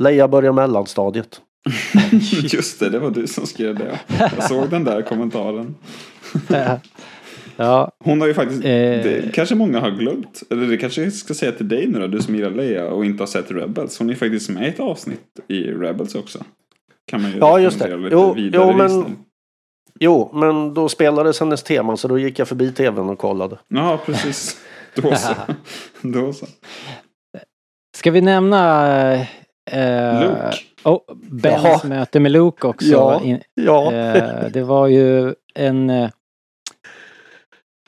Leia 0.03 0.29
börjar 0.29 0.53
mellanstadiet. 0.53 1.41
Just 2.43 2.81
det, 2.81 2.89
det 2.91 2.99
var 2.99 3.11
du 3.11 3.27
som 3.27 3.47
skrev 3.47 3.75
det. 3.79 4.01
Jag 4.37 4.43
såg 4.43 4.71
den 4.71 4.85
där 4.85 5.03
kommentaren. 5.03 5.75
Ja, 7.57 7.91
Hon 8.05 8.21
har 8.21 8.29
ju 8.29 8.35
faktiskt, 8.35 8.65
Eh. 8.65 8.71
det 8.71 9.35
kanske 9.35 9.55
många 9.55 9.81
har 9.81 9.91
glömt. 9.91 10.43
Eller 10.51 10.67
det 10.67 10.77
kanske 10.77 11.03
jag 11.03 11.13
ska 11.13 11.35
säga 11.35 11.53
till 11.53 11.69
dig 11.69 11.87
nu 11.87 11.99
då, 12.01 12.07
du 12.07 12.23
som 12.23 12.35
gillar 12.35 12.51
Leia 12.51 12.87
och 12.87 13.05
inte 13.05 13.23
har 13.23 13.27
sett 13.27 13.51
Rebels. 13.51 13.99
Hon 13.99 14.11
är 14.11 14.15
faktiskt 14.15 14.51
med 14.51 14.63
i 14.67 14.69
ett 14.69 14.81
avsnitt 14.81 15.41
i 15.49 15.61
Rebels 15.63 16.15
också. 16.15 16.45
Kan 17.07 17.23
man 17.23 17.31
ju 17.31 17.39
Ja, 17.39 17.61
just 17.61 17.79
det. 17.79 17.89
Jo, 18.13 18.35
lite 18.35 18.41
vidare 18.43 18.67
jo, 18.71 18.77
men-. 18.77 19.17
Jo, 20.01 20.31
men 20.35 20.75
då 20.75 20.89
spelades 20.89 21.41
hennes 21.41 21.63
tema 21.63 21.97
så 21.97 22.09
då 22.09 22.19
gick 22.19 22.39
jag 22.39 22.49
förbi 22.49 22.73
tvn 22.73 23.09
och 23.09 23.19
kollade. 23.19 23.59
Ja, 23.69 24.01
precis. 24.07 24.57
Då 24.95 25.15
så. 25.17 25.35
Då 26.03 26.33
så. 26.33 26.47
Ska 27.97 28.11
vi 28.11 28.21
nämna 28.21 29.27
eh, 29.71 30.21
Luke. 30.21 30.57
Oh, 30.85 31.01
Bens 31.17 31.63
Jaha. 31.65 31.81
möte 31.85 32.21
med 32.21 32.33
Luke 32.33 32.67
också. 32.67 32.87
Ja. 32.87 33.21
In, 33.25 33.41
Ja. 33.55 33.93
eh, 33.93 34.49
det 34.51 34.63
var 34.63 34.87
ju 34.87 35.35
en... 35.55 35.91
Eh, 35.91 36.11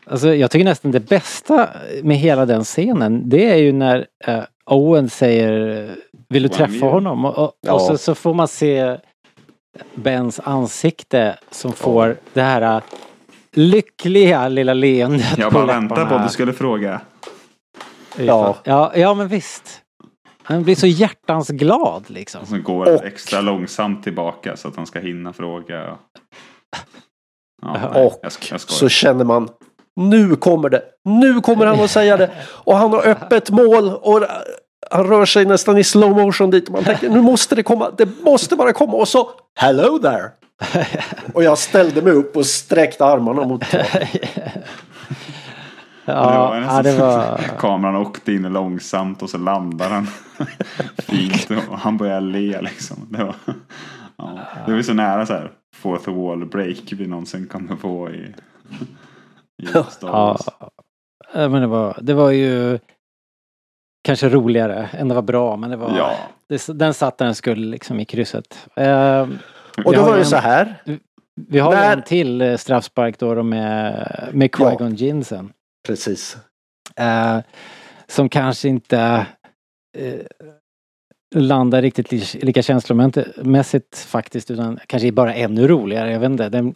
alltså 0.06 0.34
jag 0.34 0.50
tycker 0.50 0.64
nästan 0.64 0.90
det 0.90 1.00
bästa 1.00 1.68
med 2.02 2.16
hela 2.16 2.46
den 2.46 2.64
scenen 2.64 3.28
det 3.28 3.50
är 3.50 3.56
ju 3.56 3.72
när 3.72 4.06
eh, 4.26 4.40
Owen 4.70 5.10
säger 5.10 5.90
Vill 6.28 6.42
du 6.42 6.48
träffa 6.48 6.74
year. 6.74 6.88
honom? 6.90 7.24
Och, 7.24 7.38
och, 7.38 7.52
Ja. 7.60 7.72
och 7.72 7.80
så, 7.82 7.98
så 7.98 8.14
får 8.14 8.34
man 8.34 8.48
se 8.48 8.96
Bens 9.94 10.40
ansikte 10.44 11.38
som 11.50 11.72
får 11.72 12.16
det 12.32 12.42
här 12.42 12.76
eh, 12.76 12.82
lyckliga 13.52 14.48
lilla 14.48 14.74
leendet 14.74 15.38
Jag 15.38 15.52
bara 15.52 15.66
väntar 15.66 16.06
på 16.06 16.14
att 16.14 16.22
du 16.26 16.32
skulle 16.32 16.52
fråga. 16.52 17.00
Ja. 18.18 18.56
ja. 18.64 18.92
Ja, 18.96 19.14
men 19.14 19.28
visst. 19.28 19.82
Han 20.48 20.62
blir 20.62 20.74
så 20.74 20.86
hjärtans 20.86 21.48
glad 21.48 22.04
liksom. 22.10 22.40
Och 22.42 22.48
så 22.48 22.58
går 22.58 22.94
Och- 22.94 23.04
extra 23.04 23.40
långsamt 23.40 24.02
tillbaka 24.04 24.56
så 24.56 24.68
att 24.68 24.76
han 24.76 24.86
ska 24.86 24.98
hinna 24.98 25.32
fråga. 25.32 25.98
Ja, 27.62 27.88
Och 28.04 28.18
jag, 28.22 28.30
sk- 28.30 28.48
jag 28.50 28.60
Så 28.60 28.88
känner 28.88 29.24
man 29.24 29.48
nu 29.96 30.36
kommer 30.36 30.68
det. 30.68 30.82
Nu 31.04 31.40
kommer 31.40 31.66
han 31.66 31.80
att 31.80 31.90
säga 31.90 32.16
det. 32.16 32.30
Och 32.46 32.76
han 32.76 32.92
har 32.92 33.06
öppet 33.06 33.50
mål 33.50 33.88
och 33.94 34.22
han 34.90 35.06
rör 35.06 35.24
sig 35.24 35.44
nästan 35.44 35.78
i 35.78 35.84
slow 35.84 36.10
motion 36.10 36.50
dit. 36.50 36.66
Och 36.66 36.72
man 36.72 36.84
tänker 36.84 37.08
nu 37.10 37.20
måste 37.20 37.54
det 37.54 37.62
komma. 37.62 37.90
Det 37.98 38.08
måste 38.22 38.56
bara 38.56 38.72
komma. 38.72 38.92
Och 38.92 39.08
så 39.08 39.30
hello 39.54 39.98
there. 39.98 40.30
Och 41.34 41.42
jag 41.44 41.58
ställde 41.58 42.02
mig 42.02 42.12
upp 42.12 42.36
och 42.36 42.46
sträckte 42.46 43.04
armarna 43.04 43.44
mot 43.44 43.62
Ja, 46.06 46.60
ja, 46.60 46.82
det 46.82 46.98
var... 46.98 47.40
Kameran 47.58 47.96
åkte 47.96 48.32
in 48.32 48.42
långsamt 48.52 49.22
och 49.22 49.30
så 49.30 49.38
landar 49.38 49.90
den 49.90 50.06
fint 50.98 51.48
och 51.68 51.78
han 51.78 51.96
börjar 51.96 52.20
le 52.20 52.60
liksom. 52.62 52.96
Det 53.10 53.24
var, 53.24 53.34
ja, 54.16 54.38
det 54.66 54.72
var 54.74 54.82
så 54.82 54.94
nära 54.94 55.26
så 55.26 55.32
här 55.32 55.50
fourth 55.76 56.10
wall 56.10 56.46
break 56.46 56.92
vi 56.92 57.06
någonsin 57.06 57.46
kommer 57.46 57.76
få 57.76 58.10
i, 58.10 58.34
i 59.62 59.66
Star 59.66 59.86
Ja, 60.00 60.12
Wars. 60.12 60.46
Ja, 61.34 61.48
men 61.48 61.60
det 61.60 61.66
var, 61.66 61.98
det 62.02 62.14
var 62.14 62.30
ju 62.30 62.78
kanske 64.04 64.28
roligare 64.28 64.88
än 64.92 65.08
det 65.08 65.14
var 65.14 65.22
bra, 65.22 65.56
men 65.56 65.70
det 65.70 65.76
var... 65.76 65.96
Ja. 65.96 66.12
Det, 66.48 66.78
den 66.78 66.94
satt 66.94 67.18
där 67.18 67.26
den 67.26 67.34
skulle 67.34 67.66
liksom 67.66 68.00
i 68.00 68.04
krysset. 68.04 68.68
Eh, 68.76 69.28
Och 69.84 69.94
då 69.94 70.02
var 70.02 70.12
det 70.12 70.18
en- 70.18 70.26
så 70.26 70.36
här. 70.36 70.82
vi 71.48 71.58
har 71.58 71.72
När- 71.74 71.92
en 71.96 72.02
till 72.02 72.40
eh, 72.40 72.56
straffspark 72.56 73.18
då, 73.18 73.34
då 73.34 73.42
med, 73.42 74.30
med 74.32 74.50
Qui-Gon 74.50 74.94
Jinn 74.94 75.24
sen. 75.24 75.52
Precis. 75.86 76.36
Eh, 76.96 77.38
som 78.06 78.28
kanske 78.28 78.68
inte 78.68 79.26
eh, 79.98 80.20
landar 81.34 81.82
riktigt 81.82 82.12
li 82.12 82.24
lika 82.42 82.62
känslomässigt 82.62 83.98
faktiskt 84.08 84.50
utan 84.50 84.78
kanske 84.86 85.12
bara 85.12 85.34
ännu 85.34 85.68
roligare. 85.68 86.12
Jag 86.12 86.20
vet 86.20 86.30
inte. 86.30 86.48
Den, 86.48 86.74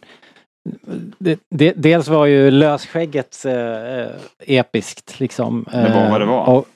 det, 1.17 1.39
det, 1.49 1.73
dels 1.77 2.07
var 2.07 2.25
ju 2.25 2.51
lösskägget 2.51 3.45
eh, 3.45 4.07
episkt 4.39 5.19
liksom. 5.19 5.65
Det 5.71 5.93
var 5.93 6.09
vad 6.09 6.21
det 6.21 6.25
var. 6.25 6.49
Och, 6.49 6.67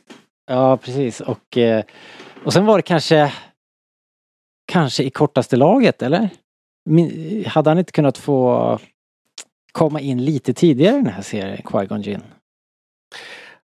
ja 0.47 0.77
precis 0.77 1.21
och, 1.21 1.57
eh, 1.57 1.83
och 2.43 2.53
sen 2.53 2.65
var 2.65 2.77
det 2.77 2.81
kanske 2.81 3.33
kanske 4.71 5.03
i 5.03 5.09
kortaste 5.09 5.55
laget 5.55 6.01
eller? 6.01 6.29
Min, 6.89 7.45
hade 7.47 7.69
han 7.69 7.79
inte 7.79 7.91
kunnat 7.91 8.17
få 8.17 8.79
komma 9.76 9.99
in 9.99 10.26
lite 10.26 10.53
tidigare 10.53 10.95
i 10.95 11.01
den 11.01 11.07
här 11.13 11.21
serien, 11.21 11.57
Qui-Gon 11.57 12.01
Jinn? 12.01 12.23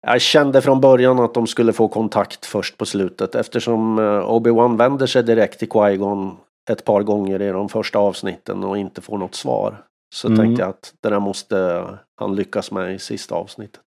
Jag 0.07 0.21
kände 0.21 0.61
från 0.61 0.81
början 0.81 1.19
att 1.19 1.33
de 1.33 1.47
skulle 1.47 1.73
få 1.73 1.87
kontakt 1.87 2.45
först 2.45 2.77
på 2.77 2.85
slutet 2.85 3.35
eftersom 3.35 3.99
eh, 3.99 4.03
Obi-Wan 4.03 4.77
vänder 4.77 5.05
sig 5.07 5.23
direkt 5.23 5.59
till 5.59 5.69
Qui-Gon 5.69 6.35
ett 6.69 6.85
par 6.85 7.03
gånger 7.03 7.41
i 7.41 7.49
de 7.49 7.69
första 7.69 7.99
avsnitten 7.99 8.63
och 8.63 8.77
inte 8.77 9.01
får 9.01 9.17
något 9.17 9.35
svar. 9.35 9.83
Så 10.15 10.27
Mm. 10.27 10.39
tänkte 10.39 10.61
jag 10.61 10.69
att 10.69 10.93
det 11.01 11.09
där 11.09 11.19
måste 11.19 11.85
han 12.19 12.35
lyckas 12.35 12.71
med 12.71 12.95
i 12.95 12.99
sista 12.99 13.35
avsnittet. 13.35 13.83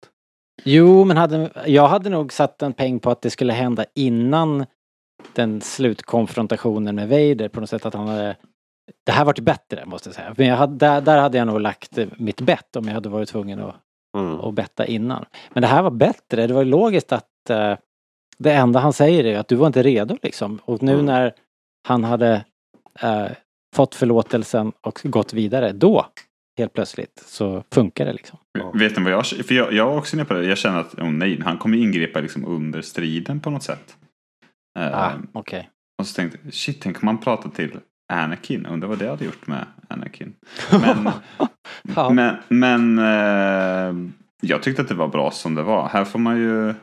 Jo, 0.65 1.05
men 1.05 1.17
hade, 1.17 1.51
jag 1.67 1.89
hade 1.89 2.11
nog 2.11 2.33
satt 2.33 2.63
en 2.63 2.73
peng 2.73 3.01
på 3.01 3.11
att 3.11 3.23
det 3.23 3.31
skulle 3.31 3.53
hända 3.53 3.85
innan 3.95 4.67
den 5.33 5.61
slutkonfrontationen 5.61 6.95
med 6.95 7.09
Vader 7.09 7.49
på 7.49 7.61
något 7.61 7.71
sätt 7.71 7.87
att 7.87 7.95
han 7.95 8.09
hade 8.09 8.37
det 9.05 9.13
här 9.13 9.25
vart 9.25 9.39
bättre 9.39 9.85
måste 9.87 10.09
jag 10.09 10.15
säga. 10.15 10.35
Men 10.37 10.47
jag 10.47 10.57
hade, 10.57 10.77
där, 10.77 11.01
där 11.01 11.19
hade 11.19 11.39
jag 11.39 11.47
nog 11.47 11.61
lagt 11.61 11.99
mitt 12.19 12.41
bett 12.41 12.77
om 12.77 12.87
jag 12.87 12.95
hade 12.95 13.09
varit 13.09 13.29
tvungen 13.29 13.61
att, 13.61 13.75
Mm. 14.17 14.41
att 14.41 14.55
betta 14.55 14.87
innan. 14.87 15.25
Men 15.53 15.61
det 15.61 15.67
här 15.67 15.83
var 15.83 15.91
bättre. 15.91 16.47
Det 16.47 16.55
var 16.55 16.65
logiskt 16.65 17.13
att 17.13 17.51
eh, 17.51 17.75
det 18.39 18.53
enda 18.53 18.81
han 18.81 18.93
säger 18.93 19.25
är 19.25 19.39
att 19.39 19.49
du 19.49 19.57
var 19.57 19.67
inte 19.67 19.83
redo 19.83 20.17
liksom. 20.23 20.59
Och 20.65 20.83
nu 20.83 20.93
Mm. 20.93 21.07
när 21.07 21.33
han 21.89 22.05
hade 22.05 22.45
eh, 23.01 23.27
fått 23.77 23.95
förlåtelsen 23.95 24.73
och 24.81 25.01
gått 25.05 25.33
vidare, 25.33 25.73
då 25.73 26.07
helt 26.59 26.73
plötsligt 26.73 27.23
så 27.27 27.65
funkar 27.75 28.07
det 28.07 28.13
liksom. 28.13 28.39
Vet 28.75 28.97
ni 28.97 29.03
vad 29.05 29.13
jag 29.13 29.27
För 29.27 29.55
jag, 29.55 29.73
jag 29.73 29.93
är 29.93 29.99
också 29.99 30.17
inne 30.17 30.25
på 30.25 30.35
det. 30.35 30.45
Jag 30.47 30.59
känner 30.59 30.81
att 30.81 30.95
oh 30.95 31.11
nej, 31.11 31.41
han 31.45 31.59
kommer 31.59 31.79
ingripa 31.79 32.21
liksom 32.21 32.45
under 32.45 32.83
striden 32.83 33.41
på 33.41 33.51
något 33.51 33.63
sätt. 33.63 33.97
Ah, 34.79 35.11
okej. 35.33 35.71
Och 35.99 36.07
så 36.07 36.15
tänkte 36.15 36.39
jag, 36.43 36.55
shit, 36.55 36.81
tänk 36.83 37.03
om 37.03 37.07
man 37.07 37.19
pratar 37.19 37.51
till 37.51 37.79
Anakin. 38.13 38.67
Undrar 38.67 38.89
vad 38.89 38.99
det 38.99 39.09
hade 39.09 39.25
gjort 39.25 39.47
med 39.47 39.67
Anakin. 39.89 40.35
Men, 40.71 41.11
Ja. 41.97 42.11
men, 42.11 42.37
men 42.49 42.99
eh, 42.99 44.11
jag 44.41 44.63
tyckte 44.63 44.83
att 44.83 44.89
det 44.89 44.95
var 44.95 45.09
bra 45.09 45.31
som 45.31 45.55
det 45.55 45.63
var. 45.63 45.89
Här 45.89 46.05
får 46.05 46.19
man 46.19 46.37
ju... 46.37 46.69
eh, 46.69 46.75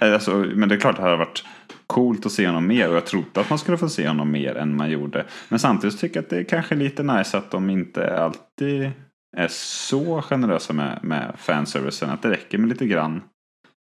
Alltså, 0.00 0.30
men 0.54 0.68
det 0.68 0.74
är 0.74 0.80
klart 0.80 0.96
det 0.96 1.02
hade 1.02 1.16
varit 1.16 1.44
coolt 1.86 2.26
att 2.26 2.32
se 2.32 2.46
honom 2.46 2.66
mer 2.66 2.88
och 2.88 2.96
jag 2.96 3.06
trodde 3.06 3.40
att 3.40 3.50
man 3.50 3.58
skulle 3.58 3.78
få 3.78 3.88
se 3.88 4.08
honom 4.08 4.30
mer 4.30 4.54
än 4.56 4.76
man 4.76 4.90
gjorde. 4.90 5.26
Men 5.48 5.58
samtidigt 5.58 5.98
tycker 6.00 6.16
jag 6.16 6.22
att 6.24 6.30
det 6.30 6.38
är 6.38 6.44
kanske 6.44 6.74
lite 6.74 7.02
nice 7.02 7.38
att 7.38 7.50
de 7.50 7.70
inte 7.70 8.18
alltid 8.24 8.90
är 9.36 9.48
så 9.50 10.22
generösa 10.22 10.72
med, 10.72 10.98
med 11.02 11.34
fanservicen. 11.38 12.10
Att 12.10 12.22
det 12.22 12.30
räcker 12.30 12.58
med 12.58 12.68
lite 12.68 12.86
grann. 12.86 13.22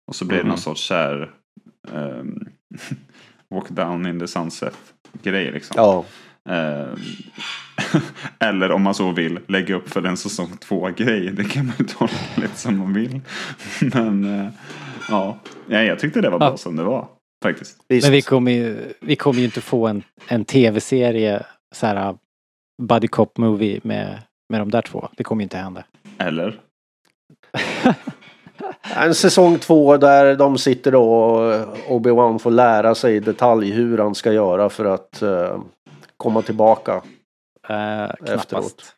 Och 0.08 0.16
så 0.16 0.24
blir 0.24 0.38
det 0.38 0.48
någon 0.48 0.58
sorts 0.58 0.86
så 0.86 0.94
här 0.94 1.30
ehm, 1.92 2.44
walk 3.50 3.68
down 3.68 4.06
in 4.06 4.18
the 4.20 4.26
sunset 4.28 4.76
grej 5.22 5.52
liksom. 5.52 5.74
Ja, 5.76 6.04
Ehm, 6.48 6.96
eller 8.38 8.72
om 8.72 8.82
man 8.82 8.94
så 8.94 9.12
vill 9.12 9.38
lägga 9.48 9.74
upp 9.74 9.88
för 9.88 10.02
en 10.06 10.16
säsong 10.16 10.56
två 10.56 10.88
grej. 10.96 11.30
Det 11.30 11.44
kan 11.44 11.66
man 11.66 11.74
ju 11.78 11.84
tolka 11.84 12.14
lite 12.36 12.56
som 12.56 12.78
man 12.78 12.92
vill. 12.94 13.20
Men 13.94 14.40
eh, 14.40 14.48
ja, 15.08 15.38
ja, 15.68 15.82
jag 15.82 15.98
tyckte 15.98 16.20
det 16.20 16.30
var 16.30 16.38
bra 16.38 16.48
Ja. 16.50 16.56
som 16.56 16.76
det 16.76 16.82
var. 16.82 17.08
Faktiskt. 17.42 17.78
Men 17.88 18.12
vi 18.12 18.22
kommer 18.22 18.52
ju, 18.52 18.92
vi 19.00 19.16
kommer 19.16 19.38
ju 19.38 19.44
inte 19.44 19.60
få 19.60 19.86
en, 19.86 20.02
en 20.28 20.44
tv-serie 20.44 21.46
så 21.74 21.86
här 21.86 22.16
buddy 22.82 23.08
cop 23.08 23.38
movie 23.38 23.80
med, 23.82 24.22
med 24.48 24.60
de 24.60 24.70
där 24.70 24.82
två. 24.82 25.08
Det 25.16 25.24
kommer 25.24 25.42
ju 25.42 25.44
inte 25.44 25.58
hända. 25.58 25.84
Eller? 26.18 26.60
En 28.96 29.14
säsong 29.14 29.58
två 29.58 29.96
där 29.96 30.36
de 30.36 30.58
sitter 30.58 30.92
då 30.92 31.10
och 31.10 31.66
Obi-Wan 31.88 32.38
får 32.38 32.50
lära 32.50 32.94
sig 32.94 33.16
i 33.16 33.20
detalj 33.20 33.70
hur 33.70 33.98
han 33.98 34.14
ska 34.14 34.32
göra 34.32 34.68
för 34.68 34.84
att 34.84 35.22
eh, 35.22 35.60
komma 36.16 36.42
tillbaka. 36.42 37.02
Uh, 37.70 38.10
Efteråt. 38.10 38.48
knappast. 38.48 38.94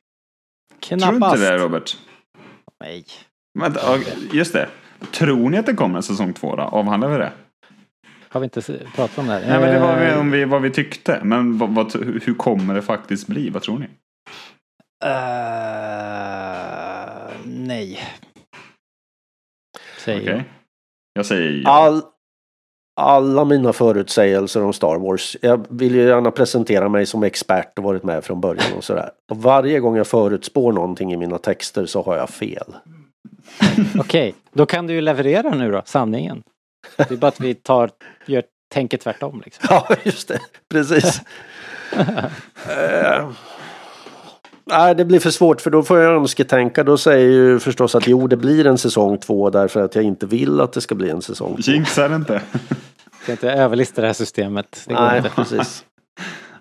Tror 0.80 0.98
du 0.98 1.04
inte 1.04 1.18
Knappast. 1.18 1.42
det 1.42 1.56
Robert? 1.58 1.96
Nej. 2.80 3.04
Ja, 3.58 3.98
just 4.32 4.52
det. 4.52 4.68
Tror 5.12 5.50
ni 5.50 5.58
att 5.58 5.66
det 5.66 5.74
kommer 5.74 5.96
en 5.96 6.02
säsong 6.02 6.32
två 6.32 6.56
då? 6.56 6.62
Avhandlar 6.62 7.08
vi 7.08 7.18
det? 7.18 7.32
Har 8.28 8.40
vi 8.40 8.44
inte 8.44 8.62
pratat 8.94 9.18
om 9.18 9.26
det 9.26 9.32
här? 9.32 9.40
Nej 9.40 9.60
men 9.60 9.74
det 9.74 9.80
var 9.80 9.96
vi, 9.96 10.06
Eh, 10.06 10.20
om 10.20 10.30
vi, 10.30 10.44
vad 10.44 10.62
vi 10.62 10.70
tyckte. 10.70 11.20
Men 11.22 11.58
vad, 11.58 11.70
vad, 11.70 11.94
hur 12.22 12.34
kommer 12.34 12.74
det 12.74 12.82
faktiskt 12.82 13.26
bli? 13.26 13.50
Vad 13.50 13.62
tror 13.62 13.78
ni? 13.78 13.86
eh, 15.04 15.10
nej. 17.44 18.00
Säger 20.04 20.20
Okej. 20.20 20.32
jag. 20.32 20.42
Jag 21.14 21.26
säger 21.26 21.62
ja. 21.64 21.70
All, 21.70 22.02
alla 22.96 23.44
mina 23.44 23.72
förutsägelser 23.72 24.62
om 24.64 24.72
Star 24.72 24.96
Wars. 24.96 25.36
Jag 25.40 25.66
vill 25.70 25.94
ju 25.94 26.02
gärna 26.02 26.30
presentera 26.30 26.88
mig 26.88 27.06
som 27.06 27.22
expert 27.22 27.78
och 27.78 27.84
varit 27.84 28.02
med 28.02 28.24
från 28.24 28.40
början 28.40 28.72
och 28.76 28.84
sådär. 28.84 29.10
Och 29.30 29.36
varje 29.36 29.80
gång 29.80 29.96
jag 29.96 30.06
förutspår 30.06 30.72
någonting 30.72 31.12
i 31.12 31.16
mina 31.16 31.38
texter 31.38 31.86
så 31.86 32.02
har 32.02 32.16
jag 32.16 32.30
fel. 32.30 32.74
Okej, 33.98 34.34
då 34.52 34.66
kan 34.66 34.86
du 34.86 34.94
ju 34.94 35.00
leverera 35.00 35.50
nu 35.50 35.70
då, 35.70 35.82
sanningen. 35.84 36.42
Det 36.96 37.10
är 37.10 37.16
bara 37.16 37.28
att 37.28 37.40
vi 37.40 37.54
tar, 37.54 37.90
gör, 38.26 38.42
tänker 38.74 38.98
tvärtom 38.98 39.42
liksom. 39.44 39.66
Ja, 39.70 39.96
just 40.02 40.28
det. 40.28 40.40
Precis. 40.68 41.20
Nej, 44.66 44.94
det 44.94 45.04
blir 45.04 45.20
för 45.20 45.30
svårt 45.30 45.60
för 45.60 45.70
då 45.70 45.82
får 45.82 45.98
jag 45.98 46.14
önsketänka. 46.14 46.84
Då 46.84 46.98
säger 46.98 47.26
jag 47.26 47.34
ju 47.34 47.58
förstås 47.58 47.94
att 47.94 48.06
jo, 48.06 48.26
det 48.26 48.36
blir 48.36 48.66
en 48.66 48.78
säsong 48.78 49.18
två 49.18 49.50
därför 49.50 49.84
att 49.84 49.94
jag 49.94 50.04
inte 50.04 50.26
vill 50.26 50.60
att 50.60 50.72
det 50.72 50.80
ska 50.80 50.94
bli 50.94 51.10
en 51.10 51.22
säsong 51.22 51.56
två. 51.56 51.72
Jinxar 51.72 52.08
det 52.08 52.14
inte? 52.14 52.32
Jag 52.32 53.22
ska 53.22 53.32
inte 53.32 53.52
överlista 53.52 54.00
det 54.00 54.06
här 54.06 54.14
systemet. 54.14 54.84
Det 54.86 54.94
går 54.94 55.00
Nej, 55.00 55.16
inte. 55.18 55.30
precis. 55.30 55.84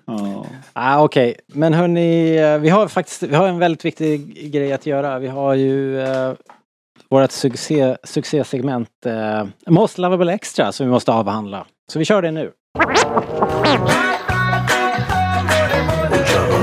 Ja. 0.06 0.46
Ah, 0.74 1.04
Okej, 1.04 1.36
men 1.48 1.74
hörni, 1.74 2.38
eh, 2.38 2.58
vi 2.58 2.70
har 2.70 2.88
faktiskt 2.88 3.24
vi 3.24 3.36
har 3.36 3.48
en 3.48 3.60
väldigt 3.60 3.86
viktig 3.86 4.52
grej 4.52 4.74
att 4.74 4.86
göra. 4.86 5.20
Vi 5.20 5.28
har 5.28 5.54
ju 5.54 6.02
eh, 6.02 6.34
vårt 7.10 7.32
succé, 7.32 7.98
succésegment 8.04 8.90
eh, 9.06 9.46
Most 9.68 9.98
Lovable 9.98 10.34
Extra 10.34 10.72
som 10.72 10.86
vi 10.86 10.92
måste 10.92 11.12
avhandla. 11.12 11.66
Så 11.92 12.00
vi 12.00 12.06
kör 12.06 12.22
det 12.22 12.32
nu. 12.32 12.52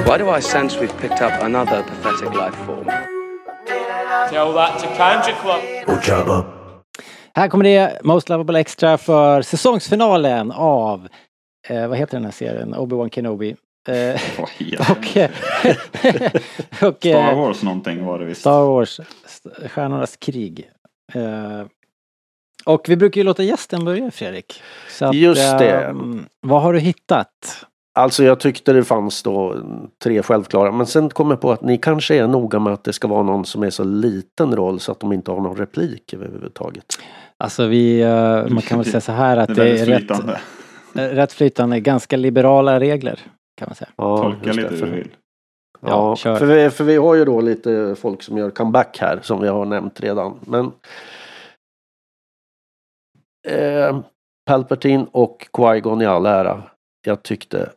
Why 0.09 0.19
do 0.19 0.37
I 0.37 0.41
sense 0.41 0.81
we've 0.81 0.99
picked 1.01 1.21
up 1.23 1.43
another 1.43 1.83
pathetic 1.83 2.35
life 2.35 2.57
form? 2.67 2.87
Tell 4.31 4.53
that 4.53 4.79
to 4.79 4.87
Kanja 4.97 5.35
Club. 5.43 6.45
Här 7.35 7.49
kommer 7.49 7.65
det 7.65 8.01
Most 8.05 8.29
Lovable 8.29 8.61
Extra 8.61 8.99
för 8.99 9.43
säsongsfinalen 9.43 10.53
av, 10.53 11.09
eh, 11.69 11.89
vad 11.89 11.99
heter 11.99 12.17
den 12.17 12.25
här 12.25 12.33
serien? 12.33 12.75
Obi-Wan 12.75 13.11
Kenobi. 13.11 13.57
Eh, 13.89 14.21
och 14.91 15.17
eh, 15.17 15.31
och 16.89 16.97
Star 16.99 17.33
eh, 17.33 17.39
Wars 17.39 17.63
någonting 17.63 18.05
var 18.05 18.19
det 18.19 18.25
visst. 18.25 18.41
Star 18.41 18.65
Wars, 18.67 19.01
St- 19.25 19.69
Stjärnornas 19.69 20.17
krig. 20.17 20.71
Eh, 21.15 21.63
och 22.65 22.85
vi 22.89 22.97
brukar 22.97 23.21
ju 23.21 23.25
låta 23.25 23.43
gästen 23.43 23.85
börja 23.85 24.11
Fredrik. 24.11 24.63
Så 24.89 25.05
att, 25.05 25.15
Just 25.15 25.59
det. 25.59 25.71
ehm, 25.71 26.27
vad 26.41 26.63
har 26.63 26.73
du 26.73 26.81
hittat? 26.81 27.65
Alltså 27.99 28.25
jag 28.25 28.41
tyckte 28.41 28.73
det 28.73 28.85
fanns 28.85 29.23
då 29.23 29.57
tre 30.03 30.23
självklara. 30.23 30.73
Men 30.73 30.87
sen 30.87 31.11
kom 31.11 31.31
jag 31.31 31.41
på 31.41 31.53
att 31.53 31.63
ni 31.63 31.79
kanske 31.79 32.15
är 32.15 32.27
noga 32.27 32.59
med 32.59 32.73
att 32.73 32.85
det 32.85 32.93
ska 32.93 33.09
vara 33.09 33.23
någon 33.23 33.45
som 33.45 33.63
är 33.63 33.71
så 33.71 33.85
liten 33.85 34.57
roll 34.57 34.81
så 34.81 34.93
att 34.93 35.01
de 35.01 35.13
inte 35.13 35.31
har 35.31 35.41
någon 35.41 35.57
replik 35.57 36.15
överhuvudtaget. 36.15 36.85
Alltså 37.37 37.67
vi, 37.67 38.01
eh, 38.01 38.49
man 38.49 38.63
kan 38.63 38.79
väl 38.79 38.87
säga 38.87 39.01
så 39.01 39.13
här 39.13 39.37
att 39.37 39.49
Det 39.55 39.81
är 39.81 39.87
det 39.87 39.93
är 39.95 39.99
rätt, 39.99 40.11
eh, 40.95 41.17
rätt 41.17 41.33
flytande, 41.33 41.81
ganska 41.81 42.17
liberala 42.17 42.81
regler. 42.81 43.21
Kan 43.57 43.69
man 43.69 43.75
säga. 43.75 43.91
Ja, 43.97 44.23
Tolka 44.23 44.53
lite 44.53 44.69
hur 44.69 44.77
för- 44.77 44.87
du 44.87 44.93
vill. 44.93 45.11
Ja, 45.81 46.17
kör. 46.17 46.37
för, 46.37 46.47
vi, 46.47 46.71
för 46.71 46.85
vi 46.85 46.97
har 46.97 47.15
ju 47.15 47.25
då 47.25 47.41
lite 47.41 47.95
folk 47.99 48.23
som 48.23 48.39
gör 48.39 48.51
comeback 48.51 48.99
här 49.01 49.19
som 49.23 49.41
vi 49.41 49.49
har 49.49 49.65
nämnt 49.65 50.01
redan. 50.01 50.39
Men 50.47 50.73
eh, 53.49 54.01
Palpatine 54.47 55.07
och 55.13 55.47
Qui-Gon 55.53 56.03
i 56.03 56.07
all 56.07 56.27
ära. 56.27 56.63
Jag 57.07 57.23
tyckte 57.23 57.71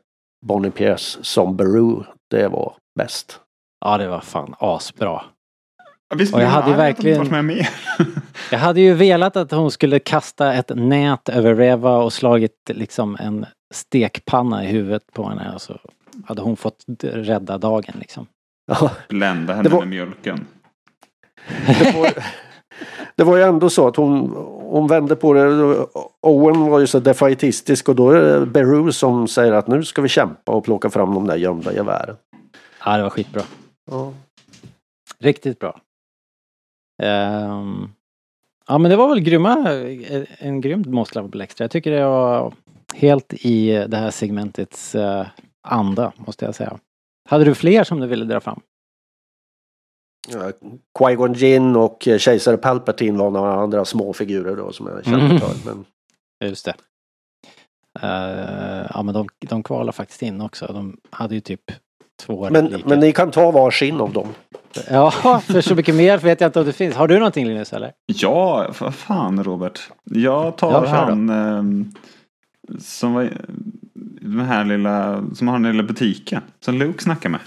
Bonnie 0.45 0.71
Pierce 0.71 1.17
som 1.21 1.57
Beru, 1.57 2.03
det 2.29 2.47
var 2.47 2.73
bäst. 2.99 3.39
Ja, 3.85 3.97
det 3.97 4.07
var 4.07 4.21
fan 4.21 4.55
asbra. 4.59 5.21
Ja, 6.09 6.15
Visst 6.15 6.33
Och 6.33 6.41
jag 6.41 6.47
hade 6.47 6.69
ju 6.71 6.75
verkligen- 6.77 7.45
med? 7.45 7.67
Jag 8.51 8.59
hade 8.59 8.81
ju 8.81 8.93
velat 8.93 9.35
att 9.37 9.51
hon 9.51 9.71
skulle 9.71 9.99
kasta 9.99 10.53
ett 10.53 10.71
nät 10.75 11.29
över 11.29 11.55
Reva 11.55 11.97
och 11.97 12.13
slagit 12.13 12.55
liksom 12.69 13.17
en 13.19 13.45
stekpanna 13.73 14.63
i 14.63 14.67
huvudet 14.67 15.03
på 15.13 15.29
henne 15.29 15.51
och 15.55 15.61
så 15.61 15.77
hade 16.25 16.41
hon 16.41 16.57
fått 16.57 16.83
rädda 17.03 17.57
dagen 17.57 17.93
liksom. 17.99 18.27
Blända 19.09 19.53
henne 19.53 19.69
var- 19.69 19.79
med 19.79 19.87
mjölken. 19.87 20.47
det, 21.67 21.95
var, 21.95 22.11
det 23.15 23.23
var 23.23 23.37
ju 23.37 23.43
ändå 23.43 23.69
så 23.69 23.87
att 23.87 23.95
hon, 23.95 24.29
hon 24.61 24.87
vände 24.87 25.15
på 25.15 25.33
det. 25.33 25.45
Owen 26.21 26.65
var 26.65 26.79
ju 26.79 26.87
så 26.87 26.99
defaitistisk 26.99 27.89
och 27.89 27.95
då 27.95 28.09
är 28.09 28.39
det 28.39 28.45
Beru 28.45 28.91
som 28.91 29.27
säger 29.27 29.51
att 29.51 29.67
nu 29.67 29.83
ska 29.83 30.01
vi 30.01 30.09
kämpa 30.09 30.51
och 30.51 30.63
plocka 30.63 30.89
fram 30.89 31.13
de 31.13 31.27
där 31.27 31.35
gömda 31.35 31.73
gevären. 31.73 32.15
Ja, 32.85 32.97
det 32.97 33.03
var 33.03 33.09
skitbra. 33.09 33.41
Ja. 33.91 34.13
Riktigt 35.19 35.59
bra. 35.59 35.79
Ehm, 37.03 37.89
ja 38.67 38.77
men 38.77 38.91
det 38.91 38.97
var 38.97 39.09
väl 39.09 39.19
grymma, 39.19 39.57
en 40.37 40.61
grym 40.61 40.83
Lovable 41.15 41.43
Extra. 41.43 41.63
Jag 41.63 41.71
tycker 41.71 41.91
det 41.91 42.05
var 42.05 42.53
helt 42.95 43.33
i 43.33 43.85
det 43.87 43.97
här 43.97 44.11
segmentets 44.11 44.95
eh, 44.95 45.27
anda, 45.67 46.11
måste 46.15 46.45
jag 46.45 46.55
säga. 46.55 46.77
Hade 47.29 47.43
du 47.43 47.55
fler 47.55 47.83
som 47.83 47.99
du 47.99 48.07
ville 48.07 48.25
dra 48.25 48.39
fram? 48.39 48.61
Ja, 50.27 50.51
Qui-Gon 50.99 51.33
Jinn 51.33 51.75
och 51.75 52.07
eh, 52.07 52.17
kejsare 52.17 52.57
Palpatine 52.57 53.17
var 53.17 53.31
några 53.31 53.53
andra 53.53 53.85
små 53.85 54.13
figurer 54.13 54.55
då 54.55 54.71
som 54.71 54.87
jag 54.87 55.05
kände 55.05 55.25
Mm. 55.25 55.39
för. 55.39 55.55
Men 55.65 55.85
Just 56.49 56.65
det. 56.65 56.75
Eh, 58.01 58.85
ja 58.93 59.03
men 59.03 59.13
de, 59.13 59.27
de 59.39 59.63
kvalade 59.63 59.91
faktiskt 59.91 60.21
in 60.21 60.41
också. 60.41 60.65
De 60.65 60.97
hade 61.09 61.35
ju 61.35 61.41
typ 61.41 61.61
två 62.25 62.49
Men, 62.49 62.63
repliker. 62.67 62.89
men 62.89 62.99
ni 62.99 63.11
kan 63.11 63.31
ta 63.31 63.51
varsin 63.51 64.01
av 64.01 64.13
dem. 64.13 64.27
Ja, 64.89 65.11
för 65.45 65.61
så 65.61 65.75
mycket 65.75 65.95
mer 65.95 66.17
vet 66.17 66.41
jag 66.41 66.47
inte 66.47 66.59
om 66.59 66.65
det 66.65 66.73
finns. 66.73 66.95
Har 66.95 67.07
du 67.07 67.17
någonting 67.17 67.47
Linus 67.47 67.73
eller? 67.73 67.93
Ja, 68.05 68.71
vad 68.79 68.95
fan 68.95 69.43
Robert. 69.43 69.79
Jag 70.03 70.57
tar 70.57 70.71
Ja, 70.71 70.87
han 70.87 71.29
ehm, 71.29 71.91
som 72.79 73.13
var 73.13 73.29
den 74.21 74.39
här 74.39 74.65
lilla, 74.65 75.23
som 75.33 75.47
har 75.47 75.59
den 75.59 75.71
lilla 75.71 75.83
butiken. 75.83 76.41
Som 76.59 76.75
Luke 76.75 77.03
snackar 77.03 77.29
med. 77.29 77.39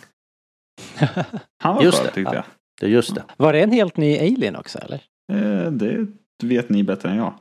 Han 1.63 1.75
var 1.77 1.83
Just 1.83 1.99
skön 1.99 2.07
tyckte 2.15 2.35
ja. 2.35 2.35
jag. 2.35 2.45
Det 2.81 2.87
är 2.87 2.91
just 2.91 3.15
det. 3.15 3.25
Var 3.37 3.53
det 3.53 3.61
en 3.61 3.73
helt 3.73 3.97
ny 3.97 4.19
alien 4.19 4.57
också 4.57 4.79
eller? 4.79 5.03
Eh, 5.33 5.71
det 5.71 6.07
vet 6.43 6.69
ni 6.69 6.83
bättre 6.85 7.09
än 7.11 7.17
jag. 7.17 7.35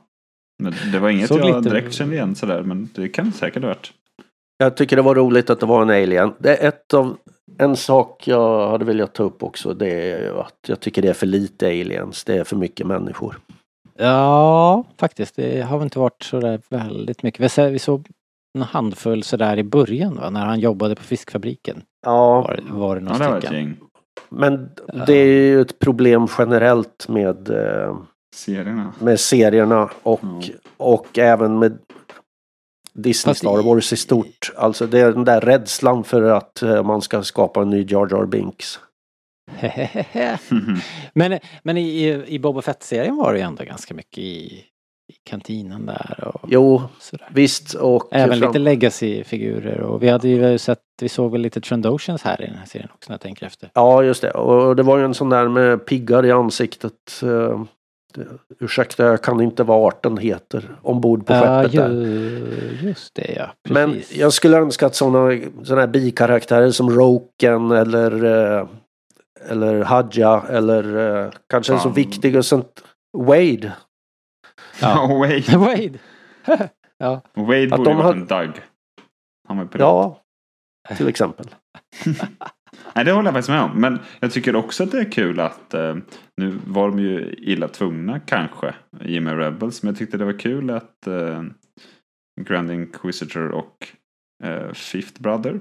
Men 0.62 0.74
det 0.92 0.98
var 0.98 1.10
inget 1.10 1.30
jag 1.30 1.46
lite- 1.46 1.60
direkt 1.60 1.92
kände 1.94 2.14
igen 2.14 2.34
sådär. 2.34 2.62
Men 2.62 2.88
det 2.94 3.08
kan 3.08 3.26
det 3.26 3.32
säkert 3.32 3.62
ha 3.62 3.68
varit. 3.68 3.92
Jag 4.58 4.76
tycker 4.76 4.96
det 4.96 5.02
var 5.02 5.14
roligt 5.14 5.50
att 5.50 5.60
det 5.60 5.66
var 5.66 5.82
en 5.82 5.90
alien. 5.90 6.32
Det 6.38 6.56
är 6.56 6.68
ett 6.68 6.94
av, 6.94 7.16
en 7.58 7.76
sak 7.76 8.28
jag 8.28 8.68
hade 8.68 8.84
velat 8.84 9.14
ta 9.14 9.22
upp 9.22 9.42
också 9.42 9.74
det 9.74 9.88
är 10.12 10.22
ju 10.22 10.38
att 10.40 10.54
jag 10.66 10.80
tycker 10.80 11.02
det 11.02 11.08
är 11.08 11.12
för 11.14 11.26
lite 11.26 11.66
aliens. 11.66 12.24
Det 12.24 12.36
är 12.38 12.44
för 12.44 12.56
mycket 12.56 12.86
människor. 12.86 13.40
Ja, 13.96 14.84
faktiskt. 14.98 15.36
Det 15.36 15.60
har 15.62 15.78
väl 15.78 15.84
inte 15.86 15.98
varit 15.98 16.22
så 16.22 16.40
där 16.40 16.60
väldigt 16.68 17.22
mycket. 17.22 17.40
Vi 17.40 17.48
så- 17.48 17.68
Vi 17.68 17.78
såg 17.78 18.08
en 18.58 18.62
handfull 18.62 19.22
sådär 19.22 19.56
i 19.56 19.62
början 19.64 20.14
va? 20.16 20.30
När 20.30 20.46
han 20.46 20.60
jobbade 20.60 20.94
på 20.94 21.02
fiskfabriken. 21.02 21.82
Ja, 22.06 22.40
Var, 22.42 22.60
var 22.70 22.96
det 22.96 23.00
Ja, 23.02 23.04
några 23.04 23.18
det 23.24 23.30
var 23.30 23.38
ett 23.38 23.44
stycken. 23.44 23.76
Men 24.34 24.70
det 25.06 25.12
är 25.14 25.26
ju 25.26 25.60
ett 25.60 25.78
problem 25.78 26.26
generellt 26.38 27.08
med, 27.08 27.50
eh, 27.50 27.96
Serierna. 28.34 28.92
med 29.00 29.20
serierna 29.20 29.90
och, 30.02 30.20
Ja. 30.22 30.54
och 30.76 31.18
även 31.18 31.58
med 31.58 31.78
Disney 32.92 33.30
Fast 33.30 33.38
Star 33.40 33.62
Wars 33.62 33.92
i 33.92 33.96
stort. 33.96 34.52
Alltså 34.56 34.86
det 34.86 35.00
är 35.00 35.12
den 35.12 35.24
där 35.24 35.40
rädslan 35.40 36.04
för 36.04 36.22
att 36.22 36.62
eh, 36.62 36.82
man 36.82 37.02
ska 37.02 37.22
skapa 37.22 37.62
en 37.62 37.70
ny 37.70 37.86
Jar 37.88 38.08
Jar 38.10 38.26
Binks. 38.26 38.78
men 41.14 41.38
men 41.62 41.76
i, 41.76 42.24
i 42.26 42.38
Boba 42.38 42.62
Fett-serien 42.62 43.16
var 43.16 43.32
det 43.32 43.38
ju 43.38 43.44
ändå 43.44 43.64
ganska 43.64 43.94
mycket 43.94 44.18
i, 44.18 44.64
i 45.08 45.12
kantinen 45.30 45.86
där 45.86 46.24
och 46.34 46.40
Jo, 46.48 46.82
sådär. 47.00 47.28
visst 47.34 47.74
och... 47.74 48.08
Även 48.10 48.38
fram- 48.38 48.48
lite 48.48 48.58
legacy-figurer 48.58 49.80
och 49.80 50.02
vi 50.02 50.08
hade 50.08 50.28
ju 50.28 50.58
sett, 50.58 50.78
vi 51.00 51.08
såg 51.08 51.32
väl 51.32 51.40
lite 51.40 51.60
Trandoshans 51.60 52.22
här 52.22 52.42
i 52.42 52.46
den 52.46 52.54
här 52.54 52.66
serien 52.66 52.88
också 52.94 53.10
när 53.10 53.14
jag 53.14 53.20
tänker 53.20 53.46
efter. 53.46 53.70
Ja, 53.74 54.02
just 54.02 54.22
det. 54.22 54.30
Och 54.30 54.76
det 54.76 54.82
var 54.82 54.98
ju 54.98 55.04
en 55.04 55.14
sån 55.14 55.30
där 55.30 55.48
med 55.48 55.86
piggar 55.86 56.26
i 56.26 56.30
ansiktet. 56.30 56.92
Eh, 57.22 57.64
det- 58.14 58.26
ursäkta, 58.60 59.04
jag 59.06 59.22
kan 59.22 59.40
inte 59.40 59.62
vad 59.62 59.86
arten 59.88 60.18
heter 60.18 60.76
ombord 60.82 61.26
på 61.26 61.32
Ja, 61.32 61.40
skeppet 61.62 61.72
där. 61.72 61.90
ju, 61.90 62.78
just 62.82 63.14
det 63.14 63.34
ja. 63.36 63.46
Men 63.68 63.92
Precis. 63.92 64.16
jag 64.16 64.32
skulle 64.32 64.56
önska 64.58 64.86
att 64.86 64.94
såna, 64.94 65.38
såna 65.64 65.80
här 65.80 65.88
bikaraktärer 65.88 66.70
som 66.70 66.90
Roken 66.90 67.70
eller 67.70 68.24
eh, 68.58 68.66
eller 69.48 69.82
Hadja 69.82 70.42
eller 70.50 70.96
eh, 71.24 71.30
kanske 71.50 71.72
en 71.72 71.80
så 71.80 71.88
viktig 71.88 72.36
och 72.36 72.44
sånt 72.46 72.82
Wade. 73.18 73.72
Ja. 74.84 75.06
Wade. 75.06 75.56
Wade! 75.58 75.98
ja. 76.98 77.22
Wade 77.34 77.64
Att 77.64 77.76
borde 77.76 77.90
de 77.90 77.96
ju 77.96 78.02
varit 78.02 78.04
har- 78.04 78.12
en 78.12 78.26
Doug. 78.26 78.62
Han 79.48 79.56
var. 79.56 79.68
Ja, 79.78 80.22
till 80.96 81.08
exempel. 81.08 81.46
Nej, 82.94 83.04
det 83.04 83.12
håller 83.12 83.26
jag 83.26 83.34
faktiskt 83.34 83.48
med 83.48 83.62
om. 83.62 83.80
Men 83.80 83.98
jag 84.20 84.32
tycker 84.32 84.56
också 84.56 84.82
att 84.82 84.90
det 84.90 84.98
är 85.00 85.12
kul 85.12 85.40
att 85.40 85.74
eh, 85.74 85.96
nu 86.36 86.58
var 86.66 86.88
de 86.88 86.98
ju 86.98 87.34
illa 87.38 87.68
tvungna 87.68 88.20
kanske 88.20 88.74
i 89.00 89.18
och 89.18 89.22
med 89.22 89.38
Rebels. 89.38 89.82
Men 89.82 89.88
jag 89.92 89.98
tyckte 89.98 90.16
det 90.16 90.24
var 90.24 90.38
kul 90.38 90.70
att 90.70 91.06
eh, 91.06 91.42
Grand 92.40 92.70
Inquisitor 92.70 93.48
och 93.50 93.88
eh, 94.44 94.72
Fifth 94.72 95.22
Brother 95.22 95.60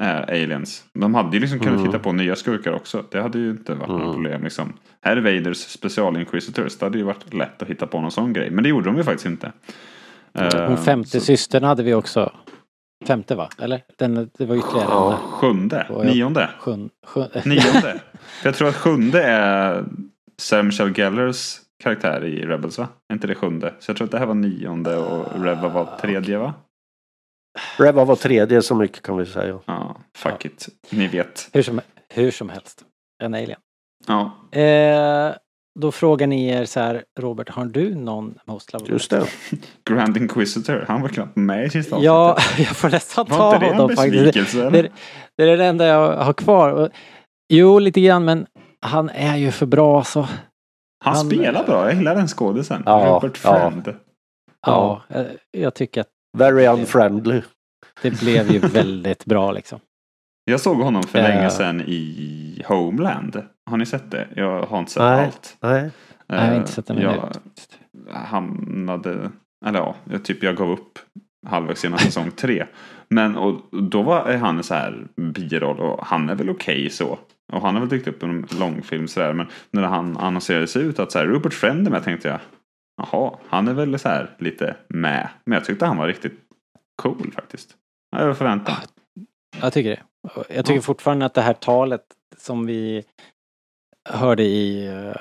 är 0.00 0.22
aliens. 0.44 0.84
De 0.94 1.14
hade 1.14 1.36
ju 1.36 1.40
liksom 1.40 1.58
kunnat 1.58 1.74
Mm. 1.74 1.86
hitta 1.86 1.98
på 1.98 2.12
nya 2.12 2.36
skurkar 2.36 2.72
också. 2.72 3.04
Det 3.10 3.20
hade 3.20 3.38
ju 3.38 3.50
inte 3.50 3.74
varit 3.74 3.88
några 3.88 4.02
Mm. 4.02 4.14
problem 4.14 4.42
liksom. 4.44 4.72
Här 5.02 5.16
är 5.16 5.20
Vaders 5.20 5.56
special 5.58 6.16
Inquisitors. 6.16 6.76
Det 6.78 6.86
hade 6.86 6.98
ju 6.98 7.04
varit 7.04 7.34
lätt 7.34 7.62
att 7.62 7.68
hitta 7.68 7.86
på 7.86 8.00
någon 8.00 8.10
sån 8.10 8.32
grej. 8.32 8.50
Men 8.50 8.62
det 8.62 8.68
gjorde 8.70 8.86
de 8.86 8.96
ju 8.96 9.02
faktiskt 9.04 9.26
inte. 9.26 9.52
Eh, 10.34 10.66
Hon 10.68 10.76
femte 10.76 11.10
så- 11.10 11.20
systern 11.20 11.64
hade 11.64 11.82
vi 11.82 11.94
också. 11.94 12.32
Femte 13.06 13.34
va? 13.34 13.48
Eller? 13.58 13.82
Den, 13.96 14.14
det 14.38 14.46
var 14.46 14.56
ytterligare 14.56 15.10
en. 15.12 15.16
Sjunde? 15.18 15.86
Jag- 15.88 16.06
Nionde? 16.06 16.50
Sjun, 16.60 16.90
sjun, 17.06 17.26
Nionde. 17.44 18.00
För 18.42 18.48
jag 18.48 18.54
tror 18.54 18.68
att 18.68 18.74
sjunde 18.76 19.22
är 19.22 19.84
Sarah 20.40 20.64
Michelle 20.64 20.92
Gellers 20.96 21.56
karaktär 21.82 22.24
i 22.24 22.46
Rebels 22.46 22.78
va? 22.78 22.88
Är 23.08 23.14
inte 23.14 23.26
det 23.26 23.34
sjunde? 23.34 23.74
Så 23.78 23.90
jag 23.90 23.96
tror 23.96 24.04
att 24.04 24.10
det 24.10 24.18
här 24.18 24.26
var 24.26 24.34
nionde 24.34 24.96
och 24.96 25.44
Reva 25.44 25.68
var 25.68 25.88
tredje 26.00 26.38
va? 26.38 26.54
Reva 27.78 28.04
var 28.04 28.16
tredje 28.16 28.62
så 28.62 28.74
mycket 28.74 29.02
kan 29.02 29.16
vi 29.16 29.26
säga. 29.26 29.58
Ja, 29.66 29.96
fuck 30.16 30.44
it. 30.44 30.68
Ni 30.90 31.08
vet. 31.08 31.48
hur, 31.52 31.62
som, 31.62 31.80
hur 32.14 32.30
som 32.30 32.48
helst. 32.48 32.84
En 33.22 33.34
alien. 33.34 33.60
Ja, 34.06 34.30
Eh, 34.60 35.34
då 35.80 35.92
frågar 35.92 36.26
ni 36.26 36.48
er 36.48 36.64
så 36.64 36.80
här, 36.80 37.04
Robert, 37.20 37.48
har 37.48 37.64
du 37.64 37.94
någon 37.94 38.34
Most 38.46 38.72
Lovable? 38.72 38.92
Just 38.94 39.10
det. 39.10 39.26
Grand 39.90 40.16
Inquisitor. 40.16 40.84
Han 40.88 41.02
var 41.02 41.08
knappt 41.08 41.36
med 41.36 41.66
i 41.66 41.70
sista 41.70 41.98
Ja, 42.00 42.36
jag 42.58 42.66
får 42.76 42.90
nästan 42.90 43.26
Var 43.28 43.36
ta 43.36 43.56
en 43.56 43.62
honom 43.76 43.96
faktiskt. 43.96 44.52
Det, 44.52 44.70
det, 44.70 44.90
det 45.36 45.42
är 45.42 45.56
det 45.56 45.64
enda 45.66 45.86
jag 45.86 46.16
har 46.16 46.32
kvar. 46.32 46.90
Jo, 47.52 47.78
lite 47.78 48.00
grann, 48.00 48.24
men 48.24 48.46
han 48.80 49.10
är 49.10 49.36
ju 49.36 49.50
för 49.50 49.66
bra 49.66 50.04
så. 50.04 50.20
Han 51.04 51.14
han- 51.16 51.26
spelar 51.26 51.64
bra. 51.64 51.84
Jag 51.88 51.94
gillar 51.94 52.14
den 52.14 52.28
skådisen. 52.28 52.82
Ja, 52.86 53.06
Robert 53.22 53.40
ja. 53.44 53.70
Friend. 53.70 53.94
Ja, 54.66 55.02
eh, 55.08 55.22
jag 55.50 55.74
tycker 55.74 56.00
att 56.00 56.08
Very 56.38 56.66
unfriendly. 56.66 57.42
det 58.02 58.20
blev 58.20 58.50
ju 58.52 58.58
väldigt 58.72 59.24
bra 59.24 59.52
liksom. 59.52 59.80
Jag 60.44 60.60
såg 60.60 60.76
honom 60.80 61.02
för 61.02 61.18
Eh. 61.18 61.24
länge 61.24 61.50
sedan 61.50 61.80
i 61.86 62.62
Homeland. 62.66 63.42
Har 63.70 63.76
ni 63.76 63.86
sett 63.86 64.10
det? 64.10 64.28
Jag 64.36 64.62
har 64.62 64.78
inte 64.78 64.90
sett 64.92 65.02
Nej. 65.02 65.24
allt. 65.24 65.56
Nej. 65.60 65.82
Nej, 65.82 65.90
jag 66.26 66.36
har 66.46 66.52
Eh, 66.52 66.56
inte 66.56 66.72
sett 66.72 66.86
den 66.86 66.98
jag, 66.98 67.14
ut. 67.14 67.78
hamnade, 68.14 69.30
eller 69.66 69.78
ja, 69.78 69.94
jag 70.10 70.24
typ 70.24 70.42
jag 70.42 70.56
gav 70.56 70.70
upp 70.70 70.98
halvvägs 71.46 71.84
genom 71.84 71.98
säsong 71.98 72.30
tre. 72.30 72.66
Men 73.10 73.36
och 73.36 73.82
då 73.82 74.02
var 74.02 74.32
han 74.36 74.56
en 74.56 74.62
så 74.62 74.74
här 74.74 75.06
biroll 75.16 75.80
och 75.80 76.06
han 76.06 76.28
är 76.28 76.34
väl 76.34 76.50
okej 76.50 76.90
så. 76.90 77.18
Och 77.52 77.62
han 77.62 77.74
har 77.74 77.80
väl 77.80 77.88
dykt 77.88 78.08
upp 78.08 78.22
i 78.22 78.26
en 78.26 78.46
långfilm 78.60 79.08
sådär. 79.08 79.32
Men 79.32 79.46
när 79.70 79.82
han 79.82 80.16
annonserades 80.16 80.76
ut 80.76 80.98
att 80.98 81.12
så 81.12 81.18
här, 81.18 81.26
Rupert 81.26 81.54
Friend 81.54 81.86
är 81.86 81.90
med 81.90 82.04
tänkte 82.04 82.28
jag. 82.28 82.38
Jaha, 82.98 83.36
han 83.48 83.68
är 83.68 83.74
väl 83.74 83.98
så 83.98 84.08
här 84.08 84.36
lite 84.38 84.76
med. 84.88 85.28
Men 85.44 85.56
jag 85.56 85.64
tyckte 85.64 85.86
han 85.86 85.96
var 85.96 86.06
riktigt 86.06 86.40
cool 87.02 87.32
faktiskt. 87.34 87.76
Över 88.16 88.34
förväntan. 88.34 88.74
Jag 89.60 89.72
tycker 89.72 89.90
det. 89.90 90.02
Jag 90.54 90.64
tycker 90.64 90.74
Ja. 90.78 90.82
fortfarande 90.82 91.26
att 91.26 91.34
det 91.34 91.40
här 91.42 91.52
talet 91.52 92.02
som 92.36 92.66
vi 92.66 93.04
hörde 94.08 94.42
i, 94.42 94.86
eh, 94.86 95.12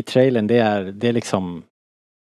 i 0.00 0.02
trailern, 0.02 0.46
det 0.46 0.58
är, 0.58 0.82
det 0.84 1.08
är 1.08 1.12
liksom 1.12 1.62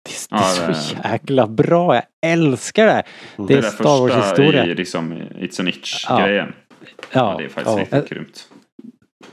det 0.09 0.35
är, 0.35 0.39
Ja, 0.39 0.65
det 0.65 0.71
är 0.71 0.73
så 0.73 0.95
det- 0.95 1.09
jäkla 1.09 1.47
bra. 1.47 1.95
Jag 1.95 2.03
älskar 2.25 2.85
det 2.85 2.91
här. 2.91 3.05
Det 3.47 3.53
är 3.53 3.61
Star 3.61 3.83
Wars 4.01 4.11
första 4.13 4.29
historia. 4.29 4.65
i 4.65 4.75
liksom 4.75 5.13
It's 5.13 5.59
an 5.61 5.67
Itch 5.67 6.05
Ja. 6.09 6.29
Ja, 7.11 7.35
det 7.37 7.43
är 7.45 7.49
faktiskt 7.49 7.77
ja. 7.77 7.81
riktigt 7.99 8.09
grymt. 8.09 8.49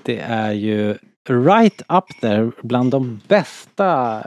Det 0.02 0.18
är 0.20 0.52
ju 0.52 0.98
right 1.28 1.82
up 1.89 2.05
there 2.20 2.51
bland 2.62 2.90
de 2.90 3.20
bästa 3.28 4.22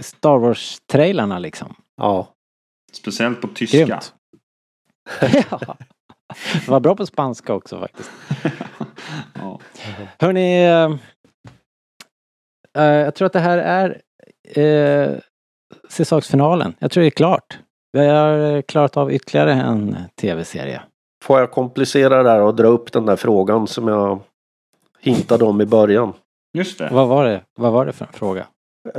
Star 0.00 0.38
Wars-trailarna 0.38 1.38
liksom. 1.38 1.74
Ja. 1.96 2.28
Speciellt 2.92 3.40
på 3.40 3.48
tyska. 3.48 3.76
Grymt. 3.78 4.14
ja. 5.50 5.76
Det 6.52 6.68
var 6.68 6.80
bra 6.80 6.96
på 6.96 7.06
spanska 7.06 7.54
också 7.54 7.80
faktiskt. 7.80 8.10
Ja. 9.34 9.60
Hörni, 10.18 10.64
eh, 10.64 10.90
eh, 12.78 12.94
jag 12.94 13.14
tror 13.14 13.26
att 13.26 13.32
det 13.32 13.38
här 13.40 13.58
är 13.58 14.00
eh, 14.62 15.18
säsongsfinalen. 15.88 16.74
Jag 16.78 16.90
tror 16.90 17.00
det 17.02 17.08
är 17.08 17.10
klart. 17.10 17.58
Vi 17.92 18.06
har 18.06 18.56
eh, 18.56 18.62
klarat 18.62 18.96
av 18.96 19.12
ytterligare 19.12 19.52
en 19.52 19.96
tv-serie. 20.20 20.82
Får 21.24 21.38
jag 21.38 21.50
komplicera 21.50 22.22
det 22.22 22.30
här 22.30 22.40
och 22.40 22.54
dra 22.54 22.68
upp 22.68 22.92
den 22.92 23.06
där 23.06 23.16
frågan 23.16 23.66
som 23.66 23.88
jag 23.88 24.20
hintade 25.00 25.44
om 25.44 25.60
i 25.60 25.66
början? 25.66 26.12
Just 26.58 26.78
det. 26.78 26.88
Vad 26.92 27.08
var 27.08 27.24
det, 27.24 27.44
vad 27.58 27.72
var 27.72 27.86
det 27.86 27.92
för 27.92 28.04
en 28.06 28.12
fråga? 28.12 28.46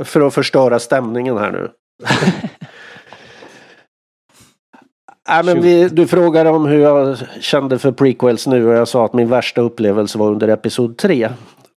För 0.04 0.20
att 0.26 0.34
förstöra 0.34 0.78
stämningen 0.78 1.38
här 1.38 1.52
nu. 1.52 1.70
Nej, 5.28 5.44
men 5.44 5.62
vi, 5.62 5.88
du 5.88 6.06
frågade 6.06 6.50
om 6.50 6.66
hur 6.66 6.78
jag 6.80 7.18
kände 7.40 7.78
för 7.78 7.92
prequels 7.92 8.46
nu 8.46 8.66
och 8.68 8.74
jag 8.74 8.88
sa 8.88 9.04
att 9.04 9.12
min 9.12 9.28
värsta 9.28 9.60
upplevelse 9.60 10.18
var 10.18 10.30
under 10.30 10.48
episod 10.48 10.96
3. 10.98 11.30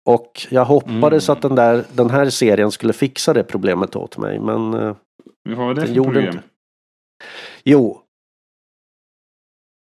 Och 0.05 0.47
jag 0.49 0.65
hoppades 0.65 1.29
Mm. 1.29 1.37
att 1.37 1.41
den, 1.41 1.55
där, 1.55 1.83
den 1.93 2.09
här 2.09 2.29
serien 2.29 2.71
skulle 2.71 2.93
fixa 2.93 3.33
det 3.33 3.43
problemet 3.43 3.95
åt 3.95 4.17
mig 4.17 4.39
men 4.39 4.73
eh, 4.73 4.95
Vad 5.43 5.57
var 5.57 5.73
det 5.73 5.81
Den 5.81 5.87
för 5.87 5.93
gjorde 5.95 6.09
problem? 6.09 6.27
inte. 6.33 6.43
Jo. 7.63 8.01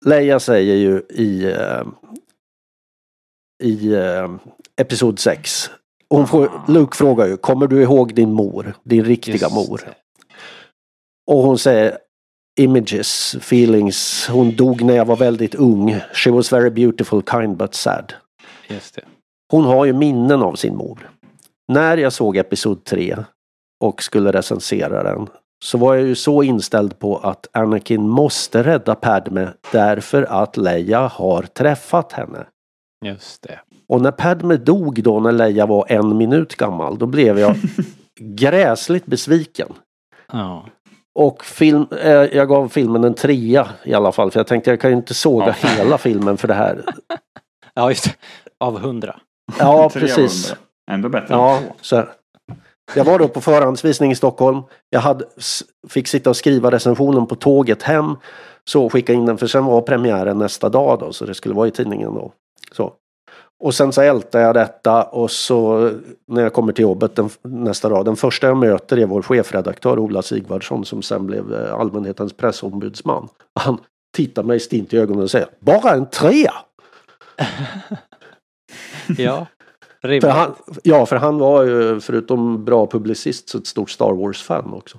Leia 0.06 0.40
säger 0.40 0.74
ju 0.76 1.02
i, 1.10 1.44
eh, 1.52 1.82
i 3.62 3.94
eh, 3.94 4.30
Episod 4.76 5.18
6. 5.18 5.70
Hon 6.10 6.26
får, 6.26 6.62
Luke 6.68 6.96
frågar 6.96 7.26
ju, 7.26 7.36
kommer 7.36 7.66
du 7.66 7.82
ihåg 7.82 8.14
din 8.14 8.32
mor? 8.32 8.74
Din 8.84 9.04
riktiga 9.04 9.34
Just 9.34 9.54
mor? 9.54 9.80
Och 11.26 11.42
hon 11.42 11.58
säger 11.58 11.98
Images, 12.60 13.34
feelings. 13.34 14.28
Hon 14.28 14.56
dog 14.56 14.82
när 14.82 14.96
jag 14.96 15.04
var 15.04 15.16
väldigt 15.16 15.54
ung. 15.54 16.00
She 16.12 16.30
was 16.30 16.52
very 16.52 16.70
beautiful, 16.70 17.22
kind 17.30 17.56
but 17.56 17.74
sad. 17.74 18.12
Just 18.68 18.94
det. 18.94 19.02
Hon 19.50 19.64
har 19.64 19.84
ju 19.84 19.92
minnen 19.92 20.42
av 20.42 20.54
sin 20.54 20.76
mor. 20.76 21.10
När 21.68 21.96
jag 21.96 22.12
såg 22.12 22.36
Episod 22.36 22.84
3 22.84 23.16
och 23.84 24.02
skulle 24.02 24.32
recensera 24.32 25.02
den 25.02 25.28
så 25.64 25.78
var 25.78 25.94
jag 25.94 26.06
ju 26.06 26.14
så 26.14 26.42
inställd 26.42 26.98
på 26.98 27.16
att 27.16 27.46
Anakin 27.52 28.08
måste 28.08 28.62
rädda 28.62 28.94
Padme 28.94 29.48
därför 29.72 30.22
att 30.22 30.56
Leia 30.56 31.06
har 31.06 31.42
träffat 31.42 32.12
henne. 32.12 32.46
Just 33.04 33.42
det. 33.42 33.60
Och 33.88 34.00
när 34.00 34.10
Padme 34.10 34.56
dog 34.56 35.02
då 35.02 35.20
när 35.20 35.32
Leia 35.32 35.66
var 35.66 35.86
en 35.88 36.16
minut 36.16 36.56
gammal 36.56 36.98
då 36.98 37.06
blev 37.06 37.38
jag 37.38 37.56
gräsligt 38.20 39.06
besviken. 39.06 39.68
Ja. 40.32 40.66
Och 41.18 41.44
film, 41.44 41.86
eh, 42.02 42.10
jag 42.12 42.48
gav 42.48 42.68
filmen 42.68 43.04
en 43.04 43.14
trea 43.14 43.68
i 43.84 43.94
alla 43.94 44.12
fall 44.12 44.30
för 44.30 44.40
jag 44.40 44.46
tänkte 44.46 44.70
jag 44.70 44.80
kan 44.80 44.90
ju 44.90 44.96
inte 44.96 45.14
såga 45.14 45.46
Ja. 45.62 45.68
hela 45.68 45.98
filmen 45.98 46.36
för 46.36 46.48
det 46.48 46.54
här. 46.54 46.84
Ja, 47.74 47.88
just. 47.88 48.18
Av 48.60 48.78
hundra. 48.78 49.16
Ja 49.58 49.90
precis. 49.94 50.54
Ändå 50.90 51.08
bättre 51.08 51.34
Ja, 51.34 51.60
så 51.80 51.96
här. 51.96 52.08
Jag 52.94 53.04
var 53.04 53.18
då 53.18 53.28
på 53.28 53.40
förhandsvisning 53.40 54.10
i 54.10 54.14
Stockholm. 54.14 54.62
Jag 54.90 55.00
hade, 55.00 55.24
fick 55.88 56.08
sitta 56.08 56.30
och 56.30 56.36
skriva 56.36 56.70
recensionen 56.70 57.26
på 57.26 57.34
tåget 57.34 57.82
hem. 57.82 58.16
Så 58.64 58.88
skicka 58.90 59.12
in 59.12 59.26
den 59.26 59.38
för 59.38 59.46
sen 59.46 59.64
var 59.64 59.82
premiären 59.82 60.38
nästa 60.38 60.68
dag 60.68 60.98
då 60.98 61.12
så 61.12 61.24
det 61.24 61.34
skulle 61.34 61.54
vara 61.54 61.68
i 61.68 61.70
tidningen 61.70 62.14
då. 62.14 62.32
Så. 62.72 62.92
Och 63.60 63.74
sen 63.74 63.92
så 63.92 64.00
ältade 64.02 64.44
jag 64.44 64.54
detta 64.54 65.02
och 65.04 65.30
så 65.30 65.90
när 66.28 66.42
jag 66.42 66.52
kommer 66.52 66.72
till 66.72 66.82
jobbet 66.82 67.16
den, 67.16 67.30
nästa 67.42 67.88
dag. 67.88 68.04
Den 68.04 68.16
första 68.16 68.46
jag 68.46 68.56
möter 68.56 68.96
är 68.96 69.06
vår 69.06 69.22
chefredaktör 69.22 69.98
Ola 69.98 70.22
Sigvardsson 70.22 70.84
som 70.84 71.02
sen 71.02 71.26
blev 71.26 71.54
eh, 71.54 71.74
allmänhetens 71.74 72.32
pressombudsman. 72.32 73.28
Han 73.60 73.78
tittar 74.16 74.42
mig 74.42 74.60
stint 74.60 74.94
i 74.94 74.98
ögonen 74.98 75.22
och 75.22 75.30
säger 75.30 75.48
Bara 75.60 75.90
en 75.90 76.06
trea! 76.10 76.52
Ja. 79.18 79.46
För 80.02 80.28
han, 80.28 80.54
ja, 80.82 81.06
för 81.06 81.16
han 81.16 81.38
var 81.38 81.62
ju 81.64 82.00
förutom 82.00 82.64
bra 82.64 82.86
publicist 82.86 83.48
så 83.48 83.58
ett 83.58 83.66
stort 83.66 83.90
Star 83.90 84.12
Wars-fan 84.12 84.72
också. 84.74 84.98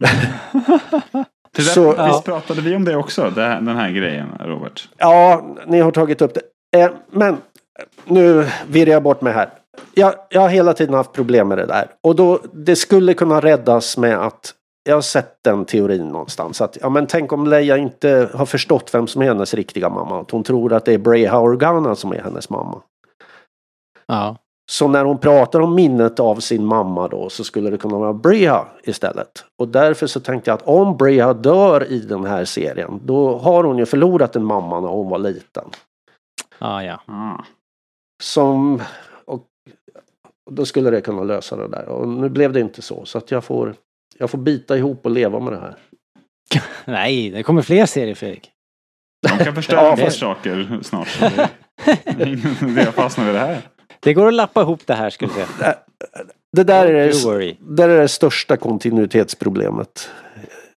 Där, 0.00 1.62
Så- 1.62 1.86
visst 1.88 1.98
Ja. 1.98 2.22
pratade 2.24 2.60
vi 2.60 2.76
om 2.76 2.84
det 2.84 2.96
också? 2.96 3.30
Det 3.34 3.42
här, 3.42 3.60
den 3.60 3.76
här 3.76 3.90
grejen, 3.90 4.28
Robert? 4.40 4.88
Ja, 4.96 5.46
ni 5.66 5.80
har 5.80 5.90
tagit 5.90 6.22
upp 6.22 6.34
det. 6.34 6.40
Eh, 6.76 6.90
men 7.10 7.36
nu 8.04 8.46
virrar 8.68 8.92
jag 8.92 9.02
bort 9.02 9.20
mig 9.20 9.32
här. 9.32 9.50
Jag, 9.94 10.14
jag 10.30 10.40
har 10.40 10.48
hela 10.48 10.74
tiden 10.74 10.94
haft 10.94 11.12
problem 11.12 11.48
med 11.48 11.58
det 11.58 11.66
där. 11.66 11.90
Och 12.00 12.16
då, 12.16 12.40
det 12.52 12.76
skulle 12.76 13.14
kunna 13.14 13.40
räddas 13.40 13.96
med 13.96 14.18
att 14.18 14.54
jag 14.84 14.94
har 14.94 15.02
sett 15.02 15.38
den 15.44 15.64
teorin 15.64 16.08
någonstans. 16.08 16.60
Att, 16.60 16.78
ja, 16.80 16.88
men 16.88 17.06
tänk 17.06 17.32
om 17.32 17.46
Leia 17.46 17.76
inte 17.76 18.28
har 18.34 18.46
förstått 18.46 18.94
vem 18.94 19.06
som 19.06 19.22
är 19.22 19.26
hennes 19.26 19.54
riktiga 19.54 19.88
mamma. 19.88 20.20
Att 20.20 20.30
hon 20.30 20.42
tror 20.42 20.72
att 20.72 20.84
det 20.84 20.92
är 20.92 20.98
Breha 20.98 21.38
Organa 21.38 21.94
som 21.94 22.12
är 22.12 22.22
hennes 22.22 22.50
mamma. 22.50 22.82
Ja. 24.06 24.36
Så 24.70 24.88
när 24.88 25.04
hon 25.04 25.18
pratar 25.18 25.60
om 25.60 25.74
minnet 25.74 26.20
av 26.20 26.36
sin 26.36 26.64
mamma 26.64 27.08
då 27.08 27.28
så 27.28 27.44
skulle 27.44 27.70
det 27.70 27.76
kunna 27.76 27.98
vara 27.98 28.12
Breha 28.12 28.66
istället. 28.82 29.44
Och 29.58 29.68
därför 29.68 30.06
så 30.06 30.20
tänkte 30.20 30.50
jag 30.50 30.54
att 30.54 30.66
om 30.68 30.96
Breha 30.96 31.32
dör 31.32 31.92
i 31.92 31.98
den 31.98 32.24
här 32.24 32.44
serien 32.44 33.00
då 33.04 33.38
har 33.38 33.64
hon 33.64 33.78
ju 33.78 33.86
förlorat 33.86 34.36
en 34.36 34.44
mamma 34.44 34.80
när 34.80 34.88
hon 34.88 35.08
var 35.08 35.18
liten. 35.18 35.64
Ja, 36.58 36.84
ja. 36.84 37.00
Ah. 37.06 37.44
Som... 38.22 38.82
Och, 39.24 39.46
och 40.46 40.52
då 40.52 40.66
skulle 40.66 40.90
det 40.90 41.00
kunna 41.00 41.22
lösa 41.22 41.56
det 41.56 41.68
där. 41.68 41.88
Och 41.88 42.08
nu 42.08 42.28
blev 42.28 42.52
det 42.52 42.60
inte 42.60 42.82
så. 42.82 43.04
Så 43.04 43.18
att 43.18 43.30
jag 43.30 43.44
får, 43.44 43.74
jag 44.18 44.30
får 44.30 44.38
bita 44.38 44.76
ihop 44.76 45.04
och 45.04 45.10
leva 45.10 45.40
med 45.40 45.52
det 45.52 45.58
här. 45.60 45.76
Nej, 46.84 47.30
det 47.30 47.42
kommer 47.42 47.62
fler 47.62 47.86
serier 47.86 48.14
Fredrik. 48.14 48.50
De 49.22 49.44
kan 49.44 49.54
förstöra 49.54 49.80
Ja, 49.84 49.96
fast- 49.96 50.18
saker 50.18 50.80
snart. 50.82 51.20
Det 51.20 51.48
det 52.04 52.22
är 52.22 52.26
ingen 52.26 52.70
idé 52.70 52.88
att 52.88 52.94
fastna 52.94 53.24
vid 53.24 53.34
det 53.34 53.40
här. 53.40 53.60
Det 54.00 54.14
går 54.14 54.28
att 54.28 54.34
lappa 54.34 54.60
ihop 54.60 54.86
det 54.86 54.94
här 54.94 55.10
skulle 55.10 55.32
jag 55.38 55.48
säga. 55.48 55.74
Det 56.52 56.64
där 56.64 56.86
är 56.86 56.92
det, 57.38 57.56
det 57.60 57.82
är 57.82 57.88
det 57.88 58.08
största 58.08 58.56
kontinuitetsproblemet. 58.56 60.10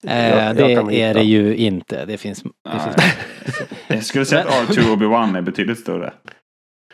Eh, 0.07 0.29
jag- 0.29 0.37
jag 0.47 0.55
det 0.55 0.75
kan 0.75 0.91
är 0.91 1.13
det 1.13 1.23
ju 1.23 1.55
inte. 1.55 2.05
Det 2.05 2.17
finns... 2.17 2.43
Det 2.43 2.49
finns 2.71 2.95
Jag 3.87 4.03
skulle 4.03 4.25
säga 4.25 4.41
att 4.41 4.47
R2 4.69 4.91
och 4.91 4.97
Obi-Wan 4.97 5.37
är 5.37 5.41
betydligt 5.41 5.79
större. 5.79 6.13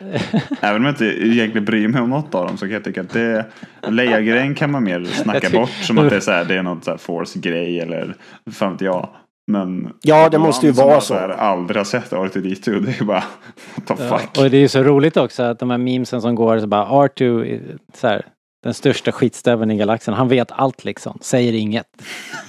Även 0.60 0.76
om 0.76 0.84
jag 0.84 0.92
inte 0.92 1.04
egentligen 1.04 1.64
bryr 1.64 1.88
mig 1.88 2.00
om 2.00 2.10
något 2.10 2.34
av 2.34 2.46
dem 2.46 2.56
så 2.56 2.64
kan 2.64 2.72
jag 2.72 2.84
tycka 2.84 3.00
att 3.00 3.10
det 3.12 3.44
Leia-grejen 3.88 4.54
kan 4.54 4.70
man 4.70 4.84
mer 4.84 5.04
snacka 5.22 5.40
Jag 5.42 5.52
bort 5.52 5.70
som 5.70 5.98
att 5.98 6.10
det 6.10 6.16
är, 6.16 6.20
så 6.20 6.30
här, 6.30 6.44
det 6.44 6.54
är 6.54 6.62
något 6.62 6.84
så 6.84 6.90
här 6.90 6.98
force-grej 6.98 7.80
eller 7.80 8.14
fan 8.52 8.72
vet 8.72 8.80
jag. 8.80 9.08
Men 9.52 9.92
Ja, 10.02 10.28
det 10.28 10.38
måste 10.38 10.66
ju 10.66 10.72
vara 10.72 10.92
jag 10.92 11.02
så. 11.02 11.14
här 11.14 11.28
aldrig 11.28 11.76
har 11.76 11.84
sett 11.84 12.10
R2D2 12.12 12.80
det 12.80 13.00
är 13.00 13.04
bara 13.04 13.24
what 13.86 13.98
the 13.98 14.04
Ja, 14.04 14.18
fuck. 14.18 14.38
och 14.44 14.50
det 14.50 14.56
är 14.56 14.60
ju 14.60 14.68
så 14.68 14.82
roligt 14.82 15.16
också 15.16 15.42
att 15.42 15.58
de 15.58 15.70
här 15.70 15.78
memesen 15.78 16.20
som 16.22 16.34
går 16.34 16.58
så 16.58 16.66
bara 16.66 16.86
R2, 16.86 17.44
är 17.46 17.60
så 17.94 18.06
här, 18.08 18.24
den 18.64 18.74
största 18.74 19.12
skitstöveln 19.12 19.70
i 19.70 19.76
galaxen. 19.76 20.14
Han 20.14 20.28
vet 20.28 20.52
allt 20.52 20.84
liksom. 20.84 21.18
Säger 21.22 21.52
inget. 21.52 21.86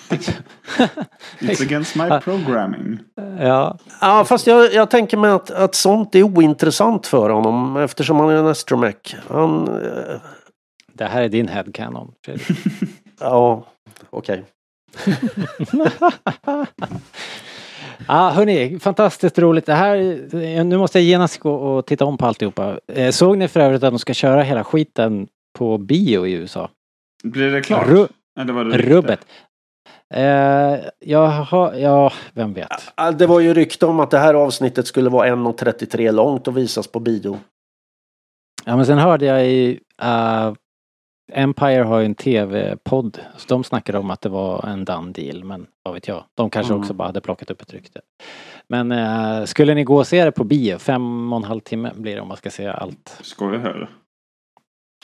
It's 1.40 1.62
against 1.62 1.96
my 1.96 2.10
programming. 2.24 3.00
Ja. 3.40 3.78
Ja, 4.02 4.26
fast 4.26 4.48
jag, 4.48 4.74
jag 4.74 4.90
tänker 4.90 5.18
mig 5.18 5.32
att, 5.32 5.52
att 5.52 5.76
sånt 5.76 6.16
är 6.16 6.24
ointressant 6.24 7.08
för 7.08 7.30
honom 7.30 7.78
eftersom 7.78 8.20
han 8.20 8.30
är 8.30 8.36
en 8.36 8.48
astromech. 8.48 9.16
Han... 9.30 9.68
eh, 9.68 10.20
Det 10.94 11.06
här 11.06 11.22
är 11.24 11.30
din 11.30 11.48
headcanon. 11.48 12.12
Ja, 13.20 13.64
okej. 14.10 14.44
Ja, 18.08 18.30
hörni, 18.30 18.80
fantastiskt 18.80 19.40
roligt. 19.40 19.66
Det 19.66 19.74
här, 19.74 20.64
nu 20.64 20.78
måste 20.78 21.00
jag 21.00 21.06
genast 21.06 21.40
gå 21.40 21.54
och 21.54 21.86
titta 21.86 22.06
om 22.06 22.18
på 22.18 22.26
alltihopa. 22.26 22.80
Eh, 22.94 23.12
Såg 23.12 23.38
ni 23.38 23.48
för 23.48 23.60
övrigt 23.60 23.84
att 23.84 23.92
de 23.94 24.00
ska 24.00 24.14
köra 24.14 24.42
hela 24.42 24.64
skiten 24.64 25.28
på 25.58 25.78
bio 25.78 26.28
i 26.28 26.32
USA? 26.32 26.70
Blir 27.24 27.52
det 27.52 27.62
klart? 27.62 27.88
Ru- 27.88 28.08
Eller 28.40 28.54
var 28.54 28.66
det? 28.66 28.78
Rubbet. 28.78 29.20
Eh, 30.14 30.80
jag 31.00 31.28
har, 31.28 31.74
ja, 31.74 32.12
vem 32.34 32.54
vet. 32.54 32.94
Det 33.18 33.28
var 33.28 33.40
ju 33.40 33.54
rykte 33.54 33.86
om 33.86 34.00
att 34.00 34.12
det 34.12 34.18
här 34.20 34.34
avsnittet 34.34 34.88
skulle 34.88 35.10
vara 35.10 35.28
1.33 35.28 36.12
långt 36.12 36.48
och 36.48 36.58
visas 36.58 36.88
på 36.88 37.00
bio. 37.00 37.40
Ja, 38.66 38.76
men 38.76 38.86
sen 38.86 38.98
hörde 38.98 39.26
jag 39.26 39.48
i 39.48 39.80
eh, 40.02 40.54
Empire 41.34 41.84
har 41.84 42.00
ju 42.00 42.06
en 42.06 42.16
tv-podd. 42.16 43.20
Så 43.38 43.48
de 43.48 43.64
snackade 43.64 43.98
om 43.98 44.12
att 44.12 44.22
det 44.22 44.30
var 44.30 44.66
en 44.68 44.86
done 44.86 45.12
deal. 45.12 45.44
Men 45.44 45.68
vad 45.84 45.94
vet 45.94 46.08
jag. 46.08 46.24
De 46.36 46.50
kanske 46.50 46.74
Mm. 46.74 46.82
också 46.82 46.94
bara 46.94 47.08
hade 47.08 47.22
plockat 47.22 47.52
upp 47.52 47.62
ett 47.62 47.74
rykte. 47.74 48.02
Men 48.70 48.92
eh, 48.92 49.44
skulle 49.46 49.74
ni 49.74 49.84
gå 49.84 49.98
och 49.98 50.08
se 50.08 50.26
det 50.26 50.32
på 50.32 50.44
bio? 50.44 50.78
Fem 50.78 51.34
och 51.34 51.38
en 51.38 51.44
halv 51.44 51.60
timme 51.60 51.92
blir 51.96 52.16
det 52.16 52.22
om 52.22 52.28
man 52.28 52.38
ska 52.38 52.50
se 52.50 52.68
allt. 52.68 53.20
Skojar 53.22 53.74
du? 53.74 53.88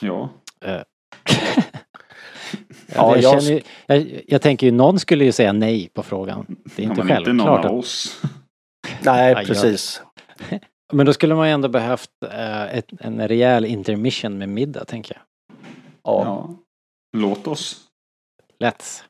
Ja. 0.08 0.30
Ja, 0.66 0.84
Ja, 2.96 3.16
jag, 3.16 3.24
jag- 3.34 3.44
känner, 3.44 3.62
jag, 3.86 4.22
jag 4.28 4.42
tänker 4.42 4.68
ju 4.68 4.72
någon 4.72 5.00
skulle 5.00 5.26
ju 5.26 5.32
säga 5.32 5.54
nej 5.54 5.90
på 5.94 6.04
frågan. 6.04 6.46
Det 6.76 6.82
är 6.84 6.86
inte 6.86 7.02
Ja, 7.02 7.04
men 7.06 7.18
inte 7.18 7.34
någon 7.34 7.46
självklart. 7.48 7.66
av 7.66 7.72
att- 7.72 7.84
oss. 7.84 8.22
Nej, 9.06 9.32
Ja, 9.38 9.44
precis. 9.46 10.02
Men 10.94 11.06
då 11.06 11.14
skulle 11.14 11.36
man 11.36 11.48
ju 11.48 11.54
ändå 11.54 11.68
behövt 11.68 12.10
eh, 12.32 12.78
ett, 12.78 12.86
en 13.00 13.28
rejäl 13.28 13.66
intermission 13.66 14.38
med 14.38 14.50
middag, 14.50 14.86
tänker 14.86 15.16
jag. 15.16 15.24
Ja. 16.04 16.24
Ja. 16.26 16.56
Låt 17.18 17.48
oss. 17.48 17.82
Let's. 18.64 19.04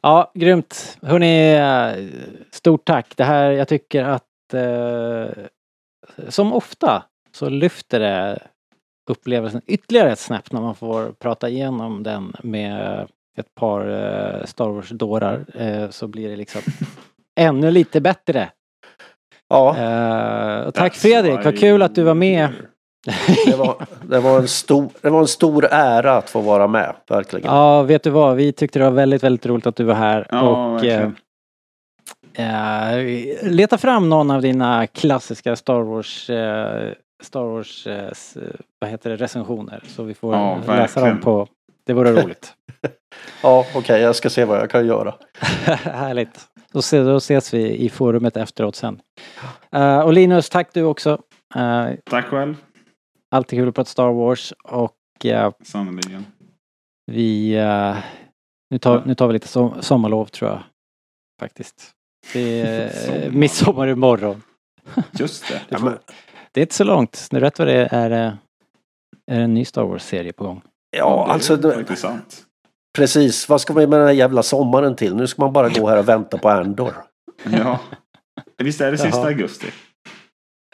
Ja, 0.00 0.30
grymt. 0.34 0.98
Hörni, 1.02 1.52
eh, 1.54 2.08
stort 2.50 2.84
tack. 2.84 3.16
Det 3.16 3.24
här, 3.24 3.50
jag 3.50 3.68
tycker 3.68 4.04
att 4.04 4.54
eh, 4.54 5.26
som 6.28 6.52
ofta 6.52 7.02
så 7.32 7.48
lyfter 7.48 8.00
det 8.00 8.38
upplevelsen 9.10 9.62
ytterligare 9.66 10.12
ett 10.12 10.18
snäpp 10.18 10.52
när 10.52 10.60
man 10.60 10.74
får 10.74 11.12
prata 11.12 11.48
igenom 11.48 12.02
den 12.02 12.32
med 12.42 13.06
ett 13.38 13.54
par 13.54 13.80
eh, 13.88 14.44
Star 14.44 14.68
Wars-dårar. 14.68 15.44
Eh, 15.54 15.90
så 15.90 16.06
blir 16.06 16.28
det 16.28 16.36
liksom 16.36 16.60
ännu 17.40 17.70
lite 17.70 18.00
bättre. 18.00 18.50
ja, 19.48 19.68
och 20.64 20.74
tack 20.74 20.92
That's 20.92 20.96
Fredrik, 21.00 21.44
vad 21.44 21.58
kul 21.58 21.82
att 21.82 21.94
du 21.94 22.02
var 22.02 22.14
med. 22.14 22.48
det 23.46 23.56
var, 23.56 23.86
det, 24.02 24.20
var 24.20 24.38
en 24.38 24.48
stor, 24.48 24.88
det 25.00 25.10
var 25.10 25.20
en 25.20 25.26
stor 25.26 25.64
ära 25.70 26.16
att 26.16 26.30
få 26.30 26.40
vara 26.40 26.66
med, 26.66 26.94
verkligen. 27.08 27.46
Ja, 27.54 27.82
vet 27.82 28.02
du 28.02 28.10
vad? 28.10 28.36
Vi 28.36 28.52
tyckte 28.52 28.78
det 28.78 28.84
var 28.84 28.92
väldigt, 28.92 29.22
väldigt 29.22 29.46
roligt 29.46 29.66
att 29.66 29.76
du 29.76 29.84
var 29.84 29.94
här. 29.94 30.26
Ja, 30.30 30.40
och 30.48 30.74
verkligen. 30.74 31.16
eh, 32.32 33.50
leta 33.50 33.78
fram 33.78 34.08
någon 34.08 34.30
av 34.30 34.42
dina 34.42 34.86
klassiska 34.86 35.56
Star 35.56 35.80
Wars, 35.80 36.30
eh, 36.30 36.92
Star 37.22 37.44
Wars, 37.44 37.86
eh, 37.86 38.12
vad 38.78 38.90
heter 38.90 39.10
det, 39.10 39.16
recensioner. 39.16 39.82
Så 39.86 40.02
vi 40.02 40.14
får 40.14 40.34
Ja, 40.34 40.56
läsa 40.56 40.72
verkligen. 40.74 41.08
dem 41.08 41.20
på, 41.20 41.48
det 41.86 41.92
vore 41.92 42.22
roligt. 42.22 42.54
Ja, 43.42 43.66
okej, 43.74 44.00
jag 44.00 44.16
ska 44.16 44.30
se 44.30 44.44
vad 44.44 44.58
jag 44.58 44.70
kan 44.70 44.86
göra. 44.86 45.14
Härligt. 45.82 46.40
Då, 46.72 46.82
se, 46.82 47.00
då 47.02 47.16
ses 47.16 47.54
vi 47.54 47.76
i 47.76 47.88
forumet 47.88 48.36
efteråt 48.36 48.76
sen. 48.76 49.00
Eh, 49.72 50.00
och 50.00 50.12
Linus, 50.12 50.50
tack 50.50 50.74
du 50.74 50.82
också. 50.82 51.10
Uh, 51.56 51.88
Tack 52.04 52.24
själv. 52.26 52.56
alltid 53.30 53.58
kul 53.58 53.68
att 53.68 53.74
prata 53.74 53.90
Star 53.90 54.12
Wars 54.12 54.52
och 54.64 55.26
eh, 55.26 55.52
Sannerligen. 55.64 56.26
Vi... 57.06 57.54
eh, 57.54 57.96
nu, 58.70 58.78
tar, 58.78 59.02
nu 59.06 59.14
tar 59.14 59.26
vi 59.26 59.32
lite 59.32 59.48
som, 59.48 59.82
sommarlov 59.82 60.26
tror 60.26 60.50
jag. 60.50 60.62
Faktiskt. 61.40 61.90
Det 62.32 62.60
är 62.60 62.88
Sommar. 63.06 63.30
midsommar 63.30 63.88
imorgon. 63.88 64.42
Just 65.12 65.48
det. 65.48 65.60
Ja, 65.68 65.78
men, 65.78 65.98
Det 66.58 66.62
är 66.62 66.64
inte 66.64 66.74
så 66.74 66.84
långt. 66.84 67.28
Nu 67.30 67.40
rätt 67.40 67.58
vad 67.58 67.68
det 67.68 67.72
är, 67.74 67.88
är, 67.94 68.10
det- 68.10 68.36
är 69.30 69.40
en 69.40 69.54
ny 69.54 69.64
Star 69.64 69.82
Wars-serie 69.84 70.32
på 70.32 70.44
gång. 70.44 70.62
ja, 70.96 71.24
det 71.26 71.30
är 71.30 71.34
alltså 71.34 71.56
det, 71.56 71.74
faktiskt 71.74 72.02
sant. 72.02 72.44
precis. 72.98 73.48
Vad 73.48 73.60
ska 73.60 73.72
vi 73.72 73.86
med 73.86 73.98
den 74.00 74.06
här 74.08 74.14
jävla 74.14 74.42
sommaren 74.42 74.96
till? 74.96 75.16
Nu 75.16 75.26
ska 75.26 75.42
man 75.42 75.52
bara 75.52 75.68
gå 75.68 75.88
här 75.88 75.98
och 75.98 76.08
vänta 76.08 76.38
på 76.38 76.48
Andor. 76.48 76.92
Ja. 77.44 77.80
Visst 78.56 78.80
är 78.80 78.90
det 78.90 78.98
sista 78.98 79.18
Jaha. 79.18 79.26
augusti? 79.28 79.66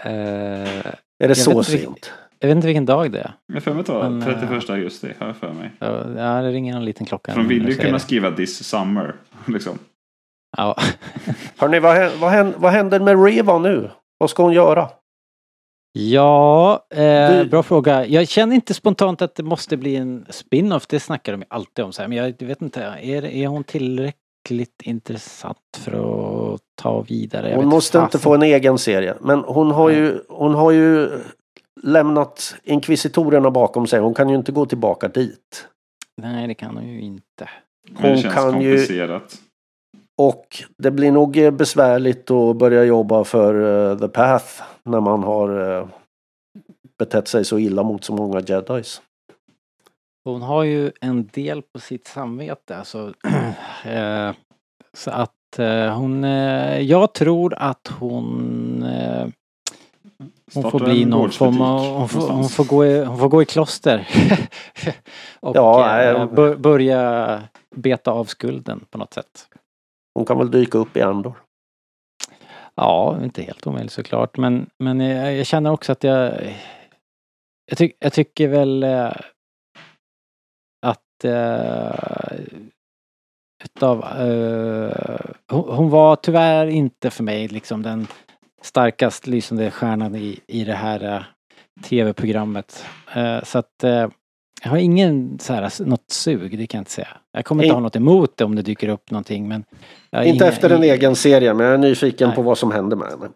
Eh, 0.05 0.11
Är 0.11 1.29
det 1.29 1.35
så 1.35 1.51
vilken- 1.63 1.65
sent? 1.81 2.13
jag 2.39 2.49
vet 2.49 2.55
inte 2.57 2.67
vilken 2.67 2.87
dag 2.87 3.11
det 3.13 3.19
är. 3.21 3.33
Jag 3.53 3.63
för 3.63 3.75
mig 3.75 3.85
Men, 3.89 4.23
eh, 4.23 4.41
31 4.41 4.71
augusti. 4.71 5.13
Har 5.19 5.27
jag 5.27 5.37
för 5.37 5.53
mig. 5.53 5.71
Ja, 5.79 5.87
Ja, 6.17 6.43
det 6.43 6.51
ringer 6.51 6.77
en 6.77 6.85
liten 6.85 7.07
klocka. 7.07 7.33
För 7.33 7.41
de 7.41 7.49
vill 7.49 7.69
ju 7.69 7.75
kunna 7.75 7.93
det. 7.93 8.01
skriva 8.01 8.31
this 8.31 8.65
summer. 8.65 9.15
Liksom. 9.47 9.79
Ja. 10.57 10.77
Hörni, 11.59 11.79
vad, 11.81 12.13
vad, 12.19 12.31
händer, 12.31 12.55
vad 12.59 12.73
händer 12.73 13.01
med 13.01 13.25
Reva 13.25 13.59
nu? 13.59 13.91
Vad 14.19 14.31
ska 14.31 14.43
hon 14.43 14.53
göra? 14.53 14.89
Ja, 15.97 16.87
eh, 16.91 17.31
Du- 17.39 17.45
bra 17.51 17.63
fråga. 17.63 18.07
Jag 18.07 18.29
känner 18.29 18.55
inte 18.55 18.75
spontant 18.75 19.23
att 19.23 19.35
det 19.35 19.43
måste 19.43 19.77
bli 19.77 19.97
en 19.97 20.27
spin-off. 20.31 20.87
Det 20.87 21.01
snackar 21.01 21.33
de 21.33 21.41
ju 21.41 21.47
alltid 21.51 21.85
om. 21.85 21.93
Så 21.93 22.03
här. 22.03 22.09
Men 22.09 22.19
jag 22.19 22.35
vet 22.47 22.63
inte, 22.63 22.83
är, 22.83 23.25
är 23.25 23.47
hon 23.47 23.65
tillräckligt 23.65 24.83
intressant 24.83 25.59
för 25.79 25.93
att 26.55 26.61
ta 26.75 27.01
vidare? 27.03 27.49
Jag 27.49 27.57
Hon 27.57 27.65
vet 27.65 27.71
måste 27.75 27.99
inte 27.99 28.19
få 28.19 28.35
en 28.35 28.43
egen 28.43 28.79
serie. 28.79 29.15
Men 29.21 29.39
hon 29.41 29.71
har 29.71 29.91
ju, 29.91 30.19
hon 30.29 30.55
har 30.55 30.71
ju 30.71 31.11
lämnat 31.83 32.55
inkvisitorerna 32.65 33.51
bakom 33.51 33.87
sig. 33.87 34.01
Hon 34.01 34.15
kan 34.15 34.29
ju 34.29 34.37
inte 34.37 34.53
gå 34.53 34.67
tillbaka 34.67 35.09
dit. 35.09 35.67
Nej, 36.17 36.47
det 36.49 36.55
kan 36.55 36.77
hon 36.77 36.89
ju 36.89 37.01
inte. 37.01 37.49
Men 37.91 38.03
det 38.03 38.09
Hon 38.09 38.19
känns 38.19 38.35
kan 38.35 38.61
ju- 38.63 38.71
komplicerat. 38.71 39.37
Och 40.17 40.63
det 40.79 40.91
blir 40.91 41.13
nog 41.13 41.37
eh, 41.37 41.51
besvärligt 41.51 42.31
att 42.31 42.57
börja 42.57 42.85
jobba 42.85 43.25
för 43.25 43.91
eh, 43.91 43.99
The 43.99 44.09
Path 44.09 44.63
när 44.83 45.01
man 45.01 45.23
har 45.23 45.79
eh, 45.79 45.87
betett 46.99 47.29
sig 47.29 47.45
så 47.45 47.59
illa 47.59 47.83
mot 47.83 48.05
så 48.05 48.13
många 48.13 48.41
jedis. 48.41 49.03
Hon 50.25 50.43
har 50.43 50.63
ju 50.63 50.93
en 51.01 51.27
del 51.33 51.63
på 51.63 51.79
sitt 51.79 52.07
samvete. 52.07 52.77
Alltså, 52.77 53.13
eh, 53.85 54.33
så 54.93 55.11
att 55.11 55.59
eh, 55.59 55.97
hon... 55.97 56.25
Eh, 56.25 56.81
jag 56.81 57.13
tror 57.13 57.55
att 57.55 57.93
hon... 57.99 58.83
Eh, 58.83 59.27
hon 60.55 60.71
får 60.71 60.81
bli 60.81 61.05
någon 61.05 61.31
form 61.31 61.61
av... 61.61 61.99
Hon 61.99 62.09
får, 62.09 62.29
hon, 62.29 62.49
får 62.49 62.65
gå 62.65 62.87
i, 62.87 63.05
hon 63.05 63.19
får 63.19 63.29
gå 63.29 63.43
i 63.43 63.45
kloster. 63.45 64.09
och 65.41 65.57
Ja, 65.57 66.03
eh, 66.03 66.19
nej, 66.19 66.27
bör, 66.27 66.57
börja 66.57 67.43
beta 67.75 68.11
av 68.11 68.25
skulden 68.25 68.85
på 68.91 68.99
något 68.99 69.15
sätt. 69.15 69.49
Hon 70.15 70.25
kan 70.25 70.39
väl 70.39 70.51
dyka 70.51 70.79
upp 70.79 70.97
i 70.97 71.03
Andor. 71.03 71.35
Ja, 72.75 73.19
inte 73.23 73.43
helt 73.43 73.67
omöjligt 73.67 73.93
såklart. 73.93 74.37
Men, 74.37 74.71
men 74.79 75.01
jag, 75.01 75.37
jag 75.37 75.47
känner 75.47 75.71
också 75.71 75.93
att 75.93 76.05
jag... 76.05 76.55
Jag, 77.67 77.79
tyck, 77.79 77.97
jag 77.99 78.13
tycker 78.13 78.49
väl 78.49 78.83
eh, 78.83 79.13
att 80.87 81.25
eh, 81.25 82.39
utav, 83.65 84.05
eh, 84.05 85.21
hon, 85.51 85.77
hon 85.77 85.91
var 85.91 86.17
tyvärr 86.17 86.67
inte 86.67 87.11
för 87.11 87.25
mig 87.25 87.49
liksom 87.49 87.83
den 87.83 88.07
starkast 88.63 89.27
lysande 89.27 89.71
stjärnan 89.71 90.15
i, 90.15 90.41
i 90.47 90.65
det 90.65 90.75
här 90.75 91.17
eh, 91.17 91.23
tv-programmet. 91.83 92.87
Eh, 93.15 93.43
så 93.43 93.59
att 93.59 93.85
eh, 93.85 94.09
jag 94.63 94.71
har 94.71 94.77
ingen 94.79 95.39
så 95.39 95.53
här, 95.53 95.85
något 95.85 96.11
sug, 96.11 96.59
det 96.59 96.67
kan 96.67 96.79
jag 96.79 96.81
inte 96.81 96.91
säga. 96.91 97.09
Jag 97.33 97.45
kommer 97.45 97.63
inte 97.63 97.69
In- 97.69 97.75
ha 97.75 97.81
något 97.81 97.97
emot 97.97 98.37
det 98.37 98.45
om 98.45 98.55
det 98.55 98.63
dyker 98.63 98.89
upp 98.89 99.11
någonting 99.11 99.49
men... 99.49 99.65
Inte 100.17 100.29
inga- 100.29 100.45
efter 100.47 100.71
en 100.71 100.83
egen 100.83 101.17
serie 101.17 101.55
men 101.55 101.67
jag 101.67 101.75
är 101.75 101.79
nyfiken 101.79 102.29
Nej. 102.29 102.37
på 102.37 102.43
vad 102.43 102.59
som 102.59 102.71
händer 102.73 102.97
med 102.97 103.09
henne. 103.09 103.29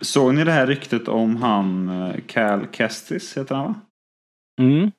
Såg 0.00 0.34
ni 0.34 0.44
det 0.44 0.52
här 0.52 0.66
ryktet 0.66 1.08
om 1.08 1.36
han 1.36 1.88
eh, 1.88 2.14
Cal 2.26 2.66
Kestis 2.72 3.36
heter 3.38 3.54
han 3.54 3.66
va? 3.66 3.74
Mm. 4.60 4.90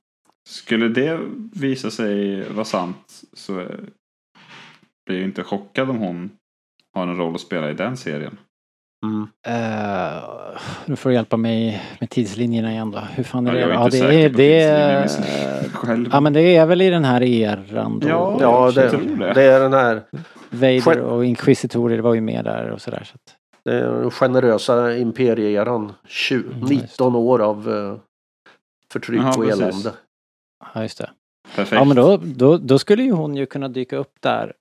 Skulle 0.49 0.87
det 0.87 1.19
visa 1.53 1.91
sig 1.91 2.41
vara 2.49 2.65
sant 2.65 3.21
så 3.33 3.59
eh, 3.59 3.67
blir 5.05 5.17
jag 5.17 5.25
inte 5.25 5.43
chockad 5.43 5.89
om 5.89 5.97
hon 5.97 6.31
har 6.93 7.07
en 7.07 7.17
roll 7.17 7.35
att 7.35 7.41
spela 7.41 7.69
i 7.71 7.73
den 7.73 7.97
serien. 7.97 8.37
Mm. 9.05 9.21
Uh, 9.47 10.59
nu 10.85 10.95
får 10.95 11.09
du 11.09 11.13
hjälpa 11.15 11.37
mig 11.37 11.81
med 11.99 12.09
tidslinjerna 12.09 12.71
igen 12.71 12.91
då. 12.91 12.99
Hur 12.99 13.23
fan 13.23 13.47
är 13.47 13.55
Ja, 13.55 13.67
det? 13.67 13.73
Ja, 13.73 14.07
det 14.09 14.23
är, 14.25 14.29
det 14.29 14.61
är. 14.61 15.09
Ja 16.11 16.19
men 16.19 16.33
det 16.33 16.41
är 16.55 16.65
väl 16.65 16.81
i 16.81 16.89
den 16.89 17.05
här 17.05 17.23
eran 17.23 17.99
då. 17.99 18.07
Ja, 18.07 18.37
Ja, 18.41 18.71
det, 18.75 18.89
det. 19.17 19.33
det 19.33 19.43
är 19.43 19.59
den 19.59 19.73
här 19.73 20.01
Vader 20.49 20.99
och 21.01 21.25
Inquisitorer 21.25 21.99
var 21.99 22.13
ju 22.13 22.21
med 22.21 22.45
där 22.45 22.69
och 22.71 22.81
sådär. 22.81 23.03
Så 23.05 23.15
att, 23.15 23.35
det 23.65 23.73
är 23.73 23.91
den 24.01 24.11
generösa 24.11 24.97
imperieran. 24.97 25.93
20, 26.07 26.47
Mm, 26.49 26.59
just 26.59 26.81
19 26.81 27.15
år 27.15 27.39
av 27.41 27.69
eh, 27.73 27.95
förtryck 28.91 29.21
Ja, 29.21 29.29
och 29.29 29.35
precis. 29.45 29.61
elände. 29.61 29.93
ja 30.73 30.81
just 30.81 30.97
det. 30.97 31.09
Perfekt. 31.55 31.79
Ja 31.79 31.85
men 31.85 31.95
då, 31.95 32.17
då, 32.17 32.57
då 32.57 32.79
skulle 32.79 33.03
ju 33.03 33.11
hon 33.11 33.35
ju 33.35 33.45
kunna 33.45 33.67
dyka 33.67 33.97
upp 33.97 34.13
där. 34.19 34.53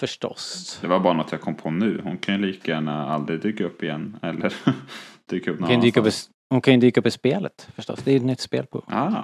Förstås. 0.00 0.78
Det 0.80 0.86
var 0.86 1.00
bara 1.00 1.12
något 1.12 1.32
jag 1.32 1.40
kom 1.40 1.54
på 1.54 1.70
nu. 1.70 2.00
Hon 2.04 2.18
kan 2.18 2.34
ju 2.40 2.46
lika 2.46 2.72
gärna 2.72 3.06
aldrig 3.08 3.40
dyka 3.42 3.64
upp 3.64 3.82
igen. 3.82 4.16
Eller 4.22 4.54
dyka 5.30 5.50
upp 5.50 5.56
Hon 5.56 5.60
någon 5.60 5.68
kan, 5.70 5.80
ju 5.80 5.86
dyka 5.86 6.00
upp 6.00 6.06
i, 6.06 6.10
hon 6.50 6.60
kan 6.60 6.74
ju 6.74 6.80
dyka 6.80 7.00
upp 7.00 7.06
i 7.06 7.10
spelet 7.10 7.68
förstås. 7.74 8.00
Det 8.04 8.10
är 8.10 8.12
ju 8.12 8.18
ett 8.18 8.24
nytt 8.24 8.40
spel 8.40 8.66
på. 8.66 8.84
Ah. 8.86 9.22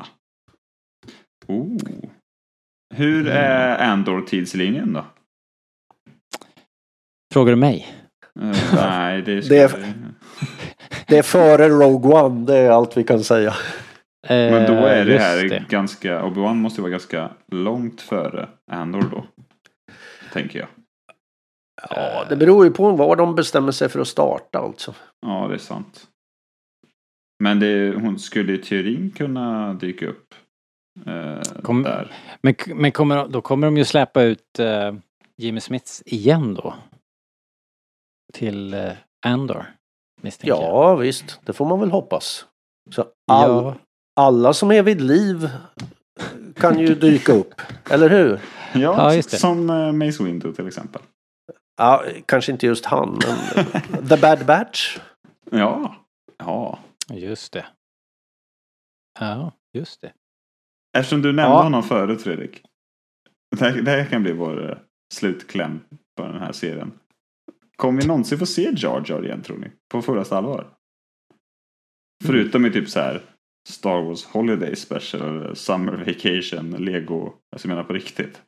Oh. 1.47 1.77
Hur 2.95 3.29
är 3.29 3.79
Andor 3.91 4.21
tidslinjen 4.21 4.93
då? 4.93 5.05
Frågar 7.33 7.53
du 7.53 7.57
mig? 7.57 7.87
Eh, 8.41 8.57
nej, 8.75 9.23
det 9.23 9.43
ska 9.43 9.55
Det 9.55 9.61
är- 9.63 9.95
Det 11.07 11.19
är 11.19 11.23
före 11.23 11.69
Rogue 11.69 12.23
One, 12.23 12.47
det 12.47 12.57
är 12.59 12.71
allt 12.71 12.97
vi 12.97 13.05
kan 13.05 13.25
säga. 13.25 13.55
Men 14.29 14.67
då 14.67 14.73
är 14.87 15.05
det 15.05 15.15
Eh, 15.15 15.21
här 15.21 15.49
det. 15.49 15.65
ganska... 15.69 16.23
Obi-Wan 16.23 16.55
måste 16.55 16.79
ju 16.81 16.83
vara 16.83 16.91
ganska 16.91 17.31
långt 17.53 18.01
före 18.01 18.49
Andor 18.71 19.03
då. 19.11 19.25
Tänker 20.33 20.59
jag. 20.59 20.69
Ja, 21.91 22.25
det 22.29 22.37
beror 22.37 22.65
ju 22.65 22.71
på 22.71 22.91
var 22.91 23.17
de 23.17 23.35
bestämmer 23.35 23.73
sig 23.73 23.89
för 23.89 24.01
att 24.01 24.09
starta 24.09 24.59
alltså. 24.59 24.95
Ja, 25.21 25.47
det 25.49 25.55
är 25.55 25.59
sant. 25.59 26.07
Men 27.43 27.61
det, 27.61 27.95
hon 28.01 28.19
skulle 28.19 28.53
i 28.53 28.59
teorin 28.59 29.11
kunna 29.11 29.75
dyka 29.75 30.07
upp. 30.09 30.35
Eh, 31.07 31.41
Kom- 31.63 31.83
där. 31.83 32.13
Men, 32.43 32.55
men 32.67 32.93
kommer, 32.93 33.29
då 33.29 33.41
kommer 33.41 33.67
de 33.67 33.77
ju 33.77 33.85
släppa 33.85 34.23
ut 34.23 34.59
uh, 34.61 34.93
Jimmy 35.37 35.61
Smiths 35.61 36.03
igen 36.07 36.55
då? 36.55 36.75
Till 38.33 38.75
uh, 38.75 38.93
Andor. 39.27 39.67
Misstänker 40.23 40.55
jag. 40.55 40.63
Ja, 40.63 40.95
visst. 40.97 41.41
Det 41.45 41.53
får 41.53 41.67
man 41.67 41.81
väl 41.81 41.91
hoppas. 41.91 42.47
Så 42.91 43.03
all, 43.33 43.51
Ja. 43.51 43.75
alla 44.17 44.53
som 44.53 44.71
är 44.73 44.83
vid 44.83 45.01
liv 45.01 45.51
kan 46.57 46.79
ju 46.79 46.95
dyka 46.95 47.33
upp. 47.33 47.61
Eller 47.91 48.11
hur? 48.11 48.41
Ja, 48.75 48.81
Ja, 48.81 49.15
just 49.15 49.31
det. 49.31 49.37
som 49.37 49.71
eh, 49.71 49.93
Mace 49.93 50.25
Windu 50.25 50.53
till 50.53 50.67
exempel. 50.67 51.03
Ja, 51.77 52.05
kanske 52.27 52.53
inte 52.53 52.67
just 52.67 52.85
han, 52.87 53.19
men 53.27 53.67
The 54.09 54.17
Bad 54.17 54.47
Batch. 54.47 54.99
Ja. 55.51 55.95
Ja. 56.39 56.79
Just 57.13 57.53
det. 57.53 57.67
Ja, 59.21 59.53
just 59.75 60.01
det. 60.01 60.13
Eftersom 60.99 61.23
du 61.23 61.29
nämnde 61.29 61.43
Ja. 61.57 61.63
honom 61.63 61.83
förut 61.83 62.23
Fredrik. 62.23 62.63
Det 63.57 63.65
här, 63.65 63.83
det 63.83 63.91
här 63.91 64.05
kan 64.05 64.23
bli 64.23 64.33
vår 64.33 64.71
eh, 64.71 64.77
slutkläm 65.15 65.81
på 66.17 66.23
den 66.27 66.39
här 66.41 66.53
serien. 66.53 66.93
Kommer 67.77 68.01
vi 68.03 68.07
någonsin 68.09 68.39
få 68.39 68.47
se 68.47 68.71
Jar 68.77 69.05
Jar 69.07 69.25
igen 69.25 69.43
tror 69.43 69.59
ni? 69.59 69.71
På 69.93 70.03
fullaste 70.03 70.37
allvar? 70.37 70.67
Förutom 72.25 72.67
i 72.67 72.71
typ 72.71 72.89
så 72.89 73.01
här 73.01 73.23
Star 73.69 74.03
Wars 74.03 74.25
Holiday 74.25 74.77
Special 74.77 75.57
Summer 75.57 75.93
Vacation, 75.93 76.71
Lego. 76.85 77.33
Alltså 77.53 77.69
jag 77.69 77.75
menar 77.75 77.85
på 77.85 77.93
riktigt. 77.93 78.43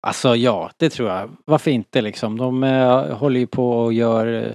Alltså 0.00 0.36
ja, 0.36 0.70
det 0.76 0.90
tror 0.90 1.08
jag. 1.08 1.30
Varför 1.44 1.70
inte 1.70 2.00
liksom? 2.00 2.36
De 2.38 2.64
eh, 2.64 3.16
håller 3.16 3.40
ju 3.40 3.46
på 3.46 3.70
och 3.70 3.92
gör 3.92 4.44
eh, 4.44 4.52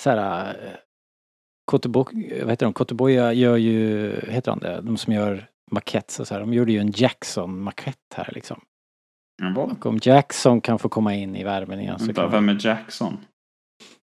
så 0.00 0.10
här... 0.10 0.48
Eh, 0.48 0.70
Kotobo, 1.64 2.04
vad 2.40 2.50
heter 2.50 2.66
de? 2.66 2.72
Kotoboya 2.72 3.32
gör 3.32 3.56
ju, 3.56 4.10
heter 4.28 4.50
han 4.50 4.58
det? 4.58 4.80
De 4.80 4.96
som 4.96 5.12
gör 5.12 5.46
maketter 5.70 6.20
och 6.20 6.26
så 6.26 6.34
här. 6.34 6.40
De 6.40 6.54
gjorde 6.54 6.72
ju 6.72 6.78
en 6.78 6.92
Jackson-makett 6.96 7.96
här 8.14 8.30
liksom. 8.32 8.60
Och 9.56 9.86
om 9.86 9.98
Jackson 10.02 10.60
kan 10.60 10.78
få 10.78 10.88
komma 10.88 11.14
in 11.14 11.36
i 11.36 11.44
värmen 11.44 11.80
igen 11.80 11.98
så 11.98 12.04
Vänta, 12.04 12.22
kan 12.22 12.30
vem 12.30 12.48
är 12.48 12.66
Jackson? 12.66 13.18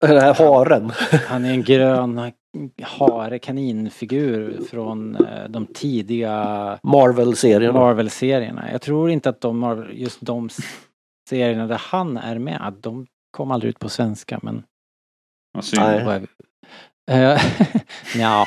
Den 0.01 0.19
här 0.19 0.35
haren. 0.35 0.93
Han 1.29 1.45
är 1.45 1.51
en 1.51 1.63
grön 1.63 2.33
hare 2.83 3.39
kaninfigur 3.39 4.61
från 4.70 5.16
eh, 5.16 5.49
de 5.49 5.66
tidiga 5.66 6.78
Marvel-serierna. 6.83 7.73
Marvel-serierna. 7.78 8.73
Jag 8.73 8.83
tror 8.83 9.11
inte 9.11 9.28
att 9.28 9.41
de, 9.41 9.65
Marvel- 9.65 9.93
just 9.93 10.20
de 10.20 10.49
serierna 11.28 11.66
där 11.66 11.81
han 11.85 12.16
är 12.16 12.39
med, 12.39 12.74
de 12.81 13.07
kom 13.31 13.51
aldrig 13.51 13.70
ut 13.70 13.78
på 13.78 13.89
svenska 13.89 14.41
men... 14.43 14.62
Nej. 15.77 16.27
Eh, 17.11 17.41
ja, 18.16 18.47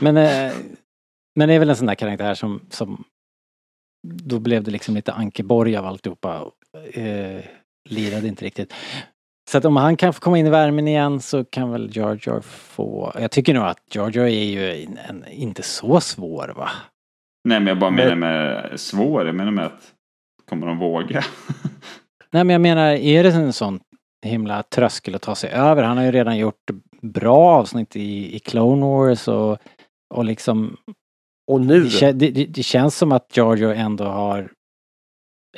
men, 0.00 0.16
eh, 0.16 0.52
men 1.36 1.48
det 1.48 1.54
är 1.54 1.58
väl 1.58 1.70
en 1.70 1.76
sån 1.76 1.86
där 1.86 1.94
karaktär 1.94 2.34
som, 2.34 2.60
som 2.70 3.04
då 4.06 4.38
blev 4.38 4.62
det 4.64 4.70
liksom 4.70 4.94
lite 4.94 5.12
Ankeborg 5.12 5.76
av 5.76 5.86
alltihopa. 5.86 6.50
Eh, 6.92 7.44
lirade 7.88 8.28
inte 8.28 8.44
riktigt. 8.44 8.74
Så 9.48 9.58
att 9.58 9.64
om 9.64 9.76
han 9.76 9.96
kan 9.96 10.12
få 10.12 10.20
komma 10.20 10.38
in 10.38 10.46
i 10.46 10.50
värmen 10.50 10.88
igen 10.88 11.20
så 11.20 11.44
kan 11.44 11.70
väl 11.70 11.96
Jar 11.96 12.18
Jar 12.22 12.40
få... 12.40 13.12
Jag 13.20 13.30
tycker 13.30 13.54
nog 13.54 13.64
att 13.64 13.94
Jar 13.94 14.10
Jar 14.16 14.24
är 14.24 14.44
ju 14.44 14.84
en, 14.84 14.98
en, 15.08 15.24
inte 15.28 15.62
så 15.62 16.00
svår 16.00 16.54
va? 16.56 16.70
Nej 17.44 17.60
men 17.60 17.66
jag 17.66 17.78
bara 17.78 17.90
Men- 17.90 18.04
menar 18.04 18.16
med 18.16 18.80
svår. 18.80 19.26
Jag 19.26 19.34
menar 19.34 19.50
med 19.50 19.66
att 19.66 19.92
kommer 20.48 20.66
de 20.66 20.78
våga? 20.78 21.24
Nej 22.30 22.44
men 22.44 22.50
jag 22.50 22.60
menar, 22.60 22.86
är 22.92 23.22
det 23.22 23.30
en 23.30 23.52
sån 23.52 23.80
himla 24.26 24.62
tröskel 24.62 25.14
att 25.14 25.22
ta 25.22 25.34
sig 25.34 25.50
över? 25.50 25.82
Han 25.82 25.96
har 25.96 26.04
ju 26.04 26.12
redan 26.12 26.38
gjort 26.38 26.70
bra 27.02 27.38
avsnitt 27.38 27.96
i, 27.96 28.36
i 28.36 28.38
Clone 28.38 28.86
Wars 28.86 29.28
och, 29.28 29.58
och 30.14 30.24
liksom 30.24 30.76
Och 31.50 31.60
nu, 31.60 31.82
det, 31.84 32.12
det, 32.12 32.30
det 32.30 32.62
känns 32.62 32.96
som 32.96 33.12
att 33.12 33.36
Jar 33.36 33.56
Jar 33.56 33.74
ändå 33.74 34.04
har 34.04 34.50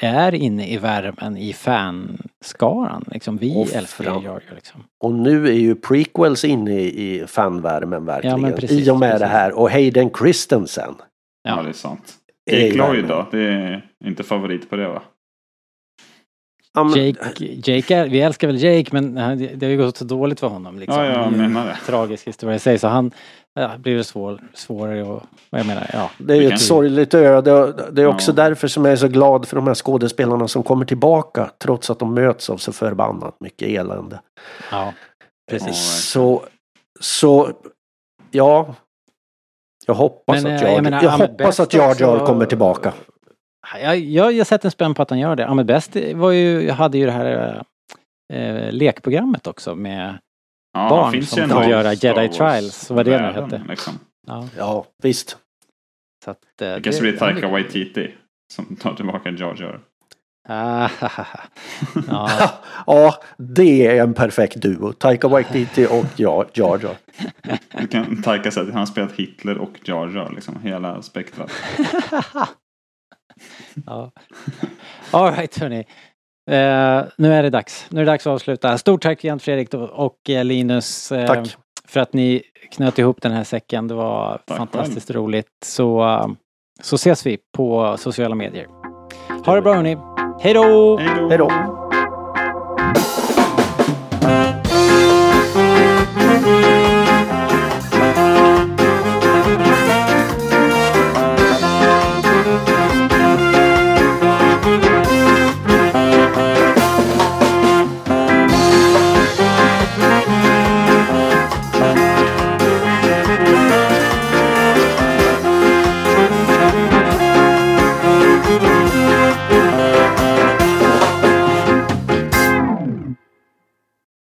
är 0.00 0.34
inne 0.34 0.68
i 0.68 0.76
värmen 0.78 1.36
i 1.36 1.52
fanskaran. 1.52 3.04
Liksom, 3.12 3.36
vi 3.36 3.56
Och 3.56 3.74
älskar 3.74 4.04
fram- 4.04 4.22
Jar 4.22 4.30
Jar 4.32 4.42
liksom. 4.54 4.84
och 5.00 5.12
nu 5.14 5.48
är 5.48 5.52
ju 5.52 5.74
prequels 5.74 6.44
inne 6.44 6.80
i 6.80 7.24
fanvärmen 7.26 8.04
verkligen. 8.04 8.40
Ja, 8.44 8.50
precis, 8.50 8.88
I 8.88 8.90
och 8.90 8.98
med 8.98 9.10
precis. 9.10 9.20
det 9.20 9.26
här. 9.26 9.52
Och 9.58 9.70
Hayden 9.70 10.10
Christensen. 10.18 10.94
Ja, 11.42 11.56
Ja. 11.56 11.62
det 11.62 11.68
är 11.68 11.72
sant. 11.72 12.14
Lloyd 12.50 12.76
värmen. 12.78 13.08
då? 13.08 13.26
Det 13.30 13.42
är 13.48 13.84
inte 14.04 14.22
favorit 14.22 14.70
på 14.70 14.76
det 14.76 14.88
va? 14.88 15.02
Ja, 16.74 16.84
men- 16.84 17.06
Jake, 17.06 17.44
Jake 17.72 17.94
är, 17.96 18.08
vi 18.08 18.20
älskar 18.20 18.46
väl 18.46 18.62
Jake 18.62 18.88
men 18.92 19.16
han- 19.16 19.38
det 19.38 19.66
har 19.66 19.70
ju 19.70 19.76
gått 19.76 19.96
så 19.96 20.04
dåligt 20.04 20.40
för 20.40 20.46
honom. 20.46 20.78
Liksom. 20.78 21.04
Ja, 21.04 21.06
ja, 21.12 21.22
jag 21.22 21.32
menar 21.32 21.66
det. 21.66 21.78
Tragisk 21.86 22.26
historia 22.26 22.56
i 22.56 22.58
sig. 22.58 22.78
Så 22.78 22.88
han 22.88 23.10
ja, 23.54 23.70
blir 23.78 23.96
det 23.96 24.04
svår, 24.04 24.40
svårare 24.54 25.02
och 25.02 25.22
vad 25.50 25.60
jag 25.60 25.66
menar, 25.66 25.90
ja. 25.92 26.10
Det 26.18 26.32
är 26.32 26.40
ju 26.40 26.48
ett 26.48 26.60
sorgligt 26.60 27.14
öde. 27.14 27.72
Det 27.92 28.02
är 28.02 28.06
också 28.06 28.30
Ja. 28.30 28.34
därför 28.34 28.68
som 28.68 28.84
jag 28.84 28.92
är 28.92 28.96
så 28.96 29.08
glad 29.08 29.48
för 29.48 29.56
de 29.56 29.66
här 29.66 29.74
skådespelarna 29.74 30.48
som 30.48 30.62
kommer 30.62 30.84
tillbaka. 30.84 31.50
Trots 31.58 31.90
att 31.90 31.98
de 31.98 32.14
möts 32.14 32.50
av 32.50 32.56
så 32.56 32.72
förbannat 32.72 33.36
mycket 33.40 33.68
elände. 33.68 34.20
ja. 34.70 34.92
Precis. 35.50 35.76
Så, 36.10 36.42
så, 37.00 37.50
ja. 38.30 38.74
Jag 39.86 39.94
hoppas 39.94 40.42
Men, 40.42 40.54
att 40.54 40.62
eh, 40.62 40.68
jag, 40.68 40.76
jag 40.76 40.84
menar, 40.84 41.02
jag 41.02 41.10
hoppas 41.10 41.60
att 41.60 41.74
Jar 41.74 41.96
Jar 42.00 42.26
kommer 42.26 42.46
tillbaka. 42.46 42.92
Jag, 43.82 43.98
jag, 43.98 44.32
jag 44.32 44.46
sätter 44.46 44.66
en 44.66 44.70
spänn 44.70 44.94
på 44.94 45.02
att 45.02 45.10
han 45.10 45.18
gör 45.18 45.36
det. 45.36 45.46
Ahmed 45.46 45.66
Best 45.66 45.96
var 46.14 46.30
ju, 46.30 46.70
hade 46.70 46.98
ju 46.98 47.06
det 47.06 47.12
här 47.12 47.62
eh, 48.32 48.72
lekprogrammet 48.72 49.46
också 49.46 49.74
med 49.74 50.18
Ja, 50.72 50.88
Barn 50.88 51.22
som 51.22 51.48
del 51.48 51.70
göra 51.70 51.92
Jedi 51.94 52.28
Trials, 52.28 52.90
vad 52.90 53.04
det 53.06 53.20
nu 53.22 53.40
hette. 53.42 53.62
Liksom. 53.68 53.92
Ja, 54.26 54.48
Ja, 54.56 54.86
visst. 55.02 55.36
så 56.24 56.30
att, 56.30 56.38
eh, 56.62 56.74
Det 56.74 56.80
kanske 56.84 57.02
blir 57.02 57.16
Taika 57.16 57.48
Waititi 57.48 58.14
som 58.52 58.76
tar 58.76 58.94
tillbaka 58.94 59.30
Jar 59.30 59.56
Jar. 59.60 59.80
Ah, 60.48 60.88
ja, 62.08 62.30
Ja, 62.86 63.14
det 63.38 63.86
är 63.86 64.02
en 64.02 64.14
perfekt 64.14 64.56
duo. 64.56 64.92
Taika 64.92 65.28
Waititi 65.28 65.86
och 65.90 66.06
Jar 66.20 66.46
Jar. 66.54 66.78
Jar. 66.82 66.96
Du 67.80 67.86
kan 67.86 68.22
Taika 68.22 68.50
säga 68.50 68.66
att 68.66 68.72
han 68.72 68.78
har 68.78 68.86
spelat 68.86 69.12
Hitler 69.12 69.58
och 69.58 69.80
Jar 69.84 70.08
Jar, 70.08 70.30
liksom 70.34 70.60
hela 70.62 71.02
spektrat. 71.02 71.50
ja. 73.86 74.10
All 75.10 75.32
right 75.32 75.58
hörni. 75.58 75.78
Eh, 76.50 77.04
nu 77.16 77.34
är 77.34 77.42
det 77.42 77.50
dags. 77.50 77.86
Nu 77.88 78.00
är 78.00 78.04
det 78.04 78.10
dags 78.10 78.26
att 78.26 78.30
avsluta. 78.32 78.78
Stort 78.78 79.02
tack 79.02 79.24
igen 79.24 79.38
Fredrik 79.38 79.74
och 79.74 80.30
eh, 80.30 80.44
Linus. 80.44 81.12
eh, 81.12 81.26
Tack. 81.26 81.56
För 81.88 82.00
att 82.00 82.12
ni 82.12 82.42
knöt 82.70 82.98
ihop 82.98 83.22
den 83.22 83.32
här 83.32 83.44
säcken. 83.44 83.88
Det 83.88 83.94
var 83.94 84.40
Tack 84.46 84.56
fantastiskt 84.56 85.10
roligt. 85.10 85.46
Så, 85.64 86.02
eh, 86.02 86.26
så 86.82 86.94
ses 86.96 87.26
vi 87.26 87.38
på 87.56 87.96
sociala 87.98 88.34
medier. 88.34 88.66
Ha 89.46 89.54
det 89.54 89.62
bra 89.62 89.74
hörni. 89.74 89.96
Hej 90.40 90.54
då! 90.54 90.96
Hej 91.28 91.38
då! 91.38 91.79